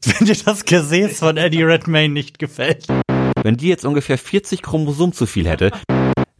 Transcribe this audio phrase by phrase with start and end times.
[0.04, 2.86] Wenn dir das Gesäß von Eddie Redmayne nicht gefällt.
[3.42, 5.72] Wenn die jetzt ungefähr 40 Chromosomen zu viel hätte,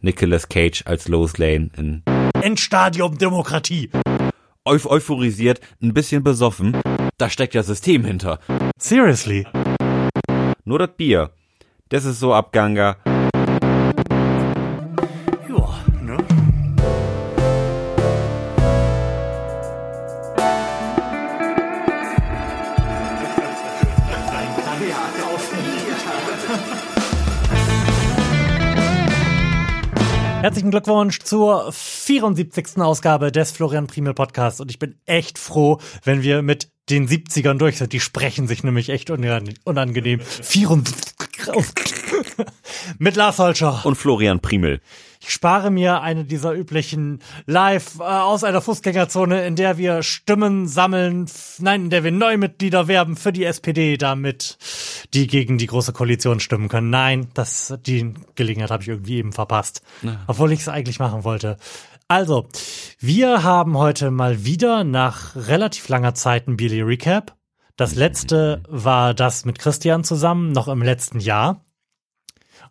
[0.01, 2.03] Nicolas Cage als Lois Lane in
[2.41, 3.89] Endstadium Demokratie.
[4.63, 6.77] Euph euphorisiert, ein bisschen besoffen,
[7.17, 8.39] da steckt ja System hinter.
[8.77, 9.45] Seriously.
[10.63, 11.31] Nur das Bier,
[11.89, 12.97] das ist so abganger.
[30.49, 32.79] Herzlichen Glückwunsch zur 74.
[32.79, 37.59] Ausgabe des Florian Primel Podcasts und ich bin echt froh, wenn wir mit den 70ern
[37.59, 37.93] durch sind.
[37.93, 40.21] Die sprechen sich nämlich echt unangenehm.
[40.21, 41.13] 74.
[42.97, 43.81] mit Lars Holscher.
[43.83, 44.81] Und Florian Primel.
[45.21, 50.65] Ich spare mir eine dieser üblichen Live äh, aus einer Fußgängerzone, in der wir Stimmen
[50.65, 51.29] sammeln,
[51.59, 54.57] nein, in der wir Neumitglieder werben für die SPD, damit
[55.13, 56.89] die gegen die große Koalition stimmen können.
[56.89, 60.21] Nein, das die Gelegenheit habe ich irgendwie eben verpasst, ja.
[60.27, 61.57] obwohl ich es eigentlich machen wollte.
[62.07, 62.47] Also,
[62.97, 67.35] wir haben heute mal wieder nach relativ langer Zeit ein Billy Recap.
[67.75, 71.65] Das letzte war das mit Christian zusammen, noch im letzten Jahr.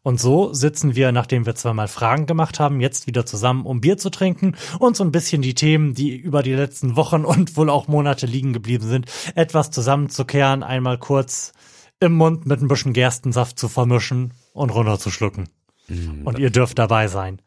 [0.02, 3.98] Und so sitzen wir, nachdem wir zweimal Fragen gemacht haben, jetzt wieder zusammen, um Bier
[3.98, 7.70] zu trinken und so ein bisschen die Themen, die über die letzten Wochen und wohl
[7.70, 11.52] auch Monate liegen geblieben sind, etwas zusammenzukehren, einmal kurz
[12.00, 15.48] im Mund mit ein bisschen Gerstensaft zu vermischen und runterzuschlucken.
[15.88, 16.22] Mhm.
[16.24, 17.40] Und ihr dürft dabei sein.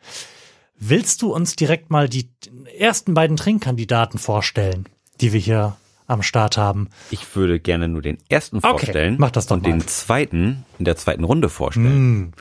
[0.77, 2.29] Willst du uns direkt mal die
[2.77, 4.85] ersten beiden Trinkkandidaten vorstellen,
[5.21, 5.77] die wir hier
[6.11, 6.89] am Start haben?
[7.09, 9.71] Ich würde gerne nur den ersten okay, vorstellen mach das doch und mal.
[9.71, 12.19] den zweiten in der zweiten Runde vorstellen.
[12.19, 12.31] Mm.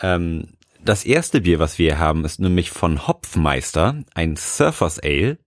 [0.00, 0.48] Ähm,
[0.84, 5.38] das erste Bier, was wir haben, ist nämlich von Hopfmeister, ein Surfers Ale,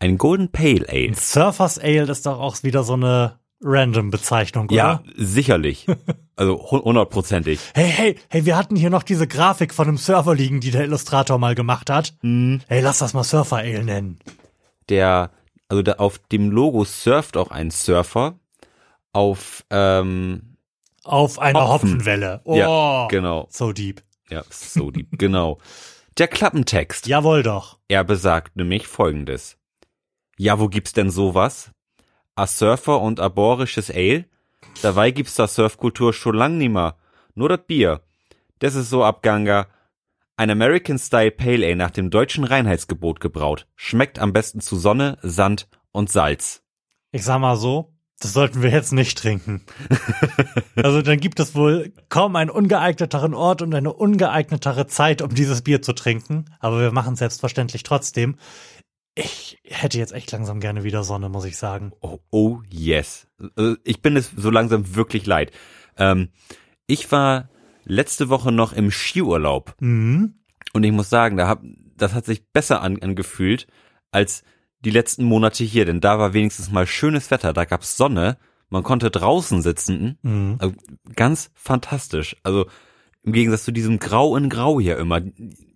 [0.00, 1.08] ein Golden Pale Ale.
[1.08, 4.74] Ein Surfers Ale ist doch auch wieder so eine random Bezeichnung, oder?
[4.74, 5.86] Ja, sicherlich.
[6.34, 7.60] Also hundertprozentig.
[7.74, 10.82] Hey, hey, hey, wir hatten hier noch diese Grafik von einem Surfer liegen, die der
[10.82, 12.14] Illustrator mal gemacht hat.
[12.22, 12.56] Mm.
[12.66, 14.18] Hey, lass das mal Surfer Ale nennen.
[14.88, 15.30] Der
[15.72, 18.38] also da auf dem Logo surft auch ein Surfer
[19.14, 20.58] auf ähm,
[21.02, 21.92] auf einer Hopfen.
[21.94, 22.42] Hopfenwelle.
[22.44, 23.46] Oh, ja, genau.
[23.48, 24.02] So deep.
[24.28, 25.60] Ja, so deep, genau.
[26.18, 27.06] Der Klappentext.
[27.06, 27.78] Jawohl doch.
[27.88, 29.56] Er besagt nämlich folgendes.
[30.36, 31.70] Ja, wo gibt's denn sowas?
[32.34, 34.26] A Surfer und a borisches Ale?
[34.82, 36.98] Dabei gibt's da Surfkultur schon lang nimmer.
[37.34, 38.02] Nur das Bier.
[38.58, 39.68] Das ist so abganger,
[40.36, 43.66] ein American Style Pale Ale nach dem deutschen Reinheitsgebot gebraut.
[43.76, 46.62] Schmeckt am besten zu Sonne, Sand und Salz.
[47.10, 49.62] Ich sag mal so, das sollten wir jetzt nicht trinken.
[50.76, 55.62] also dann gibt es wohl kaum einen ungeeigneteren Ort und eine ungeeignetere Zeit, um dieses
[55.62, 56.44] Bier zu trinken.
[56.60, 58.36] Aber wir machen es selbstverständlich trotzdem.
[59.14, 61.92] Ich hätte jetzt echt langsam gerne wieder Sonne, muss ich sagen.
[62.00, 63.26] Oh, oh yes.
[63.56, 65.50] Also ich bin es so langsam wirklich leid.
[65.98, 66.28] Ähm,
[66.86, 67.50] ich war
[67.84, 69.74] letzte Woche noch im Skiurlaub.
[69.80, 70.34] Mhm.
[70.72, 71.62] Und ich muss sagen, da hab,
[71.96, 73.66] das hat sich besser an, angefühlt
[74.10, 74.42] als
[74.80, 78.36] die letzten Monate hier, denn da war wenigstens mal schönes Wetter, da gab's Sonne,
[78.68, 80.56] man konnte draußen sitzen, mhm.
[80.58, 80.74] also
[81.14, 82.36] ganz fantastisch.
[82.42, 82.66] Also
[83.22, 85.20] im Gegensatz zu diesem Grau in Grau hier immer,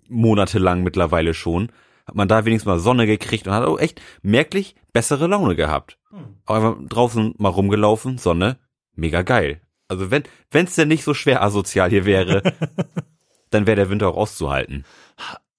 [0.08, 1.70] monatelang mittlerweile schon,
[2.06, 5.98] hat man da wenigstens mal Sonne gekriegt und hat auch echt merklich bessere Laune gehabt.
[6.10, 6.38] Mhm.
[6.46, 8.58] Aber draußen mal rumgelaufen, Sonne,
[8.94, 9.60] mega geil.
[9.88, 12.42] Also wenn wenn es denn nicht so schwer asozial hier wäre,
[13.50, 14.84] dann wäre der Winter auch auszuhalten.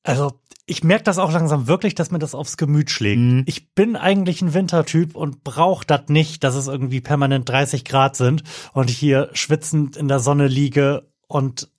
[0.03, 3.21] Also ich merke das auch langsam wirklich, dass mir das aufs Gemüt schlägt.
[3.21, 3.43] Mhm.
[3.45, 8.17] Ich bin eigentlich ein Wintertyp und brauche das nicht, dass es irgendwie permanent 30 Grad
[8.17, 8.43] sind
[8.73, 11.69] und ich hier schwitzend in der Sonne liege und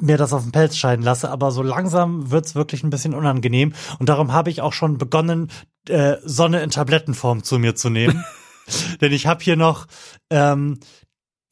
[0.00, 3.72] mir das auf den Pelz scheiden lasse, aber so langsam wird's wirklich ein bisschen unangenehm
[3.98, 5.50] und darum habe ich auch schon begonnen,
[5.88, 8.24] äh, Sonne in Tablettenform zu mir zu nehmen.
[9.00, 9.86] Denn ich habe hier noch
[10.30, 10.78] ähm,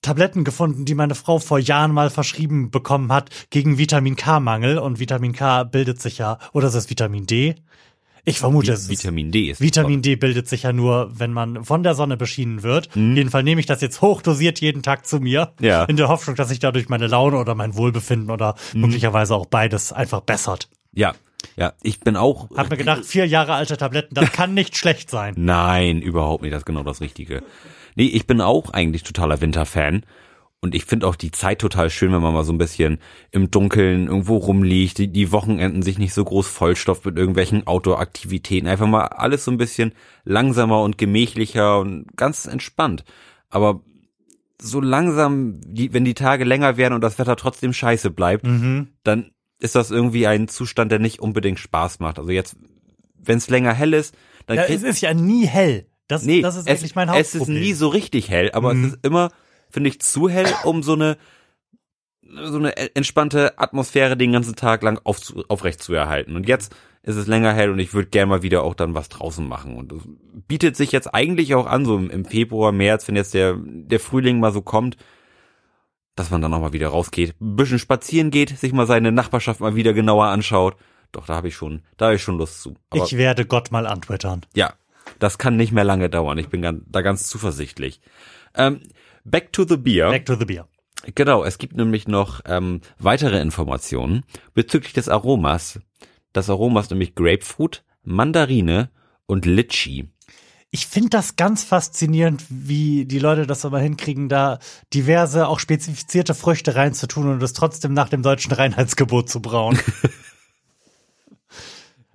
[0.03, 4.78] Tabletten gefunden, die meine Frau vor Jahren mal verschrieben bekommen hat gegen Vitamin K-Mangel.
[4.78, 7.56] Und Vitamin K bildet sich ja, oder ist es Vitamin D?
[8.25, 11.65] Ich vermute, es ist Vitamin D ist Vitamin D bildet sich ja nur, wenn man
[11.65, 12.94] von der Sonne beschienen wird.
[12.94, 13.16] Mhm.
[13.16, 15.52] Jedenfalls nehme ich das jetzt hochdosiert jeden Tag zu mir.
[15.61, 15.85] Ja.
[15.85, 18.82] In der Hoffnung, dass sich dadurch meine Laune oder mein Wohlbefinden oder mhm.
[18.82, 20.69] möglicherweise auch beides einfach bessert.
[20.93, 21.14] Ja.
[21.56, 22.50] Ja, ich bin auch.
[22.55, 25.35] Hab mir gedacht, vier Jahre alte Tabletten, das kann nicht schlecht sein.
[25.38, 26.52] Nein, überhaupt nicht.
[26.52, 27.43] Das ist genau das Richtige.
[27.94, 30.04] Nee, ich bin auch eigentlich totaler Winterfan.
[30.62, 32.98] Und ich finde auch die Zeit total schön, wenn man mal so ein bisschen
[33.31, 38.69] im Dunkeln irgendwo rumliegt, die, die Wochenenden sich nicht so groß vollstopft mit irgendwelchen Outdoor-Aktivitäten.
[38.69, 39.92] Einfach mal alles so ein bisschen
[40.25, 43.04] langsamer und gemächlicher und ganz entspannt.
[43.48, 43.81] Aber
[44.60, 48.88] so langsam, die, wenn die Tage länger werden und das Wetter trotzdem scheiße bleibt, mhm.
[49.02, 52.19] dann ist das irgendwie ein Zustand, der nicht unbedingt Spaß macht.
[52.19, 52.56] Also jetzt,
[53.16, 54.14] wenn es länger hell ist,
[54.46, 55.87] dann ja, es ist ja nie hell.
[56.11, 57.61] Das, Nee, das ist es, eigentlich mein es ist Hauptproblem.
[57.62, 58.85] nie so richtig hell, aber Mhm.
[58.85, 59.31] es ist immer,
[59.71, 61.17] finde ich, zu hell, um so eine
[62.45, 65.19] so eine entspannte Atmosphäre den ganzen Tag lang auf,
[65.49, 66.37] aufrecht zu erhalten.
[66.37, 66.73] Und jetzt
[67.03, 69.77] ist es länger hell und ich würde gerne mal wieder auch dann was draußen machen.
[69.77, 69.99] Und das
[70.47, 73.99] bietet sich jetzt eigentlich auch an, so im, im Februar, März, wenn jetzt der, der
[73.99, 74.97] Frühling mal so kommt,
[76.15, 79.59] dass man dann auch mal wieder rausgeht, ein bisschen spazieren geht, sich mal seine Nachbarschaft
[79.61, 80.77] mal wieder genauer anschaut.
[81.11, 82.77] Doch, da habe ich schon, da habe ich schon Lust zu.
[82.91, 84.43] Aber ich werde Gott mal antwittern.
[84.55, 84.73] ja,
[85.19, 86.39] das kann nicht mehr lange dauern.
[86.39, 88.01] Ich bin ganz, da ganz zuversichtlich.
[88.55, 88.81] Ähm,
[89.25, 90.11] back to the beer.
[90.11, 90.69] Back to the beer.
[91.15, 94.25] Genau, es gibt nämlich noch ähm, weitere Informationen
[94.55, 95.81] bezüglich des Aromas.
[96.33, 98.91] Das Aroma ist nämlich Grapefruit, Mandarine
[99.27, 100.11] und Litchi.
[100.73, 104.61] Ich finde das ganz faszinierend, wie die Leute das aber hinkriegen, da
[104.95, 109.79] diverse, auch spezifizierte Früchte reinzutun und es trotzdem nach dem deutschen Reinheitsgebot zu brauen.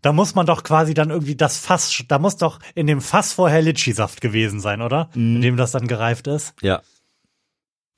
[0.06, 3.34] da muss man doch quasi dann irgendwie das Fass, da muss doch in dem Fass
[3.34, 5.10] vorher Litschi-Saft gewesen sein, oder?
[5.16, 6.54] In dem das dann gereift ist.
[6.62, 6.82] Ja.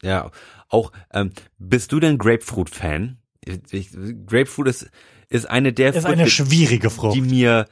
[0.02, 0.32] Ja,
[0.70, 3.18] auch, ähm, bist du denn Grapefruit-Fan?
[4.26, 4.90] Grapefruit ist,
[5.30, 7.16] ist eine der Ist eine schwierige Frucht.
[7.16, 7.66] die mir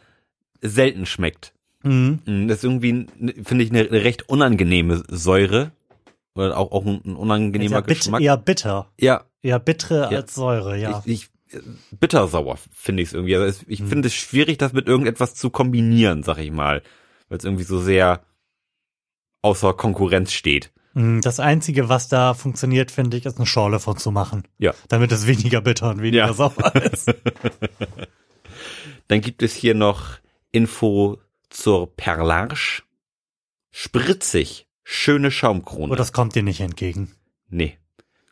[0.62, 1.54] selten schmeckt.
[1.84, 2.20] Mhm.
[2.26, 3.08] Mm, Das ist irgendwie,
[3.44, 5.72] finde ich, eine recht unangenehme Säure.
[6.34, 8.22] Oder auch, auch ein, unangenehmer ja bit, Geschmack.
[8.22, 8.92] eher bitter.
[9.00, 10.20] Ja, Eher bittere Ja.
[10.20, 11.02] als Säure, ja.
[11.06, 11.30] ich, ich
[11.92, 13.36] bittersauer finde ich es irgendwie.
[13.36, 13.88] Also ich Mhm.
[13.88, 16.82] finde es schwierig, das mit irgendetwas zu kombinieren, sag ich mal,
[17.30, 18.24] weil es irgendwie so sehr
[19.42, 20.72] außer Konkurrenz steht.
[20.94, 24.44] Mm, Das Einzige, was da funktioniert, finde ich, ist eine Schorle von zu machen.
[24.58, 24.74] Ja.
[24.88, 26.34] Damit es weniger bitter und weniger Ja.
[26.34, 27.14] sauer ist.
[29.08, 30.18] Dann gibt es hier noch
[30.52, 31.20] Info
[31.50, 32.84] zur Perlarche.
[33.72, 35.92] Spritzig, schöne Schaumkrone.
[35.94, 37.12] Oh, das kommt dir nicht entgegen.
[37.50, 37.78] nee.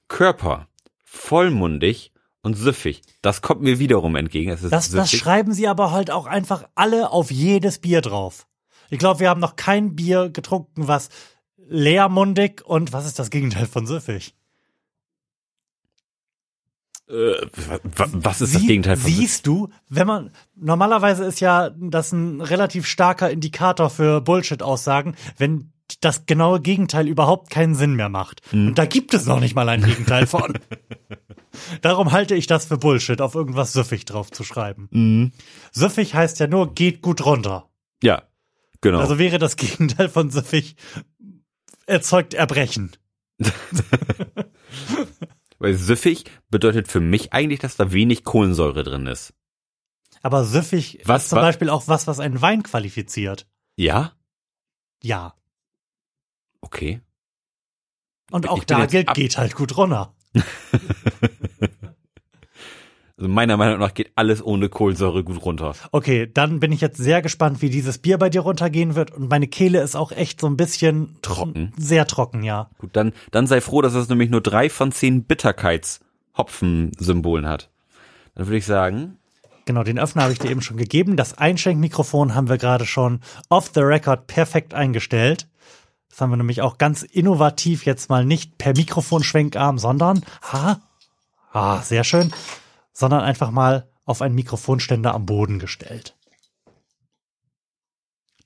[0.10, 0.68] Körper,
[1.04, 2.13] vollmundig
[2.44, 3.02] und süffig.
[3.22, 4.52] Das kommt mir wiederum entgegen.
[4.52, 5.20] Es ist Das, das süffig.
[5.24, 8.48] schreiben sie aber halt auch einfach alle auf jedes Bier drauf.
[8.90, 11.10] Ich glaube, wir haben noch kein Bier getrunken, was
[11.58, 14.36] leermundig und was ist das Gegenteil von süffig?
[17.10, 17.14] äh,
[17.68, 21.70] wa- wa- was ist das Sie- Gegenteil von Siehst du, wenn man normalerweise ist ja
[21.72, 28.08] das ein relativ starker Indikator für Bullshit-Aussagen, wenn das genaue Gegenteil überhaupt keinen Sinn mehr
[28.10, 28.42] macht.
[28.54, 28.70] Mhm.
[28.70, 30.58] Und da gibt es noch nicht mal ein Gegenteil von.
[31.82, 34.88] Darum halte ich das für Bullshit, auf irgendwas süffig drauf zu schreiben.
[34.92, 35.32] Mhm.
[35.72, 37.70] Süffig heißt ja nur, geht gut runter.
[38.02, 38.24] Ja,
[38.82, 39.00] genau.
[39.00, 40.76] Also wäre das Gegenteil von süffig
[41.86, 42.92] erzeugt Erbrechen.
[45.60, 49.34] Weil süffig bedeutet für mich eigentlich, dass da wenig Kohlensäure drin ist.
[50.22, 53.48] Aber süffig Was- ist zum wa- Beispiel auch was, was einen Wein qualifiziert.
[53.76, 54.14] Ja?
[55.02, 55.36] Ja.
[56.62, 57.02] Okay.
[58.34, 60.12] Und auch da gilt, geht halt gut runter.
[63.16, 65.76] Also meiner Meinung nach geht alles ohne Kohlensäure gut runter.
[65.92, 69.12] Okay, dann bin ich jetzt sehr gespannt, wie dieses Bier bei dir runtergehen wird.
[69.12, 71.74] Und meine Kehle ist auch echt so ein bisschen Trocken.
[71.78, 72.72] Sehr trocken, ja.
[72.80, 77.70] Gut, dann, dann sei froh, dass es nämlich nur drei von zehn Bitterkeits-Hopfen-Symbolen hat.
[78.36, 79.20] Dann würde ich sagen,
[79.66, 81.16] Genau, den Öffner habe ich dir eben schon gegeben.
[81.16, 85.48] Das Einschenkmikrofon haben wir gerade schon off the record perfekt eingestellt.
[86.14, 90.80] Das haben wir nämlich auch ganz innovativ jetzt mal nicht per Mikrofonschwenkarm, sondern, ha,
[91.52, 92.32] ah, sehr schön,
[92.94, 96.16] sondern einfach mal auf einen Mikrofonständer am Boden gestellt.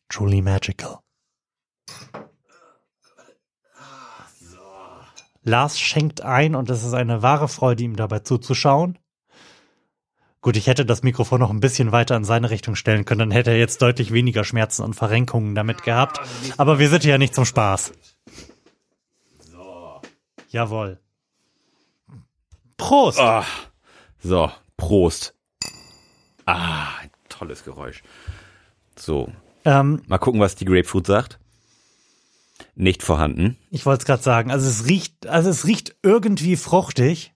[0.08, 1.00] Truly magical.
[5.44, 8.98] Lars schenkt ein und es ist eine wahre Freude, ihm dabei zuzuschauen.
[10.48, 13.32] Gut, ich hätte das Mikrofon noch ein bisschen weiter in seine Richtung stellen können, dann
[13.32, 16.22] hätte er jetzt deutlich weniger Schmerzen und Verrenkungen damit gehabt.
[16.56, 17.92] Aber wir sind hier ja nicht zum Spaß.
[19.42, 20.00] So.
[20.48, 21.02] Jawohl.
[22.78, 23.20] Prost!
[23.20, 23.44] ah,
[24.24, 25.36] so, Prost.
[26.46, 28.02] Ah, ein tolles Geräusch.
[28.96, 29.30] So,
[29.66, 31.40] Ähm, mal gucken, was die Grapefruit sagt.
[32.74, 33.58] Nicht vorhanden.
[33.70, 37.34] ich wollte es gerade sagen, also es riecht, also es riecht irgendwie fruchtig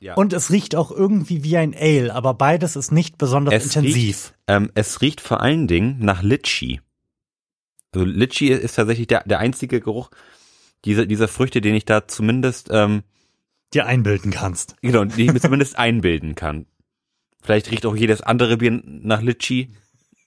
[0.00, 0.14] Ja.
[0.14, 3.96] und es riecht auch irgendwie wie ein Ale, aber beides ist nicht besonders es intensiv.
[3.96, 6.80] Riecht, ähm, es riecht vor allen Dingen nach Litchi.
[7.92, 10.10] Also Litchi ist tatsächlich der, der einzige Geruch
[10.84, 13.02] dieser, dieser Früchte, den ich da zumindest, ähm,
[13.74, 14.76] Dir einbilden kannst.
[14.80, 16.66] genau, den ich mir zumindest einbilden kann.
[17.42, 19.72] Vielleicht riecht auch jedes andere Bier nach Litchi.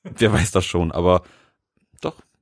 [0.04, 1.24] Wer weiß das schon, aber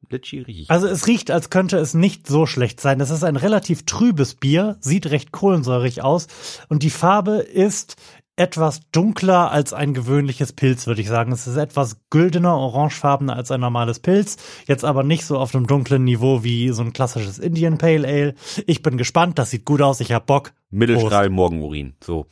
[0.10, 0.70] doch, Litchi riecht.
[0.70, 3.00] Also es riecht, als könnte es nicht so schlecht sein.
[3.02, 6.28] Es ist ein relativ trübes Bier, sieht recht kohlensäurig aus
[6.68, 7.96] und die Farbe ist
[8.36, 11.34] etwas dunkler als ein gewöhnliches Pilz, würde ich sagen.
[11.34, 15.68] Es ist etwas güldener, orangefarbener als ein normales Pilz, jetzt aber nicht so auf einem
[15.68, 18.36] dunklen Niveau wie so ein klassisches Indian Pale Ale.
[18.66, 20.54] Ich bin gespannt, das sieht gut aus, ich hab Bock.
[20.70, 22.28] Mittelstrahl Morgenurin, so.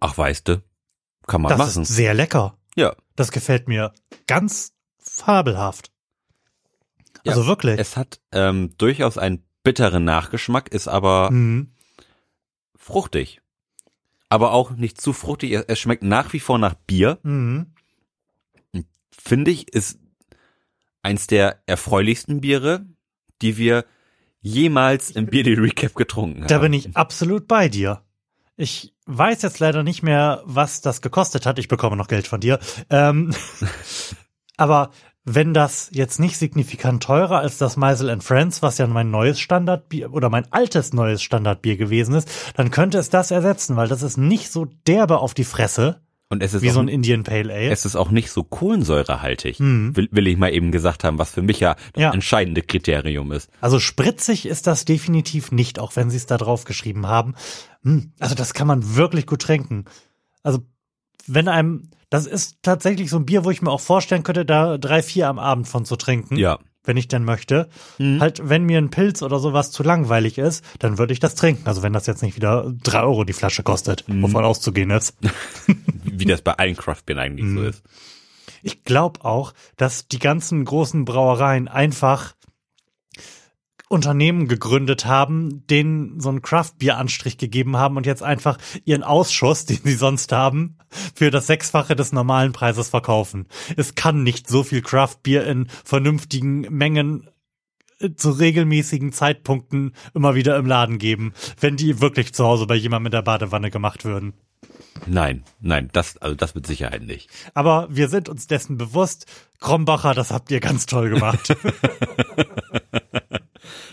[0.00, 0.62] Ach, weißt du,
[1.30, 1.82] kann man Das machen.
[1.82, 2.56] ist sehr lecker.
[2.76, 3.92] Ja, Das gefällt mir
[4.26, 5.90] ganz fabelhaft.
[7.24, 7.78] Ja, also wirklich.
[7.78, 11.72] Es hat ähm, durchaus einen bitteren Nachgeschmack, ist aber Mhm.
[12.76, 13.40] fruchtig.
[14.28, 15.52] Aber auch nicht zu fruchtig.
[15.68, 17.18] Es- schmeckt nach wie vor nach Bier.
[17.22, 17.74] Mhm.
[19.10, 19.98] Finde ich, ist
[21.02, 22.86] eins der erfreulichsten Biere,
[23.42, 23.84] die wir
[24.40, 26.48] jemals im Bier Recap getrunken haben.
[26.48, 28.02] Da bin ich absolut bei dir.
[28.60, 31.58] Ich weiß jetzt leider nicht mehr, was das gekostet hat.
[31.58, 32.58] Ich bekomme noch Geld von dir.
[32.90, 33.32] Ähm,
[34.56, 34.90] aber
[35.24, 39.38] wenn das jetzt nicht signifikant teurer als das Meisel and Friends, was ja mein neues
[39.40, 44.02] Standardbier oder mein altes neues Standardbier gewesen ist, dann könnte es das ersetzen, weil das
[44.02, 46.00] ist nicht so derbe auf die Fresse
[46.30, 47.70] Und es ist, wie auch, so ein Indian Pale Ale.
[47.70, 49.94] es ist auch nicht so kohlensäurehaltig, Mhm.
[49.96, 52.12] will, will ich mal eben gesagt haben, was für mich ja das Ja.
[52.12, 53.50] entscheidende Kriterium ist.
[53.60, 57.34] Also spritzig ist das definitiv nicht, auch wenn sie es da drauf geschrieben haben.
[57.84, 59.84] Hm, Also das kann man wirklich gut trinken.
[60.42, 60.60] Also
[61.26, 64.78] wenn einem, das ist tatsächlich so ein Bier, wo ich mir auch vorstellen könnte, da
[64.78, 66.36] drei, vier am Abend von zu trinken.
[66.36, 66.58] Ja.
[66.82, 67.68] Wenn ich denn möchte.
[67.98, 68.20] Mhm.
[68.20, 71.66] Halt, wenn mir ein Pilz oder sowas zu langweilig ist, dann würde ich das trinken.
[71.68, 74.22] Also wenn das jetzt nicht wieder drei Euro die Flasche kostet, Mhm.
[74.22, 75.14] wovon auszugehen ist.
[76.04, 77.56] Wie das bei allen Craftbieren eigentlich Mhm.
[77.58, 77.82] so ist.
[78.62, 82.34] Ich glaube auch, dass die ganzen großen Brauereien einfach
[83.90, 89.80] Unternehmen gegründet haben, denen so einen Craft-Bier-Anstrich gegeben haben und jetzt einfach ihren Ausschuss, den
[89.82, 90.78] sie sonst haben,
[91.14, 93.46] für das Sechsfache des normalen Preises verkaufen.
[93.76, 97.28] Es kann nicht so viel Craft-Bier in vernünftigen Mengen
[97.98, 102.76] äh, zu regelmäßigen Zeitpunkten immer wieder im Laden geben, wenn die wirklich zu Hause bei
[102.76, 104.34] jemandem in der Badewanne gemacht würden.
[105.06, 107.28] Nein, nein, das, also das mit Sicherheit nicht.
[107.54, 109.26] Aber wir sind uns dessen bewusst.
[109.58, 111.56] Krombacher, das habt ihr ganz toll gemacht.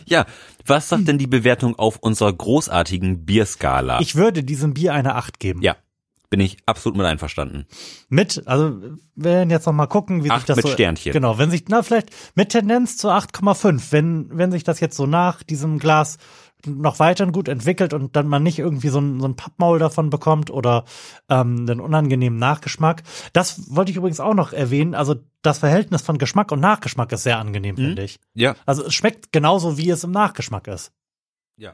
[0.05, 0.25] Ja,
[0.65, 4.00] was sagt denn die Bewertung auf unserer großartigen Bierskala?
[4.00, 5.62] Ich würde diesem Bier eine 8 geben.
[5.62, 5.75] ja,
[6.29, 7.65] bin ich absolut mit einverstanden.
[8.09, 8.81] Mit, also
[9.15, 11.13] wir werden jetzt noch mal gucken, wie sich das mit so, Sternchen.
[11.13, 15.05] Genau, wenn sich, na vielleicht mit Tendenz zu 8,5, wenn, wenn sich das jetzt so
[15.05, 16.17] nach diesem Glas
[16.66, 20.10] noch weiterhin gut entwickelt und dann man nicht irgendwie so ein, so ein Pappmaul davon
[20.10, 20.86] bekommt oder
[21.30, 23.04] ähm, einen unangenehmen Nachgeschmack.
[23.34, 24.96] Das wollte ich übrigens auch noch erwähnen.
[24.96, 27.80] Also das Verhältnis von Geschmack und Nachgeschmack ist sehr angenehm, Mhm.
[27.80, 28.20] finde ich.
[28.34, 30.92] Ja, Also es schmeckt genauso, wie es im Nachgeschmack ist.
[31.58, 31.74] ja.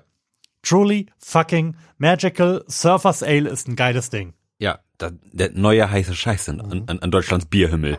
[0.62, 2.63] Truly fucking magical.
[2.68, 4.34] Surfers Ale ist ein geiles Ding.
[4.60, 7.98] Ja, da, der neue heiße Scheiß an, an, an Deutschlands Bierhimmel.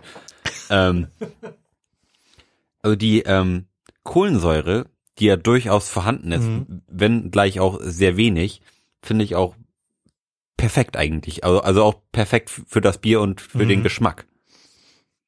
[0.70, 1.08] ähm,
[2.82, 3.66] also die ähm,
[4.02, 4.86] Kohlensäure,
[5.18, 6.82] die ja durchaus vorhanden ist, Mhm.
[6.88, 8.60] wenn gleich auch sehr wenig,
[9.02, 9.54] finde ich auch
[10.56, 11.44] perfekt eigentlich.
[11.44, 13.68] Also, also auch perfekt für das Bier und für Mhm.
[13.68, 14.26] den Geschmack.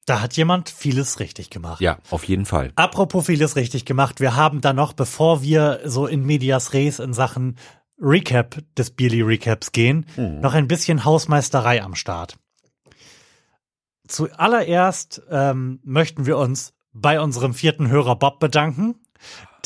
[0.07, 1.81] Da hat jemand vieles richtig gemacht.
[1.81, 2.73] Ja, auf jeden Fall.
[2.77, 7.13] Apropos vieles richtig gemacht, wir haben da noch, bevor wir so in Medias Res in
[7.13, 7.57] Sachen
[8.01, 10.41] Recap des Bierly Recaps gehen, Mhm.
[10.41, 12.39] noch ein bisschen Hausmeisterei am Start.
[14.09, 18.95] Zuallererst ähm, möchten wir uns bei unserem vierten Hörer Bob bedanken,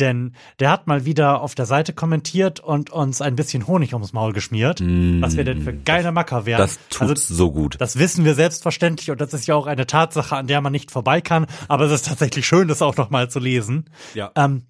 [0.01, 4.13] denn der hat mal wieder auf der Seite kommentiert und uns ein bisschen Honig ums
[4.13, 6.61] Maul geschmiert, was wir denn für geile Macker wären.
[6.61, 6.63] Mm.
[6.63, 7.77] Das tut Also, so gut.
[7.79, 10.91] das wissen wir selbstverständlich und das ist ja auch eine Tatsache, an der man nicht
[10.91, 11.47] vorbei kann.
[11.69, 13.85] Aber es ist tatsächlich schön, das auch noch mal zu lesen.
[14.15, 14.33] Ja.
[14.35, 14.63] Ähm,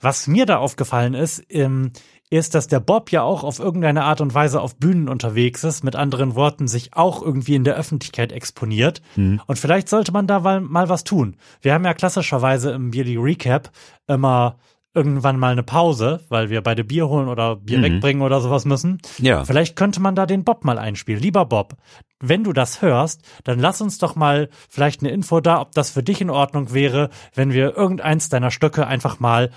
[0.00, 1.92] was mir da aufgefallen ist, ähm,
[2.30, 5.84] ist, dass der Bob ja auch auf irgendeine Art und Weise auf Bühnen unterwegs ist,
[5.84, 9.00] mit anderen Worten, sich auch irgendwie in der Öffentlichkeit exponiert.
[9.46, 11.36] Und vielleicht sollte man da mal, mal was tun.
[11.60, 13.70] Wir haben ja klassischerweise im Yearly Recap
[14.08, 14.56] immer
[14.92, 17.82] irgendwann mal eine Pause, weil wir beide Bier holen oder Bier Mhm.
[17.82, 18.98] wegbringen oder sowas müssen.
[19.18, 19.44] Ja.
[19.44, 21.20] Vielleicht könnte man da den Bob mal einspielen.
[21.20, 21.74] Lieber Bob,
[22.18, 25.90] wenn du das hörst, dann lass uns doch mal vielleicht eine Info da, ob das
[25.90, 29.50] für dich in Ordnung wäre, wenn wir irgendeins deiner Stücke einfach mal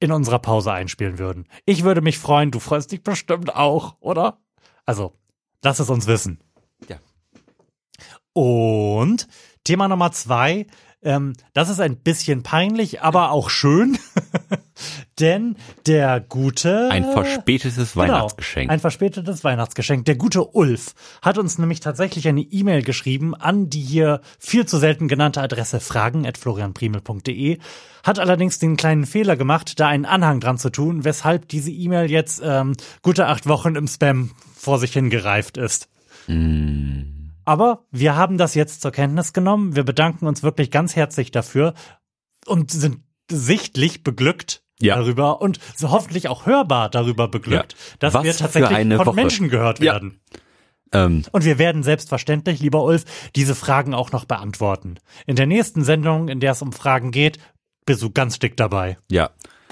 [0.00, 1.46] in unserer Pause einspielen würden.
[1.66, 4.40] Ich würde mich freuen, du freust dich bestimmt auch, oder?
[4.86, 5.12] Also,
[5.62, 6.40] lass es uns wissen.
[6.88, 6.98] Ja.
[8.32, 9.28] Und
[9.62, 10.66] Thema Nummer zwei,
[11.02, 13.98] ähm, das ist ein bisschen peinlich, aber auch schön,
[15.20, 18.70] denn der gute Ein verspätetes Genau, Weihnachtsgeschenk.
[18.70, 20.04] Ein verspätetes Weihnachtsgeschenk.
[20.04, 24.78] Der gute Ulf hat uns nämlich tatsächlich eine E-Mail geschrieben an die hier viel zu
[24.78, 27.58] selten genannte Adresse fragen.florianprimel.de,
[28.02, 32.10] hat allerdings den kleinen Fehler gemacht, da einen Anhang dran zu tun, weshalb diese E-Mail
[32.10, 35.88] jetzt ähm, gute acht Wochen im Spam vor sich hingereift ist.
[36.26, 37.09] Mm.
[37.50, 39.74] Aber wir haben das jetzt zur Kenntnis genommen.
[39.74, 41.74] Wir bedanken uns wirklich ganz herzlich dafür
[42.46, 44.94] und sind sichtlich beglückt Ja.
[44.94, 47.96] darüber und so hoffentlich auch hörbar darüber beglückt, Ja.
[47.98, 49.16] dass Was wir tatsächlich von Woche.
[49.16, 49.94] Menschen gehört Ja.
[49.94, 50.20] werden.
[50.92, 53.04] Ähm, Und wir werden selbstverständlich, lieber Ulf,
[53.34, 54.98] diese Fragen auch noch beantworten.
[55.26, 57.40] In der nächsten Sendung, in der es um Fragen geht,
[57.84, 58.96] bist du ganz dick dabei.
[59.10, 59.30] ja.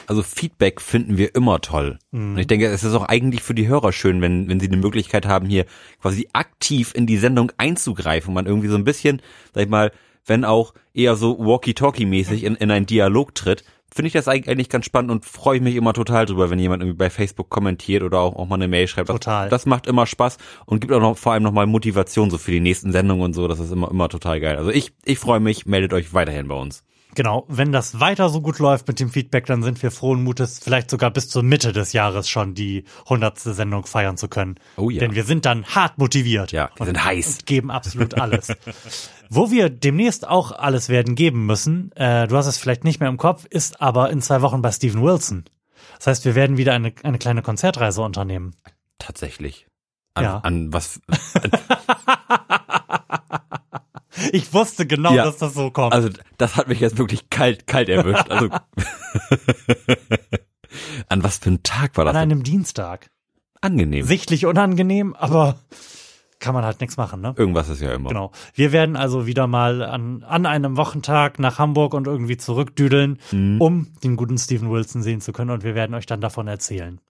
[0.08, 1.98] Also Feedback finden wir immer toll.
[2.12, 2.32] Mhm.
[2.32, 4.76] Und ich denke, es ist auch eigentlich für die Hörer schön, wenn, wenn sie die
[4.76, 5.66] Möglichkeit haben, hier
[6.00, 9.20] quasi aktiv in die Sendung einzugreifen und man irgendwie so ein bisschen,
[9.54, 9.92] sag ich mal,
[10.24, 14.86] wenn auch eher so Walkie-Talkie-mäßig in, in einen Dialog tritt, finde ich das eigentlich ganz
[14.86, 18.20] spannend und freue ich mich immer total drüber, wenn jemand irgendwie bei Facebook kommentiert oder
[18.20, 19.10] auch, auch mal eine Mail schreibt.
[19.10, 19.48] Das, Total.
[19.48, 22.60] Das macht immer Spaß und gibt auch noch vor allem nochmal Motivation so für die
[22.60, 23.46] nächsten Sendungen und so.
[23.46, 24.56] Das ist immer, immer total geil.
[24.56, 26.84] Also ich, ich freue mich, meldet euch weiterhin bei uns.
[27.18, 30.60] Genau, wenn das weiter so gut läuft mit dem Feedback, dann sind wir frohen Mutes,
[30.62, 34.54] vielleicht sogar bis zur Mitte des Jahres schon die hundertste Sendung feiern zu können.
[34.76, 35.00] Oh ja.
[35.00, 36.52] Denn wir sind dann hart motiviert.
[36.52, 37.38] Ja, wir sind heiß.
[37.38, 38.52] Und geben absolut alles.
[39.30, 43.08] Wo wir demnächst auch alles werden geben müssen, äh, du hast es vielleicht nicht mehr
[43.08, 45.42] im Kopf, ist aber in zwei Wochen bei Steven Wilson.
[45.96, 48.54] Das heißt, wir werden wieder eine, eine kleine Konzertreise unternehmen.
[49.00, 49.66] Tatsächlich.
[50.14, 50.38] An, Ja.
[50.38, 51.00] an was,
[54.32, 55.24] Ich wusste genau, Ja.
[55.24, 55.92] dass das so kommt.
[55.92, 56.08] also
[56.38, 58.30] das hat mich jetzt wirklich kalt, kalt erwischt.
[58.30, 58.48] Also
[61.08, 62.14] an was für einen Tag war das?
[62.14, 62.38] An denn?
[62.38, 63.10] einem Dienstag.
[63.60, 64.06] Angenehm.
[64.06, 65.58] Sichtlich unangenehm, aber
[66.38, 67.34] kann man halt nichts machen, ne?
[67.36, 68.10] Irgendwas ist ja immer.
[68.10, 68.30] Genau.
[68.54, 73.60] Wir werden also wieder mal an, an einem Wochentag nach Hamburg und irgendwie zurückdüdeln, Mhm.
[73.60, 77.00] um den guten Steven Wilson sehen zu können und wir werden euch dann davon erzählen.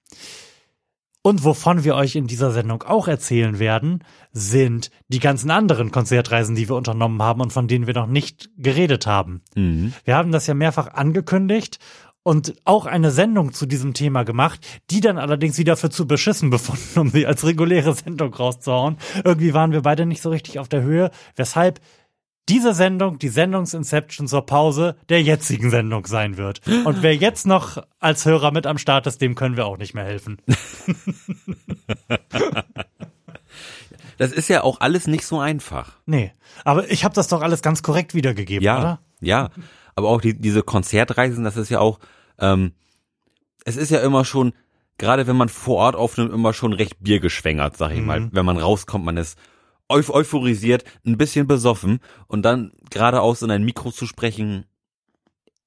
[1.29, 6.55] Und wovon wir euch in dieser Sendung auch erzählen werden, sind die ganzen anderen Konzertreisen,
[6.55, 9.43] die wir unternommen haben und von denen wir noch nicht geredet haben.
[9.55, 9.93] Mhm.
[10.07, 11.81] Wir haben das ja mehrfach angekündigt
[12.23, 16.49] und auch eine Sendung zu diesem Thema gemacht, die dann allerdings wieder für zu beschissen
[16.59, 18.97] befunden, um sie als reguläre Sendung rauszuhauen.
[19.23, 21.79] Irgendwie waren wir beide nicht so richtig auf der Höhe, weshalb
[22.49, 26.61] diese Sendung, die Sendungsinception zur Pause der jetzigen Sendung sein wird.
[26.85, 29.95] Und wer jetzt noch als Hörer mit am Start ist, dem können wir auch nicht
[29.95, 30.38] mehr helfen.
[34.19, 35.93] Das ist ja auch alles nicht so einfach.
[36.05, 36.33] Nee,
[36.64, 39.00] aber ich habe das doch alles ganz korrekt wiedergegeben, Ja, oder?
[39.21, 39.50] ja.
[39.95, 42.00] Aber auch die, diese Konzertreisen, das ist ja auch,
[42.40, 42.73] ähm,
[43.64, 44.55] es ist ja immer schon,
[44.99, 48.28] gerade wenn man vor Ort aufnimmt, immer schon recht biergeschwängert, sag ich mal.
[48.33, 49.38] Wenn man rauskommt, man ist
[49.88, 54.64] euphorisiert, ein bisschen besoffen und dann geradeaus in ein Mikro zu sprechen,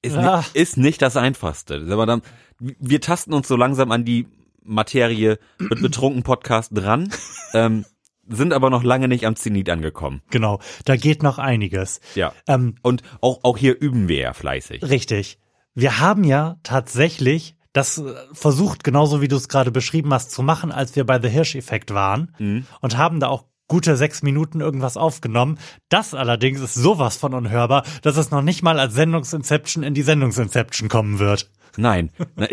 [0.02, 0.38] ist, Ja.
[0.38, 1.88] nicht, ist nicht das Einfachste.
[1.90, 2.22] Aber dann,
[2.60, 4.28] wir tasten uns so langsam an die
[4.64, 7.10] Materie mit betrunken Podcast dran,
[7.54, 7.86] ähm,
[8.28, 10.22] sind aber noch lange nicht am Zenit angekommen.
[10.30, 12.00] Genau, da geht noch einiges.
[12.16, 12.34] Ja.
[12.48, 14.84] Ähm, Und auch, auch hier üben wir ja fleißig.
[14.84, 15.40] Richtig.
[15.74, 20.44] Wir haben ja tatsächlich das äh, versucht, genauso wie du es gerade beschrieben hast, zu
[20.44, 24.98] machen, als wir bei The Hirsch-Effekt waren und haben da auch gute sechs Minuten irgendwas
[24.98, 25.58] aufgenommen.
[25.88, 30.02] Das allerdings ist sowas von unhörbar, dass es noch nicht mal als Sendungsinception in die
[30.02, 31.50] Sendungsinception kommen wird.
[31.78, 32.12] Nein.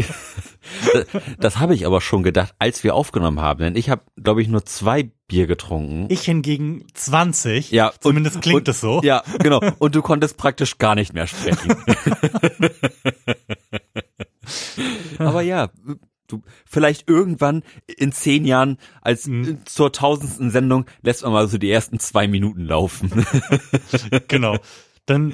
[1.38, 3.60] Das, habe ich aber schon gedacht, als wir aufgenommen haben.
[3.60, 6.06] Denn ich habe, glaube ich, nur zwei Bier getrunken.
[6.10, 7.70] Ich hingegen 20.
[7.70, 9.00] ja, und- Zumindest klingt und, es so.
[9.02, 9.62] Ja, genau.
[9.78, 11.74] Und du konntest praktisch gar nicht mehr sprechen.
[15.18, 15.70] aber ja,
[16.28, 19.60] du, vielleicht irgendwann in zehn Jahren als Mhm.
[19.66, 23.10] zur tausendsten Sendung lässt man mal so die ersten zwei Minuten laufen.
[24.28, 24.56] Genau.
[25.06, 25.32] Dann,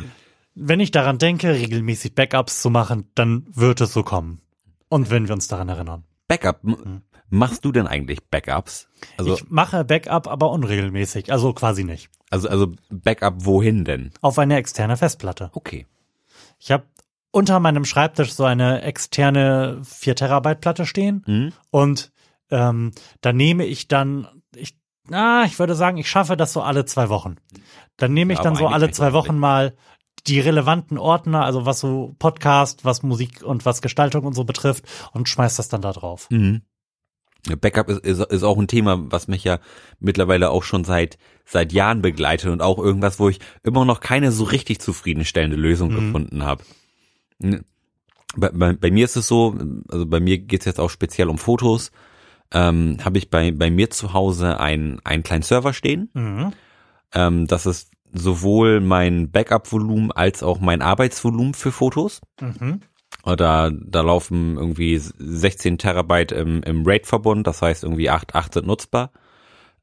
[0.55, 4.41] wenn ich daran denke, regelmäßig Backups zu machen, dann wird es so kommen.
[4.89, 6.05] Und wenn wir uns daran erinnern.
[6.29, 6.61] Backup.
[6.65, 8.87] m- Machst du denn eigentlich Backups?
[9.17, 12.09] Also, ich mache Backup, aber unregelmäßig, also quasi nicht.
[12.31, 14.13] also, also Backup wohin denn?
[14.21, 15.51] Auf eine externe Festplatte.
[15.55, 15.87] Okay.
[16.61, 16.85] Ich habe
[17.35, 21.53] unter meinem Schreibtisch so eine externe 4 Terabyte Platte stehen Mhm.
[21.71, 22.13] und
[22.51, 24.77] ähm, da nehme ich dann, ich,
[25.09, 27.37] na, ich würde sagen, ich schaffe das so alle zwei Wochen.
[27.97, 29.75] Dann nehme ich Ja, dann so alle zwei Wochen mal
[30.27, 34.85] die relevanten Ordner, also was so Podcast, was Musik und was Gestaltung und so betrifft
[35.13, 36.29] und schmeiß das dann da drauf.
[36.31, 36.63] Mhm.
[37.61, 39.59] Backup ist, ist, ist auch ein Thema, was mich ja
[40.01, 44.33] mittlerweile auch schon seit seit Jahren begleitet und auch irgendwas, wo ich immer noch keine
[44.33, 45.97] so richtig zufriedenstellende Lösung Mhm.
[45.97, 46.65] gefunden habe.
[47.39, 49.57] Bei, bei, bei mir ist es so,
[49.89, 51.93] also bei mir geht's jetzt auch speziell um Fotos.
[52.53, 56.11] Ähm, habe ich bei bei mir zu Hause einen einen kleinen Server stehen.
[56.15, 56.53] Mhm.
[57.13, 62.21] Ähm, das ist sowohl mein Backup-Volumen als auch mein Arbeitsvolumen für Fotos.
[62.41, 62.81] Mhm.
[63.25, 68.67] Da, da laufen irgendwie 16 Terabyte im, im RAID-Verbund, das heißt irgendwie 8, 8 sind
[68.67, 69.13] nutzbar.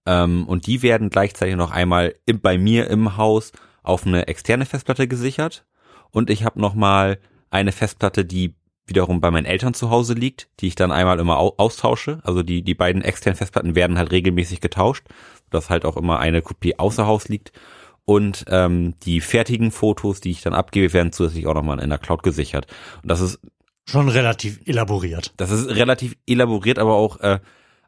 [0.06, 3.52] Ähm, und die werden gleichzeitig noch einmal im, bei mir im Haus
[3.84, 5.66] auf eine externe Festplatte gesichert.
[6.12, 7.20] Und ich habe nochmal
[7.52, 8.56] eine Festplatte, die
[8.88, 12.20] wiederum bei meinen Eltern zu Hause liegt, die ich dann einmal immer au austausche.
[12.24, 15.06] Also die, die beiden externen Festplatten werden halt regelmäßig getauscht,
[15.52, 17.52] dass halt auch immer eine Kopie außer Haus liegt.
[18.04, 22.00] Und ähm, die fertigen Fotos, die ich dann abgebe, werden zusätzlich auch nochmal in der
[22.00, 22.66] Cloud gesichert.
[23.04, 23.40] Und das ist
[23.88, 25.34] Schon relativ elaboriert.
[25.38, 27.40] das ist relativ elaboriert, aber auch äh,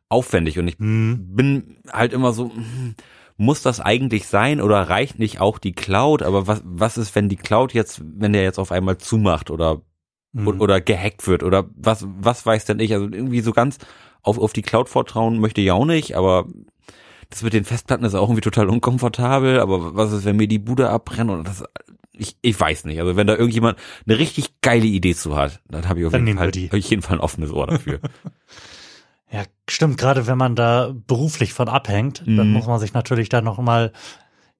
[0.10, 0.60] aufwendig.
[0.60, 1.36] Und ich Mhm.
[1.36, 2.96] bin halt immer so, hm,
[3.38, 6.22] muss das eigentlich sein oder reicht nicht auch die Cloud?
[6.24, 9.82] Aber was, was ist, wenn die Cloud jetzt, wenn der jetzt auf einmal zumacht oder
[10.34, 10.60] mhm.
[10.60, 12.94] oder gehackt wird oder was, was weiß denn ich.
[12.94, 13.78] Also irgendwie so ganz
[14.22, 16.48] auf, auf die Cloud vertrauen möchte ich auch nicht, aber
[17.30, 20.60] das mit den Festplatten ist auch irgendwie total unkomfortabel, aber was ist, wenn mir die
[20.60, 21.64] Bude abbrennt und das,
[22.12, 23.00] ich, ich weiß nicht.
[23.00, 26.28] Also wenn da irgendjemand eine richtig geile Idee zu hat, dann habe ich auf Dann
[26.28, 28.00] jeden Fall, ich jeden Fall ein offenes Ohr dafür.
[29.34, 32.54] Ja, stimmt, gerade wenn man da beruflich von abhängt, dann Mhm.
[32.54, 33.92] muss man sich natürlich da noch mal,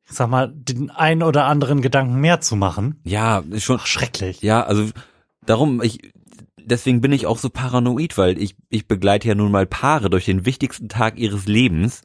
[0.06, 3.00] ich sag mal, den ein oder anderen Gedanken mehr zu machen.
[3.04, 4.42] ja, ist schon, Ach, schrecklich.
[4.42, 4.90] ja, also
[5.46, 6.00] darum, ich,
[6.60, 10.26] deswegen bin ich auch so paranoid, weil ich, ich begleite ja nun mal Paare durch
[10.26, 12.02] den wichtigsten Tag ihres Lebens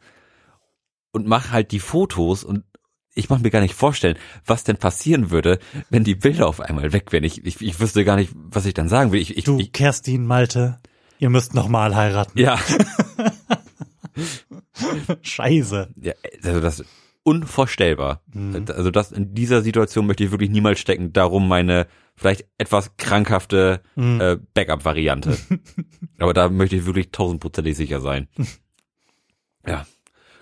[1.13, 2.65] und mache halt die Fotos und
[3.15, 5.59] ich mache mir gar nicht vorstellen, was denn passieren würde,
[5.91, 7.25] wenn die Bilder auf einmal weg wären.
[7.25, 9.21] Ich, ich, ich wüsste gar nicht, was ich dann sagen will.
[9.21, 10.79] Ich, ich, Du, ich, Kerstin, Malte,
[11.19, 12.39] ihr müsst noch mal heiraten.
[12.39, 12.59] ja,
[15.23, 15.89] Scheiße.
[16.01, 16.13] ja,
[16.45, 16.89] also das ist
[17.23, 18.23] unvorstellbar.
[18.33, 18.65] Mhm.
[18.75, 21.13] Also das in dieser Situation möchte ich wirklich niemals stecken.
[21.13, 24.21] Darum meine vielleicht etwas krankhafte Mhm.
[24.21, 25.37] äh, Backup-Variante.
[26.19, 28.29] aber da möchte ich wirklich tausendprozentig sicher sein.
[29.67, 29.87] ja.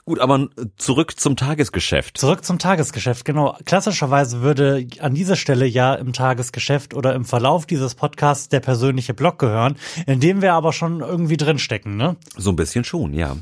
[0.08, 2.16] Gut, aber zurück zum Tagesgeschäft.
[2.16, 3.56] Zurück zum Tagesgeschäft, genau.
[3.64, 9.14] Klassischerweise würde an dieser Stelle ja im Tagesgeschäft oder im Verlauf dieses Podcasts der persönliche
[9.14, 12.14] Blog gehören, in dem wir aber schon irgendwie drinstecken, ne?
[12.36, 13.36] So ein bisschen schon, ja.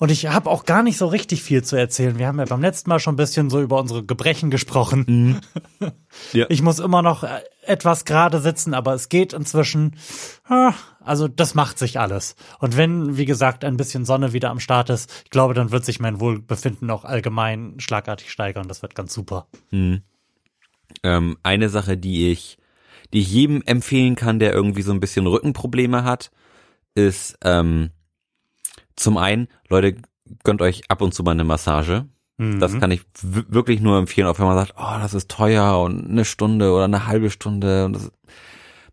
[0.00, 2.18] Und ich habe auch gar nicht so richtig viel zu erzählen.
[2.18, 5.40] Wir haben ja beim letzten Mal schon ein bisschen so über unsere Gebrechen gesprochen.
[6.32, 6.46] Ja.
[6.48, 9.96] Ich muss immer noch äh, etwas gerade sitzen, aber es geht inzwischen.
[11.00, 12.34] Also das macht sich alles.
[12.58, 15.84] Und wenn, wie gesagt, ein bisschen Sonne wieder am Start ist, ich glaube, dann wird
[15.84, 18.66] sich mein Wohlbefinden auch allgemein schlagartig steigern.
[18.68, 19.46] Das wird ganz super.
[21.04, 22.58] Ähm, eine Sache, die ich,
[23.12, 26.32] die ich jedem empfehlen kann, der irgendwie so ein bisschen Rückenprobleme hat,
[26.94, 27.90] ist ähm,
[28.96, 29.96] zum einen, Leute,
[30.44, 32.06] gönnt euch ab und zu mal eine Massage.
[32.58, 36.08] Das kann ich wirklich nur empfehlen, auch wenn man sagt, oh, das ist teuer und
[36.08, 38.10] eine Stunde oder eine halbe Stunde und das,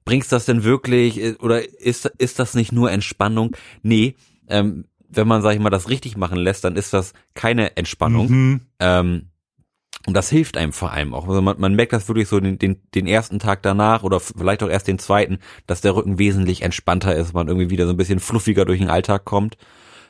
[0.03, 3.55] bringst das denn wirklich oder ist ist das nicht nur Entspannung?
[3.83, 4.15] Nee,
[4.49, 8.29] ähm, wenn man sag ich mal das richtig machen lässt, dann ist das keine Entspannung.
[8.29, 8.62] Mhm.
[8.79, 9.29] Ähm,
[10.05, 11.27] und das hilft einem vor allem auch.
[11.27, 14.63] Also man, man merkt das wirklich so den, den, den ersten Tag danach oder vielleicht
[14.63, 17.97] auch erst den zweiten, dass der Rücken wesentlich entspannter ist, man irgendwie wieder so ein
[17.97, 19.57] bisschen fluffiger durch den Alltag kommt.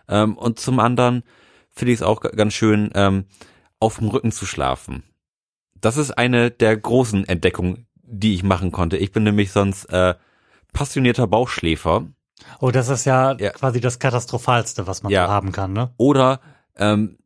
[0.09, 1.23] Ähm, und zum anderen
[1.71, 3.25] finde ich es auch ganz schön, ähm,
[3.79, 5.03] auf dem Rücken zu schlafen.
[5.79, 8.97] Das ist eine der großen Entdeckungen, die ich machen konnte.
[8.97, 10.15] Ich bin nämlich sonst äh,
[10.73, 12.07] passionierter Bauchschläfer
[12.59, 13.49] Oh, das ist ja, Ja.
[13.51, 15.27] quasi das Katastrophalste, was man Ja.
[15.27, 15.91] haben kann, ne?
[15.97, 16.39] oder
[16.75, 17.17] ähm,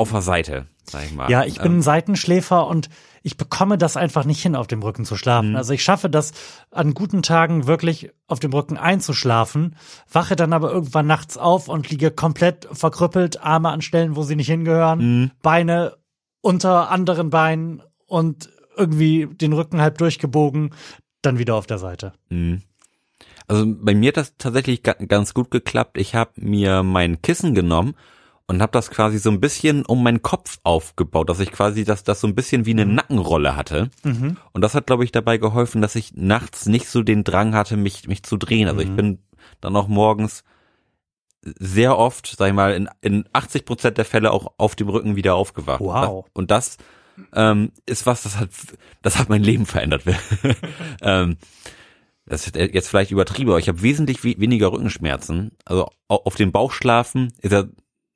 [0.00, 1.30] auf der Seite, sag ich mal.
[1.30, 2.88] Ja, ich bin Ähm, ein Seitenschläfer und
[3.22, 5.50] ich bekomme das einfach nicht hin, auf dem Rücken zu schlafen.
[5.50, 5.56] Mhm.
[5.56, 6.32] Also ich schaffe das
[6.70, 9.76] an guten Tagen wirklich auf dem Rücken einzuschlafen,
[10.10, 14.36] wache dann aber irgendwann nachts auf und liege komplett verkrüppelt, Arme an Stellen, wo sie
[14.36, 15.30] nicht hingehören, Mhm.
[15.42, 15.96] Beine
[16.40, 20.72] unter anderen Beinen und irgendwie den Rücken halb durchgebogen,
[21.20, 22.14] dann wieder auf der Seite.
[22.30, 22.62] Mhm.
[23.46, 25.98] Also bei mir hat das tatsächlich ga- ganz gut geklappt.
[25.98, 27.94] Ich habe mir mein Kissen genommen
[28.50, 32.02] und habe das quasi so ein bisschen um meinen Kopf aufgebaut, dass ich quasi das,
[32.04, 33.90] das so ein bisschen wie eine Nackenrolle hatte.
[34.02, 34.36] Mhm.
[34.52, 37.76] Und das hat, glaube ich, dabei geholfen, dass ich nachts nicht so den Drang hatte,
[37.76, 38.66] mich, mich zu drehen.
[38.68, 38.96] Also ich Mhm.
[38.96, 39.18] bin
[39.60, 40.42] dann auch morgens
[41.42, 45.16] sehr oft, sag ich mal, in, in 80 Prozent der Fälle auch auf dem Rücken
[45.16, 45.80] wieder aufgewacht.
[45.80, 46.26] Wow.
[46.34, 46.76] Und das
[47.34, 48.50] ähm, ist was, das hat,
[49.02, 50.02] das hat mein Leben verändert.
[51.02, 51.36] ähm,
[52.26, 55.52] das ist jetzt vielleicht übertrieben, aber ich habe wesentlich we weniger Rückenschmerzen.
[55.64, 57.64] Also au- auf den Bauch schlafen ist ja,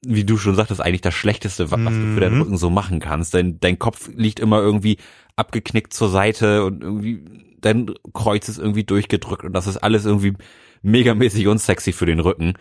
[0.07, 2.43] wie du schon sagtest, eigentlich das Schlechteste, wa- was du für deinen Mhm.
[2.43, 3.35] Rücken so machen kannst.
[3.35, 4.99] Dein, dein Kopf liegt immer irgendwie
[5.37, 7.25] abgeknickt zur Seite und irgendwie
[7.61, 10.35] dein Kreuz ist irgendwie durchgedrückt und das ist alles irgendwie
[10.83, 12.55] megamäßig unsexy für den Rücken.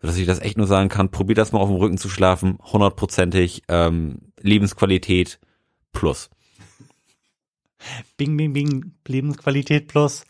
[0.00, 2.58] Dass ich das echt nur sagen kann, probier das mal auf dem Rücken zu schlafen,
[2.60, 5.38] hundertprozentig, ähm, Lebensqualität
[5.92, 6.28] plus.
[8.16, 10.24] Bing, bing, bing, Lebensqualität plus.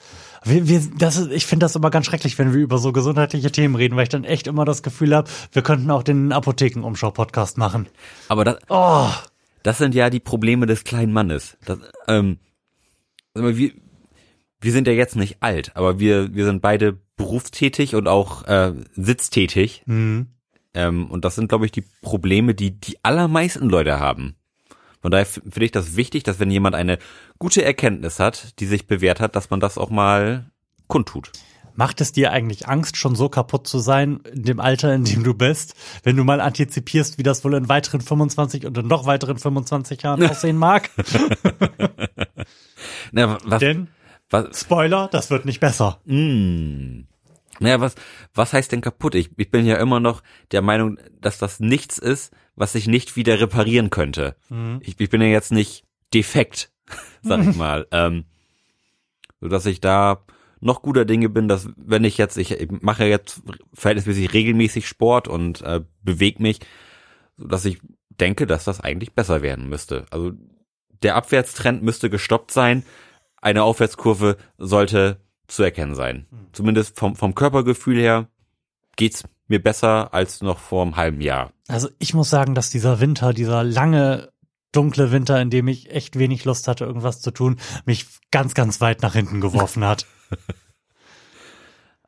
[0.44, 3.50] Wir, wir, das ist, ich finde das immer ganz schrecklich, wenn wir über so gesundheitliche
[3.50, 7.56] Themen reden, weil ich dann echt immer das Gefühl habe, wir könnten auch den Apothekenumschau-Podcast
[7.58, 7.86] machen.
[8.28, 9.08] Aber das, Oh,
[9.62, 11.56] Das sind ja die Probleme des kleinen Mannes.
[11.64, 11.78] Das,
[12.08, 12.38] ähm,
[13.34, 13.72] wir,
[14.60, 18.74] wir sind ja jetzt nicht alt, aber wir, wir sind beide berufstätig und auch äh,
[18.94, 19.82] sitztätig.
[19.86, 20.26] hm.
[20.76, 24.34] Ähm, und das sind, glaube ich, die Probleme, die die allermeisten Leute haben.
[25.04, 26.96] Von daher finde ich das wichtig, dass wenn jemand eine
[27.38, 30.50] gute Erkenntnis hat, die sich bewährt hat, dass man das auch mal
[30.86, 31.30] kundtut.
[31.74, 35.22] Macht es dir eigentlich Angst, schon so kaputt zu sein in dem Alter, in dem
[35.22, 39.04] du bist, wenn du mal antizipierst, wie das wohl in weiteren 25 und in noch
[39.04, 40.88] weiteren 25 Jahren aussehen mag?
[43.12, 43.88] Na, was, Denn,
[44.30, 46.00] was, Spoiler, das wird nicht besser.
[46.06, 47.02] Mm.
[47.60, 47.94] Naja, was,
[48.34, 49.14] was heißt denn kaputt?
[49.14, 53.16] Ich, ich bin ja immer noch der Meinung, dass das nichts ist, was sich nicht
[53.16, 54.36] wieder reparieren könnte.
[54.80, 56.70] Ich, ich bin ja jetzt nicht defekt,
[57.22, 57.86] sag ich mal.
[57.92, 58.24] ähm,
[59.40, 60.24] sodass ich da
[60.60, 63.42] noch guter Dinge bin, dass wenn ich jetzt, ich, ich mache jetzt
[63.74, 66.60] verhältnismäßig regelmäßig Sport und äh, bewege mich,
[67.36, 70.06] sodass ich denke, dass das eigentlich besser werden müsste.
[70.10, 70.32] Also
[71.02, 72.84] der Abwärtstrend müsste gestoppt sein,
[73.42, 76.26] eine Aufwärtskurve sollte zu erkennen sein.
[76.52, 78.28] Zumindest vom, vom Körpergefühl her
[78.96, 81.52] geht's mir besser als noch vor einem halben Jahr.
[81.68, 84.30] Also ich muss sagen, dass dieser Winter, dieser lange
[84.72, 88.80] dunkle Winter, in dem ich echt wenig Lust hatte, irgendwas zu tun, mich ganz, ganz
[88.80, 90.06] weit nach hinten geworfen hat.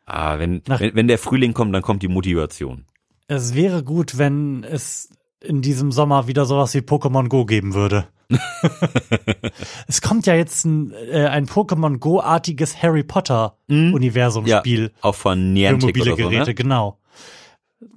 [0.06, 2.86] ah, wenn, wenn, wenn der Frühling kommt, dann kommt die Motivation.
[3.28, 5.10] Es wäre gut, wenn es
[5.46, 8.06] in diesem Sommer wieder sowas wie Pokémon Go geben würde.
[9.86, 13.94] es kommt ja jetzt ein, äh, ein Pokémon Go-artiges Harry Potter Mhm.
[13.94, 16.54] Universum-Spiel Ja, auch von für Niantic mobile oder so, Geräte, ne?
[16.54, 16.98] genau.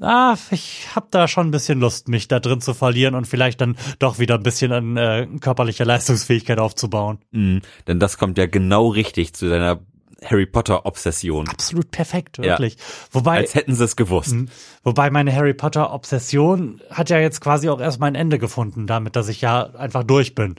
[0.02, 3.62] Ah, ich hab da schon ein bisschen Lust, mich da drin zu verlieren und vielleicht
[3.62, 7.20] dann doch wieder ein bisschen an äh, körperlicher Leistungsfähigkeit aufzubauen.
[7.32, 9.80] Mhm, denn das kommt ja genau richtig zu deiner
[10.26, 11.48] Harry Potter Obsession.
[11.48, 12.44] Absolut perfekt, Ja.
[12.44, 12.78] wirklich.
[13.12, 14.34] Wobei, Als hätten sie es gewusst.
[14.34, 14.50] Mhm.
[14.84, 19.16] Wobei meine Harry Potter Obsession hat ja jetzt quasi auch erst mein Ende gefunden, damit,
[19.16, 20.56] dass ich ja einfach durch bin.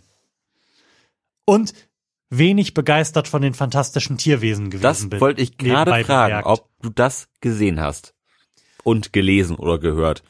[1.44, 1.74] Und
[2.30, 5.20] wenig begeistert von den fantastischen Tierwesen gewesen Das bin.
[5.20, 6.46] wollte ich gerade fragen, bemerkt.
[6.46, 8.14] ob du das gesehen hast.
[8.84, 10.22] Und gelesen oder gehört.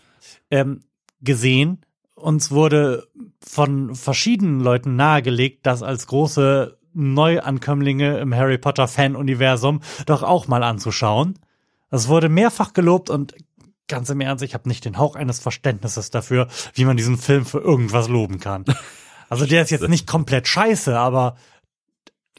[0.51, 0.83] ähm,
[1.21, 1.85] gesehen.
[2.14, 3.07] Uns wurde
[3.40, 10.62] von verschiedenen Leuten nahegelegt, das als große Neuankömmlinge im Harry Potter Fan-Universum doch auch mal
[10.62, 11.38] anzuschauen.
[11.90, 13.35] Es wurde mehrfach gelobt und
[13.88, 17.44] ganz im Ernst, ich habe nicht den Hauch eines Verständnisses dafür, wie man diesen Film
[17.44, 18.64] für irgendwas loben kann.
[19.29, 21.37] Also der ist jetzt nicht komplett scheiße, aber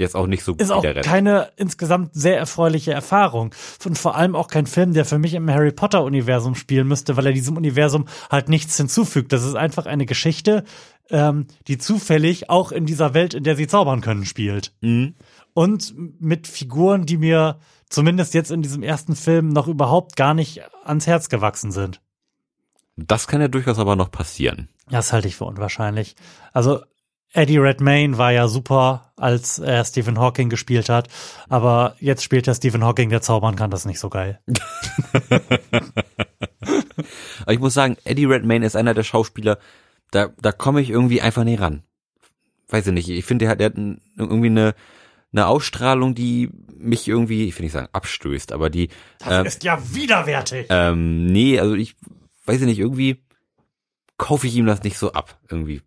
[0.01, 3.53] Jetzt auch nicht so gut ist auch keine insgesamt sehr erfreuliche Erfahrung.
[3.85, 7.17] Und vor allem auch kein Film, der für mich im Harry Potter Universum spielen müsste,
[7.17, 9.31] weil er diesem Universum halt nichts hinzufügt.
[9.31, 10.63] Das ist einfach eine Geschichte,
[11.11, 14.73] ähm, die zufällig auch in dieser Welt, in der sie zaubern können, spielt.
[14.81, 15.13] Mhm.
[15.53, 17.59] Und mit Figuren, die mir
[17.89, 22.01] zumindest jetzt in diesem ersten Film noch überhaupt gar nicht ans Herz gewachsen sind.
[22.95, 24.69] Das kann ja durchaus aber noch passieren.
[24.89, 26.15] Das halte ich für unwahrscheinlich.
[26.53, 26.81] Also
[27.33, 31.07] Eddie Redmayne war ja super, als er Stephen Hawking gespielt hat,
[31.47, 34.39] aber jetzt spielt er Stephen Hawking, der zaubern kann, das ist nicht so geil.
[37.41, 39.57] Aber ich muss sagen, Eddie Redmayne ist einer der Schauspieler,
[40.11, 41.83] da, da komme ich irgendwie einfach nicht ran.
[42.69, 43.77] Weiß ich nicht, ich finde, der hat, der hat
[44.17, 44.75] irgendwie eine,
[45.31, 48.89] eine Ausstrahlung, die mich irgendwie, ich will nicht sagen abstößt, aber die,
[49.29, 50.67] ähm, ist ja widerwärtig.
[50.69, 51.95] ähm, nee, also ich
[52.45, 53.23] weiß ich nicht, irgendwie
[54.17, 55.81] kaufe ich ihm das nicht so ab, irgendwie.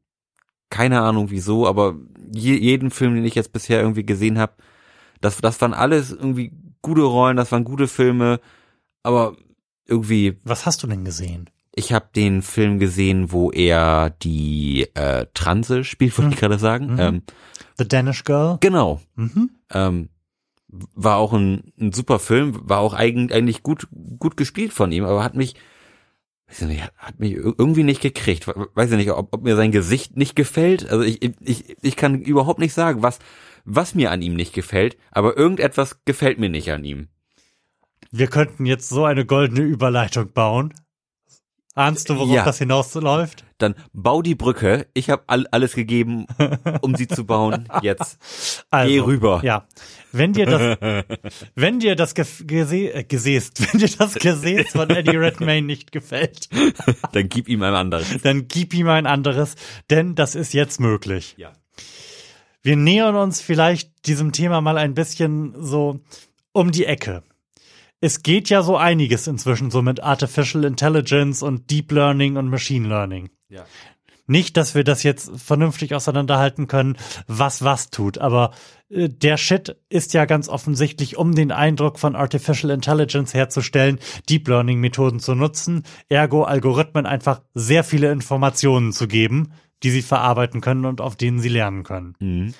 [0.74, 1.94] Keine Ahnung wieso, aber
[2.34, 4.54] je, jeden Film, den ich jetzt bisher irgendwie gesehen habe,
[5.20, 6.50] das, das waren alles irgendwie
[6.82, 8.40] gute Rollen, das waren gute Filme,
[9.04, 9.36] aber
[9.86, 11.48] irgendwie Was hast du denn gesehen?
[11.76, 16.94] ich habe den Film gesehen, wo er die äh, Transe spielt, wollte ich gerade sagen.
[16.94, 17.00] Mhm.
[17.00, 17.22] Ähm,
[17.78, 18.58] The Danish Girl?
[18.60, 19.00] genau.
[19.14, 19.50] Mhm.
[19.72, 20.08] Ähm,
[20.68, 23.86] war auch ein, ein super Film, war auch eigen, eigentlich gut
[24.18, 25.54] gut gespielt von ihm, aber hat mich
[26.62, 28.46] hat mich ir- irgendwie nicht gekriegt.
[28.46, 30.88] We- Weiß ich nicht, ob, ob mir sein Gesicht nicht gefällt.
[30.88, 33.18] Also ich, ich, ich kann überhaupt nicht sagen, was,
[33.64, 37.08] was mir an ihm nicht gefällt, aber irgendetwas gefällt mir nicht an ihm.
[38.10, 40.72] Wir könnten jetzt so eine goldene Überleitung bauen.
[41.74, 42.44] Ahnst du, worauf Ja.
[42.44, 43.43] das hinausläuft?
[43.64, 44.86] Dann bau die Brücke.
[44.92, 46.26] Ich habe all, alles gegeben,
[46.82, 47.66] um sie zu bauen.
[47.80, 48.18] Jetzt
[48.70, 49.40] Also, geh rüber.
[49.42, 49.66] Ja.
[50.12, 51.06] Wenn dir das,
[51.54, 56.48] wenn dir das Gese äh, wenn dir das Gesäß von Eddie Redmayne nicht gefällt,
[57.12, 58.06] Dann gib ihm ein anderes.
[58.22, 59.54] dann gib ihm ein anderes,
[59.88, 61.34] denn das ist jetzt möglich.
[61.38, 61.52] Ja.
[62.62, 66.00] Wir nähern uns vielleicht diesem Thema mal ein bisschen so
[66.52, 67.22] um die Ecke.
[68.04, 72.86] Es geht ja so einiges inzwischen so mit Artificial Intelligence und Deep Learning und Machine
[72.86, 73.30] Learning.
[73.48, 73.64] Ja.
[74.26, 78.50] Nicht, dass wir das jetzt vernünftig auseinanderhalten können, was was tut, aber
[78.90, 84.48] äh, der Shit ist ja ganz offensichtlich, um den Eindruck von Artificial Intelligence herzustellen, Deep
[84.48, 90.60] Learning Methoden zu nutzen, ergo Algorithmen einfach sehr viele Informationen zu geben, die sie verarbeiten
[90.60, 92.16] können und auf denen sie lernen können.
[92.20, 92.54] Mhm.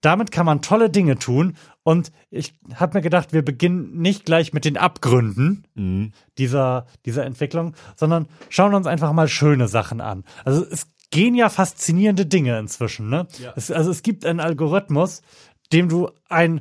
[0.00, 4.52] Damit kann man tolle Dinge tun und ich habe mir gedacht, wir beginnen nicht gleich
[4.52, 6.12] mit den Abgründen, Mhm.
[6.38, 10.24] dieser, dieser Entwicklung, sondern schauen uns einfach mal schöne Sachen an.
[10.44, 13.08] Also es gehen ja faszinierende Dinge inzwischen.
[13.08, 13.26] Ne?
[13.42, 13.52] Ja.
[13.56, 15.22] Es, also es gibt einen Algorithmus,
[15.72, 16.60] dem du ein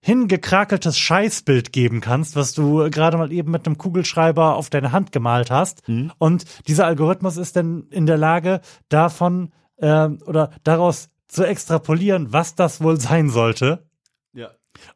[0.00, 5.10] hingekrakeltes Scheißbild geben kannst, was du gerade mal eben mit einem Kugelschreiber auf deine Hand
[5.10, 5.88] gemalt hast.
[5.88, 6.12] Mhm.
[6.18, 12.54] Und dieser Algorithmus ist dann in der Lage, davon ähm, oder daraus zu extrapolieren, was
[12.54, 13.88] das wohl sein sollte
[14.32, 14.50] Ja.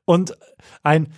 [0.05, 0.37] und
[0.83, 1.13] ein,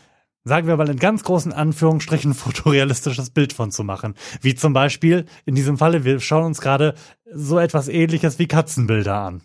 [0.44, 4.14] sagen wir mal in ganz großen Anführungsstrichen, fotorealistisches Bild von zu machen.
[4.40, 6.94] Wie zum Beispiel in diesem Falle, wir schauen uns gerade
[7.32, 9.42] so etwas ähnliches wie Katzenbilder an.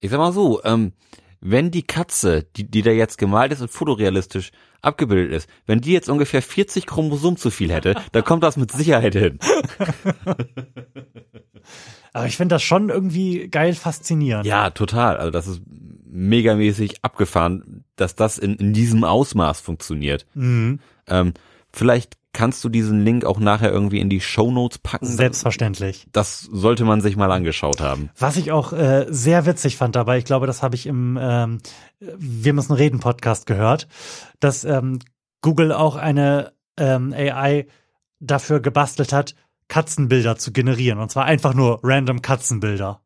[0.00, 0.92] Ich sag mal so, ähm,
[1.40, 4.50] wenn die Katze, die, die da jetzt gemalt ist und fotorealistisch
[4.82, 8.72] abgebildet ist, wenn die jetzt ungefähr 40 Chromosomen zu viel hätte, dann kommt das mit
[8.72, 9.38] Sicherheit hin.
[12.12, 14.46] Aber ich finde das schon irgendwie geil faszinierend.
[14.46, 15.16] Ja, total.
[15.16, 15.62] Also das ist
[16.06, 20.26] megamäßig abgefahren, dass das in, in diesem Ausmaß funktioniert.
[20.34, 20.80] Mhm.
[21.06, 21.34] Ähm,
[21.72, 25.06] vielleicht kannst du diesen Link auch nachher irgendwie in die Show Notes packen.
[25.06, 26.06] Selbstverständlich.
[26.12, 28.10] Das sollte man sich mal angeschaut haben.
[28.18, 31.58] Was ich auch äh, sehr witzig fand dabei, ich glaube, das habe ich im ähm,
[31.98, 33.88] Wir müssen reden Podcast gehört,
[34.38, 35.00] dass ähm,
[35.42, 37.66] Google auch eine ähm, AI
[38.20, 39.34] dafür gebastelt hat,
[39.68, 40.98] Katzenbilder zu generieren.
[40.98, 43.00] Und zwar einfach nur random Katzenbilder.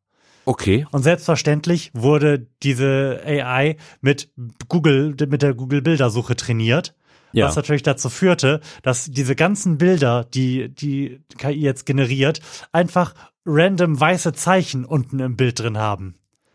[0.46, 0.86] Okay.
[0.90, 4.30] Und selbstverständlich wurde diese AI mit
[4.68, 6.94] Google, mit der Google Bildersuche trainiert.
[7.34, 7.48] Ja.
[7.48, 12.40] Was natürlich dazu führte, dass diese ganzen Bilder, die die KI jetzt generiert,
[12.72, 16.14] einfach random weiße Zeichen unten im Bild drin haben.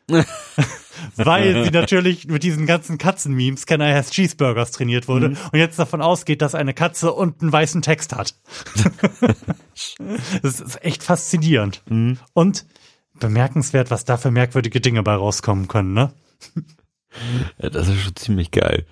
[1.16, 5.38] Weil sie natürlich mit diesen ganzen Katzen-Memes Can I Has Cheeseburgers trainiert wurde Mhm.
[5.52, 8.34] und jetzt davon ausgeht, dass eine Katze unten weißen Text hat.
[10.42, 11.84] das ist echt faszinierend.
[11.90, 12.18] Mhm.
[12.34, 12.66] Und
[13.20, 16.12] bemerkenswert, was da für merkwürdige Dinge bei rauskommen können, ne?
[17.62, 18.86] Ja, das ist schon ziemlich geil.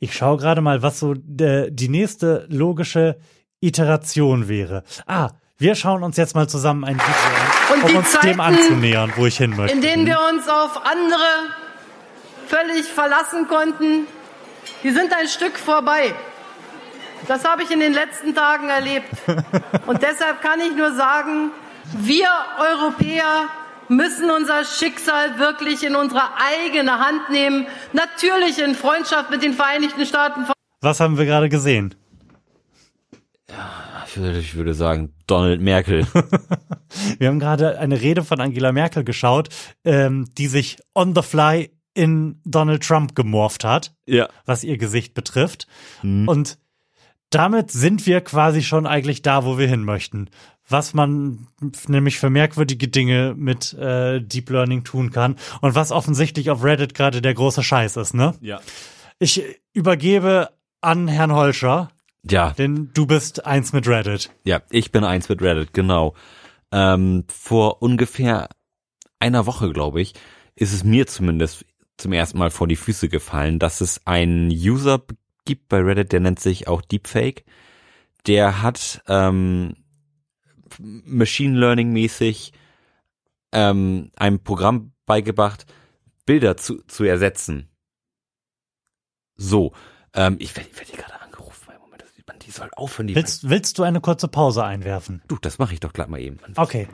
[0.00, 3.18] Ich schaue gerade mal, was so äh, die nächste logische
[3.60, 4.84] Iteration wäre.
[5.06, 9.12] Ah, wir schauen uns jetzt mal zusammen ein Video an, um uns dem Zeiten, anzunähern,
[9.16, 9.74] wo ich hin möchte.
[9.74, 11.26] in denen wir uns auf andere
[12.46, 14.06] völlig verlassen konnten,
[14.84, 16.14] die sind ein Stück vorbei.
[17.26, 19.10] Das habe ich in den letzten Tagen erlebt.
[19.86, 21.50] Und deshalb kann ich nur sagen,
[21.96, 23.48] wir Europäer
[23.88, 27.66] müssen unser Schicksal wirklich in unsere eigene Hand nehmen.
[27.92, 30.46] Natürlich in Freundschaft mit den Vereinigten Staaten
[30.80, 31.94] Was haben wir gerade gesehen?
[34.06, 36.06] Ich würde, ich würde sagen, Donald Merkel.
[37.18, 39.48] Wir haben gerade eine Rede von Angela Merkel geschaut,
[39.84, 44.28] ähm, die sich on the fly in Donald Trump gemorpht hat, ja.
[44.46, 45.66] was ihr Gesicht betrifft.
[46.02, 46.58] Und
[47.30, 50.30] damit sind wir quasi schon eigentlich da, wo wir hin möchten.
[50.68, 51.46] Was man
[51.86, 56.94] nämlich für merkwürdige Dinge mit äh, Deep Learning tun kann und was offensichtlich auf Reddit
[56.94, 58.34] gerade der große Scheiß ist, ne?
[58.40, 58.60] Ja.
[59.18, 60.50] Ich übergebe
[60.80, 61.90] an Herrn Holscher,
[62.22, 64.30] Ja, denn du bist eins mit Reddit.
[64.44, 66.14] ja, ich bin eins mit Reddit, genau.
[66.70, 68.48] Ähm, vor ungefähr
[69.18, 70.14] einer Woche, glaube ich,
[70.54, 71.64] ist es mir zumindest
[71.96, 75.00] zum ersten Mal vor die Füße gefallen, dass es einen User
[75.46, 77.44] gibt bei Reddit, der nennt sich auch Deepfake.
[78.26, 79.74] Der hat ähm,
[80.78, 82.52] Machine Learning mäßig
[83.52, 85.66] ähm, einem Programm beigebracht,
[86.26, 87.68] Bilder zu, zu ersetzen.
[89.36, 89.72] So,
[90.14, 91.72] ähm, ich werde werd hier gerade angerufen.
[91.80, 93.06] Moment, man, die soll aufhören.
[93.06, 95.22] Die Willst, willst du eine kurze Pause einwerfen?
[95.28, 96.38] du, das mache ich doch gleich mal eben.
[96.56, 96.88] Okay.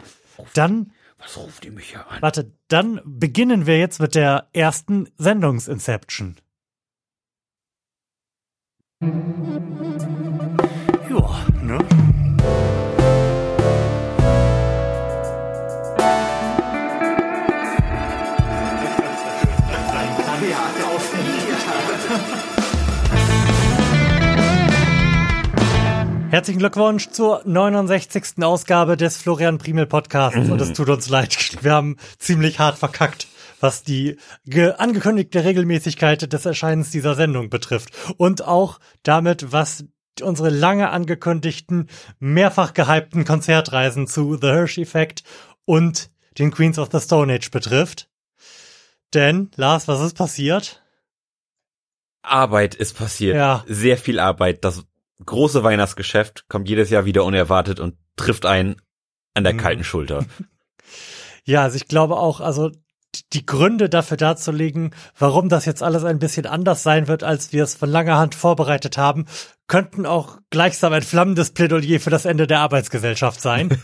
[0.54, 2.20] Dann, Was ruft die mich hier an?
[2.22, 6.36] warte, dann beginnen wir jetzt mit der ersten Sendungsinception.
[11.10, 11.78] Ja, ne?
[26.34, 28.42] Herzlichen Glückwunsch zur 69.
[28.42, 30.50] Ausgabe des Florian Primel Podcasts.
[30.50, 33.28] Und es tut uns leid, wir haben ziemlich hart verkackt,
[33.60, 37.90] was die ge angekündigte Regelmäßigkeit des Erscheinens dieser Sendung betrifft.
[38.16, 39.84] Und auch damit, was
[40.20, 45.22] unsere lange angekündigten, mehrfach gehypten Konzertreisen zu The Hirsch Effect
[45.66, 48.08] und den Queens of the Stone Age betrifft.
[49.14, 50.82] Denn, Lars, was ist passiert?
[52.22, 53.36] Arbeit ist passiert.
[53.36, 53.62] Ja.
[53.68, 54.64] Sehr viel Arbeit.
[54.64, 54.84] Das
[55.24, 58.76] große Weihnachtsgeschäft kommt jedes Jahr wieder unerwartet und trifft einen
[59.34, 59.58] an der Mhm.
[59.58, 60.24] kalten Schulter.
[61.46, 62.70] Ja, also ich glaube auch, also
[63.34, 67.64] die Gründe dafür darzulegen, warum das jetzt alles ein bisschen anders sein wird, als wir
[67.64, 69.26] es von langer Hand vorbereitet haben,
[69.66, 73.68] könnten auch gleichsam ein flammendes Plädoyer für das Ende der Arbeitsgesellschaft sein.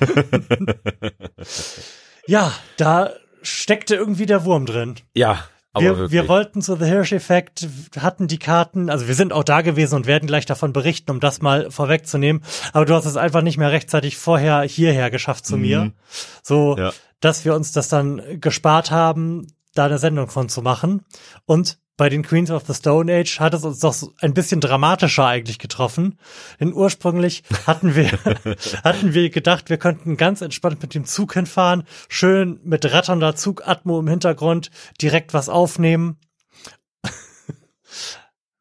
[2.26, 3.10] ja, da
[3.42, 4.96] steckte irgendwie der Wurm drin.
[5.14, 5.44] ja,
[5.78, 9.60] Wir, wir wollten zu The Hirsch Effect, hatten die Karten, also wir sind auch da
[9.60, 12.42] gewesen und werden gleich davon berichten, um das mal vorwegzunehmen.
[12.72, 15.92] Aber du hast es einfach nicht mehr rechtzeitig vorher hierher geschafft zu mir.
[16.42, 16.92] So, Ja.
[17.20, 21.04] dass wir uns das dann gespart haben, da eine Sendung von zu machen.
[21.46, 25.26] Und bei den Queens of the Stone Age hat es uns doch ein bisschen dramatischer
[25.26, 26.18] eigentlich getroffen.
[26.58, 28.10] Denn ursprünglich hatten wir,
[28.84, 34.00] hatten wir gedacht, wir könnten ganz entspannt mit dem Zug hinfahren, schön mit ratternder Zugatmo
[34.00, 34.70] im Hintergrund
[35.02, 36.16] direkt was aufnehmen.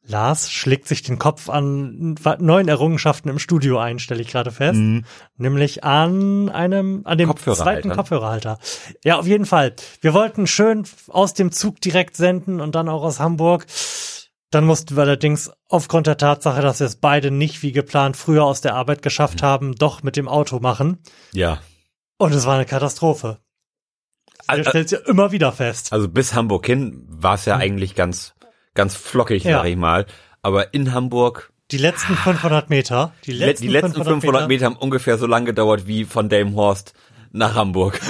[0.09, 4.79] Lars schlägt sich den Kopf an neuen Errungenschaften im Studio ein, stelle ich gerade fest.
[4.79, 5.05] Mhm.
[5.37, 8.57] Nämlich an einem, an dem zweiten Kopfhörerhalter.
[9.03, 9.75] Ja, auf jeden Fall.
[10.01, 13.67] Wir wollten schön aus dem Zug direkt senden und dann auch aus Hamburg.
[14.49, 18.45] Dann mussten wir allerdings aufgrund der Tatsache, dass wir es beide nicht wie geplant früher
[18.45, 19.45] aus der Arbeit geschafft mhm.
[19.45, 20.97] haben, doch mit dem Auto machen.
[21.33, 21.59] Ja.
[22.17, 23.37] Und es war eine Katastrophe.
[24.47, 25.93] Also, stellt ja immer wieder fest.
[25.93, 27.61] Also bis Hamburg hin war es ja mhm.
[27.61, 28.33] eigentlich ganz
[28.79, 29.57] ganz flockig, ja.
[29.59, 30.05] sag ich mal.
[30.41, 31.51] Aber in Hamburg.
[31.71, 33.13] Die letzten 500 Meter.
[33.25, 34.47] Die letzten, die letzten 500, 500 Meter.
[34.47, 36.93] Meter haben ungefähr so lange gedauert wie von Delmenhorst
[37.31, 37.99] nach Hamburg.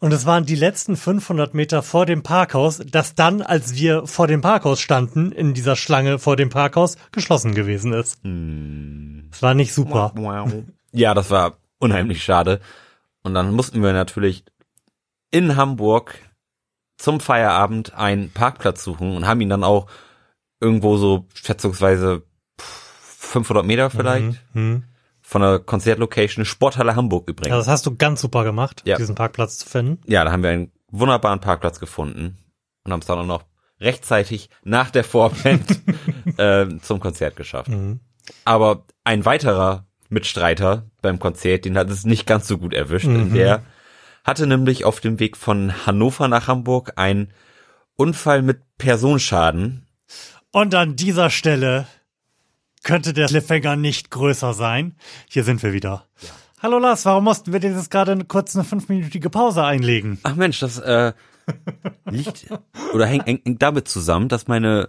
[0.00, 4.26] Und es waren die letzten 500 Meter vor dem Parkhaus, das dann, als wir vor
[4.26, 8.22] dem Parkhaus standen, in dieser Schlange vor dem Parkhaus, geschlossen gewesen ist.
[8.22, 9.30] Hm.
[9.32, 10.12] Es war nicht super.
[10.90, 12.60] Ja, das war unheimlich schade.
[13.22, 14.44] Und dann mussten wir natürlich
[15.30, 16.18] in Hamburg
[17.02, 19.88] zum Feierabend einen Parkplatz suchen und haben ihn dann auch
[20.60, 22.22] irgendwo so schätzungsweise
[22.58, 24.84] 500 Meter vielleicht mhm, mhm.
[25.20, 27.50] von der Konzertlocation Sporthalle Hamburg übrigens.
[27.50, 28.96] Ja, das hast du ganz super gemacht, ja.
[28.96, 30.00] diesen Parkplatz zu finden.
[30.06, 32.38] Ja, da haben wir einen wunderbaren Parkplatz gefunden
[32.84, 33.46] und haben es dann auch noch
[33.80, 35.80] rechtzeitig nach der Vorband
[36.36, 37.70] äh, zum Konzert geschafft.
[37.70, 37.98] Mhm.
[38.44, 43.22] Aber ein weiterer Mitstreiter beim Konzert, den hat es nicht ganz so gut erwischt, mhm.
[43.22, 43.64] in der
[44.24, 47.32] hatte nämlich auf dem Weg von Hannover nach Hamburg einen
[47.94, 49.86] Unfall mit Personenschaden.
[50.50, 51.86] Und an dieser Stelle
[52.82, 54.96] könnte der Cliffhanger nicht größer sein.
[55.28, 56.06] Hier sind wir wieder.
[56.20, 56.28] Ja.
[56.62, 60.18] Hallo Lars, warum mussten wir dir jetzt gerade kurz eine fünfminütige Pause einlegen?
[60.22, 61.12] Ach Mensch, das äh,
[62.08, 62.46] liegt
[62.94, 64.88] oder hängt, hängt damit zusammen, dass meine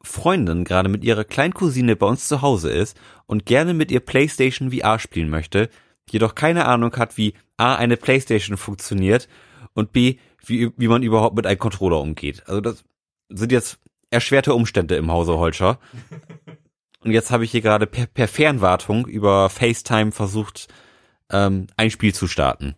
[0.00, 4.70] Freundin gerade mit ihrer Kleincousine bei uns zu Hause ist und gerne mit ihr PlayStation
[4.70, 5.70] VR spielen möchte,
[6.12, 9.28] jedoch keine Ahnung hat, wie A, eine Playstation funktioniert
[9.74, 12.42] und B, wie, wie man überhaupt mit einem Controller umgeht.
[12.46, 12.84] Also das
[13.28, 13.78] sind jetzt
[14.10, 15.78] erschwerte Umstände im Hause Holscher.
[17.04, 20.66] Und jetzt habe ich hier gerade per, per Fernwartung über FaceTime versucht,
[21.30, 22.74] ähm, ein Spiel zu starten.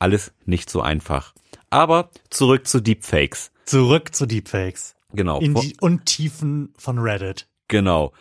[0.00, 1.32] Alles nicht so einfach.
[1.70, 3.52] Aber zurück zu Deepfakes.
[3.64, 4.96] Zurück zu Deepfakes.
[5.12, 5.38] Genau.
[5.38, 7.48] In die Untiefen von Reddit.
[7.68, 8.12] Genau.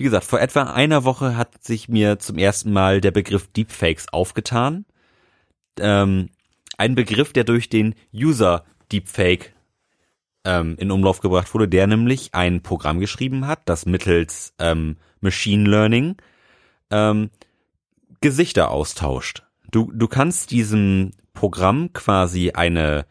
[0.00, 4.10] Wie gesagt, vor etwa einer Woche hat sich mir zum ersten Mal der Begriff Deepfakes
[4.10, 4.86] aufgetan
[5.78, 6.30] ähm,
[6.78, 9.52] ein Begriff, der durch den User Deepfake
[10.46, 15.68] ähm, in Umlauf gebracht wurde, der nämlich ein Programm geschrieben hat, das mittels ähm, Machine
[15.68, 16.16] Learning
[16.90, 17.28] ähm,
[18.22, 19.42] Gesichter austauscht.
[19.70, 23.04] Du, du kannst diesem Programm quasi eine,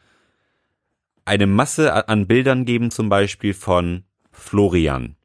[1.24, 5.18] eine Masse an Bildern geben, zum Beispiel von Florian.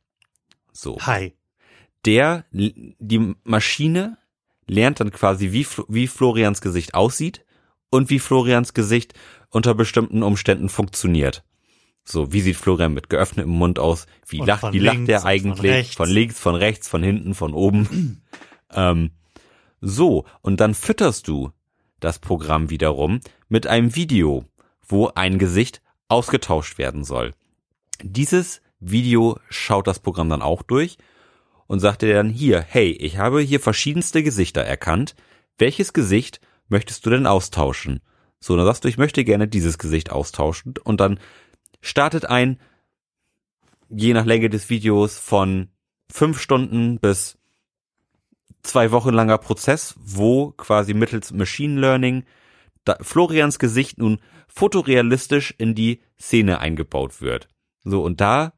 [0.70, 0.98] So.
[1.00, 1.32] Hi.
[2.04, 4.18] Der, die Maschine
[4.66, 7.44] lernt dann quasi, wie, wie Florians Gesicht aussieht
[7.90, 9.14] und wie Florians Gesicht
[9.50, 11.44] unter bestimmten Umständen funktioniert.
[12.04, 14.06] So, wie sieht Florian mit geöffnetem Mund aus?
[14.26, 15.96] Wie und lacht, wie lacht er eigentlich?
[15.96, 18.22] Von, von, links, von rechts, von hinten, von oben.
[18.72, 19.10] ähm,
[19.80, 21.50] so, und dann fütterst du
[22.00, 24.44] das Programm wiederum mit einem Video,
[24.86, 27.32] wo ein Gesicht ausgetauscht werden soll.
[28.02, 30.98] Dieses Video schaut das Programm dann auch durch
[31.66, 35.14] und sagte dann hier, hey, ich habe hier verschiedenste Gesichter erkannt.
[35.58, 38.00] Welches Gesicht möchtest du denn austauschen?
[38.40, 41.18] So, dann sagst du, ich möchte gerne dieses Gesicht austauschen und dann
[41.80, 42.58] startet ein,
[43.88, 45.68] je nach Länge des Videos, von
[46.10, 47.38] fünf Stunden bis
[48.62, 52.24] zwei Wochen langer Prozess, wo quasi mittels Machine Learning
[53.00, 57.48] Florians Gesicht nun fotorealistisch in die Szene eingebaut wird.
[57.82, 58.52] So, und da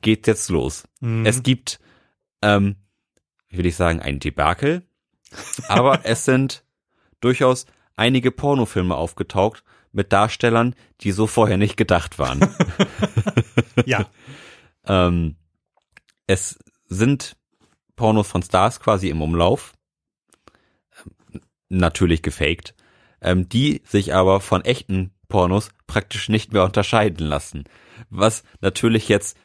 [0.00, 0.84] geht's jetzt los.
[1.00, 1.24] Mhm.
[1.24, 1.80] Es gibt
[2.44, 2.76] ähm,
[3.50, 4.82] will ich sagen, ein Debakel.
[5.66, 6.64] Aber es sind
[7.20, 7.66] durchaus
[7.96, 12.54] einige Pornofilme aufgetaucht mit Darstellern, die so vorher nicht gedacht waren.
[13.86, 14.08] ja.
[14.84, 15.36] ähm,
[16.26, 17.36] es sind
[17.96, 19.72] Pornos von Stars quasi im Umlauf.
[21.68, 22.74] Natürlich gefaked.
[23.20, 27.64] Ähm, die sich aber von echten Pornos praktisch nicht mehr unterscheiden lassen.
[28.10, 29.38] Was natürlich jetzt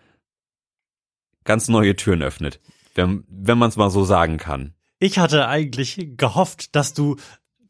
[1.46, 2.60] ganz neue Türen öffnet
[3.00, 4.74] wenn, wenn man es mal so sagen kann.
[5.00, 7.16] Ich hatte eigentlich gehofft, dass du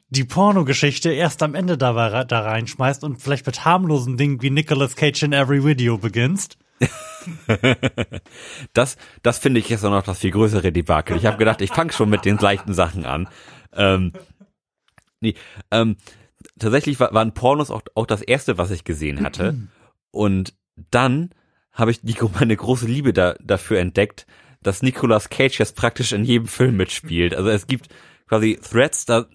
[0.09, 4.95] die Pornogeschichte erst am Ende da, da reinschmeißt und vielleicht mit harmlosen Dingen wie Nicolas
[4.95, 6.57] Cage in Every Video beginnst.
[8.73, 11.17] das das finde ich jetzt auch noch das viel größere Debakel.
[11.17, 13.27] Ich habe gedacht, ich fange schon mit den leichten Sachen an.
[13.73, 14.13] Ähm,
[15.19, 15.35] nee,
[15.69, 15.97] ähm,
[16.57, 19.67] tatsächlich war, waren Pornos auch, auch das erste, was ich gesehen hatte.
[20.11, 20.53] Und
[20.89, 21.29] dann
[21.71, 24.25] habe ich die, meine große Liebe da, dafür entdeckt,
[24.61, 27.33] dass Nicolas Cage jetzt praktisch in jedem Film mitspielt.
[27.35, 27.87] Also es gibt
[28.27, 29.25] quasi Threads, da,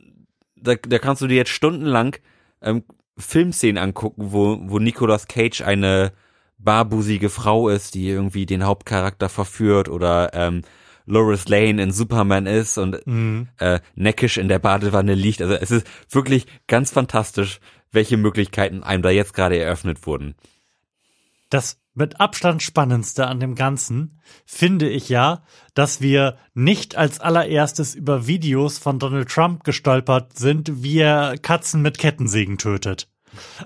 [0.57, 2.17] da, da kannst du dir jetzt stundenlang
[2.63, 2.85] ähm,
[3.17, 6.13] Filmszenen angucken, wo, wo Nicolas Cage eine
[6.59, 10.63] barbusige Frau ist, die irgendwie den Hauptcharakter verführt oder ähm,
[11.07, 13.49] Loris Lane in Superman ist und Mhm.
[13.59, 15.43] äh, neckisch in der Badewanne liegt.
[15.43, 17.61] Also es ist wirklich ganz fantastisch,
[17.93, 20.35] welche Möglichkeiten einem da jetzt gerade eröffnet wurden.
[21.51, 27.95] Das mit Abstand spannendste an dem Ganzen finde ich ja, dass wir nicht als allererstes
[27.95, 33.09] über Videos von Donald Trump gestolpert sind, wie er Katzen mit Kettensägen tötet.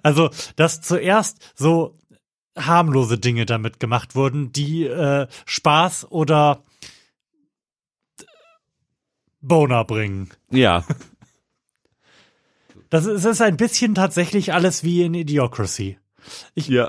[0.02, 1.98] Also, dass zuerst so
[2.56, 6.64] harmlose Dinge damit gemacht wurden, die äh, Spaß oder
[9.40, 10.30] Boner bringen.
[10.50, 10.84] Ja,
[12.90, 15.98] Das ist, ist ein bisschen tatsächlich alles wie in Idiocracy.
[16.54, 16.88] Ich, ja.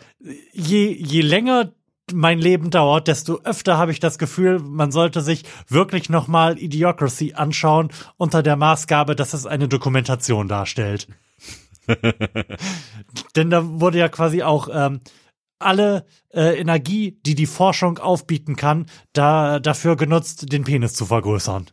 [0.54, 1.72] je, je länger
[2.14, 7.34] mein Leben dauert, desto öfter habe ich das Gefühl, man sollte sich wirklich nochmal Idiocracy
[7.34, 11.08] anschauen unter der Maßgabe, dass es eine Dokumentation darstellt.
[13.36, 15.02] Denn da wurde ja quasi auch ähm,
[15.60, 21.68] alle äh, Energie, die die Forschung aufbieten kann, da dafür genutzt, den Penis zu vergrößern.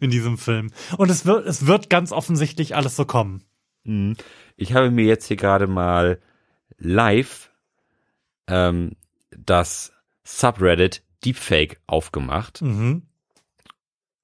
[0.00, 0.70] In diesem Film.
[0.96, 3.44] Und es wird, es wird ganz offensichtlich alles so kommen.
[4.56, 6.20] Ich habe mir jetzt hier gerade mal
[6.78, 7.50] live
[8.48, 8.96] ähm,
[9.30, 9.92] das
[10.24, 13.02] Subreddit Deepfake aufgemacht Mhm.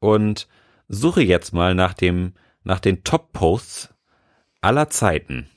[0.01, 0.49] und
[0.89, 2.35] suche jetzt mal nach dem
[2.65, 3.95] nach den Top Posts
[4.61, 5.49] aller Zeiten,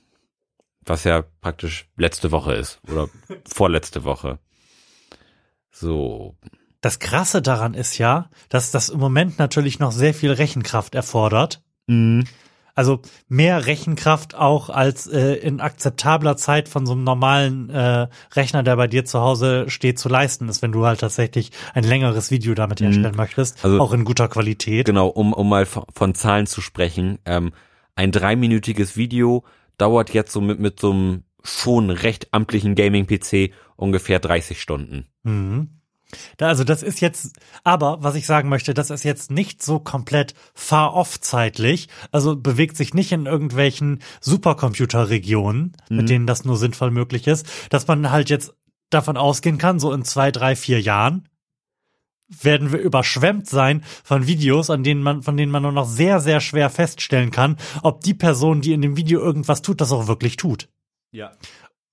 [0.85, 3.09] was ja praktisch letzte Woche ist oder
[3.47, 4.39] vorletzte Woche.
[5.71, 6.35] So,
[6.81, 11.63] Das Krasse daran ist ja, dass das im Moment natürlich noch sehr viel Rechenkraft erfordert.
[12.75, 18.63] Also mehr Rechenkraft auch als äh, in akzeptabler Zeit von so einem normalen äh, Rechner,
[18.63, 22.31] der bei dir zu Hause steht, zu leisten ist, wenn du halt tatsächlich ein längeres
[22.31, 24.85] Video damit herstellen möchtest, Also- auch in guter Qualität.
[24.85, 27.51] genau, um um mal von, von Zahlen zu sprechen, ähm,
[27.95, 29.43] ein dreiminütiges Video
[29.77, 35.07] dauert jetzt so mit mit so einem schon recht amtlichen Gaming-PC ungefähr 30 Stunden.
[35.23, 35.80] Mhm.
[36.39, 40.33] Also das ist jetzt, aber was ich sagen möchte, das ist jetzt nicht so komplett
[40.53, 46.91] far off zeitlich, also bewegt sich nicht in irgendwelchen Supercomputerregionen, mit denen das nur sinnvoll
[46.91, 48.53] möglich ist, dass man halt jetzt
[48.89, 51.27] davon ausgehen kann, so in zwei, drei, vier Jahren
[52.27, 56.19] werden wir überschwemmt sein von Videos, an denen man, von denen man nur noch sehr,
[56.19, 60.07] sehr schwer feststellen kann, ob die Person, die in dem Video irgendwas tut, das auch
[60.07, 60.69] wirklich tut.
[61.11, 61.31] Ja.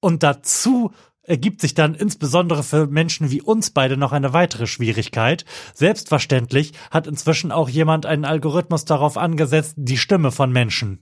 [0.01, 0.93] Und dazu
[1.29, 5.45] ergibt sich dann insbesondere für Menschen wie uns beide noch eine weitere Schwierigkeit.
[5.75, 11.01] Selbstverständlich hat inzwischen auch jemand einen Algorithmus darauf angesetzt, die Stimme von Menschen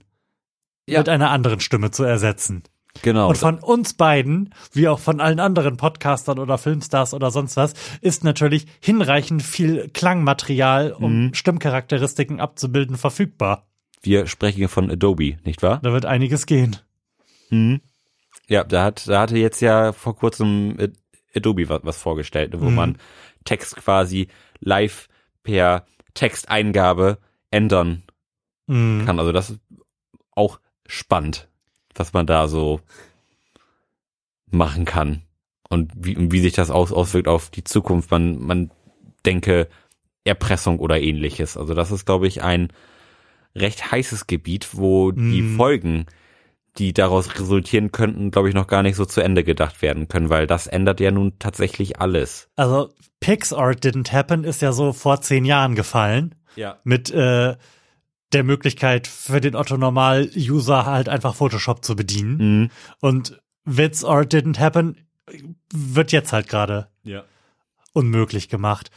[0.87, 0.99] Ja.
[0.99, 2.63] mit einer anderen Stimme zu ersetzen.
[3.03, 3.29] Genau.
[3.29, 7.73] Und von uns beiden, wie auch von allen anderen Podcastern oder Filmstars oder sonst was,
[8.01, 13.67] ist natürlich hinreichend viel Klangmaterial, um Stimmcharakteristiken abzubilden, verfügbar.
[14.01, 15.79] Wir sprechen hier von Adobe, nicht wahr?
[15.83, 16.77] Da wird einiges gehen.
[18.47, 20.93] Ja, da hat, da hatte jetzt ja vor kurzem Ad-
[21.35, 22.97] Adobe was, was vorgestellt, wo man
[23.43, 24.27] Text quasi
[24.59, 25.07] live
[25.43, 27.17] per Texteingabe
[27.51, 28.03] ändern
[28.67, 29.05] Mhm.
[29.05, 29.19] kann.
[29.19, 29.59] Also das ist
[30.31, 31.47] auch spannend,
[31.95, 32.81] was man da so
[34.49, 35.21] machen kann
[35.69, 38.11] und wie, und wie sich das aus, auswirkt auf die Zukunft.
[38.11, 38.71] Man, man
[39.25, 39.67] denke
[40.23, 41.57] Erpressung oder ähnliches.
[41.57, 42.69] Also das ist, glaube ich, ein
[43.55, 45.55] recht heißes Gebiet, wo die Mhm.
[45.57, 46.05] Folgen,
[46.77, 50.29] die daraus resultieren könnten, glaube ich, noch gar nicht so zu Ende gedacht werden können,
[50.29, 52.49] weil das ändert ja nun tatsächlich alles.
[52.55, 56.77] Also Pixar Didn't Happen ist ja so vor zehn Jahren gefallen Ja.
[56.83, 57.55] mit äh,
[58.33, 62.37] der Möglichkeit für den Otto-Normal-User halt einfach Photoshop zu bedienen.
[62.61, 62.69] Mhm.
[62.99, 64.97] Und Wits or Didn't Happen
[65.73, 67.23] wird jetzt halt gerade Ja.
[67.93, 68.91] unmöglich gemacht.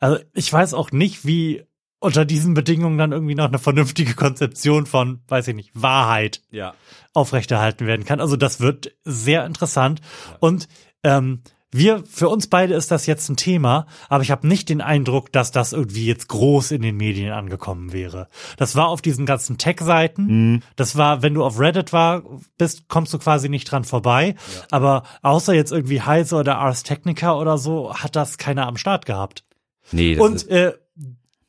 [0.00, 1.64] Also ich weiß auch nicht, wie
[2.00, 6.74] unter diesen Bedingungen dann irgendwie noch eine vernünftige Konzeption von, weiß ich nicht, Wahrheit Ja.
[7.14, 8.20] aufrechterhalten werden kann.
[8.20, 10.00] Also das wird sehr interessant.
[10.40, 10.66] Und
[11.04, 11.42] ähm,
[11.72, 15.30] wir, für uns beide ist das jetzt ein Thema, aber ich habe nicht den Eindruck,
[15.30, 18.26] dass das irgendwie jetzt groß in den Medien angekommen wäre.
[18.56, 20.64] Das war auf diesen ganzen Tech-Seiten.
[20.74, 22.22] Das war, wenn du auf Reddit war,
[22.58, 24.34] bist, kommst du quasi nicht dran vorbei.
[24.72, 29.06] Aber außer jetzt irgendwie Heise oder Ars Technica oder so, hat das keiner am Start
[29.06, 29.44] gehabt.
[29.92, 30.72] Nee, das Und ist, äh,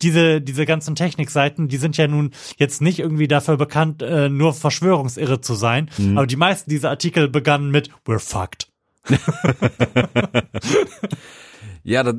[0.04, 4.54] diese, diese ganzen Technikseiten, die sind ja nun jetzt nicht irgendwie dafür bekannt, äh, nur
[4.54, 5.90] Verschwörungsirre zu sein.
[5.98, 6.18] Mhm.
[6.18, 8.68] Aber die meisten dieser Artikel begannen mit We're fucked.
[11.84, 12.16] ja, das,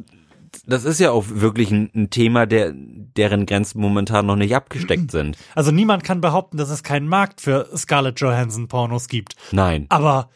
[0.67, 5.11] das ist ja auch wirklich ein, ein Thema, der, deren Grenzen momentan noch nicht abgesteckt
[5.13, 5.37] sind.
[5.55, 9.37] Also niemand kann behaupten, dass es keinen Markt für Scarlett Johansson Pornos gibt.
[9.53, 9.87] Nein.
[9.89, 10.29] Aber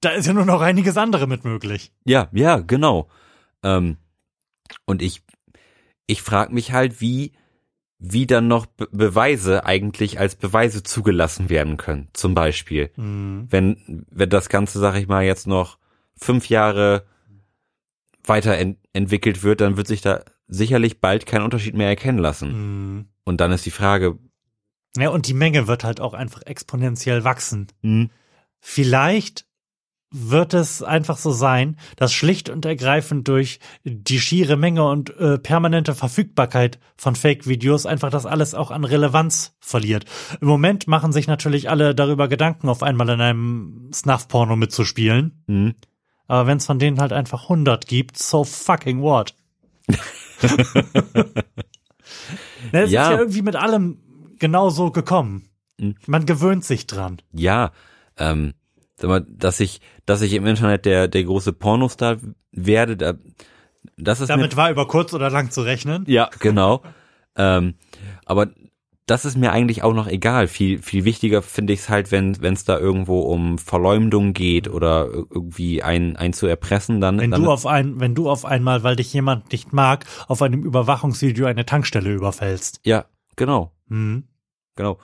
[0.00, 1.92] da ist ja nur noch einiges andere mit möglich.
[2.04, 3.08] Ja, ja, genau.
[3.62, 3.96] Ähm,
[4.84, 5.22] und ich,
[6.06, 7.32] ich frage mich halt, wie,
[7.98, 12.08] wie dann noch Be Beweise eigentlich als Beweise zugelassen werden können.
[12.12, 15.78] Zum Beispiel, wenn, wenn das Ganze, sag ich mal, jetzt noch
[16.16, 17.06] fünf Jahre
[18.24, 22.52] weiterentwickelt wird, dann wird sich da sicherlich bald kein Unterschied mehr erkennen lassen.
[22.96, 23.08] Mhm.
[23.24, 24.18] Und dann ist die Frage,
[24.96, 27.68] Ja, und die Menge wird halt auch einfach exponentiell wachsen.
[27.82, 28.10] hm,
[28.60, 29.46] Vielleicht
[30.16, 35.38] wird es einfach so sein, dass schlicht und ergreifend durch die schiere Menge und äh,
[35.38, 40.04] permanente Verfügbarkeit von Fake-Videos einfach das alles auch an Relevanz verliert.
[40.40, 45.42] Im Moment machen sich natürlich alle darüber Gedanken, auf einmal in einem Snuff-Porno mitzuspielen.
[45.48, 45.74] hm,
[46.28, 49.34] Aber wenn es von denen halt einfach 100 gibt, so fucking what?
[52.72, 53.02] Na, Es Ja.
[53.04, 53.98] ist ja irgendwie mit allem
[54.38, 55.48] genau so gekommen.
[55.78, 55.96] Mhm.
[56.06, 57.20] Man gewöhnt sich dran.
[57.32, 57.72] ja,
[58.16, 58.54] ähm,
[59.20, 62.16] dass ich, dass ich im Internet der, der große Pornostar
[62.52, 63.14] werde, da,
[63.96, 66.04] das ist mir Damit war über kurz oder lang zu rechnen.
[66.06, 66.82] Ja, genau.
[67.36, 67.74] ähm,
[68.24, 68.48] aber
[69.06, 70.48] das ist mir eigentlich auch noch egal.
[70.48, 75.04] Viel, viel wichtiger finde ich es halt, wenn es da irgendwo um Verleumdung geht oder
[75.08, 78.46] ir- irgendwie einen, einen zu erpressen, dann, Wenn dann du auf ein, wenn du auf
[78.46, 82.80] einmal, weil dich jemand nicht mag, auf einem Überwachungsvideo eine Tankstelle überfällst.
[82.84, 83.04] ja,
[83.36, 84.24] genau, Hm.
[84.74, 84.98] genau.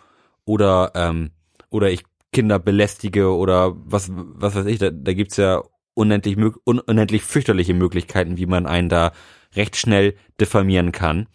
[0.47, 1.33] Oder ähm,
[1.69, 4.79] oder ich Kinder belästige oder was was weiß ich.
[4.79, 5.63] Da, da gibt's ja
[5.95, 9.13] unendlich unendlich fürchterliche Möglichkeiten, wie man einen da
[9.55, 11.27] recht schnell diffamieren kann.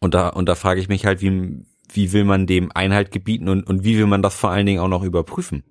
[0.00, 3.48] Und da und da frage ich mich halt, wie wie will man dem Einhalt gebieten
[3.48, 5.64] und und wie will man das vor allen Dingen auch noch überprüfen?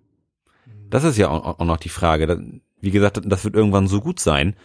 [0.89, 2.61] Das ist ja auch, auch noch die Frage.
[2.79, 4.55] Wie gesagt, das wird irgendwann so gut sein,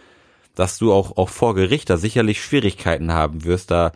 [0.55, 3.91] dass du auch auch vor Gericht da sicherlich Schwierigkeiten haben wirst, da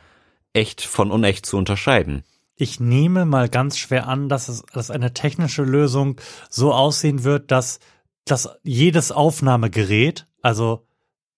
[0.53, 2.23] echt von unecht zu unterscheiden.
[2.55, 7.51] Ich nehme mal ganz schwer an, dass es, dass eine technische Lösung so aussehen wird,
[7.51, 7.79] dass,
[8.25, 10.85] dass jedes Aufnahmegerät, also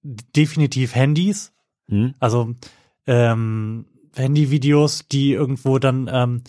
[0.04, 1.54] definitiv Handys,
[1.90, 2.16] Hm?
[2.20, 2.54] also
[3.08, 3.86] ähm,
[4.16, 6.44] Handyvideos, die irgendwo dann ähm,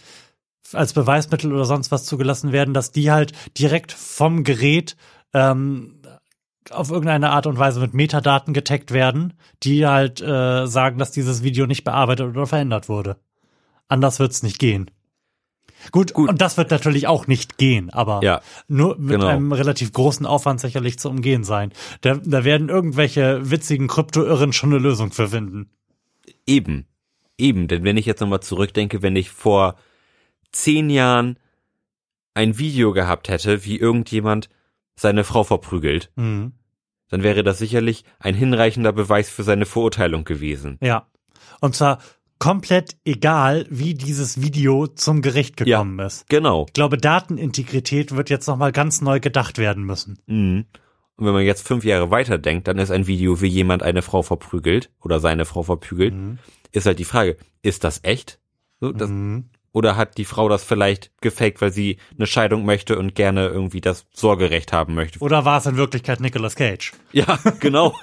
[0.72, 4.96] als Beweismittel oder sonst was zugelassen werden, dass die halt direkt vom Gerät
[5.32, 6.00] ähm,
[6.70, 11.42] auf irgendeine Art und Weise mit Metadaten getaggt werden, die halt äh, sagen, dass dieses
[11.44, 13.16] Video nicht bearbeitet oder verändert wurde.
[13.88, 14.90] Anders wird's nicht gehen.
[15.92, 16.28] Gut, Gut.
[16.28, 18.40] und das wird natürlich auch nicht gehen, aber Ja.
[18.66, 19.26] nur mit genau.
[19.28, 21.72] einem relativ großen Aufwand sicherlich zu umgehen sein.
[22.00, 25.70] Da, da werden irgendwelche witzigen Krypto-Irren schon eine Lösung für finden.
[26.46, 26.86] Eben.
[27.38, 27.68] Eben.
[27.68, 29.76] Denn wenn ich jetzt nochmal zurückdenke, wenn ich vor
[30.50, 31.38] zehn Jahren
[32.34, 34.48] ein Video gehabt hätte, wie irgendjemand
[34.96, 36.54] seine Frau verprügelt, Mhm.
[37.08, 40.78] dann wäre das sicherlich ein hinreichender Beweis für seine Verurteilung gewesen.
[40.82, 41.06] Ja.
[41.60, 41.98] Und zwar
[42.38, 46.28] komplett egal, wie dieses Video zum Gericht gekommen ist.
[46.28, 46.66] Genau.
[46.68, 50.18] Ich glaube, Datenintegrität wird jetzt nochmal ganz neu gedacht werden müssen.
[50.26, 50.66] Mhm.
[51.16, 54.02] Und wenn man jetzt fünf Jahre weiter denkt, dann ist ein Video, wie jemand eine
[54.02, 56.14] Frau verprügelt oder seine Frau verprügelt,
[56.72, 58.38] ist halt die Frage, ist das echt?
[58.80, 59.50] So, das, Mhm.
[59.72, 63.82] Oder hat die Frau das vielleicht gefaked, weil sie eine Scheidung möchte und gerne irgendwie
[63.82, 65.18] das Sorgerecht haben möchte?
[65.18, 66.92] Oder war es in Wirklichkeit Nicolas Cage?
[67.12, 67.94] Ja, genau.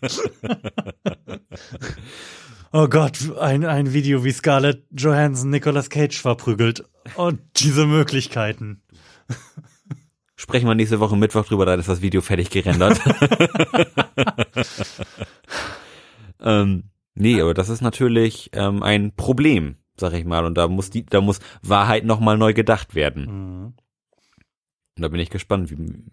[2.70, 6.84] Oh Gott, ein, ein Video, wie Scarlett Johansson Nicolas Cage verprügelt.
[7.16, 8.82] Und diese Möglichkeiten.
[10.36, 13.00] Sprechen wir nächste Woche Mittwoch drüber, dann ist das Video fertig gerendert.
[16.40, 20.44] ähm, nee, aber das ist natürlich ähm, ein Problem, sag ich mal.
[20.44, 23.24] Und da muss die, da muss Wahrheit nochmal neu gedacht werden.
[23.24, 23.64] Mhm.
[24.96, 26.04] Und da bin ich gespannt, wie,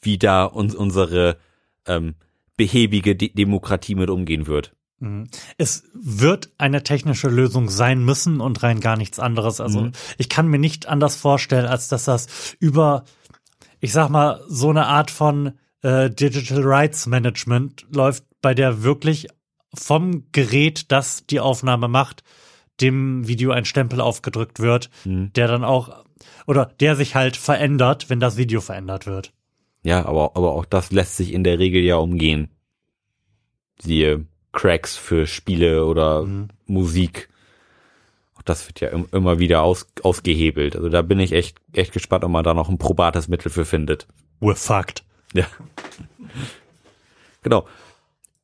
[0.00, 1.38] wie da uns unsere
[1.88, 2.14] ähm,
[2.56, 4.72] behäbige De Demokratie mit umgehen wird.
[5.04, 5.28] Mhm.
[5.58, 9.60] Es wird eine technische Lösung sein müssen und rein gar nichts anderes.
[9.60, 9.92] Also Mhm.
[10.18, 12.26] ich kann mir nicht anders vorstellen, als dass das
[12.58, 13.04] über,
[13.80, 15.52] ich sag mal, so eine Art von
[15.82, 19.28] äh, Digital Rights Management läuft, bei der wirklich
[19.74, 22.22] vom Gerät, das die Aufnahme macht,
[22.80, 25.32] dem Video ein Stempel aufgedrückt wird, Mhm.
[25.34, 26.04] der dann auch
[26.46, 29.32] oder der sich halt verändert, wenn das Video verändert wird.
[29.82, 32.48] Ja, aber, aber auch das lässt sich in der Regel ja umgehen.
[33.80, 36.26] Siehe Cracks für Spiele oder
[36.66, 37.28] Musik.
[38.36, 40.76] Auch das wird ja im, immer wieder aus, ausgehebelt.
[40.76, 43.66] Also da bin ich echt, echt gespannt, ob man da noch ein probates Mittel für
[43.66, 44.06] findet.
[44.40, 45.04] We're fucked.
[45.34, 45.46] Ja.
[47.42, 47.66] Genau.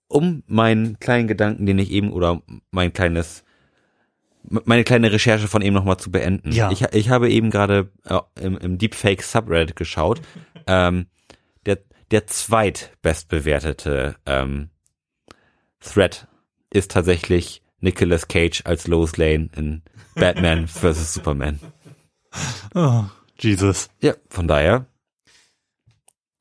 [0.09, 3.45] Um meinen kleinen Gedanken, den ich eben, oder mein kleines,
[4.43, 6.53] meine kleine Recherche von eben nochmal zu beenden.
[6.53, 6.71] Ja.
[6.73, 10.21] Ich, ich habe eben gerade äh, im, im Deepfake Subreddit geschaut.
[10.67, 11.07] ähm,
[11.65, 11.79] der,
[12.11, 14.71] der zweitbestbewertete ähm,
[15.81, 16.27] Thread
[16.71, 19.83] ist tatsächlich Nicolas Cage als Lois Lane in
[20.15, 21.15] Batman vs.
[21.15, 21.61] Superman.
[22.75, 23.05] Oh,
[23.39, 23.91] Jesus.
[24.01, 24.87] Ja, von daher,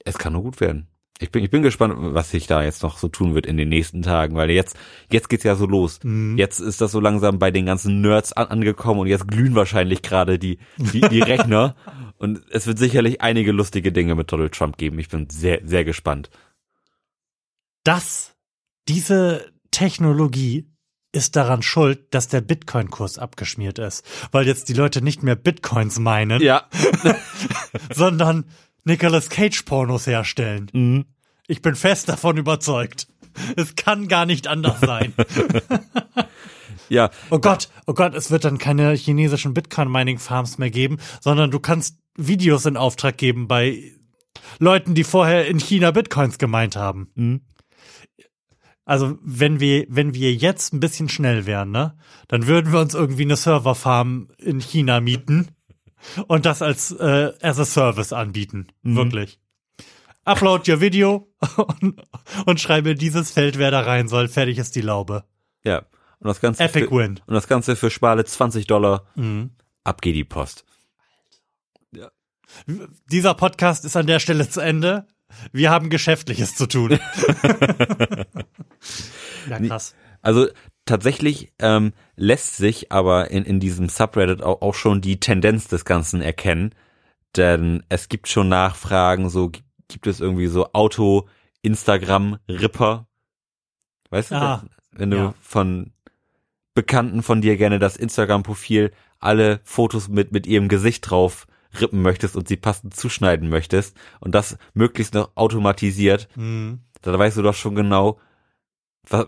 [0.06, 0.88] es kann nur gut werden.
[1.22, 3.68] Ich bin, ich bin gespannt, was sich da jetzt noch so tun wird in den
[3.68, 4.78] nächsten Tagen, weil jetzt,
[5.12, 6.00] jetzt geht's ja so los.
[6.04, 10.02] Jetzt ist das so langsam bei den ganzen Nerds an, angekommen und jetzt glühen wahrscheinlich
[10.02, 11.76] gerade die, die, die Rechner
[12.20, 15.00] Und es wird sicherlich einige lustige Dinge mit Donald Trump geben.
[15.00, 16.30] Ich bin sehr, sehr gespannt.
[17.86, 18.36] Das,
[18.90, 20.68] diese Technologie
[21.12, 24.04] ist daran schuld, dass der Bitcoin-Kurs abgeschmiert ist.
[24.32, 26.68] Weil jetzt die Leute nicht mehr Bitcoins meinen, Ja.
[27.94, 28.46] sondern
[28.84, 30.70] Nicolas Cage-Pornos herstellen.
[30.74, 31.06] Mhm.
[31.48, 33.08] Ich bin fest davon überzeugt.
[33.56, 35.14] Es kann gar nicht anders sein.
[36.92, 41.60] Ja, Oh Gott, oh Gott, es wird dann keine chinesischen Bitcoin-Mining-Farms mehr geben, sondern du
[41.60, 43.84] kannst Videos in Auftrag geben bei
[44.58, 47.12] Leuten, die vorher in China Bitcoins gemeint haben.
[47.14, 47.42] Mhm.
[48.90, 51.96] Also wenn wir, wenn wir jetzt ein bisschen schnell wären, ne,
[52.28, 55.50] dann würden wir uns irgendwie eine Serverfarm in China mieten
[56.26, 58.70] und das als äh, as a Service anbieten.
[58.82, 59.40] Wirklich.
[60.26, 61.32] Upload your Video
[61.82, 62.02] und,
[62.48, 64.28] und schreibe dieses Feld, wer da rein soll.
[64.28, 65.24] Fertig ist die Laube.
[65.64, 65.84] ja.
[66.22, 67.20] Und das Ganze Epic für, Win.
[67.28, 69.06] Und das Ganze für Spale 20 Dollar.
[69.16, 69.52] Mhm.
[69.84, 70.66] Ab geht die Post.
[73.12, 75.06] Dieser Podcast ist an der Stelle zu Ende.
[75.52, 76.92] Wir haben Geschäftliches zu tun.
[79.50, 79.96] ja, krass.
[80.22, 80.48] Also
[80.86, 85.84] tatsächlich ähm, lässt sich aber in, in diesem Subreddit auch, auch schon die Tendenz des
[85.86, 86.74] Ganzen erkennen.
[87.38, 93.08] Denn es gibt schon Nachfragen, so gi- gibt es irgendwie so Auto-Instagram-Ripper.
[94.10, 95.34] Weißt du, Ah, wenn, wenn du ja.
[95.42, 95.94] von
[96.74, 101.46] Bekannten von dir gerne das Instagram-Profil alle Fotos mit, mit ihrem Gesicht drauf
[101.80, 106.80] rippen möchtest und sie passend zuschneiden möchtest und das möglichst noch automatisiert, Mhm.
[107.02, 108.20] dann weißt du doch schon genau,
[109.08, 109.28] was,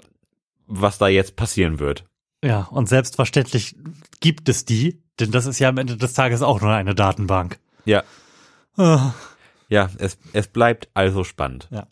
[0.67, 2.05] was da jetzt passieren wird.
[2.43, 3.75] Ja, und selbstverständlich
[4.19, 7.59] gibt es die, denn das ist ja am Ende des Tages auch nur eine Datenbank.
[7.85, 8.03] Ja,
[8.77, 9.13] Ah,
[9.67, 11.67] ja, es, es bleibt also spannend.
[11.71, 11.87] Ja.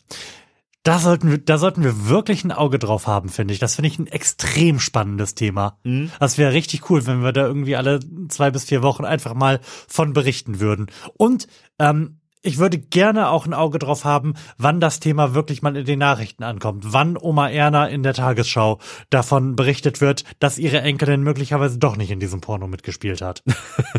[0.82, 3.60] Da sollten wir, da sollten wir wirklich ein Auge drauf haben, finde ich.
[3.60, 5.78] Das finde ich ein extrem spannendes Thema.
[6.18, 9.60] Das wäre richtig cool, wenn wir da irgendwie alle zwei bis vier Wochen einfach mal
[9.62, 10.86] von berichten würden.
[11.18, 15.76] Und ähm, ich würde gerne auch ein Auge drauf haben, wann das Thema wirklich mal
[15.76, 16.84] in den Nachrichten ankommt.
[16.86, 18.78] Wann Oma Erna in der Tagesschau
[19.10, 23.42] davon berichtet wird, dass ihre Enkelin möglicherweise doch nicht in diesem Porno mitgespielt hat.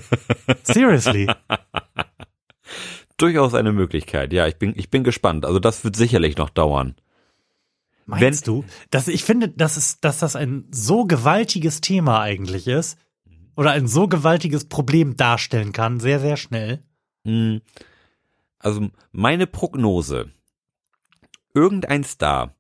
[0.63, 1.27] Seriously.
[3.21, 4.33] Durchaus eine Möglichkeit.
[4.33, 5.45] Ja, ich bin, ich bin gespannt.
[5.45, 6.95] Also das wird sicherlich noch dauern.
[8.05, 8.65] Meinst du?
[8.89, 12.97] Dass ich finde, dass es, dass das ein so gewaltiges Thema eigentlich ist
[13.55, 16.83] oder ein so gewaltiges Problem darstellen kann, sehr, sehr schnell.
[17.25, 17.61] Hm,
[18.59, 20.31] Also meine Prognose,
[21.53, 22.55] irgendein Star,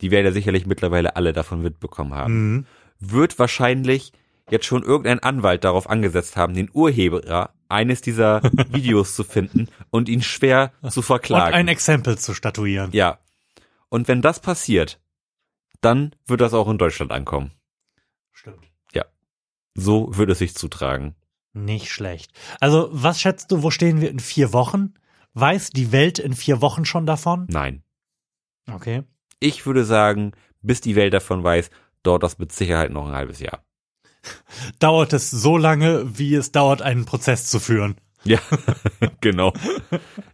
[0.00, 2.66] die werden ja sicherlich mittlerweile alle davon mitbekommen haben, Mhm.
[2.98, 4.12] wird wahrscheinlich
[4.50, 8.42] jetzt schon irgendein Anwalt darauf angesetzt haben, den Urheber eines dieser
[8.72, 11.54] Videos zu finden und ihn schwer zu Und verklagen.
[11.54, 12.90] ein Exempel zu statuieren.
[12.92, 13.18] ja.
[13.88, 15.00] Und wenn das passiert,
[15.82, 17.52] dann wird das auch in Deutschland ankommen.
[18.32, 18.66] Stimmt.
[19.74, 21.14] So würde es sich zutragen.
[21.54, 22.30] Nicht schlecht.
[22.60, 24.94] Also, was schätzt du, wo stehen wir in vier Wochen?
[25.34, 27.46] Weiß die Welt in vier Wochen schon davon?
[27.48, 27.82] Nein.
[28.70, 29.04] Okay.
[29.40, 31.70] Ich würde sagen, bis die Welt davon weiß,
[32.02, 33.64] dauert das mit Sicherheit noch ein halbes Jahr.
[34.78, 37.96] Dauert es so lange, wie es dauert, einen Prozess zu führen.
[38.24, 38.38] Ja,
[39.20, 39.52] genau.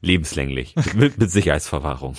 [0.01, 0.75] Lebenslänglich.
[0.95, 2.17] Mit, mit Sicherheitsverwahrung.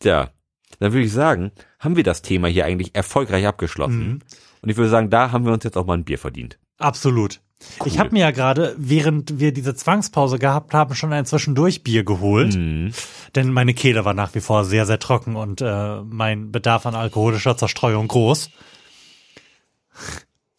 [0.00, 0.30] Tja,
[0.78, 4.08] dann würde ich sagen, haben wir das Thema hier eigentlich erfolgreich abgeschlossen.
[4.08, 4.18] Mhm.
[4.60, 6.58] Und ich würde sagen, da haben wir uns jetzt auch mal ein Bier verdient.
[6.78, 7.40] Absolut.
[7.84, 7.98] Ich Cool.
[7.98, 12.54] habe mir ja gerade, während wir diese Zwangspause gehabt haben, schon ein Zwischendurchbier geholt.
[12.54, 12.92] Mhm.
[13.34, 16.94] Denn meine Kehle war nach wie vor sehr, sehr trocken und äh, mein Bedarf an
[16.94, 18.50] alkoholischer Zerstreuung groß.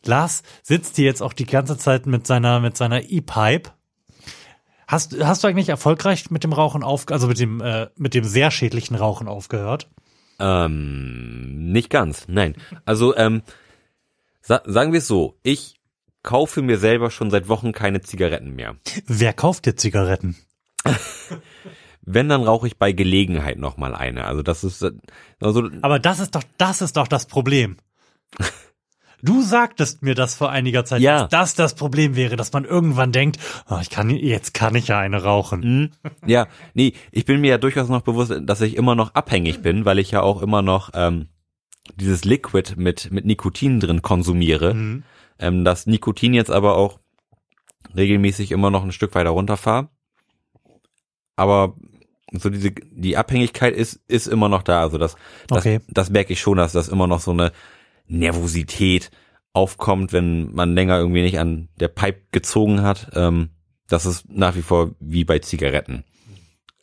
[0.06, 3.72] Lars sitzt hier jetzt auch die ganze Zeit mit seiner, mit seiner E-Pipe.
[4.88, 8.24] Hast, hast du eigentlich erfolgreich mit dem Rauchen auf, also mit dem, äh, mit dem
[8.24, 9.88] sehr schädlichen Rauchen aufgehört?
[10.40, 12.56] Ähm, nicht ganz, nein.
[12.86, 13.44] Also, ähm,
[14.42, 15.76] sa sagen wir es so, ich
[16.24, 18.78] kaufe mir selber schon seit Wochen keine Zigaretten mehr.
[19.06, 20.36] Wer kauft dir Zigaretten?
[22.02, 24.26] Wenn, dann rauche ich bei Gelegenheit nochmal eine.
[24.26, 24.92] Also das ist, äh,
[25.40, 27.78] also, Aber das ist doch, das ist doch das Problem.
[29.22, 31.28] Du sagtest mir das vor einiger Zeit, Ja.
[31.28, 33.38] dass das das Problem wäre, dass man irgendwann denkt,
[33.70, 35.62] oh, ich kann, jetzt kann ich ja eine rauchen.
[35.64, 35.92] Hm?
[36.26, 39.86] Ja, nee, ich bin mir ja durchaus noch bewusst, dass ich immer noch abhängig bin,
[39.86, 41.28] weil ich ja auch immer noch ähm,
[41.96, 44.74] dieses Liquid mit, mit Nikotin drin konsumiere.
[44.74, 45.04] Mhm.
[45.40, 47.00] Ähm, das Nikotin jetzt aber auch
[47.96, 49.90] regelmäßig immer noch ein Stück weiter runterfahre.
[51.36, 51.76] Aber
[52.34, 54.82] so diese, die Abhängigkeit ist, ist immer noch da.
[54.82, 55.16] Also das,
[55.48, 55.80] das, Okay.
[55.88, 57.52] das merke ich schon, dass das immer noch so eine
[58.10, 59.12] Nervosität
[59.54, 63.12] aufkommt, wenn man länger irgendwie nicht an der Pipe gezogen hat.
[63.14, 63.50] Ähm,
[63.88, 66.04] das ist nach wie vor wie bei Zigaretten.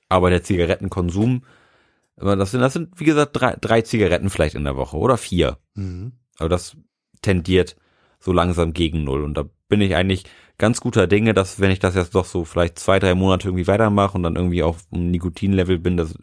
[0.09, 1.43] Aber der Zigarettenkonsum,
[2.17, 5.59] das sind, das sind, wie gesagt, drei, drei Zigaretten vielleicht in der Woche oder vier.
[5.75, 6.13] Mhm.
[6.39, 6.77] Aber das
[7.23, 7.77] tendiert
[8.19, 10.25] so langsam gegen null und da bin ich eigentlich
[10.59, 13.67] ganz guter Dinge, dass wenn ich das jetzt doch so vielleicht zwei, drei Monate irgendwie
[13.67, 16.15] weitermache und dann irgendwie auf einem Nikotinlevel bin, das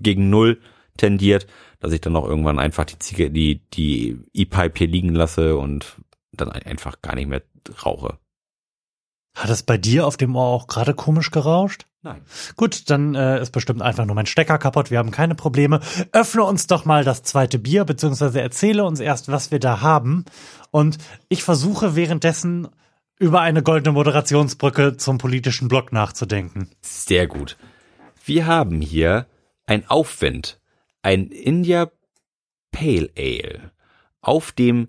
[0.00, 0.60] gegen null
[0.96, 1.46] tendiert,
[1.82, 5.96] dass ich dann auch irgendwann einfach die Ziege, die, die E-Pipe hier liegen lasse und
[6.32, 7.42] dann einfach gar nicht mehr
[7.84, 8.18] rauche.
[9.34, 11.86] Hat es bei dir auf dem Ohr auch gerade komisch gerauscht?
[12.02, 12.20] Nein.
[12.56, 14.90] Gut, dann äh, ist bestimmt einfach nur mein Stecker kaputt.
[14.90, 15.80] Wir haben keine Probleme.
[16.12, 20.24] Öffne uns doch mal das zweite Bier, beziehungsweise erzähle uns erst, was wir da haben.
[20.70, 22.68] Und ich versuche währenddessen
[23.18, 26.70] über eine goldene Moderationsbrücke zum politischen Block nachzudenken.
[26.80, 27.56] Sehr gut.
[28.24, 29.26] Wir haben hier
[29.66, 30.60] ein Aufwind,
[31.02, 31.90] ein India
[32.70, 33.72] Pale Ale.
[34.20, 34.88] Auf dem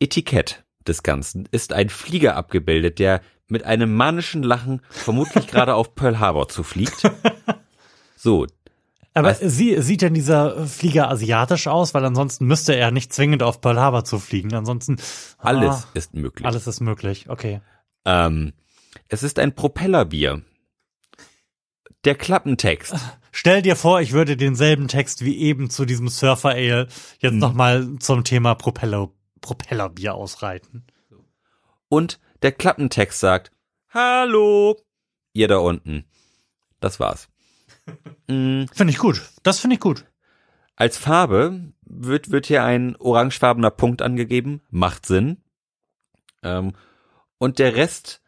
[0.00, 5.94] Etikett des Ganzen ist ein Flieger abgebildet, der mit einem manischen Lachen vermutlich gerade auf
[5.94, 7.10] Pearl Harbor zufliegt.
[8.16, 8.46] So,
[9.12, 9.40] Aber Was?
[9.40, 11.92] sie, sieht denn dieser Flieger asiatisch aus?
[11.92, 14.54] Weil ansonsten müsste er nicht zwingend auf Pearl Harbor zu fliegen.
[14.54, 14.96] Ansonsten
[15.36, 16.46] alles ah, ist möglich.
[16.46, 17.28] alles ist möglich.
[17.28, 17.60] Okay.
[18.06, 18.54] Ähm,
[19.08, 20.40] es ist ein Propellerbier.
[22.04, 22.94] Der Klappentext.
[23.32, 26.88] Stell dir vor, ich würde denselben Text wie eben zu diesem Surfer Ale
[27.18, 27.38] jetzt Hm.
[27.38, 30.86] nochmal zum Thema Propeller, Propellerbier ausreiten.
[31.88, 33.50] Und der Klappentext sagt,
[33.88, 34.76] Hallo,
[35.32, 36.04] ihr da unten.
[36.80, 37.28] Das war's.
[38.26, 39.22] Mm, Finde ich gut.
[39.42, 40.04] Das finde ich gut.
[40.76, 44.60] Als Farbe wird, wird hier ein orangefarbener Punkt angegeben.
[44.70, 45.42] Macht Sinn.
[46.42, 46.72] Ähm,
[47.38, 48.20] und der Rest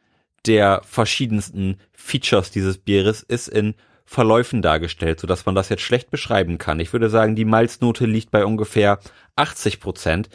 [0.47, 3.75] der verschiedensten Features dieses Bieres ist in
[4.05, 6.79] Verläufen dargestellt, sodass man das jetzt schlecht beschreiben kann.
[6.79, 9.01] Ich würde sagen, die Malznote liegt bei ungefähr
[9.35, 10.29] 80 Prozent,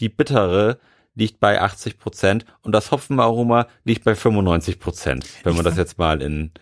[0.00, 0.78] die bittere
[1.14, 5.98] liegt bei 80 Prozent und das Hopfenaroma liegt bei 95 Prozent, wenn man das jetzt
[5.98, 6.52] mal in,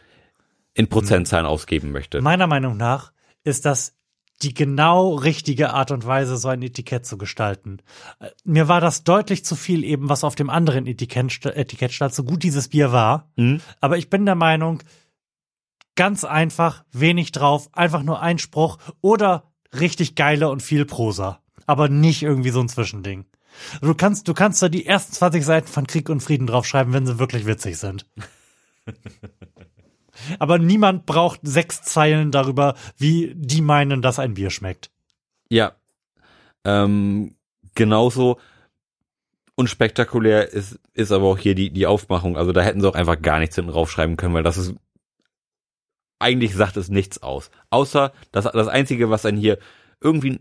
[0.74, 2.20] in Prozentzahlen ausgeben möchte.
[2.20, 3.12] Meiner Meinung nach
[3.44, 3.95] ist das
[4.42, 7.78] die genau richtige Art und Weise, so ein Etikett zu gestalten.
[8.20, 12.14] Äh, Mir war das deutlich zu viel eben, was auf dem anderen Etikett, Etikett stand,
[12.14, 13.30] so gut dieses Bier war.
[13.36, 13.60] Hm?
[13.80, 14.82] Aber ich bin der Meinung,
[15.94, 21.40] ganz einfach, wenig drauf, einfach nur ein Spruch oder richtig geile und viel Prosa.
[21.66, 23.24] Aber nicht irgendwie so ein Zwischending.
[23.80, 27.06] Du kannst, du kannst da die ersten 20 Seiten von Krieg und Frieden draufschreiben, wenn
[27.06, 28.06] sie wirklich witzig sind.
[30.38, 34.90] Aber niemand braucht sechs Zeilen darüber, wie die meinen, dass ein Bier schmeckt.
[35.48, 35.72] Ja.
[36.64, 37.36] Ähm,
[37.74, 38.38] genauso
[39.54, 42.36] unspektakulär ist, ist aber auch hier die, die Aufmachung.
[42.36, 44.74] Also da hätten sie auch einfach gar nichts hinten draufschreiben können, weil das ist,
[46.18, 47.50] eigentlich sagt es nichts aus.
[47.70, 49.58] Außer das, das einzige, was einen hier
[50.00, 50.40] irgendwie,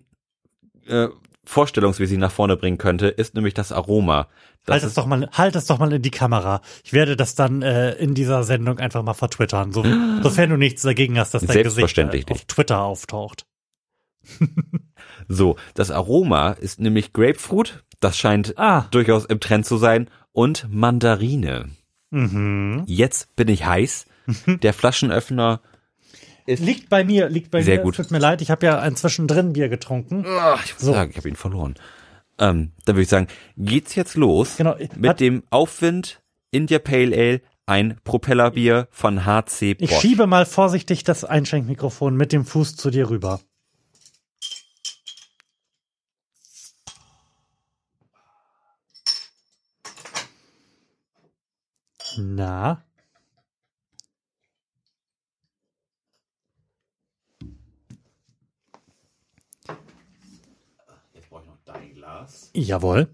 [0.87, 1.07] äh,
[1.45, 4.27] vorstellungsmäßig nach vorne bringen könnte, ist nämlich das Aroma.
[4.65, 6.61] Das halt es doch mal, halt es doch mal in die Kamera.
[6.83, 9.83] Ich werde das dann äh, in dieser Sendung einfach mal vertwittern, so,
[10.23, 12.45] sofern du nichts dagegen hast, dass dein Gesicht äh, auf.
[12.45, 13.45] Twitter auftaucht.
[15.27, 17.83] so, das Aroma ist nämlich Grapefruit.
[17.99, 18.87] Das scheint Ah.
[18.91, 20.09] durchaus im Trend zu sein.
[20.31, 21.69] Und Mandarine.
[22.11, 22.83] Mhm.
[22.87, 24.05] Jetzt bin ich heiß.
[24.63, 25.61] Der Flaschenöffner
[26.47, 27.83] Liegt bei mir, liegt bei Sehr mir.
[27.83, 27.95] gut.
[27.95, 30.23] Tut mir leid, ich habe ja ein zwischendrin Bier getrunken.
[30.27, 30.93] Ach, ich muss So.
[30.93, 31.73] sagen, ich habe ihn verloren.
[32.37, 33.27] Ähm, dann würde ich sagen,
[33.57, 34.75] geht's jetzt los Genau.
[34.95, 36.21] mit Hat- dem Aufwind
[36.51, 39.99] India Pale Ale, ein Propellerbier von HC Ich Bosch.
[40.01, 43.39] schiebe mal vorsichtig das Einschenkmikrofon mit dem Fuß zu dir rüber.
[52.37, 52.83] Na,
[61.13, 61.57] Jetzt brauche ich noch
[62.25, 62.49] Glas.
[62.53, 63.07] jawohl.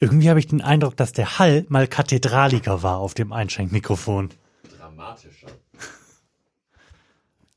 [0.00, 4.30] Irgendwie habe ich den Eindruck, dass der Hall mal kathedraliger war auf dem Einschenkmikrofon.
[4.78, 5.48] Dramatischer.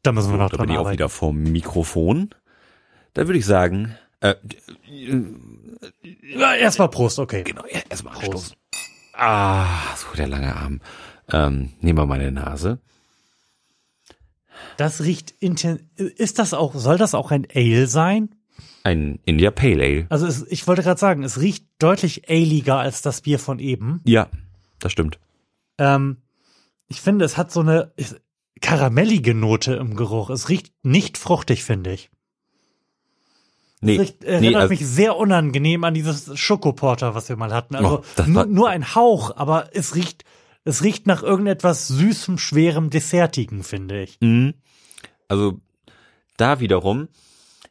[0.01, 0.93] Da müssen wir noch Da dran bin ich auch arbeiten.
[0.97, 2.33] wieder vom Mikrofon.
[3.13, 4.33] Da würde ich sagen, äh,
[6.35, 7.43] Ja, Erstmal Prost, okay.
[7.43, 8.25] genau, ja, erstmal Prost.
[8.25, 8.55] anstoßen.
[9.13, 10.81] Ah, so der lange Arm.
[11.31, 12.79] Ähm, nehmen wir meine Nase.
[14.77, 18.35] Das riecht inten Ist das auch, soll das auch ein Ale sein?
[18.83, 20.05] Ein India Pale Ale.
[20.09, 24.01] Also es, ich wollte gerade sagen, es riecht deutlich aliger als das Bier von eben.
[24.05, 24.27] Ja,
[24.79, 25.19] das stimmt.
[25.77, 26.17] Ähm,
[26.87, 27.91] ich finde, es hat so eine
[28.61, 30.29] karamellige Note im Geruch.
[30.29, 32.09] Es riecht nicht fruchtig, finde ich.
[33.81, 37.53] Nee, Es riecht, nee erinnert also, mich sehr unangenehm an dieses Schokoporter, was wir mal
[37.53, 37.75] hatten.
[37.75, 40.23] Also Oh, das nur, nur ein Hauch, aber es riecht,
[40.63, 44.17] es riecht nach irgendetwas süßem, schwerem, dessertigen, finde ich.
[44.21, 44.53] mh,
[45.27, 45.59] also
[46.37, 47.07] da wiederum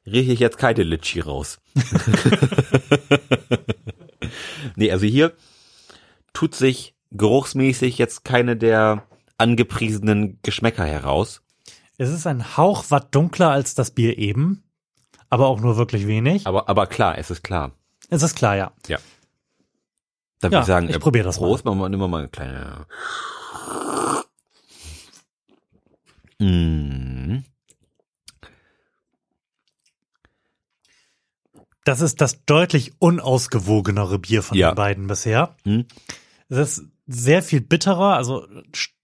[0.07, 1.59] rieche ich jetzt keine Litschi raus.
[4.77, 5.33] nee, also hier
[6.33, 9.07] tut sich geruchsmäßig jetzt keine der
[9.39, 11.43] angepriesenen Geschmäcker heraus.
[11.99, 14.63] Es ist ein Hauch watt dunkler als das Bier eben,
[15.29, 16.47] aber auch nur wirklich wenig.
[16.47, 17.73] Aber, aber klar, es ist klar.
[18.09, 18.73] Es ist klar, ja.
[18.89, 18.99] Ja.
[20.41, 21.47] Dann Ja, würde ich sagen, ich äh, probier das mal.
[21.47, 22.87] Prost, machen wir mal eine kleine.
[26.39, 27.45] Mm.
[31.85, 34.71] Das ist das deutlich unausgewogenere Bier von Ja.
[34.73, 35.57] den beiden bisher.
[35.65, 35.87] Hm.
[36.49, 38.47] Es ist sehr viel bitterer, also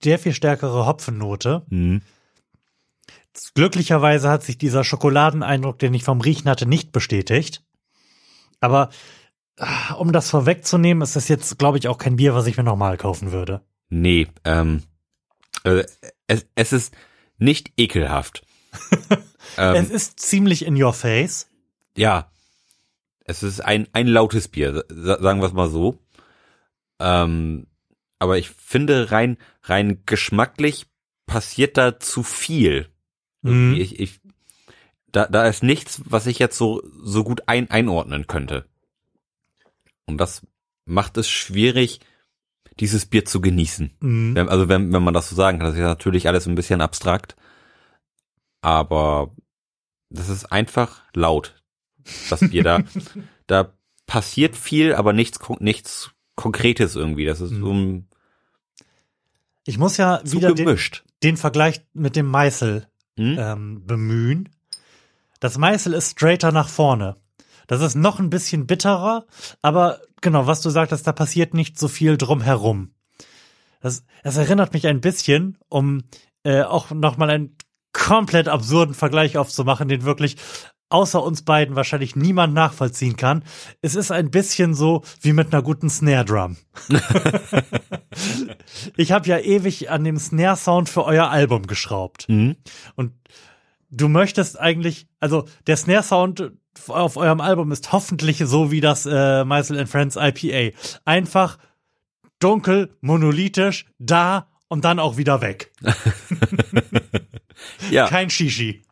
[0.02, 1.64] sehr viel stärkere Hopfennote.
[1.68, 1.98] Mm.
[3.54, 7.62] Glücklicherweise hat sich dieser Schokoladeneindruck, den ich vom Riechen hatte, nicht bestätigt.
[8.60, 8.88] Aber
[9.98, 12.96] um das vorwegzunehmen, ist das jetzt, glaube ich, auch kein Bier, was ich mir nochmal
[12.96, 13.62] kaufen würde.
[13.88, 14.82] Nee, ähm,
[15.64, 15.84] äh,
[16.26, 16.94] es, es ist
[17.38, 18.42] nicht ekelhaft.
[19.58, 21.48] ähm, Es ist ziemlich in your face.
[21.96, 22.30] ja,
[23.28, 25.98] es ist ein, ein lautes Bier, sa- sagen wir es mal so.
[27.00, 27.66] Ähm,
[28.18, 30.86] aber ich finde rein, rein geschmacklich
[31.26, 32.88] passiert da zu viel.
[33.42, 33.74] Mhm.
[33.78, 34.20] Ich, ich,
[35.10, 38.66] da, da ist nichts, was ich jetzt so, so gut ein, einordnen könnte.
[40.06, 40.46] Und das
[40.84, 42.00] macht es schwierig,
[42.78, 43.96] dieses Bier zu genießen.
[44.00, 44.34] Mhm.
[44.34, 46.54] Wenn, also wenn, wenn man das so sagen kann, das ist ja natürlich alles ein
[46.54, 47.36] bisschen abstrakt.
[48.60, 49.34] Aber
[50.10, 51.62] das ist einfach laut.
[52.30, 52.82] Das Bier da,
[53.46, 53.72] da
[54.06, 57.24] passiert viel, aber nichts, nichts Konkretes irgendwie.
[57.24, 58.08] Das ist so ein-
[59.64, 61.04] Ich muss ja wieder den, gemischt.
[61.22, 62.88] den Vergleich mit dem Meißel
[63.18, 63.36] Hm?
[63.38, 64.50] ähm, bemühen.
[65.40, 67.16] Das Meißel ist straighter nach vorne.
[67.66, 69.26] Das ist noch ein bisschen bitterer,
[69.62, 72.92] aber genau, was du sagtest, da passiert nicht so viel drumherum.
[73.80, 76.04] Das, das erinnert mich ein bisschen, um
[76.44, 77.56] äh, auch nochmal einen
[77.92, 80.36] komplett absurden Vergleich aufzumachen, den wirklich
[80.88, 83.42] außer uns beiden wahrscheinlich niemand nachvollziehen kann.
[83.82, 86.56] Es ist ein bisschen so wie mit einer guten Snare Drum.
[88.96, 92.28] ich habe ja ewig an dem Snare Sound für euer Album geschraubt.
[92.28, 92.56] Mhm.
[92.94, 93.12] Und
[93.90, 96.52] du möchtest eigentlich, also der Snare Sound
[96.88, 100.76] auf eurem Album ist hoffentlich so wie das äh, Meisel and Friends IPA.
[101.04, 101.58] Einfach
[102.38, 105.72] dunkel, monolithisch, da und dann auch wieder weg.
[107.90, 108.06] Ja.
[108.06, 108.82] Kein Shishi.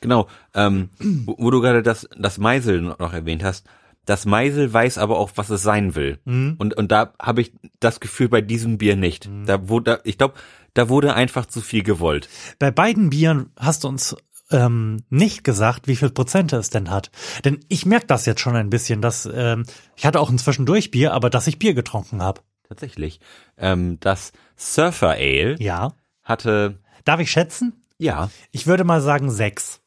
[0.00, 0.28] Genau.
[0.54, 3.66] Ähm, wo, wo du gerade das, das Meisel noch erwähnt hast,
[4.04, 6.18] das Meisel weiß aber auch, was es sein will.
[6.24, 9.30] Und, und da habe ich das Gefühl bei diesem Bier nicht.
[9.46, 10.34] Da wurde, ich glaube,
[10.74, 12.28] da wurde einfach zu viel gewollt.
[12.58, 14.16] Bei beiden Bieren hast du uns
[14.52, 17.10] ähm, nicht gesagt, wie viel Prozent es denn hat.
[17.44, 19.64] Denn ich merke das jetzt schon ein bisschen, dass ähm,
[19.96, 22.40] ich hatte auch inzwischen durch Bier, aber dass ich Bier getrunken habe.
[22.68, 23.20] Tatsächlich.
[23.58, 25.92] Ähm, das Surfer Ale Ja.
[26.22, 27.84] hatte, Darf ich schätzen?
[27.98, 29.80] ja, Ich würde mal sagen sechs.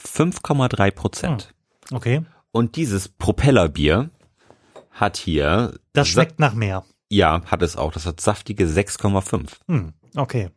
[0.00, 1.54] 5,3 Prozent.
[1.90, 2.22] Okay.
[2.52, 4.10] Und dieses Propellerbier
[4.90, 6.84] hat hier, Das schmeckt nach mehr.
[7.08, 7.92] ja, hat es auch.
[7.92, 9.48] Das hat saftige 6,5.
[9.66, 10.50] Hm, okay.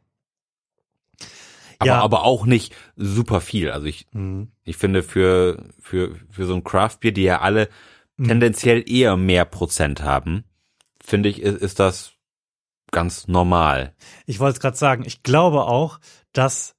[1.81, 2.01] Aber, Ja.
[2.01, 3.71] aber auch nicht super viel.
[3.71, 4.51] Also ich, Hm.
[4.63, 7.69] ich finde für, für, für so ein Craftbier, die ja alle
[8.23, 10.43] tendenziell eher mehr Prozent haben,
[11.03, 12.13] finde ich, ist, ist das
[12.91, 13.95] ganz normal.
[14.27, 15.99] Ich wollte es gerade sagen, ich glaube auch,
[16.33, 16.75] dass,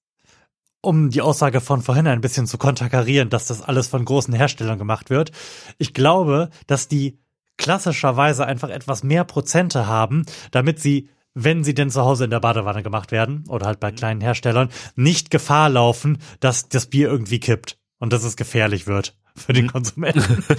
[0.82, 4.78] um die Aussage von vorhin ein bisschen zu konterkarieren, dass das alles von großen Herstellern
[4.78, 5.32] gemacht wird,
[5.78, 7.18] ich glaube, dass die
[7.58, 12.40] klassischerweise einfach etwas mehr Prozente haben, damit sie, wenn sie denn zu Hause in der
[12.40, 17.40] Badewanne gemacht werden, oder halt bei kleinen Herstellern, nicht Gefahr laufen, dass das Bier irgendwie
[17.40, 20.44] kippt und dass es gefährlich wird für den Konsumenten.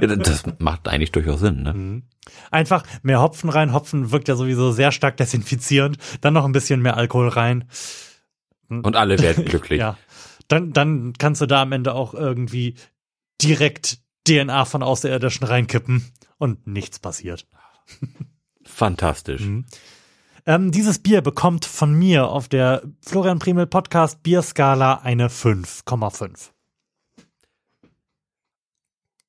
[0.00, 2.02] Ja, das macht eigentlich durchaus Sinn, ne?
[2.50, 3.72] Einfach mehr Hopfen rein.
[3.72, 5.98] Hopfen wirkt ja sowieso sehr stark desinfizierend.
[6.20, 7.68] Dann noch ein bisschen mehr Alkohol rein.
[8.68, 9.80] Und alle werden glücklich.
[9.80, 9.96] Ja.
[10.48, 12.74] Dann, dann kannst du da am Ende auch irgendwie
[13.42, 16.04] direkt DNA von Außerirdischen reinkippen
[16.38, 17.46] und nichts passiert.
[18.64, 19.42] Fantastisch.
[20.46, 26.50] Ähm, dieses Bier bekommt von mir auf der Florian Primel Podcast Bierskala eine 5,5.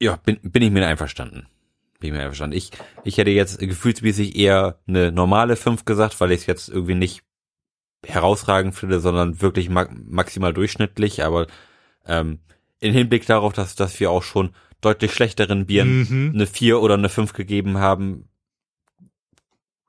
[0.02, 1.48] Ja, bin, bin ich mir einverstanden.
[2.00, 2.58] Bin ich mir einverstanden.
[2.58, 2.72] Ich,
[3.04, 7.24] ich hätte jetzt gefühlsmäßig eher eine normale 5 gesagt, weil ich es jetzt irgendwie nicht
[8.06, 11.46] herausragend finde, sondern wirklich ma maximal durchschnittlich, aber
[12.08, 12.40] ähm,
[12.80, 16.32] in Hinblick darauf, dass, dass wir auch schon deutlich schlechteren Bieren Mhm.
[16.34, 18.28] eine 4 oder eine 5 gegeben haben,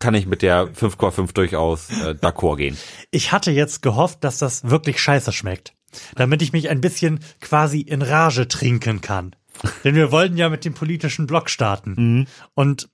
[0.02, 2.76] kann ich mit der 5,5 durchaus äh, d'accord gehen.
[3.12, 5.74] Ich hatte jetzt gehofft, dass das wirklich scheiße schmeckt.
[6.16, 9.36] Damit ich mich ein bisschen quasi in Rage trinken kann.
[9.84, 12.26] Denn wir wollten ja mit dem politischen Block starten.
[12.54, 12.88] Und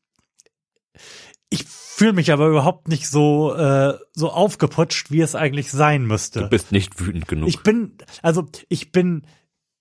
[1.48, 6.40] ich fühle mich aber überhaupt nicht so, äh, so aufgeputscht, wie es eigentlich sein müsste.
[6.40, 7.48] Du bist nicht wütend genug.
[7.48, 9.22] Ich bin, also ich bin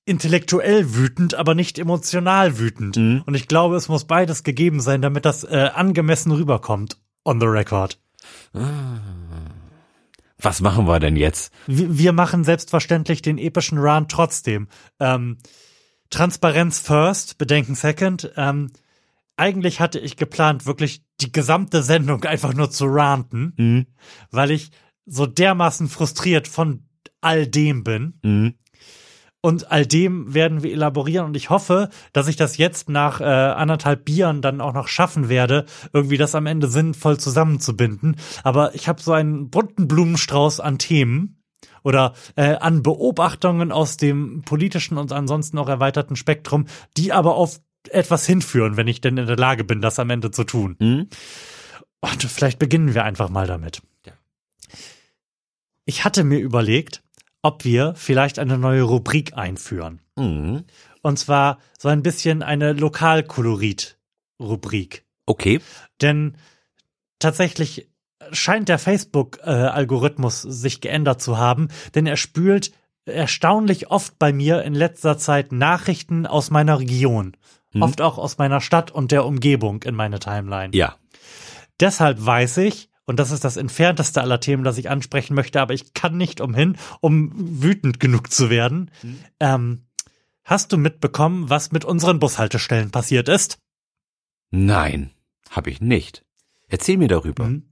[0.05, 2.95] intellektuell wütend, aber nicht emotional wütend.
[2.95, 3.23] Mhm.
[3.25, 6.97] Und ich glaube, es muss beides gegeben sein, damit das äh, angemessen rüberkommt
[7.28, 7.99] on the record.
[10.39, 11.51] Was machen wir denn jetzt?
[11.67, 14.67] Wir, wir machen selbstverständlich den epischen Run trotzdem.
[14.99, 15.38] Ähm,
[16.09, 18.32] Transparenz first, Bedenken second.
[18.38, 18.71] Ähm,
[19.36, 23.86] eigentlich hatte ich geplant, wirklich die gesamte Sendung einfach nur zu ranten, Mhm.
[24.32, 24.71] weil ich
[25.05, 26.88] so dermaßen frustriert von
[27.21, 28.19] all dem bin.
[28.23, 28.53] Mhm.
[29.47, 33.23] Und all dem werden wir elaborieren und ich hoffe, dass ich das jetzt nach äh,
[33.23, 38.17] anderthalb Bieren dann auch noch schaffen werde, irgendwie das am Ende sinnvoll zusammenzubinden.
[38.43, 41.41] Aber ich habe so einen bunten Blumenstrauß an Themen
[41.81, 46.65] oder äh, an Beobachtungen aus dem politischen und ansonsten auch erweiterten Spektrum,
[46.97, 50.29] die aber auf etwas hinführen, wenn ich denn in der Lage bin, das am Ende
[50.29, 50.75] zu tun.
[50.79, 51.07] Mhm.
[52.01, 53.81] Und vielleicht beginnen wir einfach mal damit.
[54.05, 54.11] Ja.
[55.85, 57.01] Ich hatte mir überlegt,
[57.47, 60.01] ob wir vielleicht eine neue Rubrik einführen.
[60.17, 60.65] Mhm.
[61.01, 65.05] Und zwar so ein bisschen eine Lokalkolorit-Rubrik.
[65.25, 65.61] Okay.
[66.01, 66.35] Denn
[67.19, 67.89] tatsächlich
[68.33, 72.73] scheint der Facebook-Algorithmus sich geändert zu haben, denn er spült
[73.05, 77.37] erstaunlich oft bei mir in letzter Zeit Nachrichten aus meiner Region.
[77.71, 77.83] Mhm.
[77.83, 80.75] Oft auch aus meiner Stadt und der Umgebung in meine Timeline.
[80.75, 80.97] Ja.
[81.79, 85.73] Deshalb weiß ich, und das ist das entfernteste aller Themen, das ich ansprechen möchte, aber
[85.73, 88.91] ich kann nicht umhin, um wütend genug zu werden.
[89.39, 89.85] Ähm,
[90.43, 93.59] hast du mitbekommen, was mit unseren Bushaltestellen passiert ist?
[94.51, 95.11] Nein,
[95.49, 96.25] habe ich nicht.
[96.67, 97.45] Erzähl mir darüber.
[97.45, 97.63] Mhm.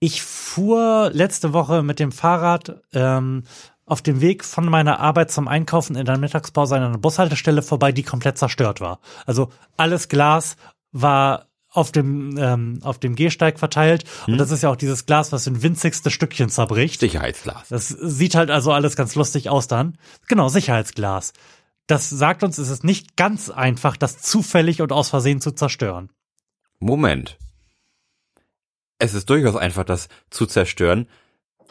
[0.00, 3.44] Ich fuhr letzte Woche mit dem Fahrrad ähm,
[3.86, 7.92] auf dem Weg von meiner Arbeit zum Einkaufen in der Mittagspause an einer Bushaltestelle vorbei,
[7.92, 9.00] die komplett zerstört war.
[9.24, 10.56] Also alles Glas
[10.90, 11.47] war
[11.78, 15.46] auf dem ähm, auf dem Gehsteig verteilt und das ist ja auch dieses Glas, was
[15.46, 17.00] in winzigste Stückchen zerbricht.
[17.00, 17.68] Sicherheitsglas.
[17.68, 19.96] Das sieht halt also alles ganz lustig aus dann.
[20.28, 21.32] Genau, Sicherheitsglas.
[21.86, 26.10] Das sagt uns, es ist nicht ganz einfach, das zufällig und aus Versehen zu zerstören.
[26.78, 27.38] Moment.
[28.98, 31.08] Es ist durchaus einfach, das zu zerstören.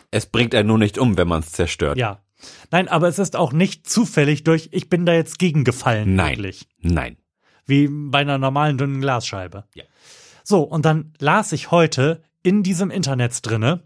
[0.10, 1.98] Es bringt einen nur nicht um, wenn man es zerstört.
[1.98, 2.24] Ja.
[2.72, 6.16] Nein, aber es ist auch nicht zufällig durch, ich bin da jetzt gegengefallen.
[6.16, 6.38] Nein.
[6.38, 6.68] Wirklich.
[6.80, 7.18] Nein.
[7.68, 9.66] Wie bei einer normalen dünnen Glasscheibe.
[9.76, 9.84] Ja.
[10.44, 13.84] So, und dann las ich heute in diesem Internet drinne,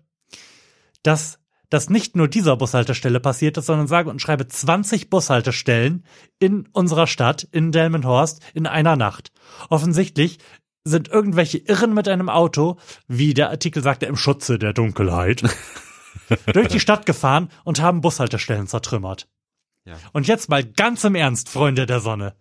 [1.03, 1.39] dass
[1.71, 6.05] das nicht nur dieser Bushaltestelle passiert ist, sondern sage und schreibe 20 Bushaltestellen
[6.37, 9.31] in unserer Stadt, in Delmenhorst, in einer Nacht.
[9.69, 10.37] Offensichtlich
[10.83, 12.77] sind irgendwelche Irren mit einem Auto,
[13.07, 15.43] wie der Artikel sagte, im Schutze der Dunkelheit,
[16.53, 19.29] durch die Stadt gefahren und haben Bushaltestellen zertrümmert.
[19.85, 19.95] Ja.
[20.11, 22.35] Und jetzt mal ganz im Ernst, Freunde der Sonne.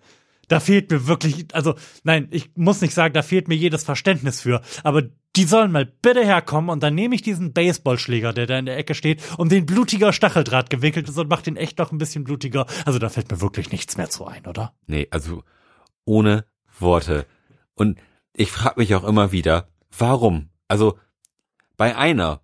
[0.51, 4.41] Da fehlt mir wirklich, also nein, ich muss nicht sagen, da fehlt mir jedes Verständnis
[4.41, 5.03] für, aber
[5.37, 8.77] die sollen mal bitte herkommen und dann nehme ich diesen Baseballschläger, der da in der
[8.77, 12.25] Ecke steht, um den blutiger Stacheldraht gewickelt ist und mach den echt noch ein bisschen
[12.25, 12.67] blutiger.
[12.85, 14.75] Also da fällt mir wirklich nichts mehr zu ein, oder?
[14.89, 15.45] Nee, also
[16.05, 16.47] ohne
[16.81, 17.27] Worte.
[17.75, 18.01] Und
[18.35, 20.49] ich frage mich auch immer wieder, warum?
[20.67, 20.99] Also
[21.77, 22.41] bei einer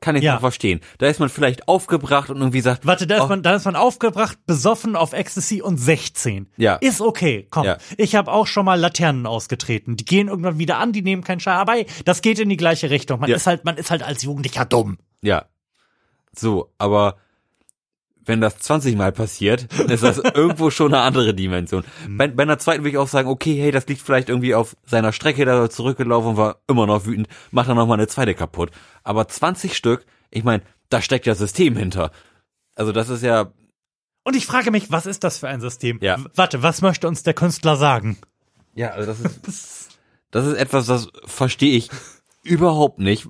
[0.00, 0.34] kann ich Ja.
[0.34, 0.80] noch verstehen.
[0.98, 3.64] Da ist man vielleicht aufgebracht und irgendwie sagt, Warte, da ist oh, man, da ist
[3.64, 6.48] man aufgebracht, besoffen auf Ecstasy und 16.
[6.56, 6.76] Ja.
[6.76, 7.64] Ist okay, komm.
[7.64, 7.78] Ja.
[7.96, 9.96] Ich habe auch schon mal Laternen ausgetreten.
[9.96, 11.56] Die gehen irgendwann wieder an, die nehmen keinen Schein.
[11.58, 13.20] Aber hey, das geht in die gleiche Richtung.
[13.20, 13.36] Man Ja.
[13.36, 14.98] ist halt, man ist halt als Jugendlicher dumm.
[15.22, 15.44] ja.
[16.32, 17.16] So, aber
[18.24, 21.84] wenn das 20 Mal passiert, dann ist das irgendwo schon eine andere Dimension.
[22.06, 22.18] Mhm.
[22.18, 24.76] Bei, bei einer zweiten würde ich auch sagen, okay, hey, das liegt vielleicht irgendwie auf
[24.84, 28.34] seiner Strecke, da er zurückgelaufen und war immer noch wütend, macht dann nochmal eine zweite
[28.34, 28.70] kaputt.
[29.02, 32.10] Aber 20 Stück, ich meine, da steckt ja System hinter.
[32.74, 33.52] Also das ist ja,
[34.24, 35.98] Und ich frage mich, was ist das für ein System?
[36.02, 36.18] Ja.
[36.34, 38.18] Warte, was möchte uns der Künstler sagen?
[38.74, 39.98] Ja, also das ist,
[40.30, 41.90] das ist etwas, das verstehe ich
[42.42, 43.28] überhaupt nicht,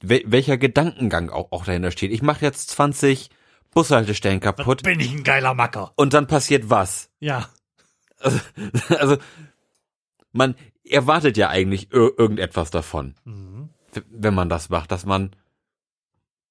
[0.00, 2.12] wel, welcher Gedankengang auch, auch dahinter steht.
[2.12, 3.30] Ich mache jetzt 20
[3.72, 5.92] Bushaltestellen kaputt Bin ich ein geiler Macker.
[5.96, 7.10] und dann passiert was?
[7.20, 7.48] Ja.
[8.18, 9.16] Also,
[10.32, 15.34] man erwartet ja eigentlich ir irgendetwas davon, w- wenn man das macht, dass man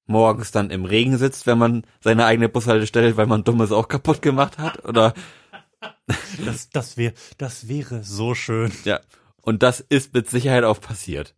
[0.05, 4.21] morgens dann im Regen sitzt, wenn man seine eigene Bushaltestelle, weil man Dummes auch kaputt
[4.21, 5.13] gemacht hat, oder,
[6.45, 8.71] Das, das wäre, das wäre so schön.
[8.83, 8.99] ja.
[9.41, 11.35] Und das ist mit Sicherheit auch passiert.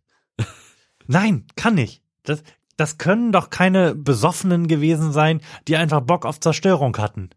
[1.06, 2.02] Nein, kann nicht.
[2.22, 2.42] Das,
[2.76, 7.30] das können doch keine Besoffenen gewesen sein, die einfach Bock auf Zerstörung hatten.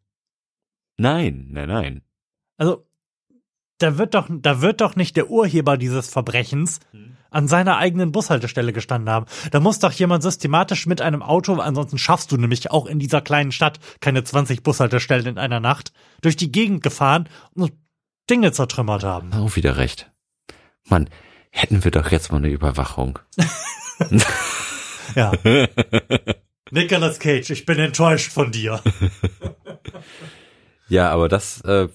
[0.97, 2.01] Nein, nein, nein.
[2.57, 2.87] Also,
[3.77, 6.79] da wird doch, da wird doch nicht der Urheber dieses Verbrechens
[7.29, 9.25] an seiner eigenen Bushaltestelle gestanden haben.
[9.51, 13.21] Da muss doch jemand systematisch mit einem Auto, ansonsten schaffst du nämlich auch in dieser
[13.21, 15.91] kleinen Stadt keine 20 Bushaltestellen in einer Nacht,
[16.21, 17.73] durch die Gegend gefahren und
[18.29, 19.33] Dinge zertrümmert haben.
[19.33, 20.11] Auch wieder recht.
[20.89, 21.09] Mann,
[21.51, 23.19] hätten wir doch jetzt mal eine Überwachung.
[25.15, 25.31] Ja.
[26.71, 28.81] Nicolas Cage, ich bin enttäuscht von dir.
[30.89, 31.89] Ja, aber das äh,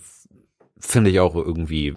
[0.78, 1.94] finde ich auch irgendwie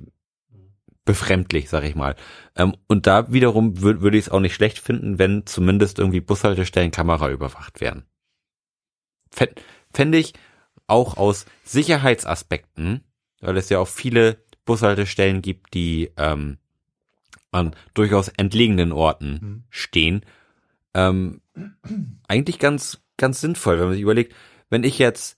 [1.04, 2.16] befremdlich, sag ich mal.
[2.56, 6.22] Ähm, und da wiederum würde würd ich es auch nicht schlecht finden, wenn zumindest irgendwie
[6.22, 8.06] Bushaltestellen Kamera überwacht werden.
[9.92, 10.34] Fände ich
[10.88, 13.04] auch aus Sicherheitsaspekten,
[13.42, 16.58] weil es ja auch viele Bushaltestellen gibt, die ähm,
[17.52, 19.64] an durchaus entlegenen Orten mhm.
[19.70, 20.22] stehen,
[20.96, 21.42] ähm,
[22.28, 24.34] eigentlich ganz, ganz sinnvoll, wenn man sich überlegt,
[24.70, 25.38] wenn ich jetzt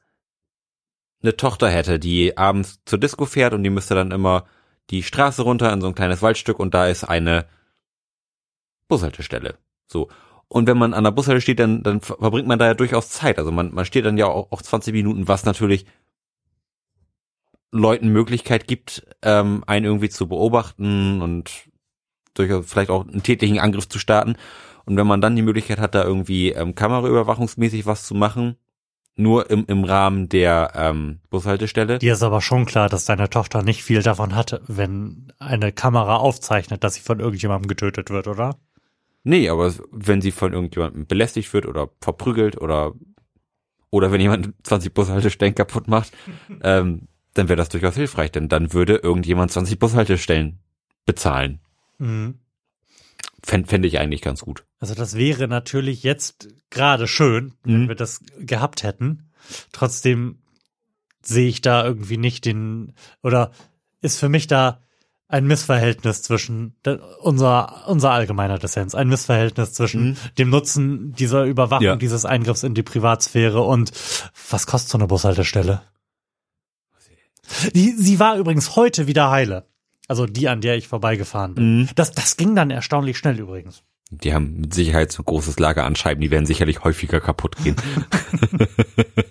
[1.21, 4.45] eine Tochter hätte, die abends zur Disco fährt und die müsste dann immer
[4.89, 7.45] die Straße runter in so ein kleines Waldstück und da ist eine
[8.87, 9.57] Bushaltestelle.
[9.87, 10.09] So.
[10.47, 13.37] Und wenn man an der Bushalte steht, dann, dann verbringt man da ja durchaus Zeit.
[13.37, 15.85] Also man, man steht dann ja auch, auch 20 Minuten, was natürlich
[17.71, 21.67] Leuten Möglichkeit gibt, ähm, einen irgendwie zu beobachten und
[22.33, 24.37] durchaus vielleicht auch einen tätlichen Angriff zu starten.
[24.87, 28.55] Und wenn man dann die Möglichkeit hat, da irgendwie ähm, Kameraüberwachungsmäßig was zu machen,
[29.17, 31.99] nur im, im Rahmen der ähm, Bushaltestelle.
[31.99, 36.15] Dir ist aber schon klar, dass deine Tochter nicht viel davon hat, wenn eine Kamera
[36.15, 38.55] aufzeichnet, dass sie von irgendjemandem getötet wird, oder?
[39.25, 42.93] Nee, aber wenn sie von irgendjemandem belästigt wird oder verprügelt oder
[43.89, 46.13] oder wenn jemand 20 Bushaltestellen kaputt macht,
[46.63, 50.59] ähm, dann wäre das durchaus hilfreich, denn dann würde irgendjemand 20 Bushaltestellen
[51.05, 51.59] bezahlen.
[51.97, 52.35] Mhm.
[53.47, 54.65] Fände fänd ich eigentlich ganz gut.
[54.77, 57.87] Also das wäre natürlich jetzt gerade schön, wenn mhm.
[57.87, 59.31] wir das gehabt hätten.
[59.71, 60.39] Trotzdem
[61.21, 62.93] sehe ich da irgendwie nicht den,
[63.23, 63.51] oder
[64.01, 64.81] ist für mich da
[65.29, 66.75] ein Missverhältnis zwischen
[67.21, 70.17] unser, unser allgemeiner Dissens, ein Missverhältnis zwischen mhm.
[70.37, 71.95] dem Nutzen dieser Überwachung, ja.
[71.95, 73.93] dieses Eingriffs in die Privatsphäre und
[74.49, 75.83] was kostet so eine Bushaltestelle?
[77.73, 79.65] Die, sie war übrigens heute wieder heile.
[80.07, 81.79] Also die, an der ich vorbeigefahren bin.
[81.79, 81.89] Mhm.
[81.95, 83.83] Das, das ging dann erstaunlich schnell übrigens.
[84.09, 87.57] Die haben mit Sicherheit so ein großes Lager an Scheiben, die werden sicherlich häufiger kaputt
[87.57, 87.75] gehen.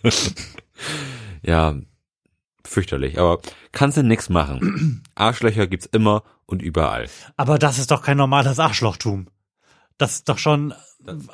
[1.43, 1.77] ja,
[2.63, 3.41] fürchterlich, aber
[3.73, 5.03] kannst du nix machen.
[5.15, 7.09] Arschlöcher gibt's immer und überall.
[7.39, 9.29] Aber das ist doch kein normales Arschlochtum.
[9.97, 10.75] Das ist doch schon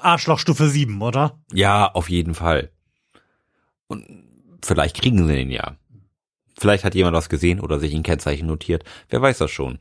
[0.01, 1.41] Arschlochstufe 7, oder?
[1.53, 2.71] Ja, auf jeden Fall.
[3.89, 4.07] Und
[4.63, 5.77] vielleicht kriegen sie den ja.
[6.59, 8.85] Vielleicht hat jemand was gesehen oder sich ein Kennzeichen notiert.
[9.09, 9.79] Wer weiß das schon.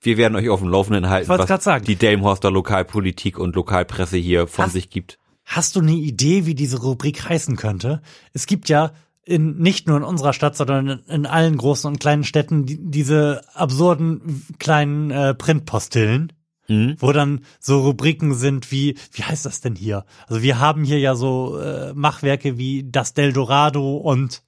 [0.00, 1.84] Wir werden euch auf dem Laufenden halten, was sagen.
[1.84, 5.18] die Delmhorster Lokalpolitik und Lokalpresse hier von hast, sich gibt.
[5.44, 8.00] Hast du eine Idee, wie diese Rubrik heißen könnte?
[8.32, 8.92] Es gibt ja
[9.24, 13.42] in, nicht nur in unserer Stadt, sondern in, allen großen und kleinen Städten die, diese
[13.54, 16.32] absurden kleinen äh, Printpostillen.
[16.70, 16.96] Mhm.
[16.98, 20.04] wo dann so Rubriken sind wie, wie heißt das denn hier?
[20.26, 24.42] Also wir haben hier ja so äh, Machwerke wie das Del Dorado und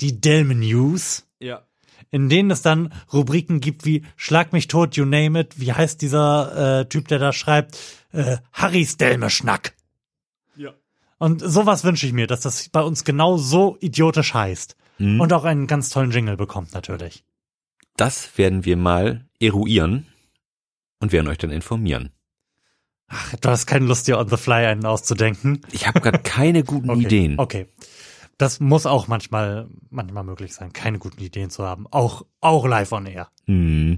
[0.00, 1.26] die Delmen News.
[1.38, 1.62] Ja.
[2.10, 5.60] In denen es dann Rubriken gibt wie Schlag mich tot, you name it.
[5.60, 7.78] Wie heißt dieser äh, Typ, der da schreibt?
[8.12, 9.74] Äh, Harrys Delme Schnack.
[10.56, 10.74] Ja.
[11.18, 14.76] Und sowas wünsche ich mir, dass das bei uns genau so idiotisch heißt.
[14.98, 15.20] Mhm.
[15.20, 17.24] Und auch einen ganz tollen Jingle bekommt, natürlich.
[17.96, 20.06] Das werden wir mal eruieren
[20.98, 22.10] und werden euch dann informieren.
[23.06, 25.62] Ach, du hast keine Lust, dir on the fly einen auszudenken.
[25.72, 27.02] Ich habe gerade keine guten okay.
[27.02, 27.38] Ideen.
[27.38, 27.68] Okay
[28.40, 31.86] das muss auch manchmal, manchmal möglich sein, keine guten Ideen zu haben.
[31.90, 33.28] Auch, auch live on air.
[33.46, 33.94] Mm.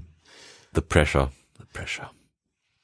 [0.73, 1.31] The pressure.
[1.57, 2.11] The pressure.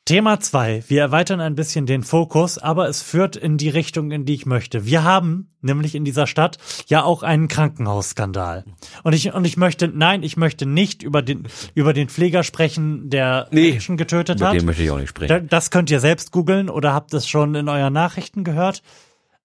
[0.06, 0.84] Thema zwei.
[0.88, 4.46] Wir erweitern ein bisschen den Fokus, aber es führt in die Richtung, in die ich
[4.48, 4.86] möchte.
[4.86, 6.58] Wir haben nämlich in dieser Stadt
[6.88, 8.64] ja auch einen Krankenhausskandal.
[9.04, 13.12] Und ich, und ich möchte, nein, ich möchte nicht über den, über den Pfleger sprechen,
[13.12, 14.56] der nee, Menschen getötet hat.
[14.56, 15.48] Den möchte ich auch nicht sprechen.
[15.48, 18.82] Das könnt ihr selbst googeln oder habt es schon in euren Nachrichten gehört.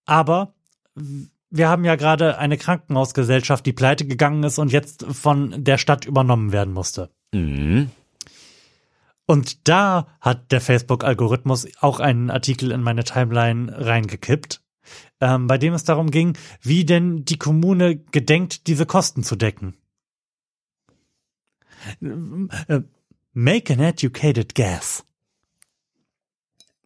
[0.07, 0.55] Aber
[1.55, 6.05] wir haben ja gerade eine Krankenhausgesellschaft, die pleite gegangen ist und jetzt von der Stadt
[6.05, 7.11] übernommen werden musste.
[7.33, 7.91] Mhm.
[9.27, 14.63] Und da hat der Facebook-Algorithmus auch einen Artikel in meine Timeline reingekippt,
[15.21, 19.77] ähm, bei dem es darum ging, wie denn die Kommune gedenkt, diese Kosten zu decken.
[22.01, 22.81] Äh,
[23.33, 25.05] make an educated guess.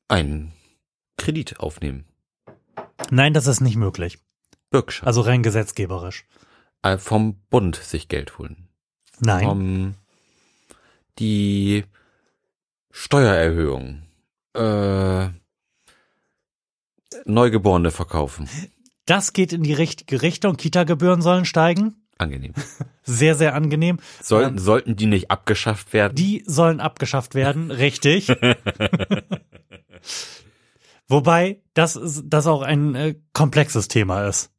[0.08, 0.52] Ein
[1.16, 2.04] Kredit aufnehmen.
[3.10, 4.18] Nein, das ist nicht möglich.
[4.70, 5.06] Bürgschaft.
[5.06, 6.26] Also rein gesetzgeberisch.
[6.82, 8.68] Äh, vom Bund sich Geld holen.
[9.20, 9.44] Nein.
[9.44, 9.94] Vom,
[11.18, 11.84] die
[12.90, 14.02] Steuererhöhung.
[14.54, 15.28] Äh,
[17.24, 18.48] Neugeborene verkaufen.
[19.06, 20.56] Das geht in die richtige Richtung.
[20.56, 22.04] Kita-Gebühren sollen steigen.
[22.18, 22.52] Angenehm.
[23.04, 24.00] Sehr, sehr angenehm.
[24.22, 26.14] Sollten, ähm, sollten die nicht abgeschafft werden?
[26.14, 28.28] Die sollen abgeschafft werden, richtig.
[31.08, 34.50] Wobei das, das auch ein äh, komplexes Thema ist.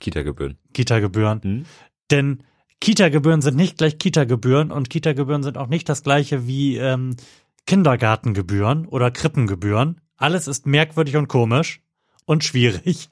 [0.00, 0.58] Kita-Gebühren.
[0.72, 1.42] Kita-Gebühren.
[1.42, 1.64] Hm?
[2.10, 2.42] Denn
[2.80, 7.16] Kita-Gebühren sind nicht gleich Kita-Gebühren und Kita-Gebühren sind auch nicht das gleiche wie ähm,
[7.66, 10.00] Kindergartengebühren oder Krippengebühren.
[10.16, 11.80] Alles ist merkwürdig und komisch
[12.26, 13.10] und schwierig.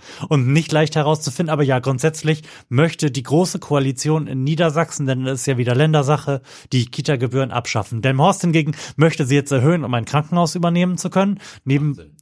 [0.28, 1.52] und nicht leicht herauszufinden.
[1.52, 6.42] Aber ja, grundsätzlich möchte die große Koalition in Niedersachsen, denn das ist ja wieder Ländersache,
[6.72, 8.02] die Kita-Gebühren abschaffen.
[8.02, 11.40] Delmhorst hingegen möchte sie jetzt erhöhen, um ein Krankenhaus übernehmen zu können.
[11.64, 12.16] Neben,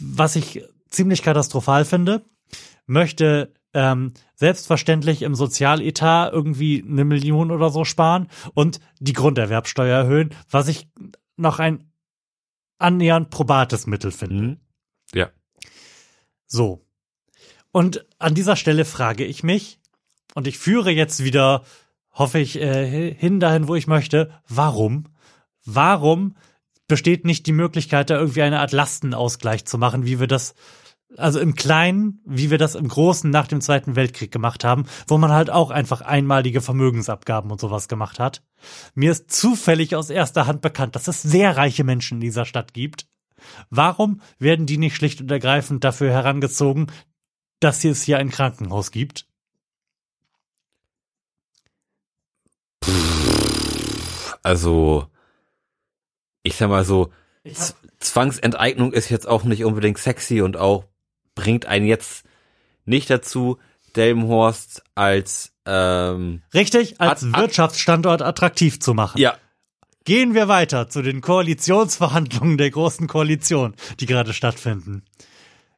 [0.00, 2.24] was ich ziemlich katastrophal finde,
[2.86, 10.34] möchte ähm, selbstverständlich im Sozialetat irgendwie eine Million oder so sparen und die Grunderwerbsteuer erhöhen,
[10.50, 10.88] was ich
[11.36, 11.90] noch ein
[12.78, 14.34] annähernd probates Mittel finde.
[14.34, 14.56] Mhm.
[15.12, 15.30] Ja.
[16.46, 16.86] So.
[17.72, 19.80] Und an dieser Stelle frage ich mich,
[20.34, 21.64] und ich führe jetzt wieder,
[22.12, 25.06] hoffe ich, äh, hin dahin, wo ich möchte, warum?
[25.64, 26.36] Warum
[26.86, 30.54] besteht nicht die Möglichkeit, da irgendwie eine Art Lastenausgleich zu machen, wie wir das
[31.16, 35.18] also im Kleinen, wie wir das im Großen nach dem Zweiten Weltkrieg gemacht haben, wo
[35.18, 38.42] man halt auch einfach einmalige Vermögensabgaben und sowas gemacht hat.
[38.94, 42.74] Mir ist zufällig aus erster Hand bekannt, dass es sehr reiche Menschen in dieser Stadt
[42.74, 43.06] gibt.
[43.70, 46.86] Warum werden die nicht schlicht und ergreifend dafür herangezogen,
[47.60, 49.26] dass es hier ein Krankenhaus gibt?
[54.42, 55.06] Also,
[56.42, 57.10] ich sag mal so,
[57.98, 60.84] Zwangsenteignung ist jetzt auch nicht unbedingt sexy und auch
[61.34, 62.24] bringt einen jetzt
[62.84, 63.58] nicht dazu,
[63.96, 69.18] Delmenhorst als ähm, Richtig, als At- Wirtschaftsstandort attraktiv zu machen.
[69.20, 69.36] ja
[70.04, 75.02] Gehen wir weiter zu den Koalitionsverhandlungen der großen Koalition, die gerade stattfinden.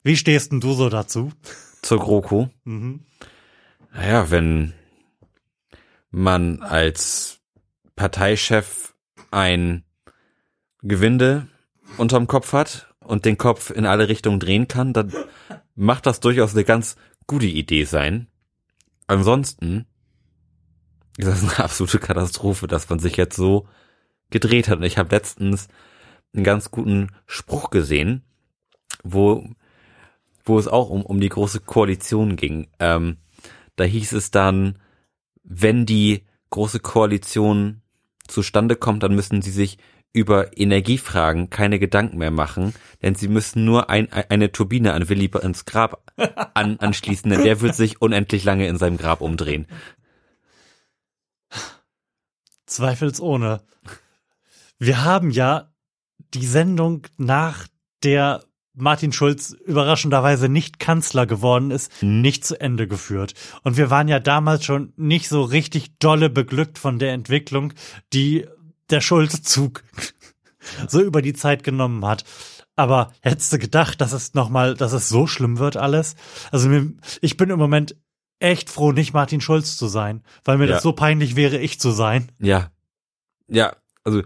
[0.03, 1.31] Wie stehst denn du so dazu?
[1.83, 2.51] zur GroKo.
[2.65, 3.05] Mhm.
[3.93, 4.73] Naja, wenn
[6.11, 7.39] man als
[7.95, 8.95] Parteichef
[9.31, 9.85] ein
[10.83, 11.47] Gewinde
[11.97, 15.12] unterm Kopf hat und den Kopf in alle Richtungen drehen kann, dann
[15.74, 16.97] macht das durchaus eine ganz
[17.27, 18.27] gute Idee sein.
[19.07, 19.87] Ansonsten
[21.16, 23.66] ist das eine absolute Katastrophe, dass man sich jetzt so
[24.31, 24.78] gedreht hat.
[24.78, 25.69] Und ich habe letztens
[26.35, 28.23] einen ganz guten Spruch gesehen,
[29.03, 29.49] wo,
[30.45, 32.69] wo es auch um, um die große Koalition ging.
[32.78, 33.19] Ähm,
[33.77, 34.78] da hieß es dann,
[35.43, 37.83] wenn die große Koalition
[38.27, 39.78] zustande kommt, dann müssen sie sich
[40.16, 42.72] über Energiefragen keine Gedanken mehr machen,
[43.02, 46.10] denn sie müssen nur ein, eine Turbine an Willi ins Grab
[46.55, 49.66] an, anschließen, denn der wird sich unendlich lange in seinem Grab umdrehen.
[52.64, 53.60] Zweifelsohne.
[54.78, 55.70] Wir haben ja
[56.32, 57.66] die Sendung nach
[58.02, 63.34] der Martin Schulz überraschenderweise nicht Kanzler geworden ist, nicht zu Ende geführt.
[63.64, 67.74] Und wir waren ja damals schon nicht so richtig dolle beglückt von der Entwicklung,
[68.12, 68.47] die
[68.91, 69.83] der Schulz-Zug
[70.89, 72.25] so über die Zeit genommen hat.
[72.75, 76.15] Aber hättest du gedacht, dass es nochmal, dass es so schlimm wird alles?
[76.53, 76.93] Also mir,
[77.23, 77.97] ich bin im Moment
[78.39, 80.75] echt froh, nicht Martin Schulz zu sein, weil mir Ja.
[80.75, 82.31] das so peinlich wäre, ich zu sein.
[82.39, 82.71] Ja.
[83.49, 84.23] Ja, also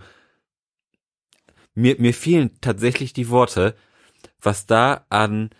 [1.74, 3.76] mir, mir fehlen tatsächlich die Worte,
[4.40, 5.50] was da an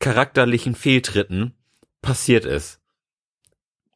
[0.00, 1.54] charakterlichen Fehltritten
[2.02, 2.80] passiert ist.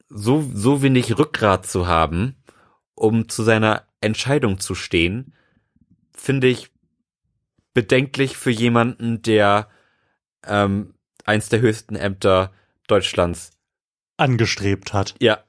[0.08, 2.36] So, so wenig Rückgrat zu haben,
[2.94, 5.34] um zu seiner Entscheidung zu stehen,
[6.14, 6.70] finde ich
[7.74, 9.68] bedenklich für jemanden, der
[10.44, 12.52] ähm, eins der höchsten Ämter
[12.86, 13.52] Deutschlands.
[14.16, 15.14] angestrebt hat.
[15.20, 15.44] Ja,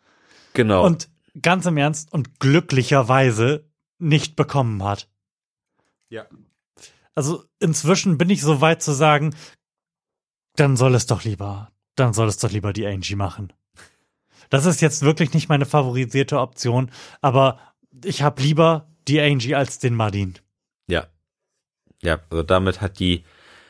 [0.54, 0.86] genau.
[0.86, 1.10] Und
[1.42, 3.70] ganz im Ernst und glücklicherweise
[4.00, 5.10] nicht bekommen hat.
[6.10, 6.26] ja.
[7.16, 9.36] Also inzwischen bin ich so weit zu sagen,
[10.56, 13.54] dann soll es doch lieber, dann soll es doch lieber die Angie machen.
[14.50, 17.60] Das ist jetzt wirklich nicht meine favorisierte Option, aber
[18.04, 20.36] ich habe lieber die Angie als den Martin.
[20.88, 21.08] Ja.
[22.02, 23.24] Ja, also damit hat die,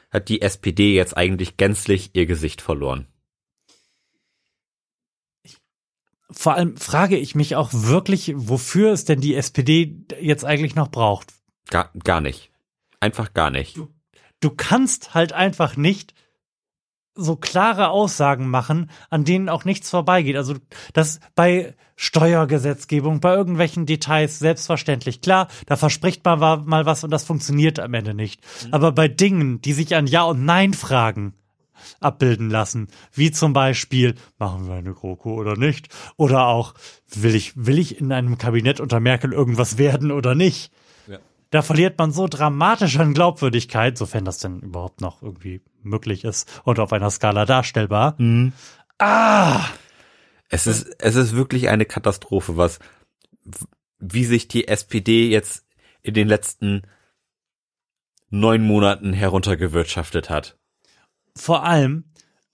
[0.09, 3.07] hat die SPD jetzt eigentlich gänzlich ihr Gesicht verloren.
[6.31, 10.89] Vor allem frage ich mich auch wirklich, wofür es denn die SPD jetzt eigentlich noch
[10.89, 11.31] braucht.
[11.69, 12.51] Gar, gar nicht.
[12.99, 13.77] Einfach gar nicht.
[14.39, 16.13] du kannst halt einfach nicht
[17.15, 20.35] so klare Aussagen machen, an denen auch nichts vorbeigeht.
[20.35, 20.55] Also
[20.93, 25.21] das bei Steuergesetzgebung, bei irgendwelchen Details selbstverständlich.
[25.21, 28.41] Klar, da verspricht man mal was und das funktioniert am Ende nicht.
[28.71, 31.33] Aber bei Dingen, die sich an Ja und Nein fragen
[31.99, 35.89] abbilden lassen, wie zum Beispiel, machen wir eine GroKo oder nicht?
[36.17, 36.73] Oder auch,
[37.13, 40.71] will ich, will ich in einem Kabinett unter Merkel irgendwas werden oder nicht?
[41.53, 46.49] Da verliert man so dramatisch an Glaubwürdigkeit, sofern das denn überhaupt noch irgendwie möglich ist
[46.63, 48.17] und auf einer Skala darstellbar.
[48.97, 49.63] Ah!
[50.49, 52.79] Es ist, es ist wirklich eine Katastrophe, was,
[53.99, 55.63] wie sich die SPD jetzt
[56.01, 56.87] in den letzten
[58.31, 60.57] neun Monaten heruntergewirtschaftet hat.
[61.35, 62.05] Vor allem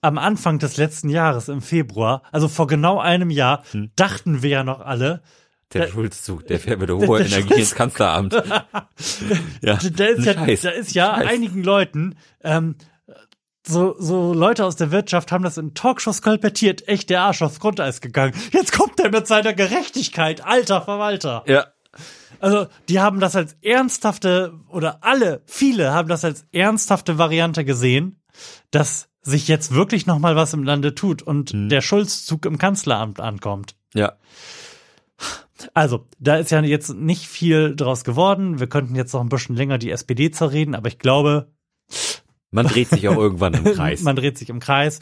[0.02, 3.64] am Anfang des letzten Jahres im Februar, also vor genau einem Jahr,
[3.96, 5.22] dachten wir ja noch alle,
[5.72, 8.32] Der Schulzzug, der fährt mit hoher der Energie ins Kanzleramt.
[9.62, 11.26] ja, da ist ja, da ist ja Scheiß.
[11.28, 12.74] einigen Leuten ähm,
[13.66, 16.88] so, so Leute aus der Wirtschaft haben das in Talkshows kolportiert.
[16.88, 18.34] Echt der Arsch aufs Grundeis gegangen.
[18.52, 20.44] Jetzt kommt er mit seiner Gerechtigkeit.
[20.44, 21.44] Alter Verwalter.
[21.46, 21.66] Ja.
[22.40, 28.22] Also, die haben das als ernsthafte, oder alle, viele haben das als ernsthafte Variante gesehen,
[28.70, 31.68] dass sich jetzt wirklich noch mal was im Lande tut und Mhm.
[31.68, 33.76] der Schulzzug im Kanzleramt ankommt.
[33.92, 34.14] Ja.
[35.74, 38.60] Also, da ist ja jetzt nicht viel draus geworden.
[38.60, 41.52] Wir könnten jetzt noch ein bisschen länger die SPD zerreden, aber ich glaube,
[42.50, 44.02] Man dreht sich auch irgendwann im Kreis.
[44.02, 45.00] man dreht sich im Kreis.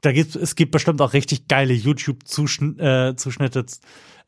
[0.00, 3.64] Da gibt es gibt bestimmt auch richtig geile YouTube-Zuschnitte äh,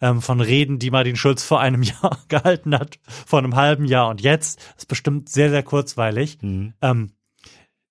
[0.01, 4.09] ähm, von Reden, die Martin Schulz vor einem Jahr gehalten hat, vor einem halben Jahr
[4.09, 4.61] und jetzt.
[4.77, 6.39] ist bestimmt sehr, sehr kurzweilig.
[6.43, 6.75] Mhm.
[6.83, 7.13] Ähm,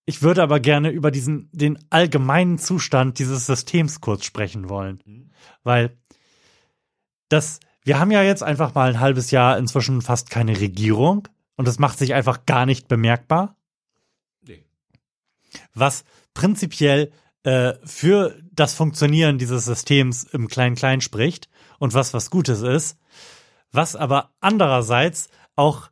[0.05, 5.29] ich würde aber gerne über diesen, den allgemeinen Zustand dieses Systems kurz sprechen wollen.
[5.63, 5.97] Weil
[7.30, 11.68] das, wir haben ja jetzt einfach mal ein halbes Jahr inzwischen fast keine Regierung und
[11.68, 13.56] das macht sich einfach gar nicht bemerkbar.
[14.45, 14.65] Nee.
[15.73, 16.03] Was
[16.34, 17.11] prinzipiell
[17.43, 22.97] äh, für das Funktionieren dieses Systems im Klein-Klein spricht und was was Gutes ist,
[23.72, 25.89] was aber andererseits auch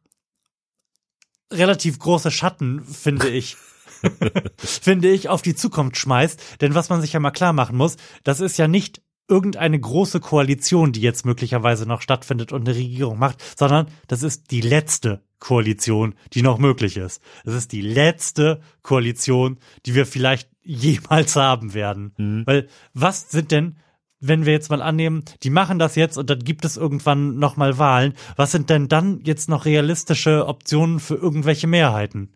[1.51, 3.55] relativ große Schatten, finde ich,
[4.57, 6.61] finde ich, auf die Zukunft schmeißt.
[6.61, 10.19] Denn was man sich ja mal klar machen muss, das ist ja nicht irgendeine große
[10.19, 15.21] Koalition, die jetzt möglicherweise noch stattfindet und eine Regierung macht, sondern das ist die letzte
[15.39, 17.21] Koalition, die noch möglich ist.
[17.45, 22.13] Es ist die letzte Koalition, die wir vielleicht jemals haben werden.
[22.45, 23.77] Weil was sind denn,
[24.19, 27.77] wenn wir jetzt mal annehmen, die machen das jetzt und dann gibt es irgendwann nochmal
[27.77, 32.33] Wahlen, was sind denn dann jetzt noch realistische Optionen für irgendwelche Mehrheiten?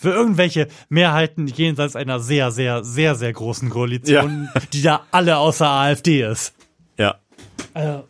[0.00, 0.10] Ja.
[0.10, 5.66] für irgendwelche Mehrheiten jenseits einer sehr, sehr, sehr, sehr großen Koalition, die da alle außer
[5.68, 6.54] AfD ist.
[6.96, 7.18] Ja.
[7.74, 8.00] Äh,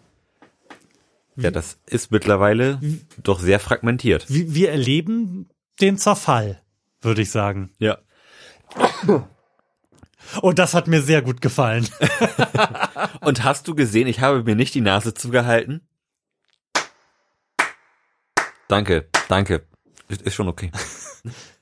[1.36, 2.80] Ja, das ist mittlerweile
[3.22, 4.26] doch sehr fragmentiert.
[4.28, 5.48] wir, wir erleben
[5.80, 6.60] den Zerfall,
[7.00, 7.70] würde ich sagen.
[7.78, 7.98] Ja.
[10.42, 11.88] Und das hat mir sehr gut gefallen.
[13.20, 15.88] Und hast du gesehen, ich habe mir nicht die Nase zugehalten?
[18.68, 19.66] Danke, danke.
[20.08, 20.70] Ist, ist schon okay.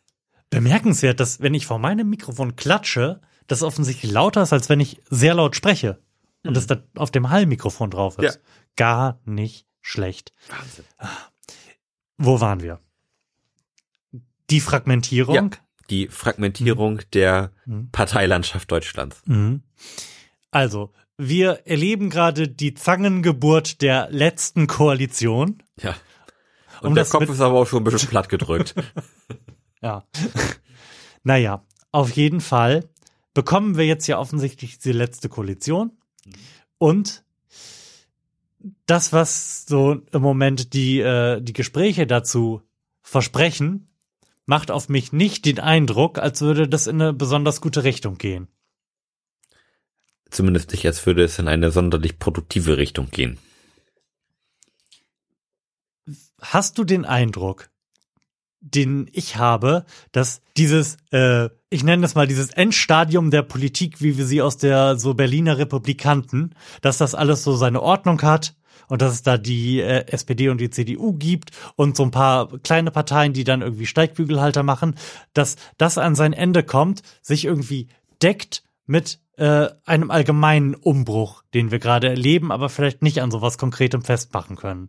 [0.50, 5.00] Bemerkenswert, dass wenn ich vor meinem Mikrofon klatsche, das offensichtlich lauter ist, als wenn ich
[5.10, 6.00] sehr laut spreche.
[6.44, 8.36] Und das da auf dem Hallmikrofon drauf ist.
[8.36, 8.40] Ja.
[8.76, 10.32] Gar nicht schlecht.
[10.48, 10.84] Wahnsinn.
[12.18, 12.80] Wo waren wir?
[14.50, 15.34] Die Fragmentierung.
[15.34, 15.50] Ja.
[15.90, 17.52] Die Fragmentierung der
[17.92, 19.22] Parteilandschaft Deutschlands.
[19.26, 19.62] Mhm.
[20.50, 25.62] Also, wir erleben gerade die Zangengeburt der letzten Koalition.
[25.80, 25.96] Ja.
[26.80, 28.74] Und Um der das Kopf ist aber auch schon ein bisschen platt gedrückt.
[29.86, 30.04] Ja.
[31.22, 32.88] naja, auf jeden Fall
[33.34, 35.92] bekommen wir jetzt ja offensichtlich die letzte Koalition.
[36.78, 37.22] Und
[38.86, 42.62] das, was so im Moment die, äh, die Gespräche dazu
[43.00, 43.86] versprechen,
[44.44, 48.48] macht auf mich nicht den Eindruck, als würde das in eine besonders gute Richtung gehen.
[50.30, 53.38] Zumindest nicht, als würde es in eine sonderlich produktive Richtung gehen.
[56.40, 57.70] Hast du den Eindruck,
[58.74, 64.18] den ich habe, dass dieses, äh, ich nenne das mal dieses Endstadium der Politik, wie
[64.18, 68.54] wir sie aus der so Berliner Republikanten, dass das alles so seine Ordnung hat
[68.88, 72.58] und dass es da die äh, SPD und die CDU gibt und so ein paar
[72.58, 74.96] kleine Parteien, die dann irgendwie Steigbügelhalter machen,
[75.32, 77.88] dass das an sein Ende kommt, sich irgendwie
[78.22, 83.58] deckt mit äh, einem allgemeinen Umbruch, den wir gerade erleben, aber vielleicht nicht an sowas
[83.58, 84.88] Konkretem festmachen können.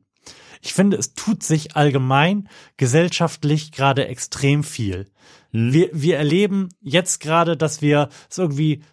[0.61, 5.05] Ich finde, es tut sich allgemein gesellschaftlich gerade extrem viel.
[5.51, 8.83] Wir, wir erleben jetzt gerade, dass wir es irgendwie,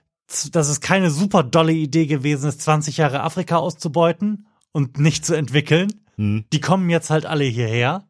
[0.52, 5.35] dass es keine super dolle Idee gewesen ist, 20 Jahre Afrika auszubeuten und nicht zu
[5.35, 5.93] entwickeln.
[6.16, 6.44] Hm.
[6.52, 8.06] Die kommen jetzt halt alle hierher.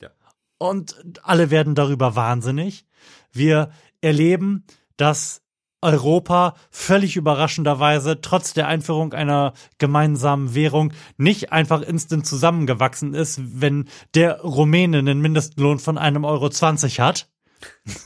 [0.00, 0.10] Ja.
[0.58, 2.86] Und alle werden darüber wahnsinnig.
[3.32, 3.70] Wir
[4.00, 4.64] erleben,
[4.96, 5.42] dass
[5.82, 13.88] Europa völlig überraschenderweise trotz der Einführung einer gemeinsamen Währung nicht einfach instant zusammengewachsen ist, wenn
[14.14, 17.30] der Rumäne einen Mindestlohn von einem Euro 20 hat,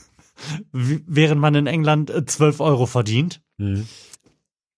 [0.71, 3.41] während man in England äh, 12 Euro verdient.
[3.57, 3.87] Hm.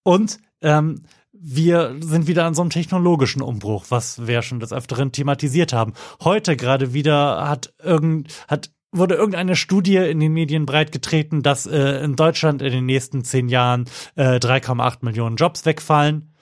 [0.03, 5.11] Und ähm, wir sind wieder an so einem technologischen Umbruch, was wir schon des Öfteren
[5.11, 5.93] thematisiert haben.
[6.23, 12.03] Heute gerade wieder hat irgend, hat, wurde irgendeine Studie in den Medien breitgetreten, dass äh,
[12.03, 16.33] in Deutschland in den nächsten zehn Jahren äh, 3,8 Millionen Jobs wegfallen.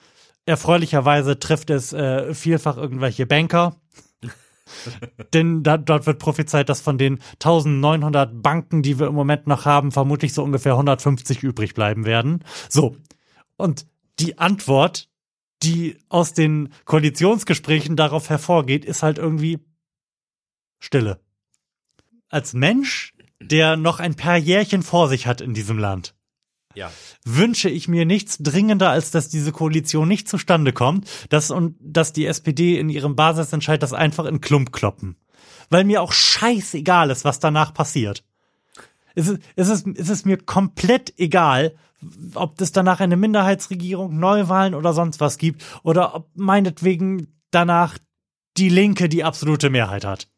[0.44, 3.76] Erfreulicherweise trifft es äh, vielfach irgendwelche Banker.
[5.34, 9.64] Denn da, dort wird prophezeit, dass von den 1900 Banken, die wir im Moment noch
[9.64, 12.44] haben, vermutlich so ungefähr 150 übrig bleiben werden.
[12.68, 12.96] So.
[13.56, 13.86] Und
[14.18, 15.08] die Antwort,
[15.62, 19.60] die aus den Koalitionsgesprächen darauf hervorgeht, ist halt irgendwie
[20.80, 21.20] Stille.
[22.32, 26.14] Als Mensch der noch ein paar Jährchen vor sich hat in diesem Land,
[26.74, 26.90] Ja.
[27.24, 32.12] wünsche ich mir nichts dringender, als dass diese Koalition nicht zustande kommt, dass und dass
[32.12, 35.16] die SPD in ihrem Basisentscheid das einfach in Klump kloppen.
[35.70, 38.24] Weil mir auch scheißegal ist, was danach passiert.
[39.14, 41.74] Es ist, es ist, es ist mir komplett egal,
[42.34, 47.98] ob es danach eine Minderheitsregierung, Neuwahlen oder sonst was gibt, oder ob meinetwegen danach
[48.56, 50.28] die Linke die absolute Mehrheit hat.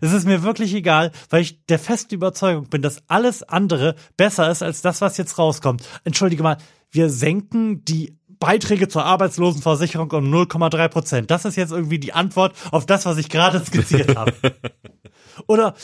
[0.00, 4.50] Es ist mir wirklich egal, weil ich der festen Überzeugung bin, dass alles andere besser
[4.50, 5.82] ist als das, was jetzt rauskommt.
[6.04, 6.58] Entschuldige mal,
[6.90, 11.30] wir senken die Beiträge zur Arbeitslosenversicherung um 0,3 Prozent.
[11.30, 14.34] Das ist jetzt irgendwie die Antwort auf das, was ich gerade skizziert habe.
[15.46, 15.74] Oder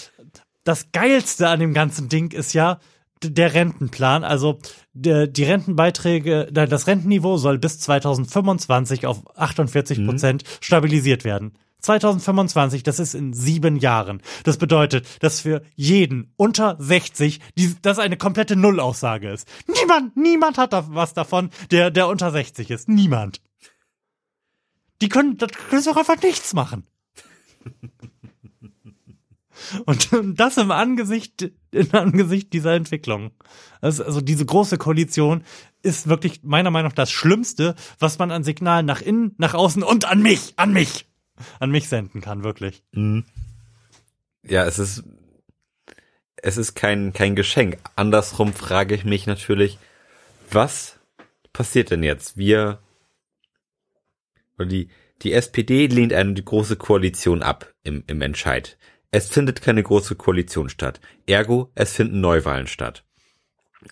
[0.64, 2.80] das Geilste an dem ganzen Ding ist ja
[3.22, 4.24] der Rentenplan.
[4.24, 4.58] Also
[4.92, 11.52] die Rentenbeiträge, das Rentenniveau soll bis 2025 auf 48 Prozent stabilisiert werden.
[11.80, 14.20] 2025, das ist in sieben Jahren.
[14.44, 19.48] Das bedeutet, dass für jeden unter 60 die, das eine komplette Nullaussage ist.
[19.66, 22.88] Niemand, niemand hat da was davon, der, der unter 60 ist.
[22.88, 23.40] Niemand.
[25.00, 26.86] Die können, das können sie auch einfach nichts machen.
[29.86, 33.32] Und das im Angesicht, im Angesicht dieser Entwicklung.
[33.80, 35.42] Also, also diese große Koalition
[35.82, 39.82] ist wirklich meiner Meinung nach das Schlimmste, was man an Signalen nach innen, nach außen
[39.82, 41.07] und an mich, an mich,
[41.60, 42.82] an mich senden kann, wirklich.
[44.42, 45.04] Ja, es ist,
[46.36, 47.78] es ist kein, kein Geschenk.
[47.96, 49.78] Andersrum frage ich mich natürlich,
[50.50, 50.98] was
[51.52, 52.36] passiert denn jetzt?
[52.36, 52.80] Wir,
[54.56, 54.88] oder die,
[55.22, 58.78] die SPD lehnt eine große Koalition ab im, im Entscheid.
[59.10, 61.00] Es findet keine große Koalition statt.
[61.26, 63.04] Ergo, es finden Neuwahlen statt.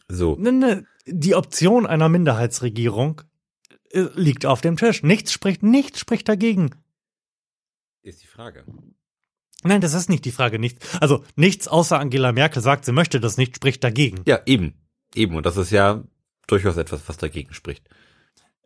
[0.08, 0.36] So.
[0.36, 3.22] Ne, ne, die Option einer Minderheitsregierung
[3.90, 5.02] äh, liegt auf dem Tisch.
[5.02, 6.70] Nichts spricht, nichts spricht dagegen.
[8.06, 8.64] Ist die Frage.
[9.64, 10.58] Nein, das ist nicht die Frage.
[10.58, 14.22] Nichts, also nichts außer Angela Merkel sagt, sie möchte das nicht, spricht dagegen.
[14.26, 14.74] Ja, eben.
[15.14, 15.34] Eben.
[15.34, 16.04] Und das ist ja
[16.46, 17.88] durchaus etwas, was dagegen spricht.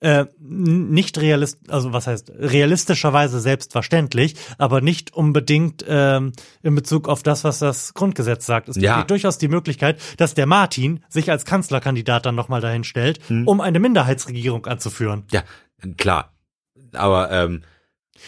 [0.02, 7.22] äh, nicht realist, also was heißt realistischerweise selbstverständlich, aber nicht unbedingt ähm, in Bezug auf
[7.22, 8.70] das, was das Grundgesetz sagt.
[8.70, 8.94] Es Ja.
[8.94, 13.46] besteht durchaus die Möglichkeit, dass der Martin sich als Kanzlerkandidat dann nochmal dahin stellt, Hm.
[13.46, 15.24] um eine Minderheitsregierung anzuführen.
[15.32, 15.44] Ja,
[15.98, 16.32] klar.
[16.92, 17.62] Aber, ähm,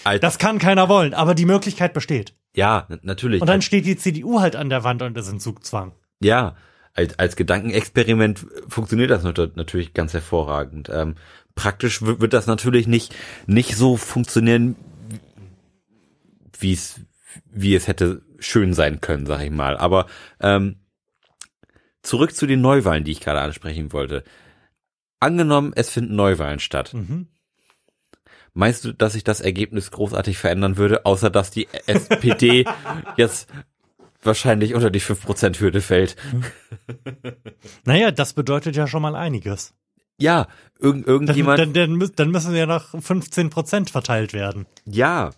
[0.04, 2.34] als, Das kann keiner wollen, aber die Möglichkeit besteht.
[2.54, 3.40] ja, natürlich.
[3.40, 5.92] Und dann steht die CDU halt an der Wand und ist in Zugzwang.
[6.20, 6.56] Ja,
[6.94, 10.90] als, als Gedankenexperiment funktioniert das nat- natürlich ganz hervorragend.
[10.92, 11.14] Ähm,
[11.54, 13.14] praktisch w- wird das natürlich nicht,
[13.46, 14.76] nicht so funktionieren,
[16.58, 17.00] wie es,
[17.50, 19.76] wie es hätte schön sein können, sag ich mal.
[19.76, 20.06] Aber
[20.40, 20.76] ähm,
[22.02, 24.22] zurück zu den Neuwahlen, die ich gerade ansprechen wollte.
[25.20, 26.92] Angenommen, es finden Neuwahlen statt.
[26.94, 27.28] Mhm.
[28.54, 32.64] Meinst du, dass sich das Ergebnis großartig verändern würde, außer dass die SPD
[33.16, 33.48] jetzt
[34.22, 36.16] wahrscheinlich unter die 5%-Hürde fällt?
[37.84, 39.74] Naja, das bedeutet ja schon mal einiges.
[40.18, 40.46] Ja,
[40.78, 41.58] irgend, irgendjemand.
[41.58, 44.66] dann, dann, dann müssen ja noch 15 Prozent verteilt werden.
[44.84, 45.30] ja.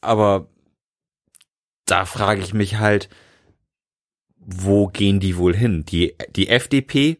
[0.00, 0.48] Aber
[1.84, 3.08] da frage ich mich halt,
[4.38, 5.84] wo gehen die wohl hin?
[5.84, 7.18] Die, die FDP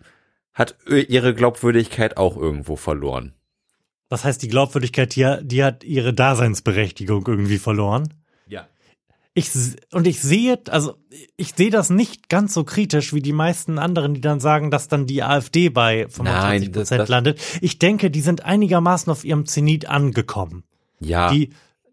[0.56, 3.34] hat ihre Glaubwürdigkeit auch irgendwo verloren.
[4.08, 8.14] Das heißt, die Glaubwürdigkeit, die, die hat ihre Daseinsberechtigung irgendwie verloren.
[8.48, 8.66] Ja.
[9.34, 9.50] Ich,
[9.92, 10.94] und ich sehe, also
[11.36, 14.88] ich sehe das nicht ganz so kritisch wie die meisten anderen, die dann sagen, dass
[14.88, 17.40] dann die AfD bei 25 Nein, das- Prozent landet.
[17.60, 20.64] Ich denke, die sind einigermaßen auf ihrem Zenit angekommen.
[21.00, 21.30] Ja.
[21.30, 21.50] Die,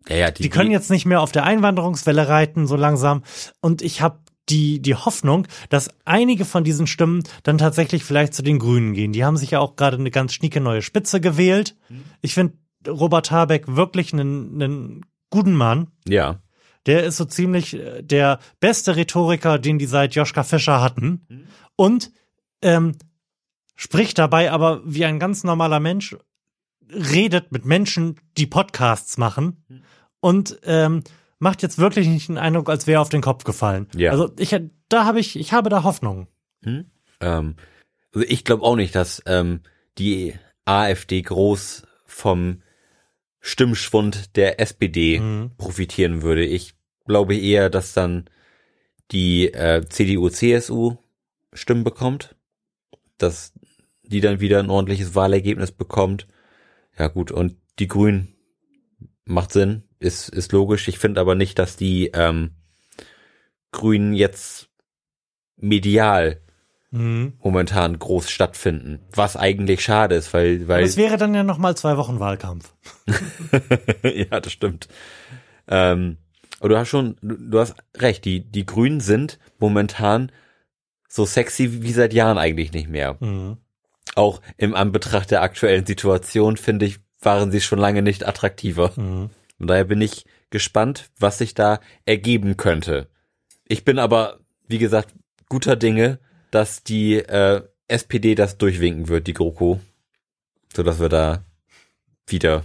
[0.08, 3.24] ja, ja, die können jetzt nicht mehr auf der Einwanderungswelle reiten, so langsam.
[3.60, 4.20] Und ich habe
[4.50, 9.14] die, die Hoffnung, dass einige von diesen Stimmen dann tatsächlich vielleicht zu den Grünen gehen.
[9.14, 11.76] Die haben sich ja auch gerade eine ganz schnieke neue Spitze gewählt.
[12.22, 12.58] Ich finde
[12.88, 15.88] Robert Habeck wirklich einen, einen guten Mann.
[16.08, 16.42] Ja.
[16.86, 21.26] Der ist so ziemlich äh, der beste Rhetoriker, den die seit Joschka Fischer hatten.
[21.76, 22.12] Und
[22.62, 22.96] ähm,
[23.76, 26.16] spricht dabei aber wie ein ganz normaler Mensch,
[26.90, 29.64] redet mit Menschen, die Podcasts machen
[30.20, 31.04] und ähm,
[31.44, 33.88] macht jetzt wirklich nicht den Eindruck, als wäre er auf den Kopf gefallen.
[33.96, 34.12] Ja.
[34.12, 34.56] Also ich
[34.90, 36.28] da habe ich, ich habe da Hoffnung.
[36.66, 37.56] Ähm,
[38.14, 39.62] also ich glaube auch nicht, dass ähm,
[39.98, 40.34] die
[40.66, 42.62] AfD groß vom
[43.42, 45.52] Stimmschwund der SPD Mhm.
[45.58, 46.46] profitieren würde.
[46.46, 46.74] Ich
[47.06, 48.26] glaube eher, dass dann
[49.12, 50.96] die äh, CDU, CSU
[51.52, 52.36] Stimmen bekommt,
[53.18, 53.54] dass
[54.04, 56.28] die dann wieder ein ordentliches Wahlergebnis bekommt.
[56.98, 58.36] Ja gut, und die Grünen
[59.26, 60.88] macht Sinn, ist, ist logisch.
[60.88, 62.52] Ich finde aber nicht, dass die ähm,
[63.72, 64.70] Grünen jetzt
[65.58, 66.40] medial
[66.92, 67.34] Mhm.
[67.44, 69.00] momentan groß stattfinden.
[69.12, 72.72] Was eigentlich schade ist, weil, weil Das wäre dann ja noch mal zwei Wochen Wahlkampf.
[74.04, 74.88] ja, das stimmt.
[75.68, 76.18] Ähm,
[76.60, 80.32] Aber du hast schon, du, du hast recht, die, die Grünen sind momentan
[81.10, 83.18] so sexy wie seit Jahren eigentlich nicht mehr.
[83.20, 83.58] Mhm.
[84.14, 88.92] Auch im Anbetracht der aktuellen Situation, finde ich, waren sie schon lange nicht attraktiver.
[88.98, 89.32] Mhm.
[89.60, 93.08] Und daher bin ich gespannt, was sich da ergeben könnte.
[93.68, 95.14] Ich bin aber, wie gesagt,
[95.50, 96.20] guter Dinge,
[96.52, 99.80] dass die äh, SPD das durchwinken wird, die GroKo,
[100.74, 101.46] so dass wir da
[102.28, 102.64] wieder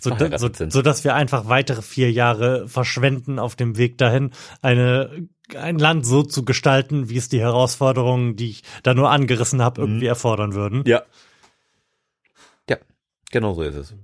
[0.00, 0.72] So, so, sind.
[0.72, 4.30] so dass wir einfach weitere vier Jahre verschwenden auf dem Weg dahin,
[4.62, 9.62] eine, ein Land so zu gestalten, wie es die Herausforderungen, die ich da nur angerissen
[9.62, 10.84] habe, irgendwie erfordern würden.
[10.86, 11.02] Ja.
[12.68, 12.76] Ja,
[13.30, 13.94] genau so ist es.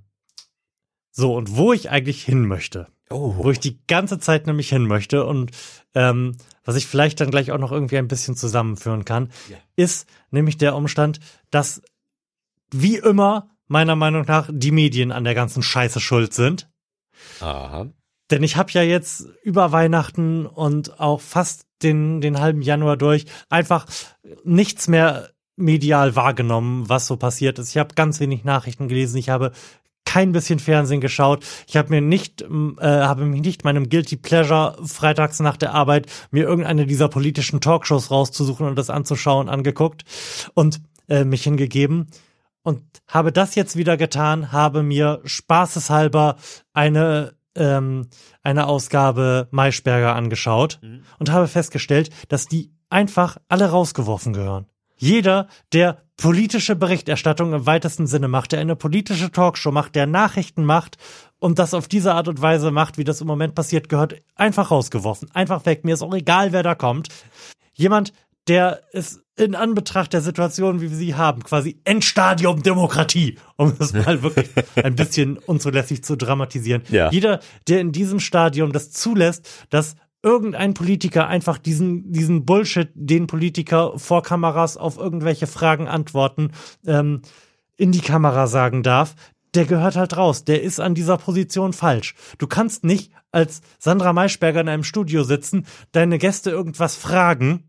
[1.16, 3.34] So, und wo ich eigentlich hin möchte, Oh.
[3.36, 5.52] wo ich die ganze Zeit nämlich hin möchte und
[5.94, 9.56] ähm, was ich vielleicht dann gleich auch noch irgendwie ein bisschen zusammenführen kann, Ja.
[9.76, 11.20] ist nämlich der Umstand,
[11.50, 11.82] dass
[12.72, 16.68] wie immer meiner Meinung nach die Medien an der ganzen Scheiße schuld sind.
[17.40, 17.86] Aha.
[18.32, 23.26] Denn ich habe ja jetzt über Weihnachten und auch fast den, den halben Januar durch
[23.50, 23.86] einfach
[24.42, 27.68] nichts mehr medial wahrgenommen, was so passiert ist.
[27.70, 29.18] Ich habe ganz wenig Nachrichten gelesen.
[29.18, 29.52] Ich habe
[30.04, 31.44] kein bisschen Fernsehen geschaut.
[31.66, 32.46] Ich habe mir nicht, äh,
[32.80, 38.10] habe mich nicht meinem Guilty Pleasure freitags nach der Arbeit mir irgendeine dieser politischen Talkshows
[38.10, 40.04] rauszusuchen und das anzuschauen angeguckt
[40.54, 42.08] und äh, mich hingegeben
[42.62, 46.36] und habe das jetzt wieder getan, habe mir spaßeshalber
[46.72, 48.08] eine ähm,
[48.42, 50.80] eine Ausgabe Maischberger angeschaut
[51.18, 54.66] und habe festgestellt, dass die einfach alle rausgeworfen gehören.
[55.04, 60.64] Jeder, der politische Berichterstattung im weitesten Sinne macht, der eine politische Talkshow macht, der Nachrichten
[60.64, 60.96] macht
[61.38, 64.70] und das auf diese Art und Weise macht, wie das im Moment passiert, gehört einfach
[64.70, 65.30] rausgeworfen.
[65.34, 65.84] Einfach weg.
[65.84, 67.08] Mir ist auch egal, wer da kommt.
[67.74, 68.14] Jemand,
[68.48, 73.92] der es in Anbetracht der Situation, wie wir sie haben, quasi Endstadium Demokratie, um das
[73.92, 74.48] mal wirklich
[74.82, 76.82] ein bisschen unzulässig zu dramatisieren.
[76.88, 77.10] Ja.
[77.10, 83.26] Jeder, der in diesem Stadium das zulässt, dass irgendein Politiker einfach diesen, diesen Bullshit, den
[83.26, 86.50] Politiker vor Kameras auf irgendwelche Fragen antworten,
[86.86, 87.20] ähm,
[87.76, 89.14] in die Kamera sagen darf,
[89.54, 90.44] der gehört halt raus.
[90.44, 92.14] Der ist an dieser Position falsch.
[92.38, 97.68] Du kannst nicht als Sandra Maischberger in einem Studio sitzen, deine Gäste irgendwas fragen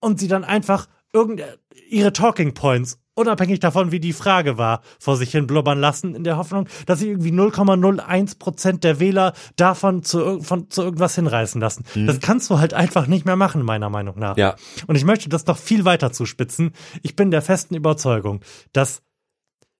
[0.00, 1.42] und sie dann einfach irgend
[1.90, 6.24] ihre Talking Points unabhängig davon, wie die Frage war, vor sich hin blubbern lassen, in
[6.24, 11.60] der Hoffnung, dass sie irgendwie 0,01 Prozent der Wähler davon zu, von, zu irgendwas hinreißen
[11.60, 11.84] lassen.
[12.06, 14.36] Das kannst du halt einfach nicht mehr machen, meiner Meinung nach.
[14.36, 14.56] Ja.
[14.86, 16.72] Und ich möchte das noch viel weiter zuspitzen.
[17.02, 18.40] Ich bin der festen Überzeugung,
[18.72, 19.02] dass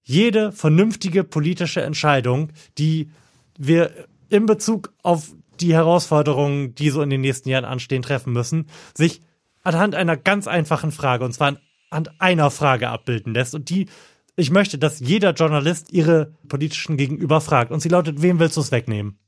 [0.03, 3.11] jede vernünftige politische Entscheidung, die
[3.59, 3.91] wir
[4.31, 9.21] in Bezug auf die Herausforderungen, die so in den nächsten Jahren anstehen, treffen müssen, sich
[9.63, 11.57] anhand einer ganz einfachen Frage, und zwar
[11.91, 13.55] anhand einer Frage abbilden lässt.
[13.55, 13.89] Und die,
[14.37, 17.73] ich möchte, dass jeder Journalist ihre politischen Gegenüber fragt.
[17.73, 19.19] Und sie lautet, wem willst du es wegnehmen?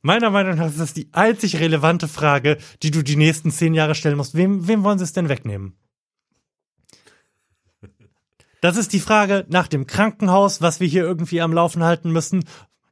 [0.00, 3.94] Meiner Meinung nach ist das die einzig relevante Frage, die du die nächsten zehn Jahre
[3.94, 4.36] stellen musst.
[4.36, 5.74] Wem, wem wollen sie es denn wegnehmen?
[8.60, 12.44] Das ist die Frage nach dem Krankenhaus, was wir hier irgendwie am Laufen halten müssen.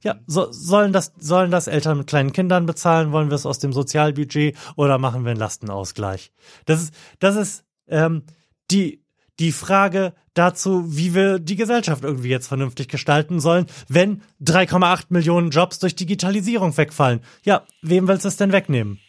[0.07, 3.11] Ja, so, sollen das, sollen das Eltern mit kleinen Kindern bezahlen?
[3.11, 6.31] Wollen wir es aus dem Sozialbudget oder machen wir einen Lastenausgleich?
[6.65, 8.23] Das ist, das ist ähm,
[8.71, 9.03] die,
[9.41, 15.51] die Frage dazu, wie wir die Gesellschaft irgendwie jetzt vernünftig gestalten sollen, wenn 3,8 Millionen
[15.51, 17.19] Jobs durch Digitalisierung wegfallen.
[17.43, 19.01] Ja, wem willst du es denn wegnehmen?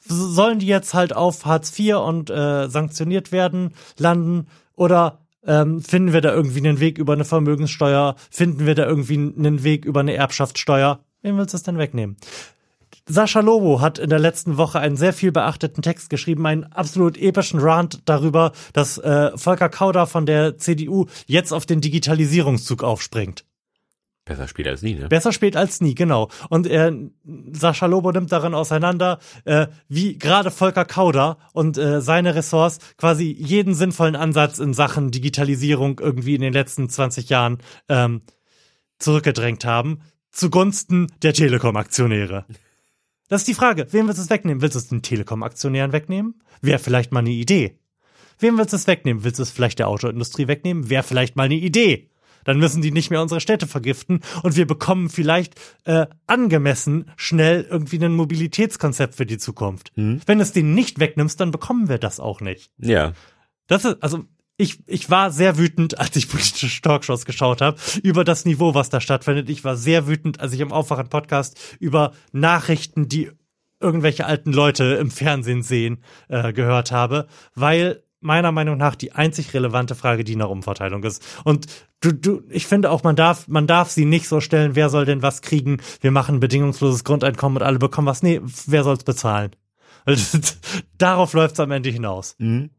[0.00, 4.46] sollen die jetzt halt auf Hartz IV und äh, sanktioniert werden, landen?
[4.74, 8.14] Oder ähm, finden wir da irgendwie einen Weg über eine Vermögenssteuer?
[8.30, 11.00] Finden wir da irgendwie einen Weg über eine Erbschaftssteuer?
[11.22, 12.16] Wem willst du es denn wegnehmen?
[13.10, 17.16] Sascha Lobo hat in der letzten Woche einen sehr viel beachteten Text geschrieben, einen absolut
[17.16, 23.46] epischen Rant darüber, dass äh, Volker Kauder von der CDU jetzt auf den Digitalisierungszug aufspringt.
[24.28, 25.08] Besser spät als nie, ne?
[25.08, 26.28] Besser spät als nie, genau.
[26.50, 26.92] Und äh,
[27.52, 33.34] Sascha Lobo nimmt darin auseinander, äh, wie gerade Volker Kauder und äh, seine Ressorts quasi
[33.38, 38.20] jeden sinnvollen Ansatz in Sachen Digitalisierung irgendwie in den letzten 20 Jahren ähm,
[38.98, 40.00] zurückgedrängt haben,
[40.30, 42.44] zugunsten der Telekom-Aktionäre.
[43.28, 44.60] Das ist die Frage, wem willst du es wegnehmen?
[44.60, 46.42] Willst du es den Telekom-Aktionären wegnehmen?
[46.60, 47.78] Wäre vielleicht mal eine Idee.
[48.38, 49.24] Wem willst du es wegnehmen?
[49.24, 50.90] Willst du es vielleicht der Autoindustrie wegnehmen?
[50.90, 52.07] Wäre vielleicht mal eine Idee.
[52.48, 57.66] Dann müssen die nicht mehr unsere Städte vergiften und wir bekommen vielleicht äh, angemessen schnell
[57.70, 59.92] irgendwie ein Mobilitätskonzept für die Zukunft.
[60.24, 62.70] Wenn du es denen nicht wegnimmst, dann bekommen wir das auch nicht.
[62.78, 63.12] Ja.
[63.66, 64.24] Das ist, also
[64.56, 68.88] ich, ich war sehr wütend, als ich politische Talkshows geschaut habe, über das Niveau, was
[68.88, 69.50] da stattfindet.
[69.50, 73.30] Ich war sehr wütend, als ich im Aufwachen-Podcast über Nachrichten, die
[73.78, 79.54] irgendwelche alten Leute im Fernsehen sehen, äh, gehört habe, weil meiner Meinung nach die einzig
[79.54, 81.24] relevante Frage, die nach Umverteilung ist.
[81.44, 81.66] Und
[82.00, 85.04] du, du, ich finde auch, man darf, man darf sie nicht so stellen, wer soll
[85.04, 85.78] denn was kriegen?
[86.00, 88.22] Wir machen ein bedingungsloses Grundeinkommen und alle bekommen was.
[88.22, 89.54] Nee, wer soll's bezahlen?
[90.98, 92.34] Darauf läuft's am Ende hinaus.
[92.38, 92.70] Mhm.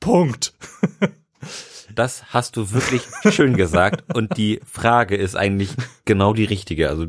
[0.00, 0.54] Punkt.
[1.94, 5.70] Das hast du wirklich schön gesagt und die Frage ist eigentlich
[6.04, 6.90] genau die richtige.
[6.90, 7.06] Also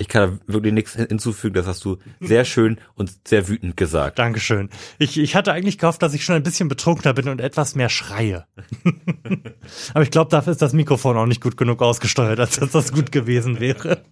[0.00, 4.18] ich kann da wirklich nichts hinzufügen, das hast du sehr schön und sehr wütend gesagt.
[4.18, 4.70] Dankeschön.
[4.98, 7.90] Ich, ich hatte eigentlich gehofft, dass ich schon ein bisschen betrunkener bin und etwas mehr
[7.90, 8.46] schreie.
[9.94, 12.92] Aber ich glaube, dafür ist das Mikrofon auch nicht gut genug ausgesteuert, als dass das
[12.92, 14.02] gut gewesen wäre.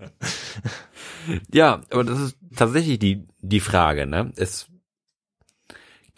[1.53, 4.33] Ja, aber das ist tatsächlich die, die Frage, ne?
[4.37, 4.69] Es,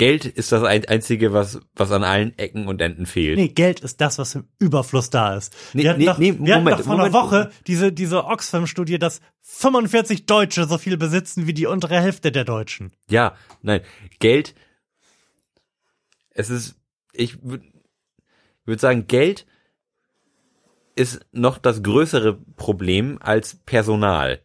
[0.00, 3.36] Geld ist das ein, einzige, was, was an allen Ecken und Enden fehlt.
[3.36, 5.54] Nee, Geld ist das, was im Überfluss da ist.
[5.74, 7.14] Nee, wir hatten nee, doch, nee, wir hatten Moment, doch vor Moment.
[7.14, 12.32] einer Woche diese, diese Oxfam-Studie, dass 45 Deutsche so viel besitzen wie die untere Hälfte
[12.32, 12.92] der Deutschen.
[13.10, 13.82] Ja, nein,
[14.20, 14.54] Geld,
[16.30, 16.76] es ist,
[17.12, 17.66] ich würde
[18.64, 19.44] würd sagen, Geld
[20.94, 24.40] ist noch das größere Problem als Personal.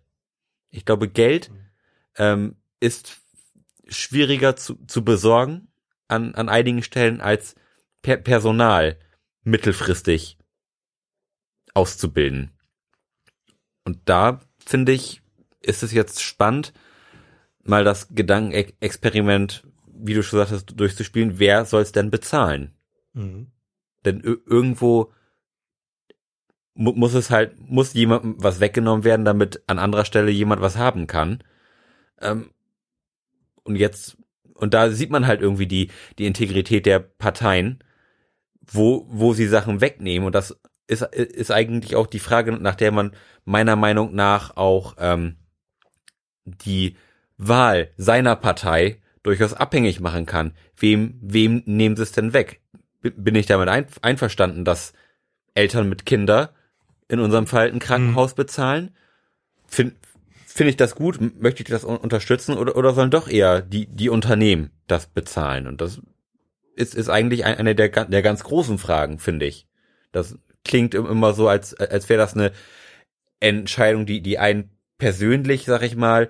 [0.69, 1.49] Ich glaube, Geld
[2.17, 3.21] ähm, ist
[3.87, 5.67] schwieriger zu, zu besorgen
[6.07, 7.55] an, an einigen Stellen als
[8.01, 8.97] per Personal
[9.43, 10.37] mittelfristig
[11.73, 12.51] auszubilden.
[13.83, 15.21] Und da finde ich,
[15.61, 16.73] ist es jetzt spannend,
[17.63, 21.39] mal das Gedankenexperiment, wie du schon sagtest, durchzuspielen.
[21.39, 22.75] Wer soll es denn bezahlen?
[23.13, 23.51] Mhm.
[24.03, 25.11] Denn ir- irgendwo
[26.75, 30.77] mu muss es halt, muss jemandem was weggenommen werden, damit an anderer Stelle jemand was
[30.77, 31.43] haben kann.
[32.19, 32.51] Ähm,
[33.65, 34.17] und jetzt,
[34.53, 37.83] und da sieht man halt irgendwie die, die Integrität der Parteien,
[38.61, 40.25] wo, wo sie Sachen wegnehmen.
[40.25, 43.11] Und das ist, ist eigentlich auch die Frage, nach der man
[43.43, 45.35] meiner Meinung nach auch ähm,
[46.45, 46.95] die
[47.37, 50.53] Wahl seiner Partei durchaus abhängig machen kann.
[50.77, 52.61] Wem, wem nehmen sie es denn weg?
[53.01, 54.93] Bin ich damit ein, einverstanden, dass
[55.53, 56.53] Eltern mit Kinder
[57.07, 58.95] in unserem Fall ein Krankenhaus bezahlen?
[59.67, 59.95] Finde
[60.55, 61.19] find ich das gut?
[61.41, 65.67] Möchte ich das un unterstützen oder, oder sollen doch eher die, die Unternehmen das bezahlen?
[65.67, 66.01] Und das
[66.75, 69.67] ist, ist eigentlich ein- eine der, der ganz großen Fragen, finde ich.
[70.11, 72.51] Das klingt im- immer so, als, als wäre das eine
[73.41, 76.29] Entscheidung, die, die einen persönlich, sag ich mal,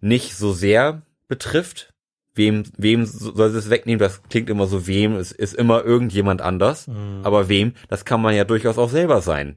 [0.00, 1.92] nicht so sehr betrifft.
[2.34, 3.98] Wem, wem soll sie es wegnehmen?
[3.98, 6.86] Das klingt immer so, wem, es ist immer irgendjemand anders.
[6.86, 7.22] Mhm.
[7.24, 9.56] Aber wem, das kann man ja durchaus auch selber sein.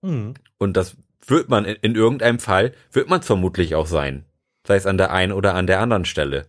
[0.00, 0.32] Mhm.
[0.56, 0.96] Und das
[1.26, 4.24] wird man in, in irgendeinem Fall, wird man es vermutlich auch sein.
[4.66, 6.46] Sei es an der einen oder an der anderen Stelle.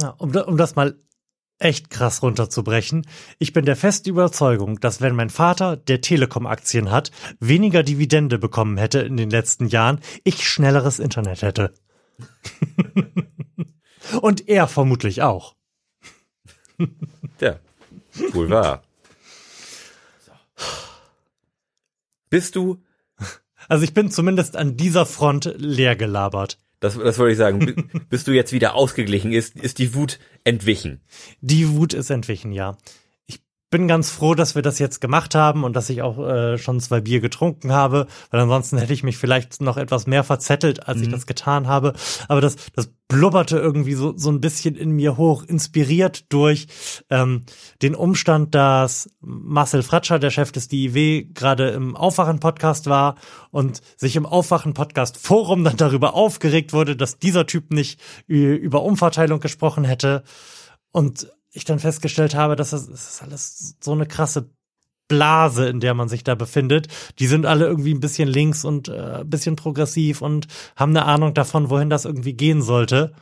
[0.00, 0.96] Ja, um, um das mal
[1.60, 3.06] echt krass runterzubrechen.
[3.38, 8.78] Ich bin der festen Überzeugung, dass wenn mein Vater, der Telekom-Aktien hat, weniger Dividende bekommen
[8.78, 11.74] hätte in den letzten Jahren, ich schnelleres Internet hätte.
[14.22, 15.54] Und er vermutlich auch.
[17.40, 17.60] Ja,
[18.32, 18.82] wohl wahr.
[22.30, 22.82] Bist du,
[23.70, 26.58] Also ich bin zumindest an dieser Front leer gelabert.
[26.80, 27.74] das, das wollte ich sagen, bi-
[28.10, 31.00] bist du jetzt wieder ausgeglichen, ist, ist die Wut entwichen?
[31.40, 32.76] Die Wut ist entwichen, ja.
[33.72, 36.58] Ich bin ganz froh, dass wir das jetzt gemacht haben und dass ich auch äh,
[36.58, 40.88] schon zwei Bier getrunken habe, weil ansonsten hätte ich mich vielleicht noch etwas mehr verzettelt,
[40.88, 41.92] als ich das getan habe.
[42.26, 46.66] Aber das, das blubberte irgendwie so, so ein bisschen in mir hoch, inspiriert durch
[47.10, 47.44] ähm,
[47.80, 53.14] den Umstand, dass Marcel Fratscher, der Chef des DIW, gerade im Aufwachen-Podcast war
[53.52, 59.84] und sich im Aufwachen-Podcast-Forum dann darüber aufgeregt wurde, dass dieser Typ nicht über Umverteilung gesprochen
[59.84, 60.24] hätte.
[60.90, 64.50] Und ich dann festgestellt habe, dass das, das ist alles so eine krasse
[65.08, 66.86] Blase, in der man sich da befindet.
[67.18, 70.46] Die sind alle irgendwie ein bisschen links und äh, ein bisschen progressiv und
[70.76, 73.12] haben eine Ahnung davon, wohin das irgendwie gehen sollte.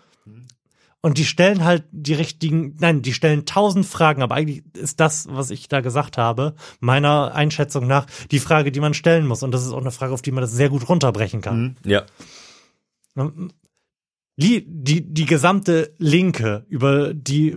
[1.00, 5.28] Und die stellen halt die richtigen, nein, die stellen tausend Fragen, aber eigentlich ist das,
[5.30, 9.42] was ich da gesagt habe, meiner Einschätzung nach, die Frage, die man stellen muss.
[9.42, 11.76] Und das ist auch eine Frage, auf die man das sehr gut runterbrechen kann.
[11.84, 12.04] Ja.
[14.36, 17.56] Die, die, die gesamte Linke, über die,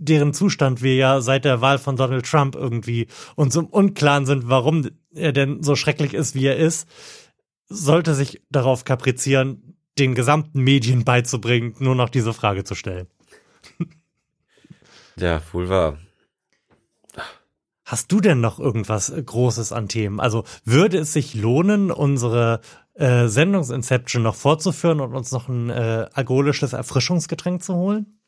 [0.00, 3.06] deren Zustand wir ja seit der Wahl von Donald Trump irgendwie
[3.36, 6.88] uns im Unklaren sind, warum er denn so schrecklich ist, wie er ist,
[7.68, 13.06] sollte sich darauf kaprizieren, den gesamten Medien beizubringen, nur noch diese Frage zu stellen.
[15.16, 15.98] Ja, wohl wahr.
[17.84, 20.20] Hast du denn noch irgendwas äh, Großes an Themen?
[20.20, 22.60] Also würde es sich lohnen, unsere
[22.94, 28.19] äh, Sendungsinception noch fortzuführen und uns noch ein äh, alkoholisches Erfrischungsgetränk zu holen?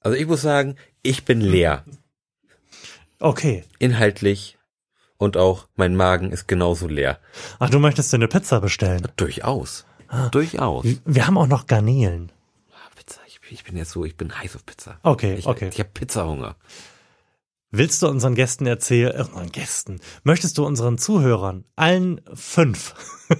[0.00, 1.84] Also ich muss sagen, ich bin leer.
[3.18, 3.64] Okay.
[3.78, 4.58] Inhaltlich.
[5.18, 7.18] Und auch mein Magen ist genauso leer.
[7.58, 9.06] Ach, du möchtest dir eine Pizza bestellen?
[9.16, 9.84] Durchaus.
[10.32, 10.86] Durchaus.
[11.04, 12.32] Wir haben auch noch Garnelen.
[12.72, 14.98] Ah, Pizza, ich, ich bin jetzt so, ich bin heiß auf Pizza.
[15.02, 15.68] Okay, ich, okay.
[15.70, 16.56] Ich habe Pizzahunger.
[17.70, 22.94] Willst du unseren Gästen erzählen, äh, unseren Gästen, möchtest du unseren Zuhörern, allen fünf,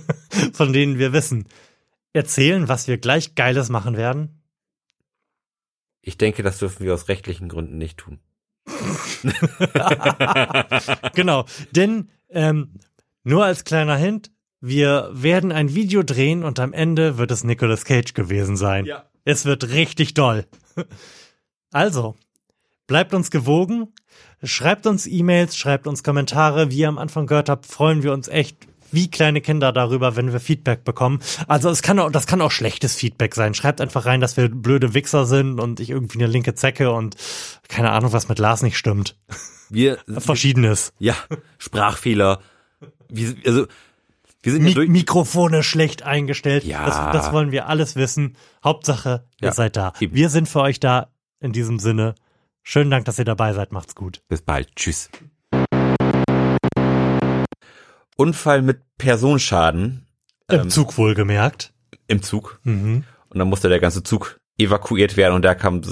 [0.53, 1.49] von denen wir wissen,
[2.13, 4.40] erzählen, was wir gleich Geiles machen werden?
[6.03, 8.21] Ich denke, das dürfen wir aus rechtlichen Gründen nicht tun.
[11.15, 12.75] genau, denn ähm,
[13.25, 17.85] nur als kleiner Hint, wir werden ein Video drehen und am Ende wird es Nicolas
[17.85, 18.85] Cage gewesen sein.
[18.85, 19.05] Ja.
[19.25, 20.47] Es wird richtig doll.
[21.73, 22.17] Also,
[22.87, 23.95] bleibt uns gewogen,
[24.43, 26.71] schreibt uns E-Mails, schreibt uns Kommentare.
[26.71, 30.33] Wie ihr am Anfang gehört habt, freuen wir uns echt wie kleine Kinder darüber, wenn
[30.33, 31.21] wir Feedback bekommen.
[31.49, 33.55] Also es kann auch, das kann auch schlechtes Feedback sein.
[33.55, 37.17] Schreibt einfach rein, dass wir blöde Wichser sind und ich irgendwie eine linke Zecke und
[37.69, 39.17] keine Ahnung, was mit Lars nicht stimmt.
[39.69, 40.93] Wir, Verschiedenes.
[40.99, 41.15] ja,
[41.59, 42.41] Sprachfehler.
[43.09, 43.67] Wir, also,
[44.43, 46.65] wir sind Mi durch, Mikrofone schlecht eingestellt.
[46.65, 46.87] Ja.
[46.87, 48.37] Das, das wollen wir alles wissen.
[48.65, 49.93] Hauptsache, ihr Ja, seid da.
[50.01, 50.15] eben.
[50.15, 51.09] Wir sind für euch da.
[51.43, 52.15] In diesem Sinne,
[52.63, 53.73] schönen Dank, dass ihr dabei seid.
[53.73, 54.23] Macht's gut.
[54.29, 54.75] Bis bald.
[54.77, 55.11] Tschüss.
[58.17, 60.07] Unfall mit Personenschaden
[60.51, 61.73] Im Ähm, Zug wohlgemerkt.
[62.09, 62.61] im Zug.
[62.65, 63.05] Mhm.
[63.29, 65.83] Und dann musste der ganze Zug evakuiert werden und der kam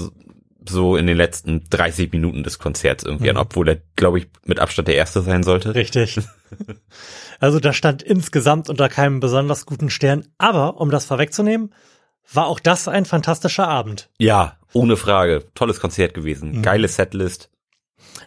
[0.67, 3.41] so- in den letzten 30 Minuten des Konzerts irgendwie an, Mhm.
[3.41, 5.73] obwohl er, glaube ich, mit Abstand der Erste sein sollte.
[5.75, 6.19] Richtig.
[7.39, 10.27] Also da stand insgesamt unter keinem besonders guten Stern.
[10.37, 11.73] Aber um das vorwegzunehmen,
[12.33, 14.09] war auch das ein fantastischer Abend.
[14.17, 15.45] Ja, ohne Frage.
[15.55, 16.57] Tolles Konzert gewesen.
[16.57, 16.61] Mhm.
[16.63, 17.49] Geile Setlist.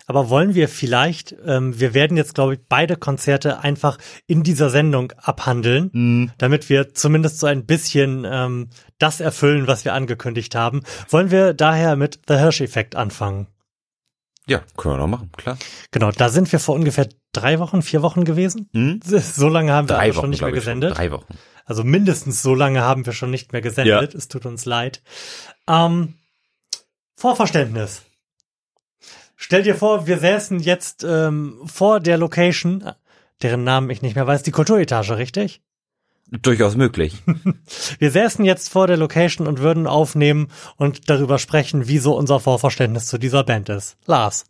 [0.07, 4.71] Aber wollen wir vielleicht, ähm, wir werden jetzt, glaube ich, beide Konzerte einfach in dieser
[4.71, 6.31] Sendung abhandeln, Mhm.
[6.39, 10.83] damit wir zumindest so ein bisschen ähm, das erfüllen, was wir angekündigt haben.
[11.09, 13.47] Wollen wir daher mit The Hirsch-Effekt anfangen?
[14.49, 15.57] Ja, können wir noch machen, klar.
[15.93, 18.69] Genau, da sind wir vor ungefähr drei Wochen, vier Wochen gewesen.
[18.73, 19.01] Mhm.
[19.07, 20.97] So lange haben wir Drei Wochen, schon nicht mehr gesendet.
[20.99, 21.35] Drei Wochen.
[21.65, 24.15] Also mindestens so lange haben wir schon nicht mehr gesendet.
[24.17, 25.01] Es tut uns leid.
[25.69, 26.15] Ähm,
[27.17, 28.03] Vorverständnis.
[29.45, 32.85] Stell dir vor, wir säßen jetzt ähm, vor der Location,
[33.43, 35.61] deren Namen ich nicht mehr weiß, die Kulturetage, richtig?
[36.31, 37.23] Durchaus möglich.
[37.99, 40.47] Wir säßen jetzt vor der Location und würden aufnehmen
[40.77, 43.99] und darüber sprechen, wie so unser Vorverständnis zu dieser Band ist.
[44.07, 44.45] Lars.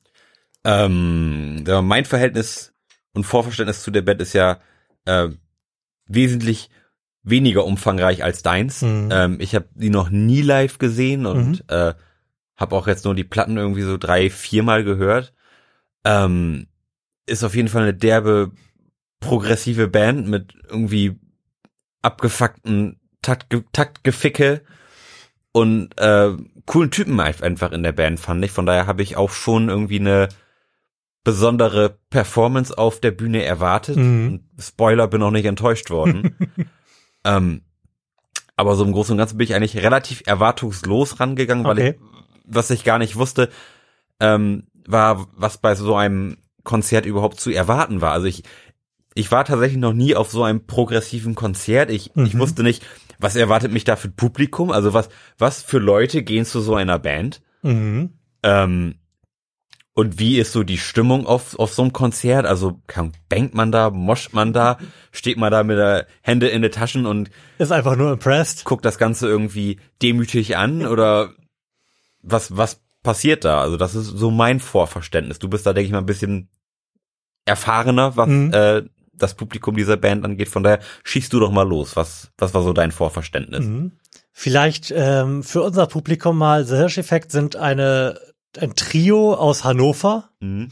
[0.63, 2.73] ähm, mein Verhältnis
[3.15, 4.61] und Vorverständnis zu der Band ist ja
[5.07, 5.29] äh,
[6.07, 6.69] wesentlich
[7.25, 8.83] weniger umfangreich als deins.
[8.83, 9.09] Mhm.
[9.11, 11.61] Ähm, ich habe die noch nie live gesehen und Mhm.
[11.69, 11.95] äh,
[12.63, 15.35] habe auch jetzt nur die Platten irgendwie so drei, viermal gehört.
[16.05, 16.67] Ähm,
[17.27, 18.51] ist auf jeden Fall eine derbe
[19.21, 21.21] progressive Band mit irgendwie
[22.01, 24.63] abgefuckten Taktge Taktgeficke
[25.53, 26.31] und äh,
[26.67, 28.51] coolen Typen ein- einfach in der Band fand ich.
[28.51, 30.29] Von daher habe ich auch schon irgendwie eine
[31.25, 33.97] besondere Performance auf der Bühne erwartet.
[33.97, 34.27] Mhm.
[34.57, 36.37] Und Spoiler, bin auch nicht enttäuscht worden.
[37.25, 37.63] ähm,
[38.57, 41.95] aber so im Großen und Ganzen bin ich eigentlich relativ erwartungslos rangegangen, weil Okay.
[42.01, 42.12] ich,
[42.45, 43.49] was ich gar nicht wusste,
[44.21, 48.13] ähm, war, was bei so einem Konzert überhaupt zu erwarten war.
[48.13, 48.43] Also ich,
[49.15, 51.91] ich war tatsächlich noch nie auf so einem progressiven Konzert.
[51.91, 52.39] Ich, ich Mhm.
[52.39, 52.85] wusste nicht,
[53.19, 54.71] was erwartet mich da für Publikum?
[54.73, 55.09] Also was,
[55.39, 57.43] was für Leute gehen zu so einer Band?
[57.63, 58.11] Mhm.
[58.43, 58.95] Ähm,
[59.95, 62.47] und wie ist so die Stimmung auf, auf so einem Konzert?
[62.47, 62.81] Also
[63.29, 64.79] bangt man da, moscht man da,
[65.11, 68.65] steht man da mit der Hände in den Taschen und Ist einfach nur impressed.
[68.65, 71.35] guckt das Ganze irgendwie demütig an oder
[72.23, 73.61] was, was passiert da?
[73.61, 75.39] Also das ist so mein Vorverständnis.
[75.39, 76.49] Du bist da, denke ich mal, ein bisschen
[77.45, 78.53] erfahrener, was Mhm.
[78.53, 78.83] äh,
[79.15, 80.49] das Publikum dieser Band angeht.
[80.49, 81.97] Von daher schießt du doch mal los.
[81.97, 83.65] Was, was war so dein Vorverständnis?
[83.67, 83.93] Mhm.
[84.33, 88.19] Vielleicht ähm, für unser Publikum mal, The Hirsch-Effekt sind eine,
[88.59, 90.71] ein Trio aus Hannover, Mhm.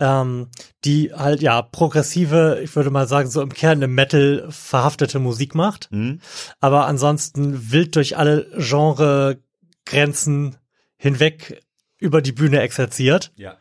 [0.00, 0.48] ähm,
[0.84, 5.54] die halt ja progressive, ich würde mal sagen, so im Kern im Metal verhaftete Musik
[5.54, 6.20] macht, Mhm.
[6.60, 10.56] aber ansonsten wild durch alle Genregrenzen
[11.02, 11.60] hinweg
[11.98, 13.56] über die Bühne exerziert Ja.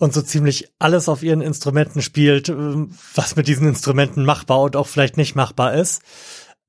[0.00, 4.76] und so ziemlich alles auf ihren Instrumenten spielt, ähm, was mit diesen Instrumenten machbar und
[4.76, 6.02] auch vielleicht nicht machbar ist.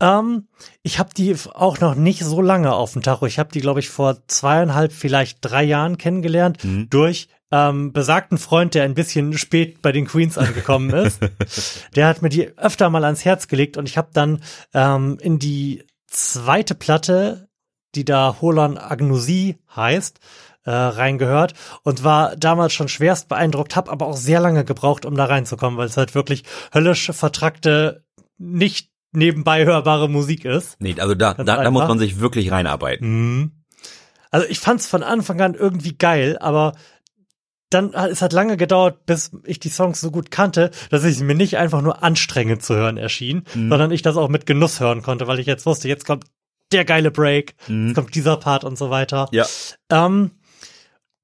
[0.02, 0.48] Ähm,
[0.82, 3.26] ich habe die auch noch nicht so lange auf dem Tacho.
[3.28, 6.90] Ich habe die, glaube ich, vor zweieinhalb, vielleicht drei Jahren kennengelernt Mhm.
[6.90, 11.20] durch ähm, besagten Freund, der ein bisschen spät bei den Queens angekommen ist.
[11.96, 14.42] der hat mir die öfter mal ans Herz gelegt und ich habe dann
[14.74, 17.48] ähm, in die zweite Platte,
[17.96, 20.20] die da Holon Agnosie heißt,
[20.66, 21.54] äh, reingehört
[21.84, 25.78] und war damals schon schwerst beeindruckt, habe aber auch sehr lange gebraucht, um da reinzukommen,
[25.78, 26.44] weil es halt wirklich
[26.74, 28.04] höllisch vertrackte,
[28.38, 30.76] nicht nebenbei hörbare Musik ist.
[30.80, 33.08] Nee, also da, Ganz da, da muss man sich wirklich reinarbeiten.
[33.08, 33.52] Mhm.
[34.32, 36.74] Also ich fand's von Anfang an irgendwie geil, aber
[37.70, 41.20] dann hat es hat lange gedauert, bis ich die Songs so gut kannte, dass es
[41.20, 43.70] mir nicht einfach nur anstrengend zu hören erschien, Mhm.
[43.70, 46.26] sondern ich das auch mit Genuss hören konnte, weil ich jetzt wusste, jetzt kommt
[46.74, 47.88] der geile Break, mhm.
[47.88, 49.30] jetzt kommt dieser Part und so weiter.
[49.32, 49.46] Ja.
[49.90, 50.32] Ähm,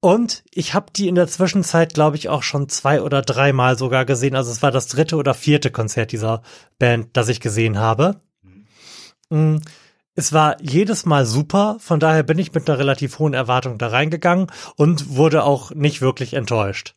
[0.00, 4.06] und ich habe die in der Zwischenzeit, glaube ich, auch schon zwei oder dreimal sogar
[4.06, 4.34] gesehen.
[4.34, 6.42] Also es war das dritte oder vierte Konzert dieser
[6.78, 8.20] Band, das ich gesehen habe.
[9.28, 9.60] Mhm.
[10.14, 13.88] Es war jedes Mal super, von daher bin ich mit einer relativ hohen Erwartung da
[13.88, 16.94] reingegangen und wurde auch nicht wirklich enttäuscht.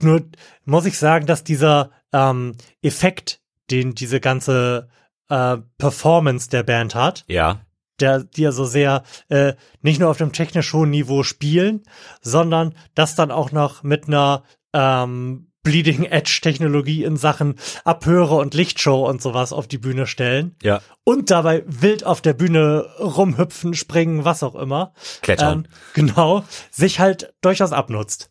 [0.00, 0.22] Nur
[0.64, 3.40] muss ich sagen, dass dieser ähm, Effekt,
[3.70, 4.88] den diese ganze
[5.28, 7.60] äh, Performance der Band hat, ja
[8.00, 11.82] der, die ja so sehr äh, nicht nur auf dem technisch hohen Niveau spielen,
[12.20, 14.42] sondern das dann auch noch mit einer
[14.72, 20.56] ähm, Bleeding Edge Technologie in Sachen Abhöre und Lichtshow und sowas auf die Bühne stellen.
[20.62, 20.82] Ja.
[21.04, 24.92] Und dabei wild auf der Bühne rumhüpfen, springen, was auch immer.
[25.22, 25.66] Klettern.
[25.66, 26.44] Ähm, genau.
[26.70, 28.30] Sich halt durchaus abnutzt.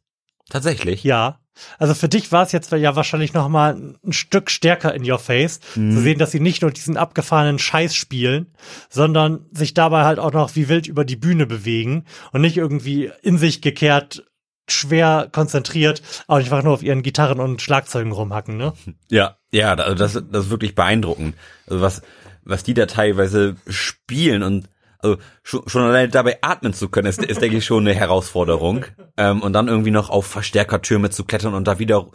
[0.50, 1.04] Tatsächlich.
[1.04, 1.40] Ja.
[1.78, 5.20] Also für dich war es jetzt ja wahrscheinlich noch mal ein Stück stärker in your
[5.20, 5.92] face, mhm.
[5.92, 8.48] zu sehen, dass sie nicht nur diesen abgefahrenen Scheiß spielen,
[8.90, 13.12] sondern sich dabei halt auch noch wie wild über die Bühne bewegen und nicht irgendwie
[13.22, 14.24] in sich gekehrt
[14.70, 18.74] schwer konzentriert, auch einfach nur auf ihren Gitarren und Schlagzeugen rumhacken, ne?
[19.10, 21.36] Ja, ja, also das, das ist wirklich beeindruckend.
[21.68, 22.02] Also was,
[22.44, 24.70] was die da teilweise spielen und
[25.04, 28.86] also schon, schon alleine dabei atmen zu können, ist, ist denke ich schon eine Herausforderung.
[29.18, 32.10] Ähm, und dann irgendwie noch auf Verstärkertürme zu klettern und da wieder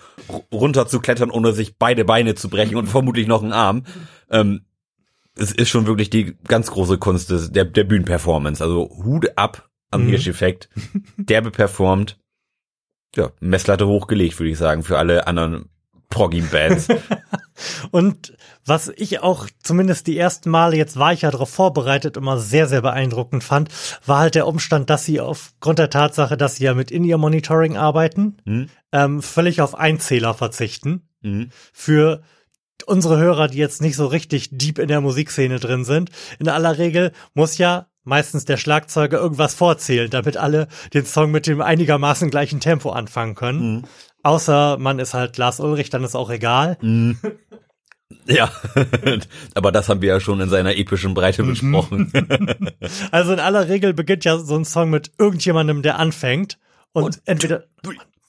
[0.52, 3.85] runter zu klettern, ohne sich beide Beine zu brechen und vermutlich noch einen Arm.
[4.31, 4.62] Ähm,
[5.36, 8.62] es ist schon wirklich die ganz große Kunst des, der, der Bühnenperformance.
[8.62, 10.09] Also Hut ab am mhm.
[10.09, 10.69] Hirsch-Effekt.
[11.16, 12.19] Derbe performt.
[13.15, 15.70] Ja, Messlatte hochgelegt, würde ich sagen, für alle anderen
[16.10, 16.89] Proggy-Bands.
[17.90, 18.35] und
[18.69, 22.66] was ich auch zumindest die ersten Male, jetzt war ich ja darauf vorbereitet, immer sehr,
[22.66, 23.70] sehr beeindruckend fand,
[24.05, 28.36] war halt der Umstand, dass sie aufgrund der Tatsache, dass sie ja mit In-Ear-Monitoring arbeiten,
[28.45, 28.69] mhm.
[28.93, 31.09] ähm, völlig auf Einzähler verzichten.
[31.23, 31.51] Mhm.
[31.73, 32.23] Für
[32.86, 36.11] unsere Hörer, die jetzt nicht so richtig deep in der Musikszene drin sind.
[36.39, 41.47] In aller Regel muss ja meistens der Schlagzeuger irgendwas vorzählen, damit alle den Song mit
[41.47, 43.73] dem einigermaßen gleichen Tempo anfangen können.
[43.73, 43.85] Mhm.
[44.23, 46.77] Außer man ist halt Lars Ulrich, dann ist auch egal.
[46.81, 47.12] Mm.
[48.26, 48.51] Ja,
[49.55, 51.48] aber das haben wir ja schon in seiner epischen Breite mhm.
[51.48, 52.12] besprochen.
[53.10, 56.59] also in aller Regel beginnt ja so ein Song mit irgendjemandem, der anfängt
[56.93, 57.64] und, und entweder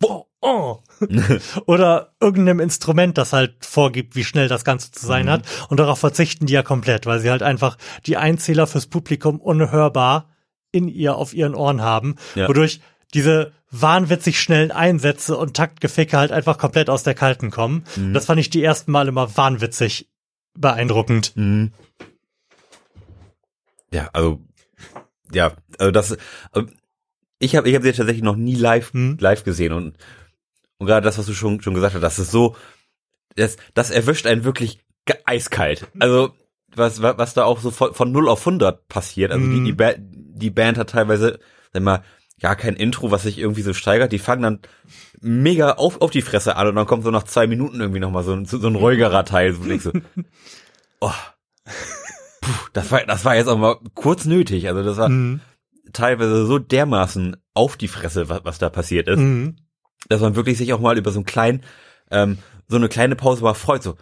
[0.03, 0.77] oh, oh,
[1.65, 5.31] oder irgendeinem Instrument, das halt vorgibt, wie schnell das Ganze zu sein mhm.
[5.31, 5.43] hat.
[5.69, 10.29] Und darauf verzichten die ja komplett, weil sie halt einfach die Einzähler fürs Publikum unhörbar
[10.71, 12.47] in ihr auf ihren Ohren haben, ja.
[12.47, 12.79] wodurch
[13.13, 17.83] diese wahnwitzig schnellen Einsätze und Taktgeficke halt einfach komplett aus der Kalten kommen.
[17.95, 18.13] Mhm.
[18.13, 20.09] Das fand ich die ersten Mal immer wahnwitzig
[20.57, 21.33] beeindruckend.
[21.35, 21.71] Mhm.
[23.91, 24.41] Ja, also
[25.31, 26.17] ja, also das
[26.51, 26.69] also
[27.39, 29.17] ich habe ich habe sie tatsächlich noch nie live mhm.
[29.19, 29.97] live gesehen und
[30.77, 32.55] und gerade das was du schon schon gesagt hast, das ist so
[33.35, 34.79] das das erwischt einen wirklich
[35.25, 35.87] eiskalt.
[35.99, 36.33] Also
[36.75, 39.31] was was da auch so von, von 0 auf 100 passiert.
[39.31, 39.77] Also die die, mhm.
[39.77, 41.39] ba die Band hat teilweise
[41.71, 42.03] sag mal
[42.39, 44.11] gar kein Intro, was sich irgendwie so steigert.
[44.11, 44.59] Die fangen dann
[45.21, 48.23] mega auf, auf die Fresse an und dann kommt so nach zwei Minuten irgendwie nochmal
[48.23, 49.91] so, so, so ein ruhigerer Teil, wo ich so,
[51.01, 51.11] oh,
[52.41, 54.67] puh, das war, das war jetzt auch mal kurz nötig.
[54.67, 55.41] Also das war mhm.
[55.93, 59.57] teilweise so dermaßen auf die Fresse, was, was da passiert ist, mhm.
[60.07, 61.63] dass man wirklich sich auch mal über so einen kleinen,
[62.11, 62.37] ähm,
[62.67, 63.97] so eine kleine Pause mal freut, so,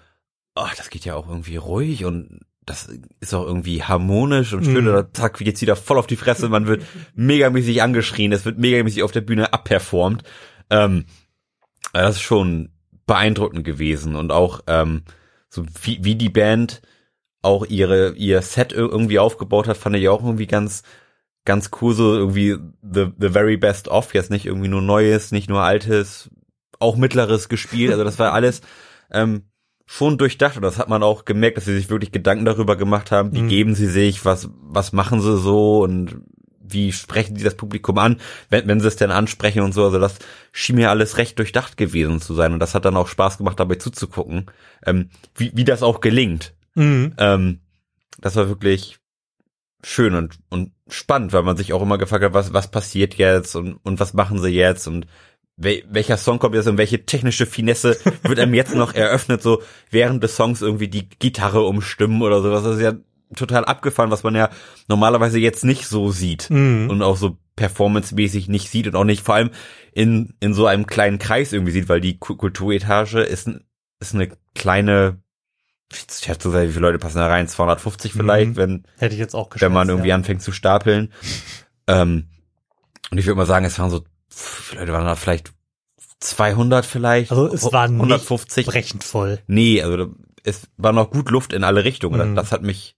[0.55, 2.89] ach, das geht ja auch irgendwie ruhig und das
[3.22, 4.89] ist auch irgendwie harmonisch und schön, mhm.
[4.89, 6.84] oder zack, jetzt wieder voll auf die Fresse, man wird
[7.15, 10.23] megamäßig angeschrien, es wird megamäßig auf der Bühne abperformt.
[10.69, 11.06] Ähm,
[11.94, 12.69] das ist schon
[13.06, 15.03] beeindruckend gewesen und auch ähm,
[15.49, 16.81] so wie, wie die Band
[17.41, 20.84] auch ihre ihr Set irgendwie aufgebaut hat, fand ich auch irgendwie ganz
[21.45, 25.49] ganz cool so irgendwie the the very best of jetzt nicht irgendwie nur neues, nicht
[25.49, 26.30] nur altes,
[26.80, 28.60] auch mittleres gespielt, also das war alles
[29.10, 29.44] ähm,
[29.88, 33.09] schon durchdacht und das hat man auch gemerkt, dass sie sich wirklich Gedanken darüber gemacht
[33.09, 33.47] haben, wie mhm.
[33.47, 36.22] geben sie sich, was, was machen sie so und
[36.59, 38.19] wie sprechen sie das Publikum an,
[38.49, 39.85] wenn, wenn sie es denn ansprechen und so.
[39.85, 40.19] Also das
[40.51, 43.61] schien mir alles recht durchdacht gewesen zu sein und das hat dann auch Spaß gemacht,
[43.61, 44.51] dabei zuzugucken,
[44.85, 46.53] ähm, wie, wie das auch gelingt.
[46.76, 47.14] Mhm.
[47.18, 47.61] Ähm,
[48.19, 48.99] das war wirklich
[49.84, 53.55] schön und, und spannend, weil man sich auch immer gefragt hat, was, was passiert jetzt
[53.55, 55.07] und, und was machen sie jetzt und
[55.57, 60.23] welcher Song kommt jetzt und welche technische Finesse wird einem jetzt noch eröffnet, so während
[60.23, 62.63] des Songs irgendwie die Gitarre umstimmen oder sowas.
[62.63, 62.93] Das ist ja
[63.35, 64.49] total abgefahren, was man ja
[64.88, 66.89] normalerweise jetzt nicht so sieht mhm.
[66.89, 69.49] und auch so performancemäßig nicht sieht und auch nicht vor allem
[69.93, 73.49] in, in so einem kleinen Kreis irgendwie sieht, weil die Kulturetage ist,
[73.99, 75.17] ist eine kleine,
[75.91, 77.47] ich schätze, wie viele Leute passen da rein?
[77.47, 78.57] 250 vielleicht, mhm.
[78.57, 80.15] wenn, hätte ich jetzt auch wenn man irgendwie ja.
[80.15, 81.11] anfängt zu stapeln.
[81.88, 82.27] ähm,
[83.09, 84.03] und ich würde mal sagen, es waren so
[84.75, 85.53] Leute waren da vielleicht
[86.19, 87.31] 200 vielleicht.
[87.31, 88.65] Also es war 150.
[88.65, 89.39] brechend voll.
[89.47, 90.13] Nee, also
[90.43, 92.31] es war noch gut Luft in alle Richtungen.
[92.31, 92.35] Mhm.
[92.35, 92.95] Das hat mich,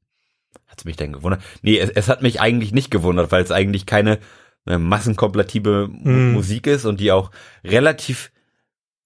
[0.68, 1.42] hat's mich denn gewundert?
[1.62, 4.20] Nee, es, es hat mich eigentlich nicht gewundert, weil es eigentlich keine
[4.66, 6.34] äh, massenkompatible mm.
[6.34, 7.32] Musik ist und die auch
[7.64, 8.32] relativ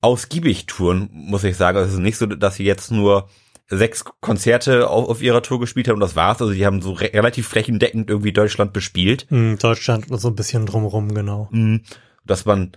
[0.02, 1.78] ausgiebig touren, muss ich sagen.
[1.78, 3.30] Also es ist nicht so, dass sie jetzt nur
[3.68, 6.42] sechs Konzerte auf, auf ihrer Tour gespielt haben und das war's.
[6.42, 9.26] Also die haben so re relativ flächendeckend irgendwie Deutschland bespielt.
[9.30, 11.48] Mm, Deutschland und so ein bisschen drumherum, genau.
[11.52, 11.78] Mm,
[12.26, 12.72] dass man,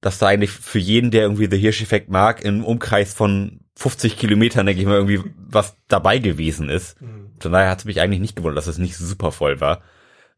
[0.00, 4.66] dass da eigentlich für jeden, der irgendwie The Hirsch-Effekt mag, im Umkreis von 50 Kilometern,
[4.66, 7.00] denke ich mal, irgendwie was dabei gewesen ist.
[7.00, 7.30] Mhm.
[7.40, 9.82] Von daher hat es mich eigentlich nicht gewundert, dass es nicht super voll war.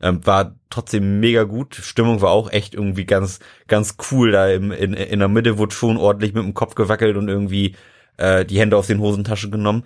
[0.03, 1.75] Ähm, war trotzdem mega gut.
[1.75, 4.33] Stimmung war auch echt irgendwie ganz, ganz cool.
[4.33, 7.77] Da im, in, in der Mitte wurde schon ordentlich mit dem Kopf gewackelt und irgendwie
[8.17, 9.85] äh, die Hände aus den Hosentaschen genommen.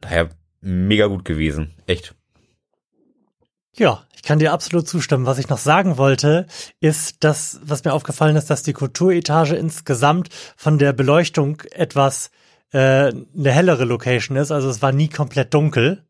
[0.00, 0.30] Daher
[0.60, 1.74] mega gut gewesen.
[1.86, 2.14] Echt.
[3.78, 5.26] Ja, ich kann dir absolut zustimmen.
[5.26, 6.46] Was ich noch sagen wollte,
[6.80, 12.30] ist, dass, was mir aufgefallen ist, dass die Kulturetage insgesamt von der Beleuchtung etwas
[12.72, 14.50] äh, eine hellere Location ist.
[14.50, 16.04] Also es war nie komplett dunkel,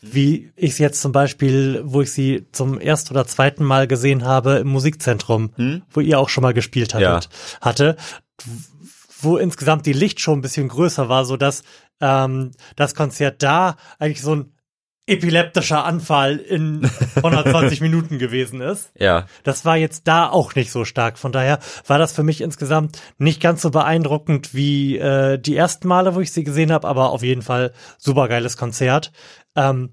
[0.00, 4.24] wie ich es jetzt zum Beispiel, wo ich sie zum ersten oder zweiten Mal gesehen
[4.24, 5.82] habe im Musikzentrum, hm?
[5.90, 7.60] wo ihr auch schon mal gespielt hattet, ja.
[7.60, 7.96] hatte,
[9.20, 11.64] wo insgesamt die Lichtshow ein bisschen größer war, so dass
[12.00, 14.52] ähm, das Konzert da eigentlich so ein
[15.08, 18.90] epileptischer Anfall in 120 Minuten gewesen ist.
[18.98, 19.26] Ja.
[19.42, 21.18] Das war jetzt da auch nicht so stark.
[21.18, 25.88] Von daher war das für mich insgesamt nicht ganz so beeindruckend wie äh, die ersten
[25.88, 29.12] Male, wo ich sie gesehen habe, aber auf jeden Fall super geiles Konzert.
[29.56, 29.90] Ähm,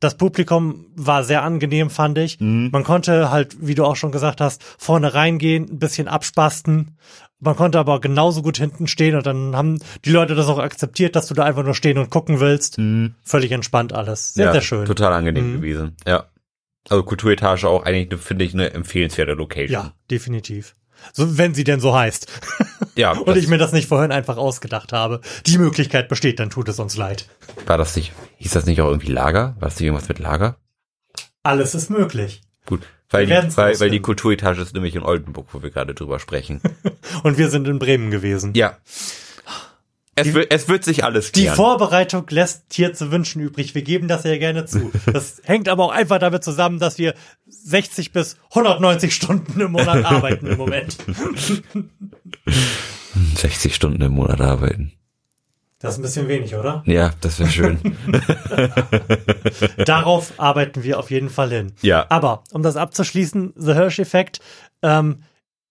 [0.00, 2.40] das Publikum war sehr angenehm, fand ich.
[2.40, 2.70] Mhm.
[2.72, 6.96] Man konnte halt, wie du auch schon gesagt hast, vorne reingehen, ein bisschen abspasten.
[7.40, 11.16] Man konnte aber genauso gut hinten stehen und dann haben die Leute das auch akzeptiert,
[11.16, 12.78] dass du da einfach nur stehen und gucken willst.
[12.78, 13.14] Mhm.
[13.22, 14.34] Völlig entspannt alles.
[14.34, 14.84] Sehr, ja, sehr schön.
[14.84, 15.56] Total angenehm mhm.
[15.56, 15.96] gewesen.
[16.06, 16.26] Ja.
[16.88, 19.72] Also Kulturetage auch eigentlich, finde ich, eine empfehlenswerte Location.
[19.72, 20.76] Ja, definitiv.
[21.12, 22.30] So, wenn sie denn so heißt.
[22.96, 23.12] Ja.
[23.12, 25.20] und ich mir das nicht vorhin einfach ausgedacht habe.
[25.46, 27.28] Die Möglichkeit besteht, dann tut es uns leid.
[27.64, 29.54] War das nicht, hieß das nicht auch irgendwie Lager?
[29.58, 30.56] War das nicht irgendwas mit Lager?
[31.42, 32.42] Alles ist möglich.
[32.66, 32.82] Gut.
[33.10, 36.60] Weil die, weil, weil die Kulturetage ist nämlich in Oldenburg, wo wir gerade drüber sprechen.
[37.24, 38.54] und wir sind in Bremen gewesen.
[38.54, 38.78] Ja.
[40.14, 41.52] Es, die, wird, es wird sich alles klären.
[41.52, 43.74] Die Vorbereitung lässt hier zu wünschen übrig.
[43.74, 44.92] Wir geben das ja gerne zu.
[45.12, 47.14] Das hängt aber auch einfach damit zusammen, dass wir
[47.46, 50.96] 60 bis 190 Stunden im Monat arbeiten im Moment.
[53.36, 54.92] 60 Stunden im Monat arbeiten.
[55.80, 56.82] Das ist ein bisschen wenig, oder?
[56.84, 57.78] Ja, das wäre schön.
[59.86, 61.72] Darauf arbeiten wir auf jeden Fall hin.
[61.80, 62.04] Ja.
[62.10, 64.40] Aber um das abzuschließen, The Hirsch-Effekt,
[64.82, 65.22] ähm,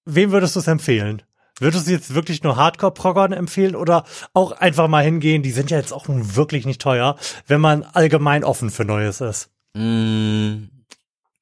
[0.05, 1.21] wem würdest du es empfehlen?
[1.59, 4.03] Würdest du jetzt wirklich nur Hardcore-Proggern empfehlen oder
[4.33, 5.43] auch einfach mal hingehen?
[5.43, 7.15] Die sind ja jetzt auch nun wirklich nicht teuer,
[7.45, 9.51] wenn man allgemein offen für Neues ist.
[9.75, 10.69] Mm,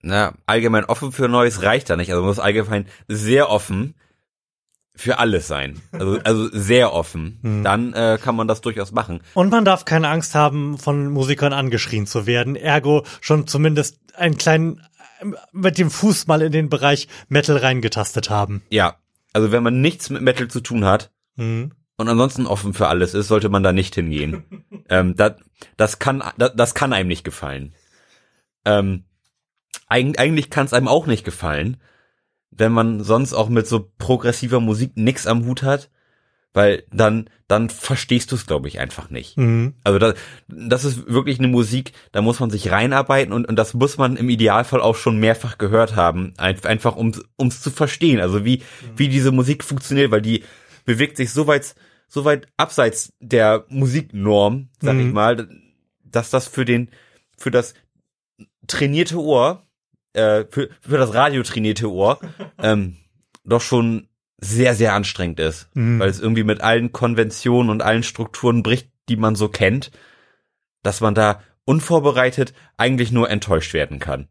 [0.01, 2.09] na, allgemein offen für Neues reicht da nicht.
[2.09, 3.95] Also man muss allgemein sehr offen
[4.97, 5.81] für alles sein.
[5.91, 7.39] Also, also sehr offen.
[7.41, 7.63] Hm.
[7.63, 9.21] Dann äh, kann man das durchaus machen.
[9.33, 12.55] Und man darf keine Angst haben, von Musikern angeschrien zu werden.
[12.55, 14.81] Ergo schon zumindest einen kleinen
[15.51, 18.61] mit dem Fuß mal in den Bereich Metal reingetastet haben.
[18.69, 18.97] Ja,
[19.33, 21.71] also wenn man nichts mit Metal zu tun hat mhm.
[21.97, 24.65] und ansonsten offen für alles ist, sollte man da nicht hingehen.
[24.89, 25.33] ähm, das,
[25.75, 27.73] das kann, das, das kann einem nicht gefallen.
[28.65, 29.05] Ähm,
[29.87, 31.77] eig eigentlich kann es einem auch nicht gefallen,
[32.51, 35.89] wenn man sonst auch mit so progressiver Musik nix am Hut hat,
[36.53, 39.37] weil dann dann verstehst du es glaube ich einfach nicht.
[39.37, 39.75] Mhm.
[39.83, 40.15] Also das,
[40.47, 44.17] das ist wirklich eine Musik, da muss man sich reinarbeiten und und das muss man
[44.17, 48.91] im Idealfall auch schon mehrfach gehört haben, einfach um ums zu verstehen, also wie mhm.
[48.95, 50.43] wie diese Musik funktioniert, weil die
[50.85, 51.75] bewegt sich so weit
[52.07, 55.07] so weit abseits der Musiknorm, sag mhm.
[55.07, 55.49] ich mal,
[56.03, 56.89] dass das für den
[57.37, 57.75] für das
[58.65, 59.66] trainierte Ohr
[60.13, 62.19] äh, für, für das radiotrainierte Ohr
[62.59, 62.97] ähm,
[63.43, 64.07] doch schon
[64.39, 65.99] sehr, sehr anstrengend ist, mhm.
[65.99, 69.91] weil es irgendwie mit allen Konventionen und allen Strukturen bricht, die man so kennt,
[70.83, 74.27] dass man da unvorbereitet eigentlich nur enttäuscht werden kann.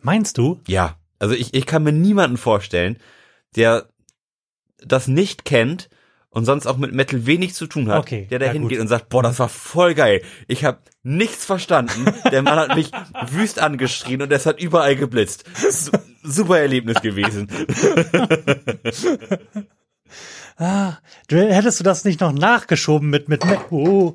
[0.00, 0.60] Meinst du?
[0.66, 0.98] Ja.
[1.18, 2.98] Also ich, ich kann mir niemanden vorstellen,
[3.56, 3.88] der
[4.78, 5.90] das nicht kennt
[6.38, 9.08] und sonst auch mit Metal wenig zu tun hat, okay, der da hingeht und sagt,
[9.08, 10.22] boah, das war voll geil.
[10.46, 12.06] Ich habe nichts verstanden.
[12.30, 12.92] Der Mann hat mich
[13.30, 15.44] wüst angeschrien und es hat überall geblitzt.
[16.22, 17.48] Super Erlebnis gewesen.
[20.56, 20.98] ah,
[21.28, 24.14] hättest du das nicht noch nachgeschoben mit mit oh,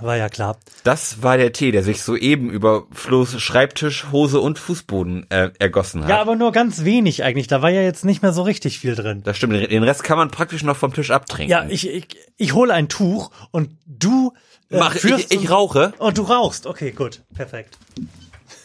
[0.00, 0.58] war ja klar.
[0.84, 6.02] Das war der Tee, der sich soeben über Flo's Schreibtisch, Hose und Fußboden äh, ergossen
[6.02, 6.10] hat.
[6.10, 7.46] Ja, aber nur ganz wenig eigentlich.
[7.46, 9.22] Da war ja jetzt nicht mehr so richtig viel drin.
[9.24, 9.54] Das stimmt.
[9.70, 11.50] Den Rest kann man praktisch noch vom Tisch abtrinken.
[11.50, 14.32] Ja, ich, ich, ich hole ein Tuch und du
[14.70, 15.92] äh, Mach, ich, ich rauche.
[15.98, 16.66] Und du rauchst.
[16.66, 17.22] Okay, gut.
[17.34, 17.78] Perfekt.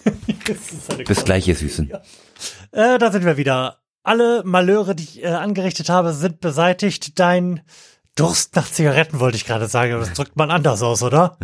[1.08, 1.90] Bis gleich, ihr Süßen.
[1.90, 2.02] Ja.
[2.72, 3.80] Äh, da sind wir wieder.
[4.06, 7.20] Alle Malheure, die ich äh, angerichtet habe, sind beseitigt.
[7.20, 7.62] Dein
[8.16, 11.38] Durst nach Zigaretten wollte ich gerade sagen, aber das drückt man anders aus, oder?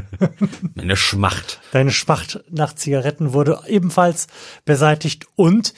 [0.78, 1.60] Eine Schmacht.
[1.72, 4.26] Deine Schmacht nach Zigaretten wurde ebenfalls
[4.66, 5.72] beseitigt und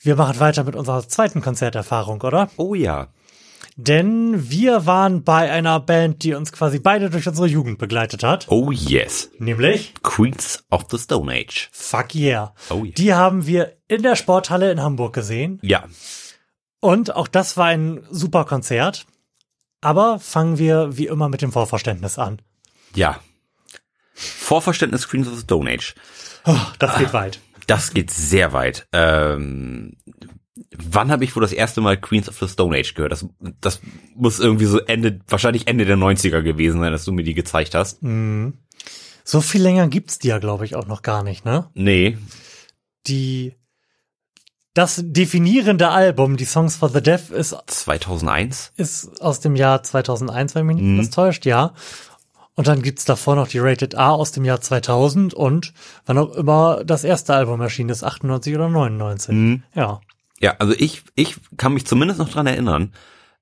[0.00, 2.50] wir machen weiter mit unserer zweiten Konzerterfahrung, oder?
[2.56, 3.08] Oh ja.
[3.76, 8.46] Denn wir waren bei einer Band, die uns quasi beide durch unsere Jugend begleitet hat.
[8.50, 9.30] Oh yes.
[9.38, 11.70] Nämlich Queens of the Stone Age.
[11.72, 12.54] Fuck yeah.
[12.70, 12.94] Oh yeah.
[12.96, 15.58] Die haben wir in der Sporthalle in Hamburg gesehen.
[15.62, 15.84] Ja.
[16.80, 19.06] Und auch das war ein super Konzert.
[19.80, 22.40] Aber fangen wir wie immer mit dem Vorverständnis an.
[22.94, 23.20] Ja.
[24.14, 25.94] Vorverständnis Queens of the Stone Age.
[26.44, 27.40] Oh, das geht weit.
[27.66, 28.88] Das geht sehr weit.
[28.92, 29.96] Ähm,
[30.76, 33.12] wann habe ich wohl das erste Mal Queens of the Stone Age gehört?
[33.12, 33.26] Das,
[33.60, 33.80] das
[34.16, 37.74] muss irgendwie so Ende, wahrscheinlich Ende der 90er gewesen sein, dass du mir die gezeigt
[37.74, 38.00] hast.
[39.24, 41.68] So viel länger gibt's die ja, glaube ich, auch noch gar nicht, ne?
[41.74, 42.16] Nee.
[43.06, 43.54] Die,
[44.78, 48.72] das definierende Album, die Songs for the Deaf, ist, 2001?
[48.76, 51.74] ist aus dem Jahr 2001, wenn mich nicht das täuscht, ja.
[52.54, 55.72] Und dann gibt's davor noch die Rated A aus dem Jahr 2000 und
[56.06, 59.62] wann auch immer das erste Album erschienen ist, 98 oder 99.
[59.74, 60.00] Ja.
[60.40, 62.92] Ja, also ich, ich kann mich zumindest noch dran erinnern,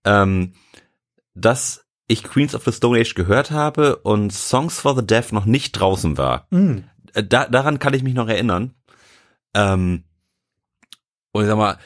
[0.05, 0.55] ähm,
[1.35, 5.45] dass ich Queens of the Stone Age gehört habe und Songs for the Deaf noch
[5.45, 6.47] nicht draußen war.
[6.49, 6.79] Mm.
[7.13, 8.73] Äh, Da, daran kann ich mich noch erinnern.
[9.53, 10.05] Ähm,
[11.37, 11.79] und ich sag mal,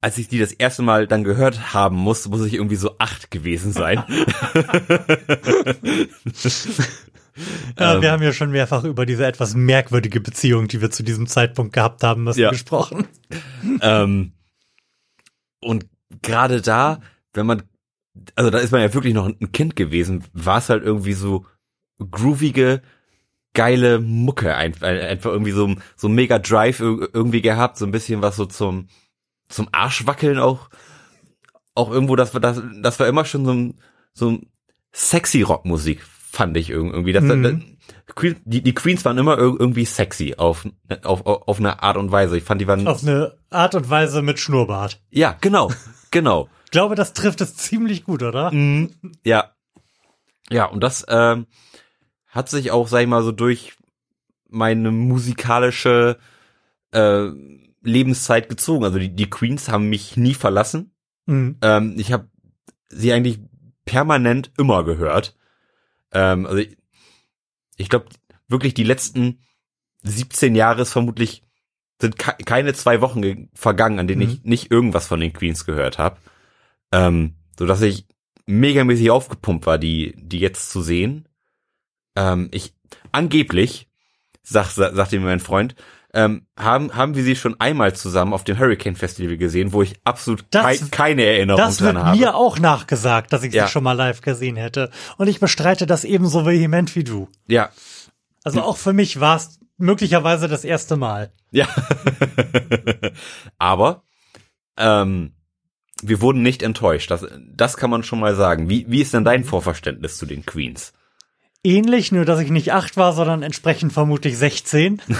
[0.00, 3.30] als ich die das erste Mal dann gehört haben muss, muss ich irgendwie so acht
[3.30, 4.04] gewesen sein.
[7.78, 8.00] Ja, Ähm.
[8.02, 11.74] wir haben ja schon mehrfach über diese etwas merkwürdige Beziehung, die wir zu diesem Zeitpunkt
[11.74, 12.48] gehabt haben, Ja.
[12.50, 13.06] gesprochen.
[13.82, 14.32] ähm,
[15.60, 15.86] und
[16.22, 17.00] gerade da,
[17.34, 17.62] wenn man,
[18.36, 21.44] also da ist man ja wirklich noch ein Kind gewesen, war es halt irgendwie so
[22.10, 22.80] groovige,
[23.56, 27.90] geile Mucke ein- ein- einfach irgendwie so so mega Drive ir- irgendwie gehabt, so ein
[27.92, 28.86] bisschen was so zum
[29.48, 30.68] zum Arschwackeln auch
[31.74, 33.80] auch irgendwo das war das das war immer schon so ein,
[34.12, 34.38] so
[34.92, 37.42] sexy Rockmusik fand ich irg- irgendwie das, Mhm.
[37.42, 40.66] das die die Queens waren immer ir- irgendwie sexy auf
[41.04, 44.22] auf auf eine Art und Weise ich fand die waren Auf eine Art und Weise
[44.22, 45.00] mit Schnurrbart.
[45.10, 45.70] ja genau
[46.10, 48.52] genau Ich glaube, das trifft es ziemlich gut, oder?
[49.24, 49.52] Ja.
[50.50, 51.46] Ja, und das ähm,
[52.36, 53.72] hat sich auch, sag ich mal, so durch
[54.48, 56.18] meine musikalische
[56.92, 57.28] äh,
[57.82, 58.84] Lebenszeit gezogen.
[58.84, 60.92] Also die, die Queens haben mich nie verlassen.
[61.26, 61.56] Mhm.
[61.62, 62.28] Ähm, ich habe
[62.88, 63.40] sie eigentlich
[63.84, 65.36] permanent immer gehört.
[66.12, 66.76] Ähm, also ich,
[67.76, 68.06] ich glaube,
[68.48, 69.40] wirklich die letzten
[70.04, 71.42] 17 Jahre ist vermutlich
[72.00, 74.28] sind ke keine zwei Wochen ge- vergangen, an denen Mhm.
[74.28, 76.18] ich nicht irgendwas von den Queens gehört habe.
[76.92, 78.06] Ähm, so dass ich
[78.46, 81.26] megamäßig aufgepumpt war, die, die jetzt zu sehen.
[82.16, 82.74] Ähm, ich,
[83.12, 83.88] angeblich,
[84.42, 85.74] sag, sag, sagte mir mein Freund,
[86.14, 89.94] ähm, haben, haben wir sie schon einmal zusammen auf dem Hurricane Festival gesehen, wo ich
[90.04, 92.18] absolut Das- kei keine Erinnerung Das wird dran habe.
[92.18, 93.66] mir auch nachgesagt, dass ich Ja.
[93.66, 94.90] sie schon mal live gesehen hätte.
[95.18, 97.28] Und ich bestreite das ebenso vehement wie du.
[97.48, 97.70] Ja,
[98.44, 101.32] Also auch für mich war es möglicherweise das erste Mal.
[101.50, 101.66] ja.
[103.58, 104.02] Aber,
[104.78, 105.32] ähm,
[106.02, 107.10] wir wurden nicht enttäuscht.
[107.10, 108.68] Das, das kann man schon mal sagen.
[108.68, 110.92] Wie, wie ist denn dein Vorverständnis zu den Queens?
[111.66, 115.02] Ähnlich, nur dass ich nicht acht war, sondern entsprechend vermutlich 16.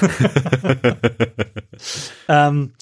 [2.28, 2.72] ähm,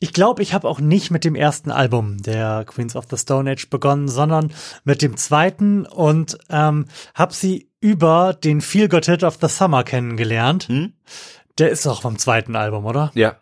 [0.00, 3.48] ich glaube, ich habe auch nicht mit dem ersten Album der Queens of the Stone
[3.48, 9.22] Age begonnen, sondern mit dem zweiten und ähm, habe sie über den Feel Good Hit
[9.22, 10.66] of the Summer kennengelernt.
[10.66, 10.94] Hm?
[11.58, 13.12] Der ist auch vom zweiten Album, oder?
[13.14, 13.36] Ja.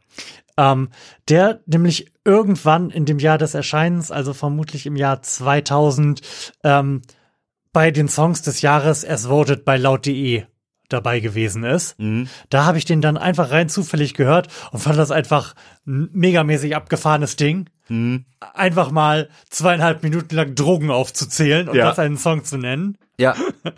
[0.58, 0.90] Ähm,
[1.30, 6.20] der nämlich irgendwann in dem Jahr des Erscheinens, also vermutlich im Jahr 2000,
[6.64, 7.00] ähm,
[7.72, 10.44] bei den Songs des Jahres as voted bei laut.de
[10.88, 11.96] dabei gewesen ist.
[12.00, 12.28] Mhm.
[12.48, 15.54] Da habe ich den dann einfach rein zufällig gehört und fand das einfach
[15.86, 17.70] ein megamäßig abgefahrenes Ding.
[17.88, 18.24] Mhm.
[18.54, 21.86] Einfach mal zweieinhalb Minuten lang Drogen aufzuzählen und Ja.
[21.90, 22.98] das einen Song zu nennen.
[23.18, 23.36] Ja.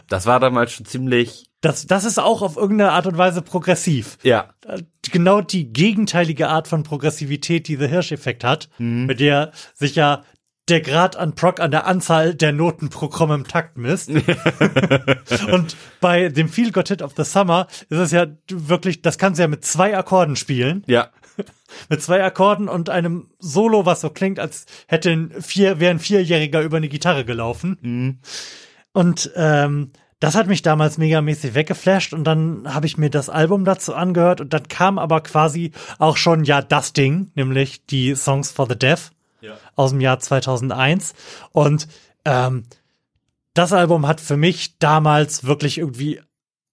[0.09, 4.17] Das war damals schon ziemlich, Das, das ist auch auf irgendeine Art und Weise progressiv.
[4.23, 4.51] ja.
[4.67, 10.23] Äh, genau die gegenteilige Art von Progressivität, die der Hirsch-Effekt hat, mit der sich ja
[10.69, 14.11] der Grad an Proc an der Anzahl der Noten pro Krumm im Takt misst.
[15.53, 19.39] Und bei dem Feel Got Hit of the Summer ist es ja wirklich, das kannst
[19.39, 20.85] du ja mit zwei Akkorden spielen.
[20.87, 21.11] Ja.
[21.89, 25.99] Mit zwei Akkorden und einem Solo, was so klingt, als hätte ein vier, wäre ein
[25.99, 28.21] Vierjähriger über eine Gitarre gelaufen.
[28.93, 33.65] Und ähm, das hat mich damals megamäßig weggeflasht und dann habe ich mir das Album
[33.65, 38.53] dazu angehört und dann kam aber quasi auch schon ja das Ding, nämlich die Songs
[38.53, 39.12] for the Deaf
[39.43, 39.59] Ja.
[39.77, 41.15] aus dem Jahr 2001
[41.53, 41.89] und
[42.25, 42.65] ähm,
[43.55, 46.21] das Album hat für mich damals wirklich irgendwie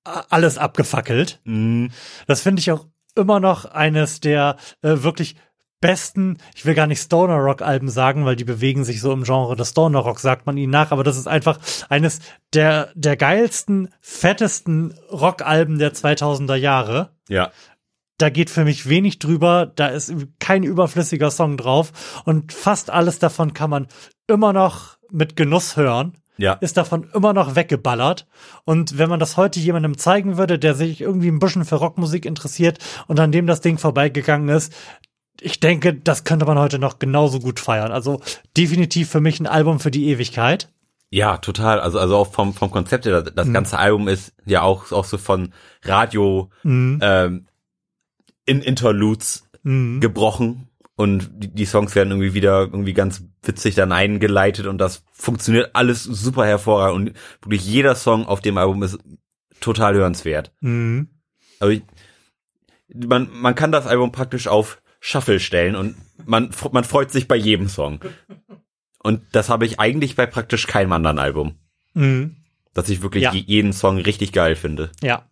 [0.04, 1.40] alles abgefackelt.
[1.44, 1.91] Mhm.
[2.26, 2.86] Das finde ich auch
[3.16, 5.36] immer noch eines der äh, wirklich
[5.82, 9.24] besten, ich will gar nicht Stoner Rock Alben sagen, weil die bewegen sich so im
[9.24, 12.20] Genre des Stoner Rock, sagt man ihnen nach, aber das ist einfach eines
[12.54, 17.12] der, der geilsten, fettesten Rockalben der 2000er Jahre.
[17.30, 17.52] Ja.
[18.20, 23.18] Da geht für mich wenig drüber, da ist kein überflüssiger Song drauf und fast alles
[23.18, 23.88] davon kann man
[24.28, 26.54] immer noch mit Genuss hören Ja.
[26.54, 28.28] ist davon immer noch weggeballert.
[28.66, 32.26] Und wenn man das heute jemandem zeigen würde, der sich irgendwie ein bisschen für Rockmusik
[32.26, 32.78] interessiert
[33.08, 34.74] und an dem das Ding vorbeigegangen ist,
[35.41, 37.91] ich denke, das könnte man heute noch genauso gut feiern.
[37.91, 38.22] Also
[38.58, 40.70] definitiv für mich ein Album für die Ewigkeit.
[41.12, 41.80] Ja, total.
[41.80, 45.06] Also, also auch vom, vom Konzept her, das, das ganze Album ist ja auch, auch
[45.06, 46.50] so von Radio,
[47.02, 47.46] ähm,
[48.50, 49.46] in Interludes
[50.00, 55.04] gebrochen und die, die Songs werden irgendwie wieder irgendwie ganz witzig dann eingeleitet und das
[55.12, 57.16] funktioniert alles super hervorragend und
[57.46, 58.98] wirklich jeder Song auf dem Album ist
[59.60, 60.54] total hörenswert.
[60.62, 61.10] Mhm.
[61.60, 61.84] Also ich,
[63.06, 65.96] man, man kann das Album praktisch auf Shuffle stellen und
[66.26, 68.00] man, man freut sich bei jedem Song.
[69.04, 71.60] Und das habe ich eigentlich bei praktisch keinem anderen Album.
[71.94, 72.38] Mhm.
[72.74, 73.34] Dass ich wirklich Ja.
[73.34, 74.90] je- jeden Song richtig geil finde.
[75.02, 75.30] Ja.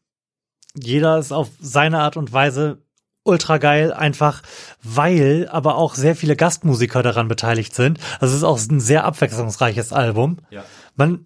[0.76, 2.84] Jeder ist auf seine Art und Weise
[3.28, 4.42] ultra geil, einfach
[4.84, 8.00] weil aber auch sehr viele Gastmusiker daran beteiligt sind.
[8.20, 10.38] Also es ist auch ein sehr abwechslungsreiches Album.
[10.50, 10.64] Ja.
[10.96, 11.26] Man,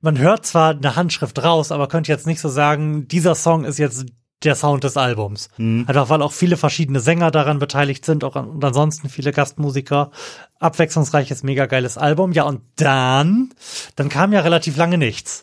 [0.00, 3.78] man hört zwar eine Handschrift raus, aber könnte jetzt nicht so sagen, dieser Song ist
[3.78, 4.06] jetzt
[4.42, 5.50] der Sound des Albums.
[5.86, 10.10] Einfach weil auch viele verschiedene Sänger daran beteiligt sind, auch an, und ansonsten viele Gastmusiker.
[10.58, 12.32] Abwechslungsreiches, mega geiles Album.
[12.32, 13.50] Ja, und dann,
[13.96, 15.42] dann kam ja relativ lange nichts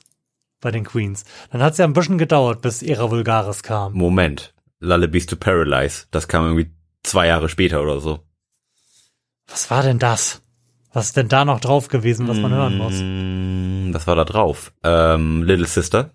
[0.62, 1.26] bei den Queens.
[1.52, 3.94] Dann hat es ja ein bisschen gedauert, bis Era Vulgaris kam.
[3.94, 4.54] Moment.
[4.80, 6.06] Lullabies to Paralyze.
[6.12, 6.72] Das kam irgendwie
[7.04, 8.20] zwei Jahre später oder so.
[9.48, 10.42] Was war denn das?
[10.94, 12.94] Was ist denn da noch drauf gewesen, was man hören muss?
[12.96, 14.74] Mm, Was war da drauf?
[14.84, 16.12] Ähm, Little Sister.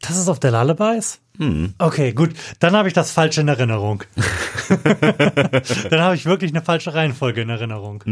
[0.00, 1.20] Das ist auf der Lullabies?
[1.38, 1.74] Hm.
[1.78, 2.32] Okay, gut.
[2.60, 4.04] Dann habe ich das falsch in Erinnerung.
[4.84, 8.04] dann habe ich wirklich eine falsche Reihenfolge in Erinnerung.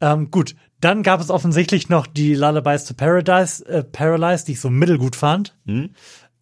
[0.00, 4.60] Ähm, gut, dann gab es offensichtlich noch die Lullabies to Paradise, äh, Paralyze, die ich
[4.60, 5.56] so mittelgut fand.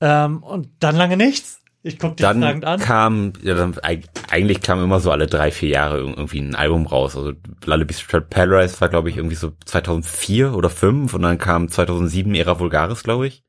[0.00, 1.60] Ähm, und dann lange nichts.
[1.84, 2.80] Ich guck dich fragend Dann an.
[2.80, 6.54] kam, ja, dann, eig- eigentlich kam immer so alle drei, vier Jahre ir- irgendwie ein
[6.54, 7.16] Album raus.
[7.16, 7.32] Also
[7.64, 12.34] Lullabies to Paralyze war, glaube ich, irgendwie so 2004 oder 5 und dann kam 2007
[12.36, 13.42] Era Vulgaris, glaube ich.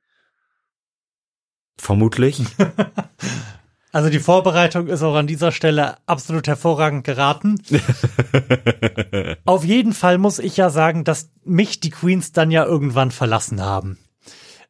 [1.77, 2.41] Vermutlich.
[3.95, 7.61] Also die Vorbereitung ist auch an dieser Stelle absolut hervorragend geraten.
[9.45, 13.61] Auf jeden Fall muss ich ja sagen, dass mich die Queens dann ja irgendwann verlassen
[13.61, 13.99] haben.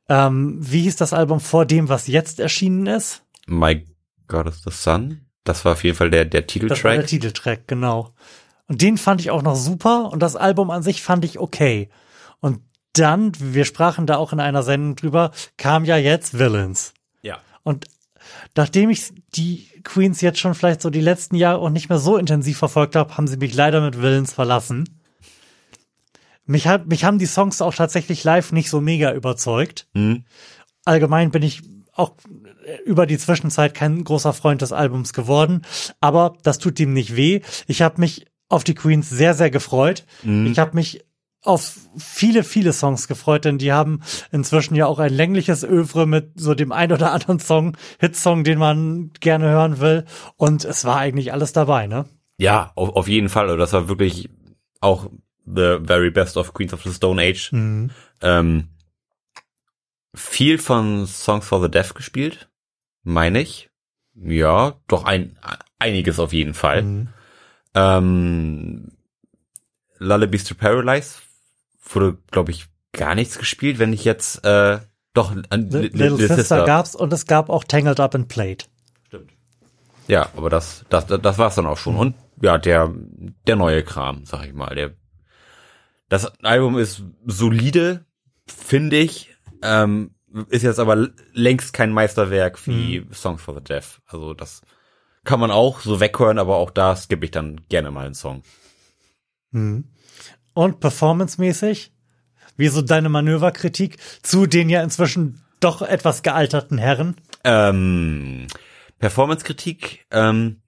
[0.10, 3.23] Ähm, wie hieß das Album vor dem, was jetzt erschienen ist?
[3.48, 3.86] My
[4.28, 5.26] God is the Sun.
[5.44, 6.96] Das war auf jeden Fall der, der Das war Titeltrack.
[6.98, 8.14] der Titeltrack, genau.
[8.68, 11.90] Und den fand ich auch noch super und das Album an sich fand ich okay.
[12.40, 12.62] Und
[12.94, 16.94] dann, wir sprachen da auch in einer Sendung drüber, kam ja jetzt Villains.
[17.22, 17.40] ja.
[17.64, 17.88] Und
[18.56, 22.18] nachdem ich die Queens jetzt schon vielleicht so die letzten Jahre auch nicht mehr so
[22.18, 25.02] intensiv verfolgt habe, haben sie mich leider mit Villains verlassen.
[26.46, 29.88] Mich, hat, mich haben die Songs auch tatsächlich live nicht so mega überzeugt.
[29.94, 30.26] Hm.
[30.86, 31.62] Allgemein bin ich
[31.94, 32.16] auch
[32.86, 35.62] über die Zwischenzeit kein großer Freund des Albums geworden,
[36.00, 37.42] aber das tut ihm nicht weh.
[37.68, 40.06] Ich habe mich auf die Queens sehr, sehr gefreut.
[40.24, 41.04] Ich habe mich
[41.44, 46.32] auf viele, viele Songs gefreut, denn die haben inzwischen ja auch ein längliches Övre mit
[46.36, 50.06] so dem ein oder anderen Song, Hitsong, den man gerne hören will.
[50.38, 52.06] Und es war eigentlich alles dabei, ne?
[52.38, 53.46] Ja, auf, auf jeden Fall.
[53.46, 54.30] Also das war wirklich
[54.80, 55.10] auch
[55.46, 57.52] the very best of Queens of the Stone Age.
[58.22, 58.70] Ähm,
[60.16, 62.50] viel von Songs for the Deaf gespielt,
[63.04, 63.70] meine ich.
[64.16, 65.38] Ja, doch ein
[65.80, 67.08] einiges auf jeden Fall.
[67.76, 68.92] Ähm,
[69.98, 71.20] Lullabies to Paralyze
[71.90, 74.80] wurde, glaube ich, gar nichts gespielt, wenn ich jetzt äh,
[75.14, 78.68] doch an Little, Little Sister, gab's und es gab auch Tangled Up and Played.
[80.08, 81.96] Ja, aber das, das, das, war's dann auch schon.
[81.96, 82.94] Und ja, der,
[83.48, 84.76] der neue Kram, sag ich mal.
[84.76, 84.92] Der,
[86.10, 88.06] das Album ist solide,
[88.46, 89.34] finde ich.
[89.62, 90.14] Ähm,
[90.50, 94.02] ist jetzt aber längst kein Meisterwerk wie Songs for the Deaf.
[94.08, 94.62] Also das
[95.24, 98.44] kann man auch so weghören, aber auch da skippe ich dann gerne mal einen Song.
[99.52, 101.92] Und performancemäßig,
[102.58, 107.16] wie so deine Manöverkritik zu den ja inzwischen doch etwas gealterten Herren.
[107.44, 108.48] Ähm,
[109.00, 110.06] Performance-Kritik.
[110.12, 110.62] Ähm,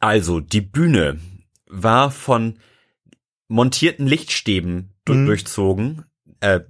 [0.00, 1.20] also, die Bühne
[1.68, 2.58] war von
[3.48, 5.26] montierten Lichtstäben Mhm.
[5.26, 6.04] durchzogen.
[6.40, 6.60] Äh,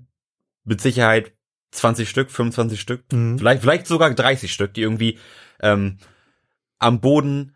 [0.65, 1.33] mit Sicherheit
[1.77, 3.39] 20 Stück, 25 Stück, Mhm.
[3.39, 5.19] vielleicht, vielleicht sogar 30 Stück, die irgendwie
[5.61, 5.99] ähm,
[6.79, 7.53] am Boden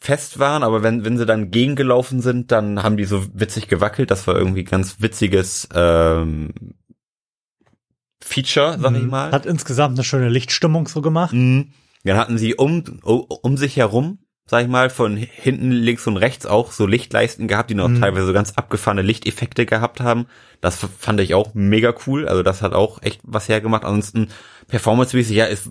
[0.00, 4.10] fest waren, aber wenn, wenn sie dann gegengelaufen sind, dann haben die so witzig gewackelt.
[4.10, 6.52] Das war irgendwie ganz witziges ähm,
[8.20, 9.10] Feature, sag ich Mhm.
[9.10, 9.32] mal.
[9.32, 11.32] Hat insgesamt eine schöne Lichtstimmung so gemacht.
[11.32, 11.72] Mhm.
[12.04, 16.44] Dann hatten sie um, um sich herum sag ich mal, von hinten links und rechts
[16.44, 18.00] auch so Lichtleisten gehabt, die noch mhm.
[18.00, 20.26] teilweise so ganz abgefahrene Lichteffekte gehabt haben.
[20.60, 22.28] Das fand ich auch mega cool.
[22.28, 23.84] Also das hat auch echt was hergemacht.
[23.84, 24.28] Ansonsten
[24.68, 25.70] performancemäßig, ja, ist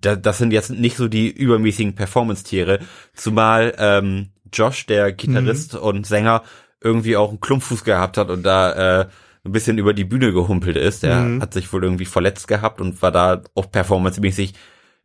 [0.00, 2.80] das sind jetzt nicht so die übermäßigen Performance-Tiere,
[3.14, 5.80] zumal ähm, Josh, der Gitarrist mhm.
[5.80, 6.42] und Sänger,
[6.80, 9.06] irgendwie auch einen Klumpfuß gehabt hat und da äh,
[9.44, 11.04] ein bisschen über die Bühne gehumpelt ist.
[11.04, 11.42] Er mhm.
[11.42, 14.54] hat sich wohl irgendwie verletzt gehabt und war da auch performancemäßig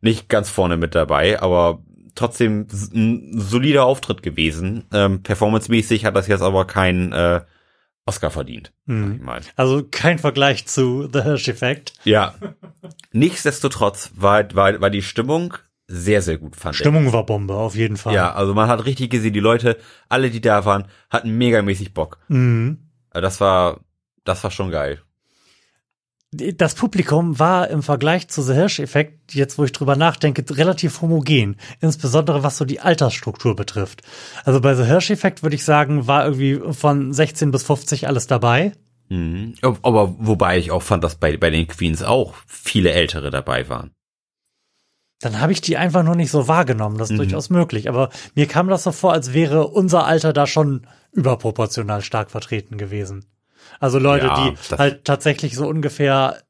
[0.00, 1.82] nicht ganz vorne mit dabei, aber
[2.20, 4.84] trotzdem ein solider Auftritt gewesen.
[4.92, 7.40] Ähm, performancemäßig hat das jetzt aber kein äh,
[8.06, 8.72] Oscar verdient.
[8.86, 9.28] Mhm.
[9.56, 11.94] Also kein Vergleich zu The Hirsch Effect.
[12.04, 12.34] Ja.
[13.12, 15.54] Nichtsdestotrotz war, war, war die Stimmung
[15.86, 17.12] sehr, sehr gut, fand Stimmung ich.
[17.12, 18.14] war Bombe, auf jeden Fall.
[18.14, 19.76] Ja, also man hat richtig gesehen, die Leute,
[20.08, 22.18] alle, die da waren, hatten megamäßig Bock.
[22.28, 22.90] Mhm.
[23.10, 23.80] Also das war,
[24.24, 25.00] das war schon geil
[26.32, 31.56] das Publikum war im Vergleich zu The Hirsch-Effekt, jetzt wo ich drüber nachdenke, relativ homogen.
[31.80, 34.02] Insbesondere was so die Altersstruktur betrifft.
[34.44, 38.72] Also bei The Hirsch-Effekt würde ich sagen, war irgendwie von 16 bis 50 alles dabei.
[39.08, 39.54] Mhm.
[39.60, 43.90] Aber wobei ich auch fand, dass bei, bei den Queens auch viele Ältere dabei waren.
[45.18, 46.96] Dann habe ich die einfach nur nicht so wahrgenommen.
[46.96, 47.22] Das ist mhm.
[47.22, 47.88] durchaus möglich.
[47.88, 52.78] Aber mir kam das so vor, als wäre unser Alter da schon überproportional stark vertreten
[52.78, 53.26] gewesen.
[53.80, 56.42] Also Leute, ja, die halt tatsächlich so ungefähr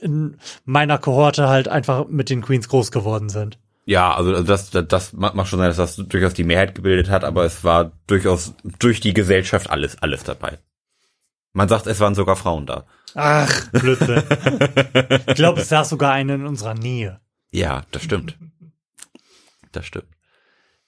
[0.00, 3.58] in meiner Kohorte halt einfach mit den Queens groß geworden sind.
[3.86, 7.24] Ja, also das, das, das macht schon sein, dass das durchaus die Mehrheit gebildet hat,
[7.24, 10.58] aber es war durchaus durch die Gesellschaft alles, alles dabei.
[11.54, 12.84] Man sagt, es waren sogar Frauen da.
[13.14, 14.22] Ach, Blödsinn.
[15.26, 17.18] ich glaube, es saß sogar eine in unserer Nähe.
[17.50, 18.36] Ja, das stimmt.
[19.72, 20.08] Das stimmt.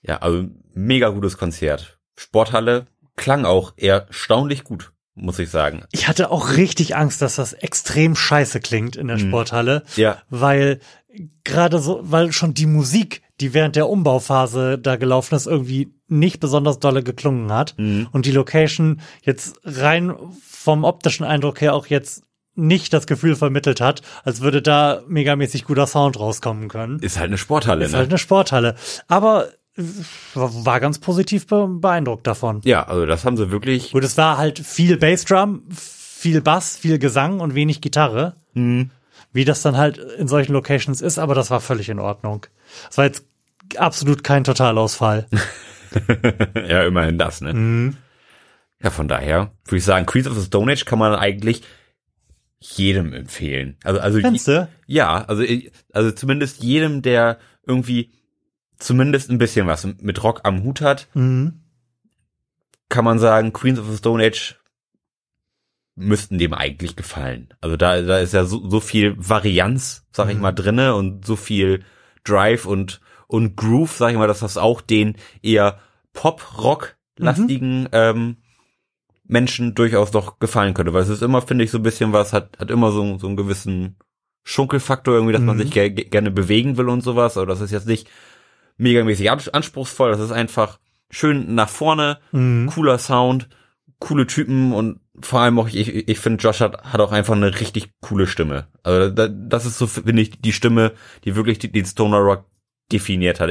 [0.02, 1.98] Ja, also mega gutes Konzert.
[2.16, 2.86] Sporthalle
[3.16, 5.84] klang auch erstaunlich gut muss ich sagen.
[5.92, 9.28] Ich hatte auch richtig Angst, dass das extrem scheiße klingt in der mhm.
[9.28, 9.82] Sporthalle.
[9.96, 10.18] Ja.
[10.30, 10.80] Weil
[11.44, 16.40] gerade so, weil schon die Musik, die während der Umbauphase da gelaufen ist, irgendwie nicht
[16.40, 17.74] besonders dolle geklungen hat.
[17.78, 18.08] Mhm.
[18.12, 22.24] Und die Location jetzt rein vom optischen Eindruck her auch jetzt
[22.54, 26.98] nicht das Gefühl vermittelt hat, als würde da megamäßig guter Sound rauskommen können.
[26.98, 27.98] Ist halt eine Sporthalle, Ist ne?
[27.98, 28.74] halt eine Sporthalle.
[29.08, 29.48] Aber
[30.34, 32.60] war ganz positiv beeindruckt davon.
[32.64, 33.92] Ja, also das haben sie wirklich.
[33.92, 38.36] Gut, es war halt viel Bassdrum, viel Bass, viel Gesang und wenig Gitarre.
[38.54, 38.90] Mhm.
[39.32, 42.46] Wie das dann halt in solchen Locations ist, aber das war völlig in Ordnung.
[42.90, 43.24] Es war jetzt
[43.76, 45.26] absolut kein Totalausfall.
[46.54, 47.54] ja, immerhin das, ne?
[47.54, 47.96] Mhm.
[48.82, 51.62] Ja, von daher würde ich sagen, Queens of the Stone Age kann man eigentlich
[52.58, 53.76] jedem empfehlen.
[53.84, 54.68] Also, also, Findest du?
[54.86, 55.44] ja, also,
[55.92, 58.10] also zumindest jedem, der irgendwie
[58.80, 61.60] zumindest ein bisschen was mit Rock am Hut hat, mhm.
[62.88, 64.56] kann man sagen, Queens of the Stone Age
[65.94, 67.48] müssten dem eigentlich gefallen.
[67.60, 70.32] Also da, da ist ja so, so viel Varianz, sag mhm.
[70.32, 71.84] ich mal, drinne und so viel
[72.24, 75.78] Drive und, und Groove, sag ich mal, dass das auch den eher
[76.12, 77.88] Pop-Rock-lastigen mhm.
[77.92, 78.36] ähm,
[79.24, 80.92] Menschen durchaus doch gefallen könnte.
[80.92, 83.26] Weil es ist immer, finde ich, so ein bisschen was, hat, hat immer so, so
[83.26, 83.96] einen gewissen
[84.42, 85.62] Schunkelfaktor irgendwie, dass man mhm.
[85.62, 87.36] sich ge gerne bewegen will und sowas.
[87.36, 88.08] Aber das ist jetzt nicht
[88.80, 90.10] megamäßig anspruchsvoll.
[90.10, 90.78] Das ist einfach
[91.10, 92.66] schön nach vorne, mhm.
[92.66, 93.48] cooler Sound,
[93.98, 97.60] coole Typen und vor allem auch, ich, ich finde, Josh hat, hat auch einfach eine
[97.60, 98.68] richtig coole Stimme.
[98.82, 100.92] Also das ist so, finde ich, die Stimme,
[101.24, 102.46] die wirklich den Stoner Rock
[102.90, 103.50] definiert hat.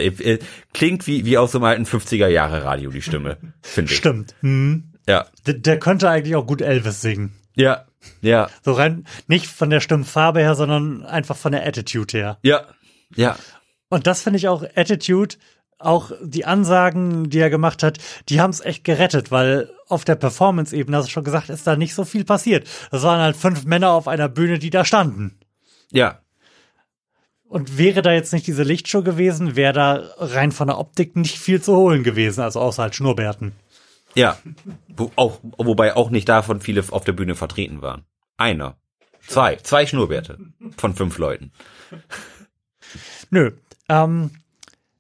[0.73, 3.97] Klingt wie, wie aus dem alten 50er Jahre Radio, die Stimme, finde ich.
[3.97, 4.35] Stimmt.
[4.41, 4.93] Mhm.
[5.07, 5.27] Ja.
[5.45, 7.34] Der, der könnte eigentlich auch gut Elvis singen.
[7.56, 7.85] Ja,
[8.22, 8.49] ja.
[8.64, 12.38] So rein, nicht von der Stimmfarbe her, sondern einfach von der Attitude her.
[12.41, 12.65] Ja,
[13.15, 13.38] ja.
[13.89, 15.35] Und das finde ich auch Attitude,
[15.79, 17.97] auch die Ansagen, die er gemacht hat,
[18.27, 21.75] die haben es echt gerettet, weil auf der Performance-Ebene, hast du schon gesagt, ist da
[21.75, 22.67] nicht so viel passiert.
[22.91, 25.39] Das waren halt fünf Männer auf einer Bühne, die da standen.
[25.91, 26.19] Ja.
[27.47, 31.39] Und wäre da jetzt nicht diese Lichtshow gewesen, wäre da rein von der Optik nicht
[31.39, 33.53] viel zu holen gewesen, also außer halt Schnurrbärten.
[34.13, 34.37] Ja.
[34.87, 38.05] Wo, auch, wobei auch nicht davon viele auf der Bühne vertreten waren.
[38.37, 38.77] Einer.
[39.25, 39.55] Zwei.
[39.57, 40.37] Zwei Schnurrbärte.
[40.77, 41.51] Von fünf Leuten.
[43.31, 43.51] Nö,
[43.89, 44.31] ähm,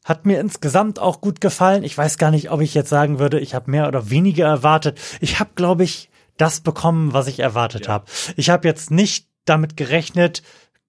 [0.03, 1.83] hat mir insgesamt auch gut gefallen.
[1.83, 4.99] Ich weiß gar nicht, ob ich jetzt sagen würde, ich habe mehr oder weniger erwartet.
[5.21, 7.93] Ich habe, glaube ich, das bekommen, was ich erwartet ja.
[7.93, 8.05] habe.
[8.35, 10.41] Ich habe jetzt nicht damit gerechnet,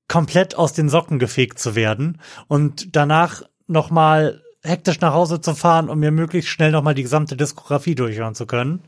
[0.09, 5.55] komplett aus den Socken gefegt zu werden und danach noch mal hektisch nach Hause zu
[5.55, 8.82] fahren, um mir möglichst schnell noch mal die gesamte Diskografie durchhören zu können.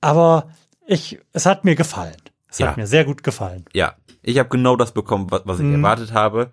[0.00, 0.48] Aber
[0.86, 2.16] ich, es hat mir gefallen.
[2.48, 2.68] Es ja.
[2.68, 3.64] hat mir sehr gut gefallen.
[3.72, 5.76] Ja, ich habe genau das bekommen, was, was ich mhm.
[5.76, 6.52] erwartet habe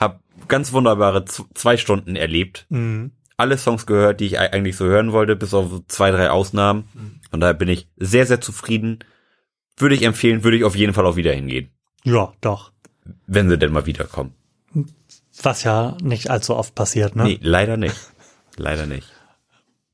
[0.00, 2.66] habe ganz wunderbare zwei Stunden erlebt.
[2.68, 3.12] Mhm.
[3.36, 6.88] Alle Songs gehört, die ich eigentlich so hören wollte, bis auf zwei, drei Ausnahmen.
[6.92, 7.20] Mhm.
[7.30, 8.98] Und daher bin ich sehr, sehr zufrieden.
[9.76, 11.70] Würde ich empfehlen, würde ich auf jeden Fall auch wieder hingehen.
[12.04, 12.72] Ja, doch.
[13.26, 14.34] Wenn sie denn mal wiederkommen.
[15.42, 17.24] Was ja nicht allzu oft passiert, ne?
[17.24, 17.96] Nee, leider nicht.
[18.56, 19.08] Leider nicht.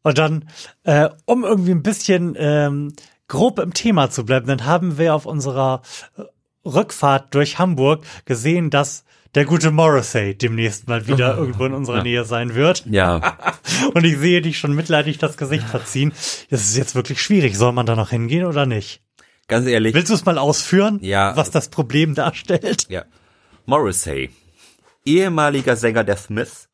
[0.03, 0.49] Und dann,
[0.85, 2.93] äh, um irgendwie ein bisschen ähm,
[3.29, 5.83] grob im Thema zu bleiben, dann haben wir auf unserer
[6.17, 6.23] äh,
[6.65, 9.05] Rückfahrt durch Hamburg gesehen, dass
[9.37, 12.85] der gute Morrissey demnächst mal wieder irgendwo in unserer Nähe sein wird.
[12.87, 13.37] Ja.
[13.95, 16.13] Und ich sehe dich schon mitleidig das Gesicht verziehen.
[16.51, 17.57] Das ist jetzt wirklich schwierig.
[17.57, 19.03] Soll man da noch hingehen oder nicht?
[19.47, 19.95] Ganz ehrlich.
[19.95, 21.37] Willst du es mal ausführen, Ja.
[21.37, 22.87] was das Problem darstellt?
[22.89, 23.05] Ja.
[23.67, 24.31] Morrissey,
[25.05, 26.69] ehemaliger Sänger der Smiths,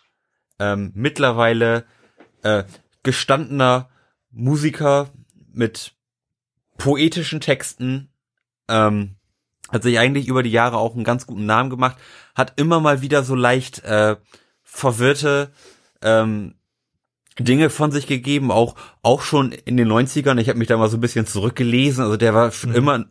[0.59, 1.85] ähm, mittlerweile
[2.43, 2.65] äh,
[3.03, 3.91] gestandener
[4.31, 5.11] Musiker
[5.53, 5.95] mit
[6.79, 8.11] poetischen Texten,
[8.69, 9.17] ähm,
[9.73, 11.97] hat sich eigentlich über die Jahre auch einen ganz guten Namen gemacht,
[12.35, 14.17] hat immer mal wieder so leicht äh,
[14.63, 15.51] verwirrte
[16.03, 16.55] ähm,
[17.39, 20.39] Dinge von sich gegeben, auch auch schon in den 90ern.
[20.39, 23.07] Ich habe mich da mal so ein bisschen zurückgelesen, also der war schon immer ein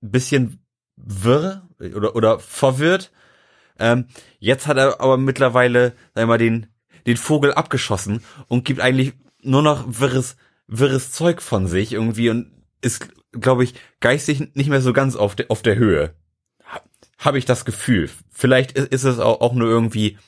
[0.00, 0.64] bisschen
[0.96, 3.10] wirr oder oder verwirrt.
[3.80, 4.06] Ähm,
[4.38, 6.66] jetzt hat er aber mittlerweile, sag ich mal, den
[7.06, 10.36] den Vogel abgeschossen und gibt eigentlich nur noch wirres
[10.68, 15.36] wirres Zeug von sich irgendwie und ist, glaube ich, geistig nicht mehr so ganz auf
[15.36, 16.14] der auf der Höhe.
[17.18, 18.10] Habe ich das Gefühl.
[18.30, 20.18] Vielleicht ist es auch, auch nur irgendwie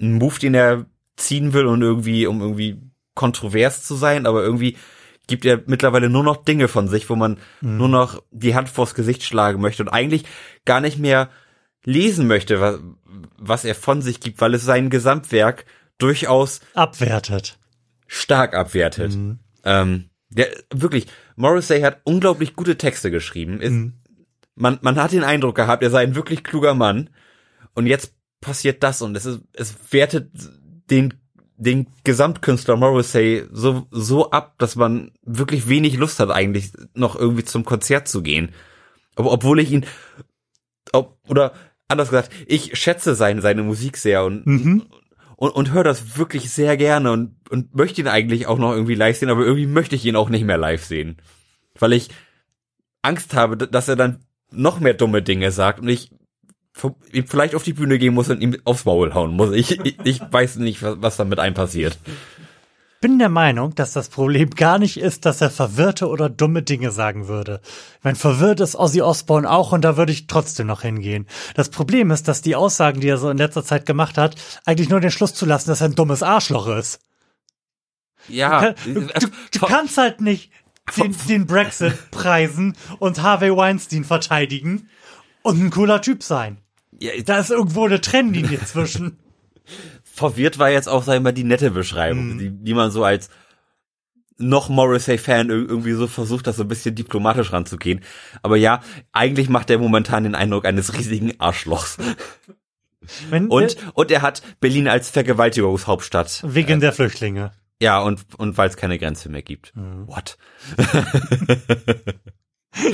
[0.00, 0.86] ein Move, den er
[1.16, 2.80] ziehen will und irgendwie, um irgendwie
[3.14, 4.76] kontrovers zu sein, aber irgendwie
[5.26, 8.94] gibt er mittlerweile nur noch Dinge von sich, wo man nur noch die Hand vors
[8.94, 10.24] Gesicht schlagen möchte und eigentlich
[10.64, 11.30] gar nicht mehr
[11.84, 12.80] lesen möchte, was,
[13.38, 15.66] was er von sich gibt, weil es sein Gesamtwerk
[15.98, 17.58] durchaus Abwertet.
[18.06, 19.16] stark abwertet.
[19.64, 21.06] Ähm, der wirklich,
[21.40, 23.60] Morrissey hat unglaublich gute Texte geschrieben.
[23.60, 23.72] Ist,
[24.54, 27.08] man, man hat den Eindruck gehabt, er sei ein wirklich kluger Mann.
[27.74, 30.30] Und jetzt passiert das und es ist, es wertet
[30.90, 31.14] den,
[31.56, 37.44] den Gesamtkünstler Morrissey so, so ab, dass man wirklich wenig Lust hat, eigentlich noch irgendwie
[37.44, 38.50] zum Konzert zu gehen.
[39.16, 39.86] Aber obwohl ich ihn,
[40.92, 41.52] ob, oder
[41.88, 44.44] anders gesagt, ich schätze seine, seine Musik sehr und,
[45.40, 48.94] und, und höre das wirklich sehr gerne und, und möchte ihn eigentlich auch noch irgendwie
[48.94, 51.16] live sehen, aber irgendwie möchte ich ihn auch nicht mehr live sehen.
[51.78, 52.10] Weil ich
[53.00, 56.10] Angst habe, dass er dann noch mehr dumme Dinge sagt und ich
[57.24, 59.52] vielleicht auf die Bühne gehen muss und ihm aufs Maul hauen muss.
[59.52, 61.98] Ich, ich, ich weiß nicht, was, was da mit einem passiert.
[63.00, 66.90] Bin der Meinung, dass das Problem gar nicht ist, dass er verwirrte oder dumme Dinge
[66.90, 67.60] sagen würde.
[68.02, 71.26] Meine, verwirrt ist Ozzy Osbourne auch und da würde ich trotzdem noch hingehen.
[71.54, 74.36] Das Problem ist, dass die Aussagen, die er so in letzter Zeit gemacht hat,
[74.66, 77.00] eigentlich nur den Schluss zulassen, dass er ein dummes Arschloch ist.
[78.28, 80.52] Ja, Du, du, du kannst halt nicht
[80.96, 84.90] den, den Brexit preisen und Harvey Weinstein verteidigen
[85.42, 86.58] und ein cooler Typ sein.
[86.98, 89.18] ja, Da ist irgendwo eine Trennlinie zwischen.
[90.20, 93.28] verwirrt war jetzt auch, sag ich mal, die nette Beschreibung, die, die man so als
[94.38, 98.00] noch Morrissey-Fan ir- irgendwie so versucht, das so ein bisschen diplomatisch ranzugehen.
[98.42, 98.80] Aber ja,
[99.12, 101.98] eigentlich macht er momentan den Eindruck eines riesigen Arschlochs.
[103.30, 106.42] Wenn, Und, und er hat Berlin als Vergewaltigungshauptstadt.
[106.46, 107.52] wegen der Flüchtlinge.
[107.82, 109.72] Ja, und, und weil es keine Grenze mehr gibt.
[110.06, 110.36] What?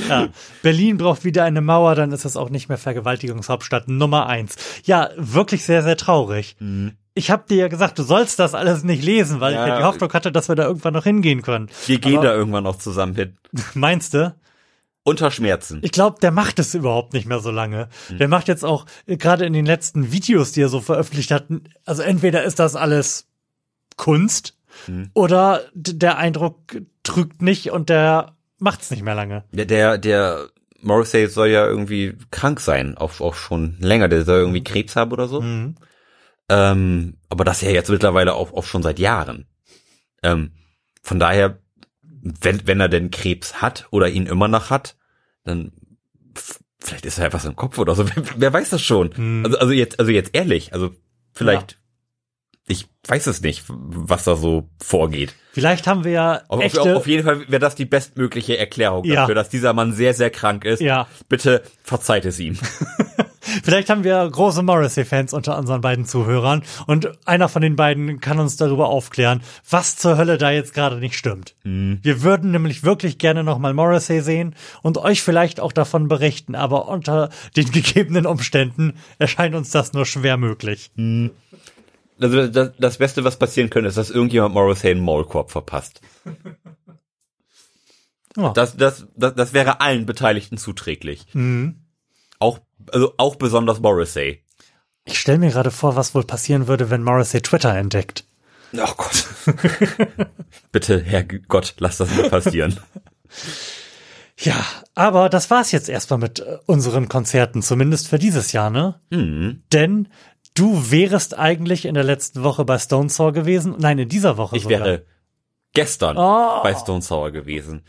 [0.09, 0.29] Ja,
[0.63, 4.55] Berlin braucht wieder eine Mauer, dann ist das auch nicht mehr Vergewaltigungshauptstadt Nummer eins.
[4.85, 6.55] Ja, wirklich sehr, sehr traurig.
[7.17, 9.77] Ich habe dir ja gesagt, du sollst das alles nicht lesen, weil Ja, ich ja
[9.79, 11.69] die Hoffnung hatte, dass wir da irgendwann noch hingehen können.
[11.85, 13.37] Wir gehen Aber- da irgendwann noch zusammen hin.
[13.73, 14.35] Meinst du?
[15.03, 15.79] Unter Schmerzen.
[15.83, 17.87] Ich glaube, der macht es überhaupt nicht mehr so lange.
[18.09, 21.45] Der macht jetzt auch äh, gerade in den letzten Videos, die er so veröffentlicht hat,
[21.85, 23.25] also entweder ist das alles
[23.95, 24.55] Kunst
[25.13, 26.57] oder d- der Eindruck
[27.03, 29.43] trügt nicht und der macht's nicht mehr lange.
[29.51, 30.49] Der, der, der
[30.81, 34.07] Morrissey soll ja irgendwie krank sein, auch, auch schon länger.
[34.09, 35.41] Der soll irgendwie Krebs haben oder so.
[36.49, 39.47] Ähm, aber das ja jetzt mittlerweile auch, auch schon seit Jahren.
[40.23, 40.51] Ähm,
[41.01, 41.59] von daher,
[42.01, 44.95] wenn, wenn er denn Krebs hat oder ihn immer noch hat,
[45.43, 45.71] dann
[46.79, 48.07] vielleicht ist er einfach im Kopf oder so.
[48.15, 49.43] Wer, wer weiß das schon?
[49.45, 50.91] Also, also jetzt, also jetzt ehrlich, also
[51.33, 51.79] vielleicht,
[52.67, 55.33] ich weiß es nicht, was da so vorgeht.
[55.53, 59.05] Vielleicht haben wir ja Auf, auf, echte, auf jeden Fall wäre das die bestmögliche Erklärung
[59.05, 59.21] Ja.
[59.21, 60.81] dafür, dass dieser Mann sehr, sehr krank ist.
[60.81, 61.07] Ja.
[61.29, 62.57] Bitte verzeiht es ihm.
[63.63, 68.39] Vielleicht haben wir große Morrissey-Fans unter unseren beiden Zuhörern und einer von den beiden kann
[68.39, 71.55] uns darüber aufklären, was zur Hölle da jetzt gerade nicht stimmt.
[72.03, 76.87] Wir würden nämlich wirklich gerne nochmal Morrissey sehen und euch vielleicht auch davon berichten, aber
[76.87, 80.91] unter den gegebenen Umständen erscheint uns das nur schwer möglich.
[82.19, 86.01] Also das, das Beste, was passieren könnte, ist, dass irgendjemand Morrissey einen Maulkorb verpasst.
[88.35, 88.53] Ja.
[88.53, 91.25] Das, das, das, das wäre allen Beteiligten zuträglich.
[91.33, 91.86] Auch,
[92.91, 94.43] also auch besonders Morrissey.
[95.05, 98.25] Ich stelle mir gerade vor, was wohl passieren würde, wenn Morrissey Twitter entdeckt.
[98.75, 99.25] Oh Gott.
[100.71, 102.79] Bitte, Herr Gott, lass das nicht passieren.
[104.39, 104.63] Ja,
[104.93, 108.99] aber das war's jetzt erstmal mit äh, unseren Konzerten, zumindest für dieses Jahr, ne?
[109.11, 109.63] Hm.
[109.73, 110.09] Denn
[110.53, 113.75] Du wärest eigentlich in der letzten Woche bei Stone Sour gewesen.
[113.77, 114.79] Nein, in dieser Woche Ich sogar.
[114.79, 115.05] wäre
[115.73, 116.63] gestern Oh.
[116.63, 117.83] bei Stone Sour gewesen.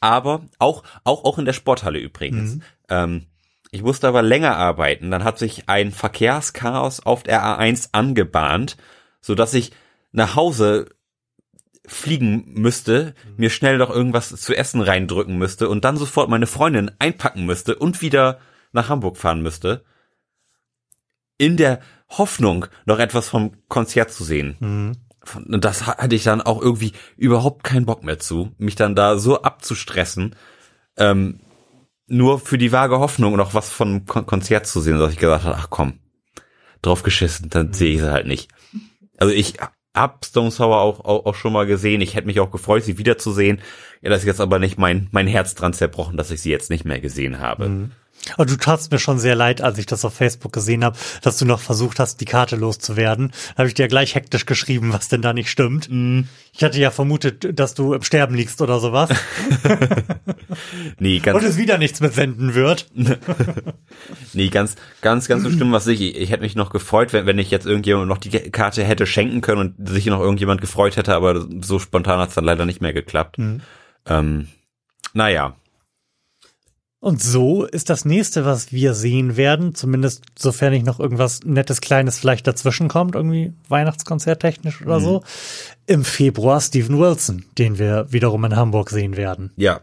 [0.00, 2.60] Aber auch, auch, auch in der Sporthalle übrigens.
[2.88, 3.26] Ähm,
[3.74, 5.10] ich musste aber länger arbeiten.
[5.10, 8.76] Dann hat sich ein Verkehrschaos auf der A1 angebahnt,
[9.20, 9.72] so dass ich
[10.12, 10.86] nach Hause
[11.86, 16.90] fliegen müsste, mir schnell noch irgendwas zu essen reindrücken müsste und dann sofort meine Freundin
[16.98, 18.38] einpacken müsste und wieder
[18.72, 19.84] nach Hamburg fahren müsste.
[21.36, 24.56] In der Hoffnung, noch etwas vom Konzert zu sehen.
[25.24, 28.76] Von- Und das ha- hatte ich dann auch irgendwie überhaupt keinen Bock mehr zu, mich
[28.76, 30.36] dann da so abzustressen,
[30.96, 31.40] ähm,
[32.06, 35.44] nur für die vage Hoffnung noch was vom Kon Konzert zu sehen, dass ich gesagt
[35.44, 35.98] habe, ach komm,
[36.82, 38.50] drauf geschissen, dann sehe ich sie halt nicht.
[39.16, 39.54] Also ich
[39.94, 42.98] hab Stone Sour auch, auch, auch schon mal gesehen, ich hätte mich auch gefreut, sie
[42.98, 43.60] wiederzusehen.
[44.02, 46.70] Ja, das ist jetzt aber nicht mein, mein Herz dran zerbrochen, dass ich sie jetzt
[46.70, 47.90] nicht mehr gesehen habe.
[48.36, 51.38] Und du tatst mir schon sehr leid, als ich das auf Facebook gesehen habe, dass
[51.38, 53.32] du noch versucht hast, die Karte loszuwerden.
[53.52, 55.88] Da habe ich dir gleich hektisch geschrieben, was denn da nicht stimmt.
[56.52, 59.10] Ich hatte ja vermutet, dass du im Sterben liegst oder sowas.
[60.98, 62.86] Nee, ganz, Und es wieder nichts mit senden wird.
[64.32, 66.00] Nee, ganz, ganz, ganz so schlimm was ich.
[66.00, 69.40] Ich hätte mich noch gefreut, wenn, wenn ich jetzt irgendjemand noch die Karte hätte schenken
[69.40, 72.92] können und sich noch irgendjemand gefreut hätte, aber so spontan hat's dann leider nicht mehr
[72.92, 73.36] geklappt.
[74.06, 74.48] Ähm,
[75.12, 75.56] naja,
[77.04, 81.82] Und so ist das nächste, was wir sehen werden, zumindest sofern nicht noch irgendwas Nettes,
[81.82, 85.22] Kleines vielleicht dazwischen kommt, irgendwie Weihnachtskonzert technisch oder so,
[85.86, 89.52] im Februar Steven Wilson, den wir wiederum in Hamburg sehen werden.
[89.56, 89.82] ja.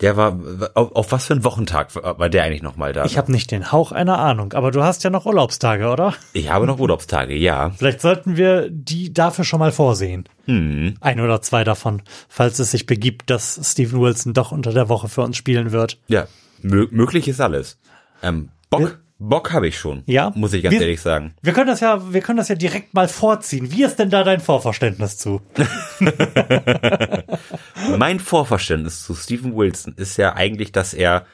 [0.00, 0.38] Der war,
[0.74, 3.04] auf, auf was für ein Wochentag war war der eigentlich nochmal da?
[3.04, 6.14] Ich habe nicht den Hauch einer Ahnung, aber du hast ja noch Urlaubstage, oder?
[6.32, 7.70] ich habe noch Urlaubstage, ja.
[7.70, 10.28] Vielleicht sollten wir die dafür schon mal vorsehen.
[10.44, 10.94] Hm.
[11.00, 15.08] Ein oder zwei davon, falls es sich begibt, dass Steven Wilson doch unter der Woche
[15.08, 15.98] für uns spielen wird.
[16.06, 16.28] Ja,
[16.62, 17.78] mö möglich ist alles.
[18.22, 20.04] Ähm, Bock, Bock habe ich schon.
[20.06, 20.30] Ja?
[20.36, 21.34] Muss ich ganz Wir- ehrlich sagen.
[21.42, 23.72] Wir können das ja, wir können das ja direkt mal vorziehen.
[23.72, 25.42] Wie ist denn da dein Vorverständnis zu?
[27.98, 31.26] Mein Vorverständnis zu Steven Wilson ist ja eigentlich, dass er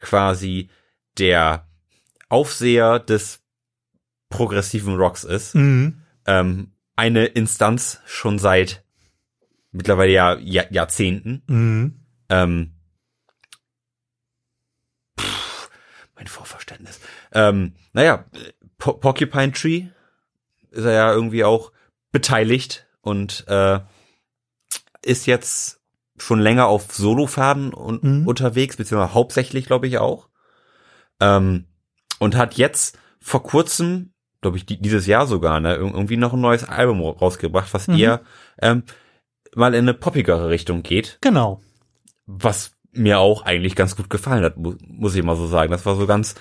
[0.00, 0.68] quasi
[1.18, 1.66] der
[2.28, 3.40] Aufseher des
[4.28, 5.54] progressiven Rocks ist.
[5.54, 6.02] Mhm.
[6.26, 8.84] Ähm, eine Instanz schon seit
[9.72, 11.42] mittlerweile ja, ja Jahrzehnten.
[11.46, 12.00] Mhm.
[12.28, 12.74] Ähm,
[15.18, 15.70] pff,
[16.14, 17.00] mein Vorverständnis.
[17.32, 18.24] Ähm, naja,
[18.78, 19.86] Po- Porcupine Tree
[20.70, 21.72] ist er ja irgendwie auch
[22.12, 23.80] beteiligt und äh,
[25.02, 25.80] ist jetzt
[26.16, 28.26] schon länger auf Solofaden und Mhm.
[28.26, 30.28] unterwegs, beziehungsweise hauptsächlich, glaube ich, auch.
[31.20, 31.66] Ähm,
[32.18, 36.32] und hat jetzt vor kurzem, glaube ich, die, dieses Jahr sogar, ne, irg- irgendwie noch
[36.34, 37.96] ein neues Album ra- rausgebracht, was Mhm.
[37.96, 38.20] eher
[38.60, 38.82] ähm,
[39.54, 41.60] mal in eine poppigere Richtung geht Genau.
[42.26, 45.70] was mir auch eigentlich ganz gut gefallen hat, mu muss ich mal so sagen.
[45.70, 46.34] Das war so ganz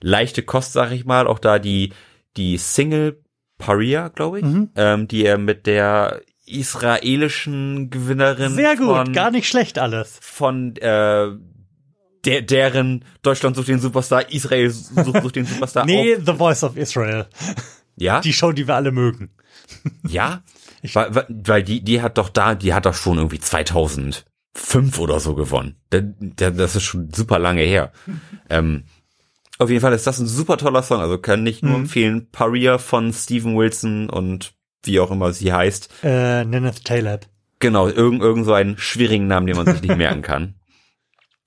[0.00, 1.26] leichte Kost, sag ich mal.
[1.26, 1.92] Auch da die,
[2.36, 3.22] die Single
[3.58, 4.70] Paria, glaube ich, Mhm.
[4.76, 10.18] ähm, die er mit der israelischen Gewinnerin Sehr gut, von, gar nicht schlecht alles.
[10.20, 11.28] von äh,
[12.24, 16.20] der, deren Deutschland sucht den Superstar, Israel sucht, sucht den Superstar Nee, auch.
[16.26, 17.26] The Voice of Israel.
[17.96, 19.30] Ja, Die Show, die wir alle mögen.
[20.06, 20.42] ja,
[20.94, 24.24] weil, weil- weil die, die hat doch da, die hat doch schon irgendwie 2005
[24.98, 25.76] oder so gewonnen.
[25.90, 27.92] Da- da- Das ist schon super lange her.
[28.52, 28.82] Ähm,
[29.60, 31.00] auf jeden Fall ist das ein super toller Song.
[31.00, 32.28] Also kann ich nur empfehlen.
[32.32, 35.90] Paria von Steven Wilson und wie auch immer sie heißt.
[36.02, 37.26] Äh, Neneth Taleb.
[37.58, 40.54] Genau, irgend, irgend so einen schwierigen Namen, den man sich nicht merken kann.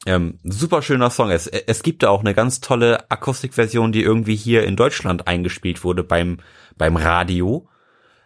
[0.06, 1.30] Ähm, super schöner Song.
[1.32, 5.86] Es, es gibt da auch eine ganz tolle Akustikversion, die irgendwie hier in Deutschland eingespielt
[5.86, 6.40] wurde beim,
[6.76, 7.70] beim Radio.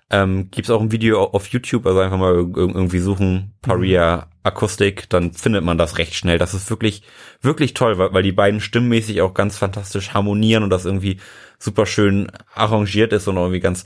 [0.10, 5.10] Ähm, gibt's auch ein Video auf YouTube, also einfach mal irg- irgendwie suchen, Paria Akustik,
[5.10, 6.38] dann findet man das recht schnell.
[6.38, 7.03] Das ist wirklich,
[7.42, 11.19] wirklich toll, weil, weil die beiden stimmmäßig auch ganz fantastisch harmonieren und das irgendwie
[11.60, 13.84] super schön arrangiert ist und irgendwie ganz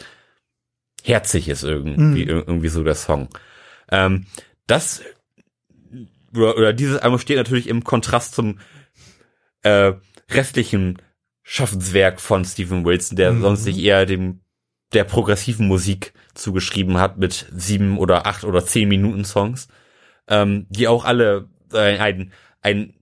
[1.04, 3.30] herzig ist irgendwie, ir- irgendwie so der Song.
[3.90, 4.28] Ähm,
[4.68, 5.02] das
[6.36, 8.60] oder, oder dieses Album steht natürlich im Kontrast zum
[9.64, 9.94] äh,
[10.30, 11.02] restlichen
[11.42, 14.42] Schaffenswerk von Stephen Wilson, der sonst sich eher dem
[14.94, 19.68] der progressiven Musik zugeschrieben hat mit sieben oder acht oder zehn Minuten Songs,
[20.28, 22.94] ähm, die auch alle äh, ein, ein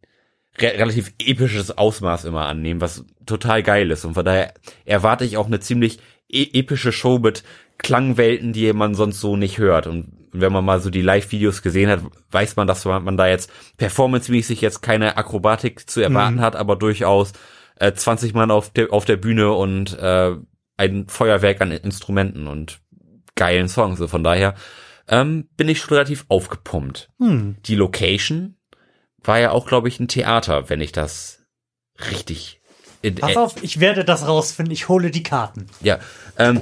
[0.59, 4.05] re relativ episches Ausmaß immer annehmen, was total geil ist.
[4.05, 4.53] Und von daher
[4.85, 7.43] erwarte ich auch eine ziemlich e epische Show mit
[7.77, 9.87] Klangwelten, die man sonst so nicht hört.
[9.87, 12.01] Und wenn man mal so die Live-Videos gesehen hat,
[12.31, 17.33] weiß man, dass man da jetzt performancemäßig jetzt keine Akrobatik zu erwarten hat, aber durchaus
[17.77, 20.35] äh, 20 Mann auf der, auf der Bühne und äh,
[20.79, 22.79] ein Feuerwerk an Instrumenten und
[23.35, 23.99] geilen Songs.
[23.99, 24.55] So von daher
[25.07, 27.09] ähm, bin ich schon relativ aufgepumpt.
[27.19, 27.57] Hm.
[27.65, 28.55] Die Location
[29.23, 31.45] war ja auch, glaube ich, ein Theater, wenn ich das
[32.09, 32.59] richtig
[33.19, 34.73] Pass auf, ich werde das rausfinden.
[34.73, 35.67] Ich hole die Karten.
[35.81, 35.99] Ja,
[36.37, 36.61] ähm,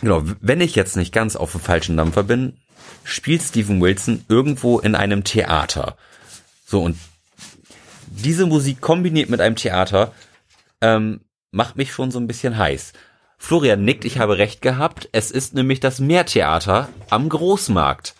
[0.00, 0.22] genau.
[0.40, 2.56] Wenn ich jetzt nicht ganz auf dem falschen Dampfer bin,
[3.02, 5.98] spielt Steven Wilson irgendwo in einem Theater.
[6.64, 6.96] So und
[8.08, 10.12] diese Musik kombiniert mit einem Theater
[10.80, 11.20] ähm,
[11.50, 12.94] macht mich schon so ein bisschen heiß.
[13.38, 15.08] Florian nickt, ich habe recht gehabt.
[15.12, 18.14] Es ist nämlich das Meertheater am Großmarkt.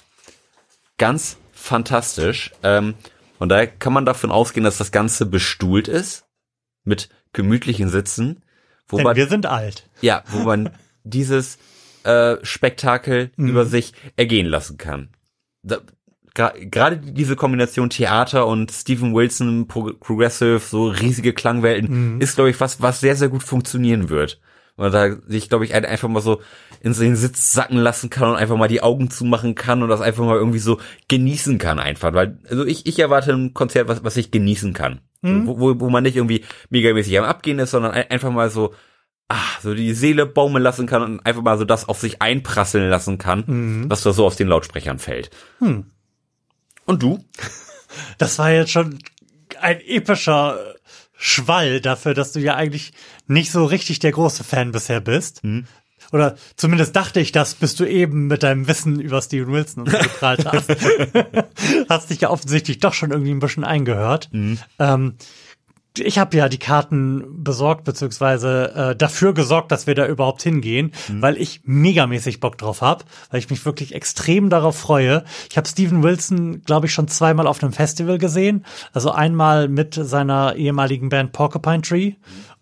[0.98, 2.52] Ganz fantastisch.
[2.62, 2.94] Ähm,
[3.38, 6.24] und daher kann man davon ausgehen, dass das Ganze bestuhlt ist
[6.84, 8.42] mit gemütlichen Sitzen.
[8.86, 9.88] Wo Denn man, wir sind alt.
[10.02, 10.70] ja, wo man
[11.04, 11.58] dieses
[12.04, 15.08] äh, Spektakel über sich ergehen lassen kann.
[15.62, 15.78] Da,
[16.34, 22.58] Gerade diese Kombination Theater und Stephen Wilson Pro Progressive, so riesige Klangwelten, ist, glaube ich,
[22.58, 24.40] was, was sehr, sehr gut funktionieren wird.
[24.76, 26.40] Weil da sich, glaube ich, ein- einfach mal so
[26.80, 30.00] in den Sitz sacken lassen kann und einfach mal die Augen zumachen kann und das
[30.00, 32.12] einfach mal irgendwie so genießen kann einfach.
[32.12, 35.00] Weil, also ich, ich erwarte ein Konzert, was, was ich genießen kann.
[35.22, 38.74] So, wo, wo, man nicht irgendwie megamäßig am Abgehen ist, sondern ein- einfach mal so,
[39.28, 42.90] ah, so die Seele baumeln lassen kann und einfach mal so das auf sich einprasseln
[42.90, 45.30] lassen kann, was da so aus den Lautsprechern fällt.
[45.60, 47.24] Und du?
[48.18, 48.98] Das war jetzt schon
[49.60, 50.58] ein epischer
[51.16, 52.92] Schwall dafür, dass du ja eigentlich
[53.26, 55.42] nicht so richtig der große Fan bisher bist.
[56.12, 59.90] Oder zumindest dachte ich das, bis du eben mit deinem Wissen über Steven Wilson und
[59.90, 60.68] so geprahlt hast.
[61.88, 64.28] hast dich ja offensichtlich doch schon irgendwie ein bisschen eingehört.
[64.32, 65.14] Ähm,
[65.98, 70.92] ich habe ja die Karten besorgt, beziehungsweise äh, dafür gesorgt, dass wir da überhaupt hingehen,
[71.20, 75.24] weil ich megamäßig Bock drauf habe, weil ich mich wirklich extrem darauf freue.
[75.50, 78.64] Ich habe Steven Wilson, glaube ich, schon zweimal auf einem Festival gesehen.
[78.92, 82.14] Also einmal mit seiner ehemaligen Band Porcupine Tree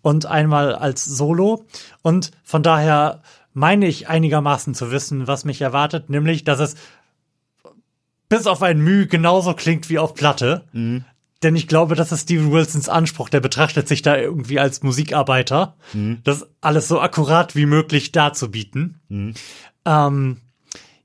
[0.03, 1.65] und einmal als Solo.
[2.03, 6.75] Und von daher meine ich einigermaßen zu wissen, was mich erwartet, nämlich, dass es
[8.29, 10.65] bis auf ein Mühe genauso klingt wie auf Platte.
[11.43, 13.29] Denn ich glaube, das ist Steven Wilsons Anspruch.
[13.29, 15.75] Der betrachtet sich da irgendwie als Musikarbeiter,
[16.23, 18.99] das alles so akkurat wie möglich darzubieten.
[19.85, 20.37] Ähm,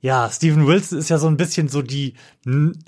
[0.00, 2.14] ja, Steven Wilson ist ja so ein bisschen so die,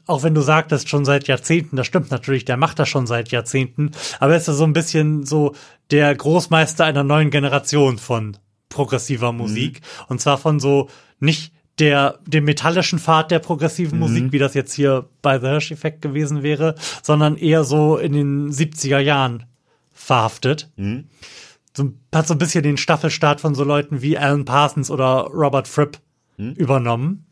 [0.07, 3.31] auch wenn du sagtest, schon seit Jahrzehnten, das stimmt natürlich, der macht das schon seit
[3.31, 5.55] Jahrzehnten, aber er ist ja so ein bisschen so
[5.91, 8.37] der Großmeister einer neuen Generation von
[8.69, 9.81] progressiver Musik.
[10.09, 10.89] Und zwar von so
[11.19, 15.73] nicht der, dem metallischen Pfad der progressiven Musik, wie das jetzt hier bei The Hirsch
[15.73, 19.45] Effect gewesen wäre, sondern eher so in den 70er Jahren
[19.93, 20.71] verhaftet.
[21.77, 25.69] So, hat so ein bisschen den Staffelstart von so Leuten wie Alan Parsons oder Robert
[25.69, 25.99] Fripp
[26.37, 27.27] übernommen.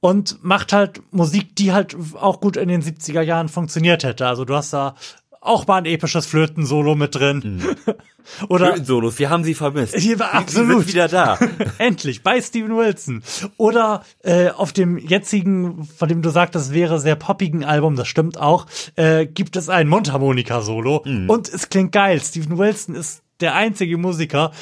[0.00, 4.26] Und macht halt Musik, die halt auch gut in den 70er Jahren funktioniert hätte.
[4.26, 4.96] Also du hast da
[5.42, 7.62] auch mal ein episches Flöten-Solo mit drin.
[8.48, 9.96] Oder Solos, wir haben sie vermisst.
[9.96, 10.86] Hier war absolut.
[10.86, 11.38] wieder da.
[11.78, 13.22] Endlich, bei Steven Wilson.
[13.56, 18.38] Oder äh, auf dem jetzigen, von dem du sagtest, wäre sehr poppigen Album, das stimmt
[18.38, 21.02] auch, äh, gibt es ein Mundharmonika-Solo.
[21.26, 22.20] Und es klingt geil.
[22.20, 24.52] Steven Wilson ist der einzige Musiker,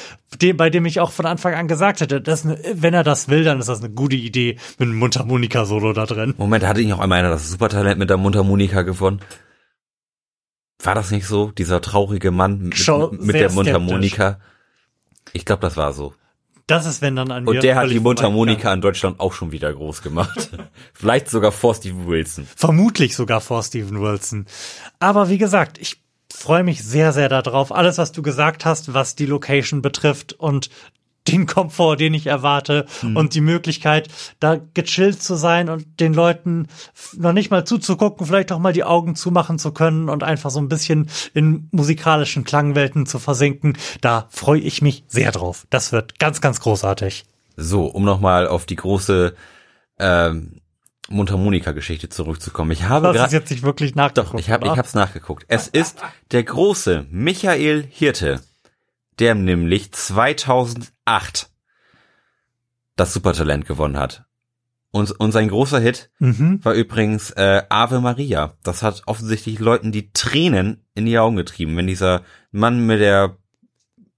[0.41, 3.43] dem, bei dem ich auch von Anfang an gesagt hätte, dass wenn er das will,
[3.43, 6.33] dann ist das eine gute Idee mit einem Mundharmonika-Solo da drin.
[6.37, 9.21] Moment, hatte ich noch einmal einer das Supertalent mit der Mundharmonika gewonnen?
[10.83, 11.51] War das nicht so?
[11.51, 14.39] Dieser traurige Mann mit, Schon mit der Mundharmonika?
[15.33, 16.13] Ich glaube, das war so.
[16.67, 19.51] Das ist, wenn dann an mir Und der hat die Mundharmonika in Deutschland auch schon
[19.51, 20.51] wieder groß gemacht.
[20.93, 22.47] Vielleicht sogar vor Steve Wilson.
[22.55, 24.45] Vermutlich sogar vor Steven Wilson.
[24.99, 26.01] Aber wie gesagt, ich
[26.33, 27.71] freue mich sehr, sehr darauf.
[27.71, 30.69] Alles, was du gesagt hast, was die Location betrifft und
[31.27, 32.85] den Komfort, den ich erwarte
[33.15, 34.07] und die Möglichkeit,
[34.39, 36.67] da gechillt zu sein und den Leuten
[37.15, 40.59] noch nicht mal zuzugucken, vielleicht auch mal die Augen zumachen zu können und einfach so
[40.59, 43.77] ein bisschen in musikalischen Klangwelten zu versinken.
[44.01, 45.67] Da freue ich mich sehr drauf.
[45.69, 47.25] Das wird ganz, ganz großartig.
[47.55, 49.35] So, um nochmal auf die große
[49.99, 50.61] ähm,
[51.09, 52.71] Mundharmonika-Geschichte zurückzukommen.
[52.71, 54.39] Ich habe gerade jetzt nicht wirklich nachgeguckt.
[54.39, 54.79] Ich habe ich oder?
[54.79, 55.45] hab's nachgeguckt.
[55.47, 56.01] Es ist
[56.31, 58.41] der große Michael Hirte,
[59.19, 59.91] der nämlich
[61.11, 61.49] 2008
[62.95, 64.25] das Supertalent gewonnen hat.
[64.91, 66.59] Und, und sein großer Hit Mhm.
[66.63, 68.53] war übrigens äh, Ave Maria.
[68.63, 73.37] Das hat offensichtlich Leuten die Tränen in die Augen getrieben, wenn dieser Mann mit der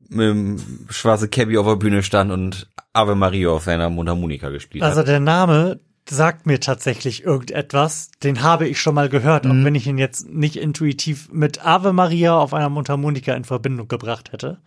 [0.09, 0.57] mit dem
[0.89, 5.07] schwarze Cabby auf der Bühne stand und Ave Maria auf seiner Mundharmonika gespielt Also hat.
[5.07, 8.11] der Name sagt mir tatsächlich irgendetwas.
[8.23, 11.93] Den habe ich schon mal gehört, auch wenn ich ihn jetzt nicht intuitiv mit Ave
[11.93, 14.59] Maria auf einer Mundharmonika in Verbindung gebracht hätte.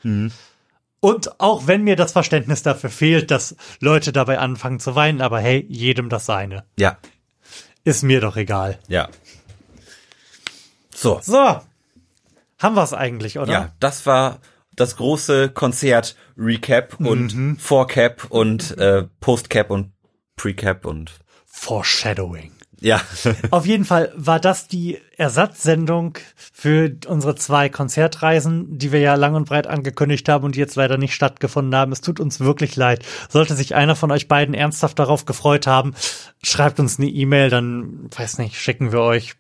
[1.07, 5.39] Und auch wenn mir das Verständnis dafür fehlt, dass Leute dabei anfangen zu weinen, aber
[5.39, 6.65] hey, jedem das seine.
[6.77, 6.99] Ja,
[7.85, 8.81] Ist mir doch egal.
[8.89, 9.09] ja.
[10.93, 11.61] So, So.
[12.59, 13.53] Haben wir es eigentlich, oder?
[13.53, 14.41] Ja, das war
[14.75, 19.93] das große Konzert Recap und Vorcap und äh, Postcap und
[20.35, 21.13] Precap und
[21.45, 22.51] Foreshadowing.
[22.81, 23.01] Ja.
[23.51, 29.35] Auf jeden Fall war das die Ersatzsendung für unsere zwei Konzertreisen, die wir ja lang
[29.35, 31.93] und breit angekündigt haben und die jetzt leider nicht stattgefunden haben.
[31.93, 33.05] Es tut uns wirklich leid.
[33.31, 35.95] Sollte sich einer von euch beiden ernsthaft darauf gefreut haben,
[36.43, 39.35] schreibt uns eine E-Mail, dann, weiß nicht, schicken wir euch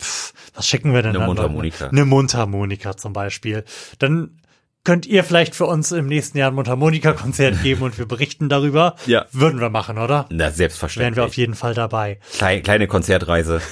[0.00, 1.26] Pff, was schicken wir denn Eine?
[1.26, 1.88] Mundharmonika.
[1.88, 3.64] Eine Mundharmonika zum Beispiel.
[3.98, 4.40] Dann
[4.86, 8.94] könnt ihr vielleicht für uns im nächsten Jahr ein Mundharmonika-Konzert geben und wir berichten darüber.
[9.04, 9.26] Ja.
[9.32, 10.26] Würden wir machen, oder?
[10.30, 11.16] Na, Wären selbstverständlich.
[11.16, 12.20] wir auf jeden Fall dabei.
[12.34, 13.60] Kleine, kleine Konzertreise.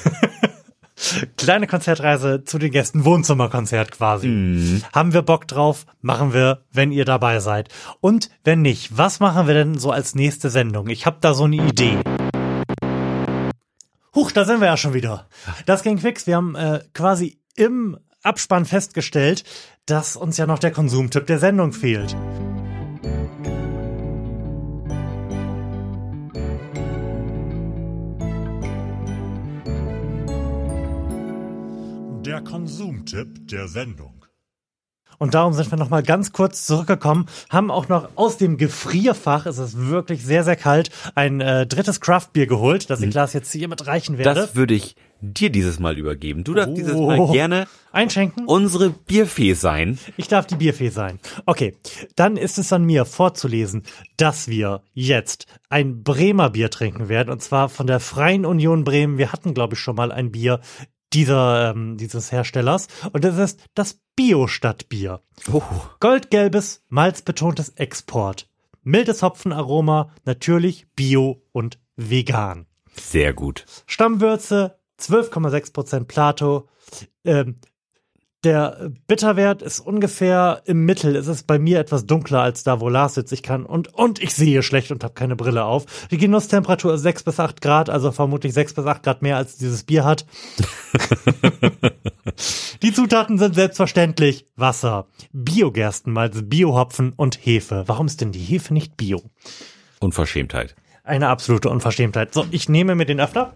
[1.37, 4.29] Kleine Konzertreise zu den Gästen, Wohnzimmerkonzert quasi.
[4.29, 4.83] Mhm.
[4.93, 5.87] Haben wir Bock drauf?
[6.01, 7.69] Machen wir, wenn ihr dabei seid.
[8.01, 10.89] Und wenn nicht, was machen wir denn so als nächste Sendung?
[10.89, 11.99] Ich habe da so eine Idee.
[14.15, 15.27] Huch, da sind wir ja schon wieder.
[15.67, 16.29] Das ging fix.
[16.29, 19.45] Wir haben äh, quasi im Abspann festgestellt,
[19.87, 22.17] dass uns ja noch der Konsumtipp der Sendung fehlt.
[32.25, 34.24] Der Konsumtipp der Sendung.
[35.25, 39.47] Und darum sind wir noch mal ganz kurz zurückgekommen, haben auch noch aus dem Gefrierfach,
[39.47, 43.51] es ist wirklich sehr, sehr kalt, ein äh, drittes Craftbier geholt, das ich Glas jetzt
[43.51, 44.39] hier mit reichen werde.
[44.39, 46.45] Das würde ich dir dieses Mal übergeben.
[46.45, 47.33] Du darfst dieses Mal Oh.
[47.33, 48.45] gerne Einschenken?
[48.45, 49.99] unsere Bierfee sein.
[50.19, 51.19] Ich darf die Bierfee sein.
[51.47, 51.75] Okay,
[52.17, 53.85] dann ist es an mir vorzulesen,
[54.19, 59.17] dass wir jetzt ein Bremer Bier trinken werden, und zwar von der Freien Union Bremen.
[59.17, 60.61] Wir hatten, glaube ich, schon mal ein Bier
[61.15, 65.21] dieser, ähm, dieses Herstellers, und das ist das Bio-Stadtbier.
[65.53, 65.63] Oh.
[66.01, 68.49] Goldgelbes, malzbetontes Export.
[68.83, 72.67] Mildes Hopfenaroma, natürlich bio und vegan.
[72.95, 73.65] Sehr gut.
[73.87, 76.69] Stammwürze 12,6% Plato.
[77.25, 77.61] Ähm,
[78.45, 81.17] der Bitterwert ist ungefähr im Mittel.
[81.17, 83.33] Es ist bei mir etwas dunkler als da, wo Lars sitzt.
[83.33, 85.87] Ich kann und, und ich sehe schlecht und habe keine Brille auf.
[86.11, 89.57] Die Genusstemperatur ist 6 bis 8 Grad, also vermutlich 6 bis 8 Grad mehr als
[89.57, 90.27] dieses Bier hat.
[92.83, 97.85] Die Zutaten sind selbstverständlich Wasser, Biogerstenmalz, Biohopfen und Hefe.
[97.87, 99.23] Warum ist denn die Hefe nicht Bio?
[100.01, 100.75] Unverschämtheit.
[101.03, 102.35] Eine absolute Unverschämtheit.
[102.35, 103.53] So, ich nehme mir den Öffner.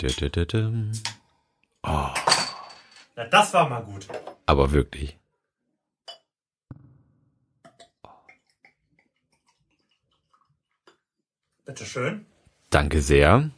[0.00, 0.08] Dö,
[0.44, 0.90] dö.
[3.16, 4.06] Na, das war mal gut.
[4.44, 5.18] Aber wirklich.
[11.64, 12.26] Bitteschön.
[12.68, 13.50] Danke sehr.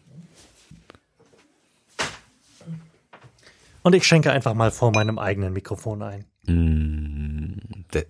[3.83, 6.25] Und ich schenke einfach mal vor meinem eigenen Mikrofon ein.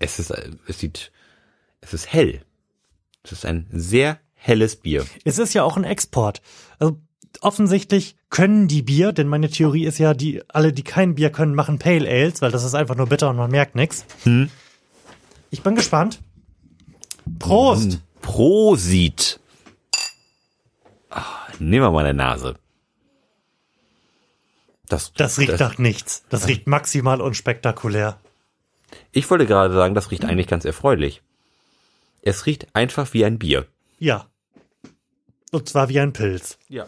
[0.01, 1.13] Es ist, es sieht,
[1.81, 2.45] es ist hell.
[3.23, 5.07] Es ist ein sehr helles Bier.
[5.25, 6.43] Es ist ja auch ein Export.
[6.79, 7.01] Also
[7.41, 11.55] offensichtlich können die Bier, denn meine Theorie ist ja, die alle, die kein Bier können,
[11.55, 14.05] machen Pale Ales, weil das ist einfach nur bitter und man merkt nichts.
[15.51, 16.21] Ich bin gespannt.
[17.39, 18.01] Prost!
[18.21, 19.41] Prosit.
[21.11, 21.25] Ah,
[21.59, 22.57] nehmen wir mal eine Nase.
[24.89, 26.25] Das, Das riecht nach nichts.
[26.29, 28.19] Das riecht maximal unspektakulär.
[29.13, 31.23] Ich wollte gerade sagen, das riecht eigentlich ganz erfreulich.
[32.23, 33.67] Es riecht einfach wie ein Bier.
[33.99, 34.27] Ja.
[35.51, 36.59] Und zwar wie ein Pilz.
[36.69, 36.87] Ja.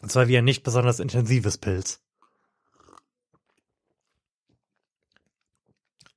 [0.00, 2.00] Und zwar wie ein nicht besonders intensives Pilz.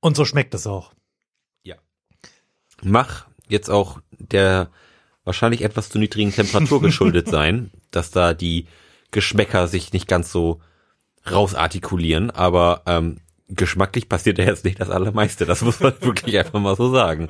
[0.00, 0.92] Und so schmeckt es auch.
[1.62, 1.76] Ja.
[2.82, 4.70] Mach jetzt auch der
[5.24, 8.66] wahrscheinlich etwas zu niedrigen Temperatur geschuldet sein, dass da die
[9.10, 10.60] Geschmäcker sich nicht ganz so
[11.30, 15.46] rausartikulieren, aber ähm, geschmacklich passiert ja jetzt nicht das Allermeiste.
[15.46, 17.28] Das muss man wirklich einfach mal so sagen.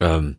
[0.00, 0.36] Ähm,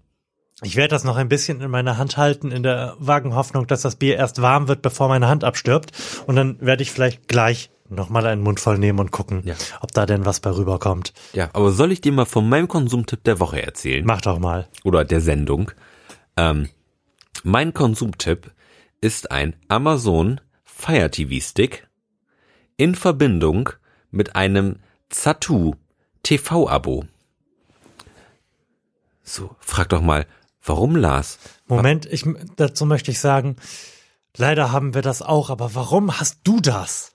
[0.64, 3.82] Ich werde das noch ein bisschen in meiner Hand halten, in der vagen Hoffnung, dass
[3.82, 5.92] das Bier erst warm wird, bevor meine Hand abstirbt.
[6.26, 9.56] Und dann werde ich vielleicht gleich nochmal einen Mund voll nehmen und gucken, Ja.
[9.82, 11.14] ob da denn was bei rüberkommt.
[11.34, 14.06] ja, aber soll ich dir mal von meinem Konsumtipp der Woche erzählen?
[14.06, 14.68] Mach doch mal.
[14.84, 15.72] oder der Sendung.
[16.38, 16.70] Ähm,
[17.44, 18.52] mein Konsumtipp
[19.02, 21.88] ist ein Amazon Fire TV Stick
[22.78, 23.70] in Verbindung
[24.12, 24.78] mit einem
[25.10, 25.76] Zatu
[26.24, 27.06] TV Abo.
[29.24, 30.26] So, frag doch mal,
[30.64, 31.40] warum Lars?
[31.68, 32.26] Moment, ich,
[32.56, 33.56] dazu möchte ich sagen,
[34.38, 37.14] leider haben wir das auch, aber warum hast du das?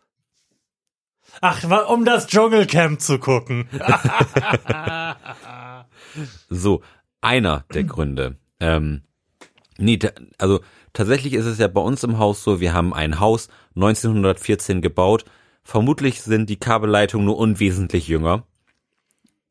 [1.41, 3.69] Ach, um das Dschungelcamp zu gucken.
[6.49, 6.83] So,
[7.21, 8.37] einer der Gründe.
[8.61, 9.03] Ähm,
[9.79, 9.99] nee,
[10.39, 10.61] also
[10.93, 15.25] tatsächlich ist es ja bei uns im Haus so, wir haben ein Haus 1914 gebaut.
[15.63, 18.45] Vermutlich sind die Kabelleitungen nur unwesentlich jünger.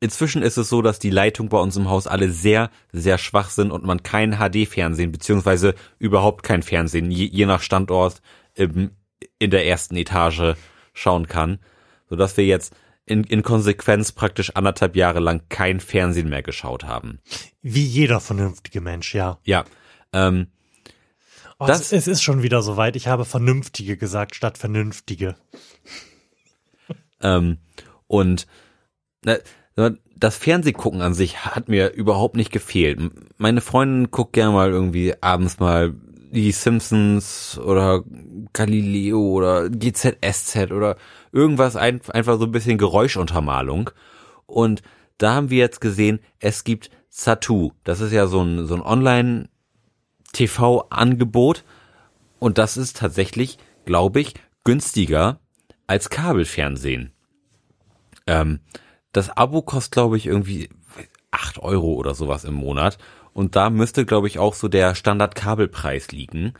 [0.00, 3.50] Inzwischen ist es so, dass die Leitungen bei uns im Haus alle sehr, sehr schwach
[3.50, 8.22] sind und man kein HD-Fernsehen beziehungsweise überhaupt kein Fernsehen, je, je nach Standort
[8.54, 8.92] im,
[9.40, 10.54] in der ersten Etage
[10.94, 11.58] schauen kann,
[12.08, 12.74] sodass wir jetzt
[13.06, 17.18] in, in Konsequenz praktisch anderthalb Jahre lang kein Fernsehen mehr geschaut haben.
[17.62, 19.38] Wie jeder vernünftige Mensch, ja.
[19.44, 19.64] Ja,
[20.12, 20.46] ähm,
[21.60, 22.94] Oh, Das- es, ist schon wieder soweit.
[22.94, 25.34] Ich habe vernünftige gesagt statt vernünftige.
[27.20, 27.58] Ähm,
[28.06, 28.46] und
[29.24, 29.38] na,
[30.16, 32.98] das Fernsehgucken an sich hat mir überhaupt nicht gefehlt.
[33.36, 35.94] Meine Freundin guckt gerne mal irgendwie abends mal
[36.30, 38.04] die Simpsons oder
[38.52, 40.96] Galileo oder GZSZ oder
[41.32, 43.90] irgendwas ein, einfach so ein bisschen Geräuschuntermalung.
[44.46, 44.82] Und
[45.18, 47.70] da haben wir jetzt gesehen, es gibt Satu.
[47.84, 51.62] Das ist ja so ein, so ein Online-TV-Angebot.
[52.38, 54.34] Und das ist tatsächlich, glaube ich,
[54.64, 55.38] günstiger
[55.86, 57.12] als Kabelfernsehen.
[58.26, 58.58] Ähm,
[59.12, 60.68] das Abo kostet, glaube ich, irgendwie
[61.30, 62.98] acht Euro oder sowas im Monat.
[63.32, 66.54] Und da müsste, glaube ich, auch so der Standard-Kabelpreis liegen.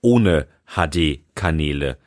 [0.00, 1.98] Ohne HD-Kanäle.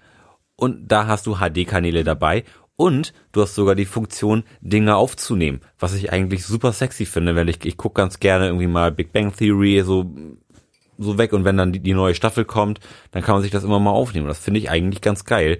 [0.55, 2.43] Und da hast du HD-Kanäle dabei.
[2.75, 5.59] Und du hast sogar die Funktion, Dinge aufzunehmen.
[5.79, 9.11] Was ich eigentlich super sexy finde, weil ich, ich gucke ganz gerne irgendwie mal Big
[9.11, 10.09] Bang Theory so,
[10.97, 11.33] so weg.
[11.33, 12.79] Und wenn dann die, die neue Staffel kommt,
[13.11, 14.27] dann kann man sich das immer mal aufnehmen.
[14.27, 15.57] Das finde ich eigentlich ganz geil.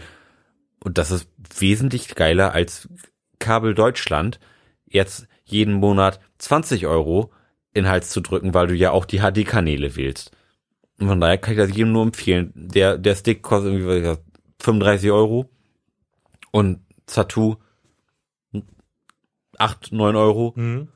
[0.81, 2.87] Und das ist wesentlich geiler als
[3.39, 4.39] Kabel Deutschland
[4.85, 7.31] jetzt jeden Monat 20 Euro
[7.73, 10.31] in den Hals zu drücken, weil du ja auch die HD-Kanäle wählst.
[10.99, 12.51] Und von daher kann ich das jedem nur empfehlen.
[12.55, 14.19] Der, der Stick kostet irgendwie was ich sag,
[14.61, 15.49] 35 Euro
[16.51, 17.55] und Zatu
[19.57, 20.53] 8, 9 Euro.
[20.55, 20.89] Mhm.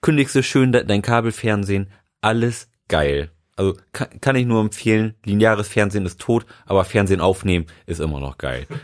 [0.00, 3.30] Kündigst du schön de- dein Kabelfernsehen, alles geil.
[3.56, 8.20] Also kann, kann ich nur empfehlen, lineares Fernsehen ist tot, aber Fernsehen aufnehmen ist immer
[8.20, 8.66] noch geil.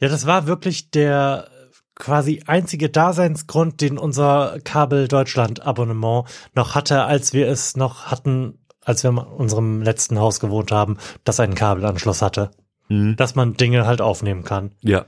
[0.00, 1.48] Ja, das war wirklich der
[1.94, 8.58] quasi einzige Daseinsgrund, den unser Kabel Deutschland Abonnement noch hatte, als wir es noch hatten,
[8.82, 12.50] als wir in unserem letzten Haus gewohnt haben, das einen Kabelanschluss hatte.
[12.88, 13.16] Mhm.
[13.16, 14.72] Dass man Dinge halt aufnehmen kann.
[14.80, 15.04] Ja.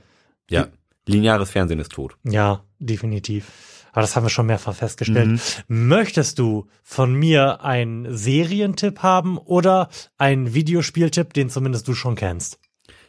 [0.49, 0.67] Ja.
[1.05, 2.15] Lineares Fernsehen ist tot.
[2.23, 3.51] Ja, definitiv.
[3.91, 5.39] Aber das haben wir schon mehrfach festgestellt.
[5.67, 12.59] Möchtest du von mir einen Serientipp haben oder einen Videospieltipp, den zumindest du schon kennst?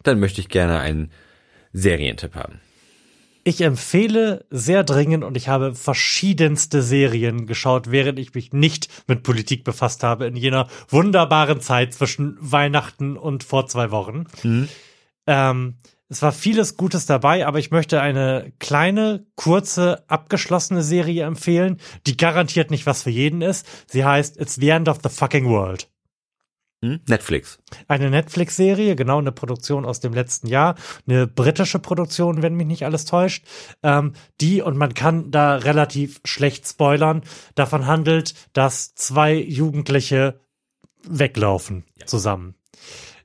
[0.03, 1.11] Dann möchte ich gerne einen
[1.75, 2.61] Serientipp haben.
[3.47, 9.23] Ich empfehle sehr dringend und ich habe verschiedenste Serien geschaut, während ich mich nicht mit
[9.23, 14.25] Politik befasst habe, in jener wunderbaren Zeit zwischen Weihnachten und vor zwei Wochen.
[15.27, 15.75] Ähm,
[16.09, 22.17] es war vieles Gutes dabei, aber ich möchte eine kleine, kurze, abgeschlossene Serie empfehlen, die
[22.17, 23.67] garantiert nicht was für jeden ist.
[23.91, 25.89] Sie heißt It's the End of the Fucking World.
[26.85, 27.01] Hm?
[27.09, 27.59] Netflix.
[27.89, 30.75] Eine Netflix-Serie, genau eine Produktion aus dem letzten Jahr,
[31.09, 33.47] eine britische Produktion, wenn mich nicht alles täuscht,
[33.83, 37.23] ähm, die, und man kann da relativ schlecht spoilern,
[37.55, 40.41] davon handelt, dass zwei Jugendliche
[41.09, 42.55] weglaufen zusammen.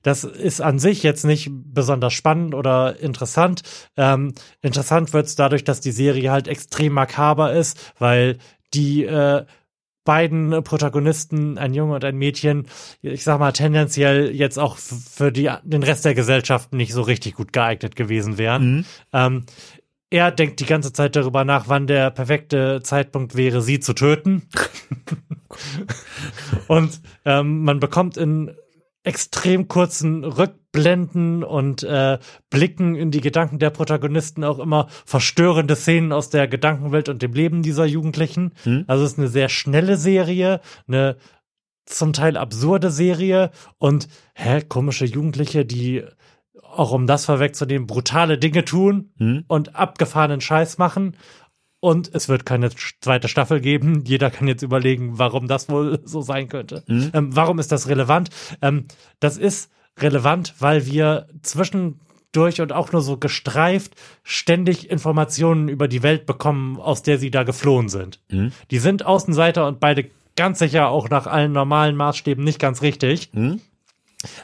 [0.03, 3.63] Das ist an sich jetzt nicht besonders spannend oder interessant.
[3.97, 8.37] Ähm, interessant wird's dadurch, dass die Serie halt extrem makaber ist, weil
[8.73, 9.45] die äh,
[10.09, 12.65] beiden Protagonisten, ein Junge und ein Mädchen,
[13.03, 17.35] ich sag mal tendenziell jetzt auch für die, den Rest der Gesellschaft nicht so richtig
[17.35, 18.87] gut geeignet gewesen wären.
[19.13, 19.45] Ähm,
[20.09, 24.49] er denkt die ganze Zeit darüber nach, wann der perfekte Zeitpunkt wäre, sie zu töten.
[26.67, 28.55] und ähm, man bekommt in
[29.03, 30.23] extrem kurzen
[30.69, 36.47] Rückblenden und äh, Blicken in die Gedanken der Protagonisten auch immer verstörende Szenen aus der
[36.47, 38.53] Gedankenwelt und dem Leben dieser Jugendlichen.
[38.87, 41.17] Also es ist eine sehr schnelle Serie, eine
[41.85, 43.49] zum Teil absurde Serie
[43.79, 46.03] und hä, komische Jugendliche, die
[46.61, 49.11] auch um das vorwegzunehmen, brutale Dinge tun
[49.47, 51.17] und abgefahrenen Scheiß machen.
[51.81, 54.03] Und es wird keine zweite Staffel geben.
[54.05, 56.83] Jeder kann jetzt überlegen, warum das wohl so sein könnte.
[57.13, 58.29] Ähm, warum ist das relevant?
[58.61, 58.85] Ähm,
[59.21, 66.03] das ist relevant, weil wir zwischendurch und auch nur so gestreift ständig Informationen über die
[66.03, 68.19] Welt bekommen, aus der sie da geflohen sind.
[68.71, 73.29] Die sind Außenseiter und beide ganz sicher auch nach allen normalen Maßstäben nicht ganz richtig.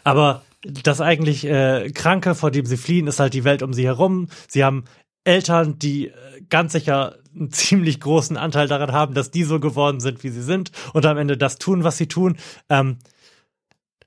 [0.03, 3.85] Aber das eigentlich äh, Kranke, vor dem sie fliehen, ist halt die Welt um sie
[3.85, 4.27] herum.
[4.48, 4.85] Sie haben
[5.24, 6.11] Eltern, die äh,
[6.50, 10.42] ganz sicher einen ziemlich großen Anteil daran haben, dass die so geworden sind, wie sie
[10.42, 12.38] sind und am Ende das tun, was sie tun.
[12.69, 12.98] Ähm,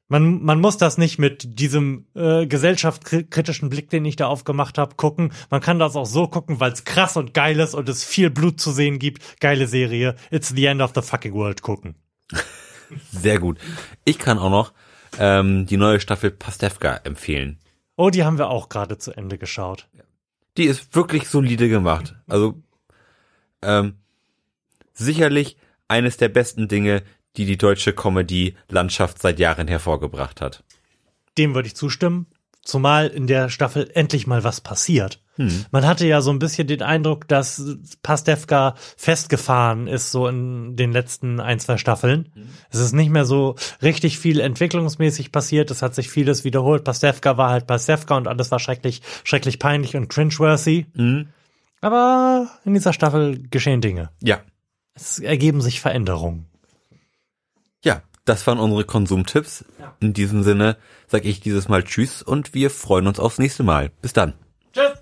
[0.08, 4.96] man, man muss das nicht mit diesem äh, gesellschaftskritischen Blick, den ich da aufgemacht habe,
[4.96, 5.32] gucken.
[5.50, 8.30] Man kann das auch so gucken, weil es krass und geil ist und es viel
[8.30, 9.40] Blut zu sehen gibt.
[9.40, 10.16] Geile Serie.
[10.30, 11.94] It's the end of the fucking world gucken.
[13.12, 13.58] Sehr gut.
[14.04, 14.72] Ich kann auch noch
[15.18, 17.58] ähm, die neue Staffel Pastewka empfehlen.
[17.96, 19.88] Oh, die haben wir auch gerade zu Ende geschaut.
[20.56, 22.14] Die ist wirklich solide gemacht.
[22.26, 22.62] Also
[23.60, 23.98] ähm,
[24.94, 27.02] sicherlich eines der besten Dinge,
[27.38, 30.64] die die deutsche Comedy-Landschaft seit Jahren hervorgebracht hat.
[31.38, 32.26] Dem würde ich zustimmen.
[32.62, 35.22] Zumal in der Staffel endlich mal was passiert.
[35.70, 37.62] Man hatte ja so ein bisschen den Eindruck, dass
[38.02, 42.32] Pastewka festgefahren ist, so in den letzten ein, zwei Staffeln.
[42.70, 45.70] Es ist nicht mehr so richtig viel entwicklungsmäßig passiert.
[45.70, 46.82] Es hat sich vieles wiederholt.
[46.82, 50.86] Pastewka war halt Pastewka und alles war schrecklich, schrecklich peinlich und cringeworthy.
[51.82, 54.10] Aber in dieser Staffel geschehen Dinge.
[54.20, 54.40] Ja.
[54.94, 56.47] Es ergeben sich Veränderungen.
[57.84, 59.64] Ja, das waren unsere Konsumtipps.
[60.00, 60.76] In diesem Sinne
[61.06, 63.90] sage ich dieses Mal Tschüss und wir freuen uns aufs nächste Mal.
[64.02, 64.34] Bis dann.
[64.72, 64.92] Tschüss.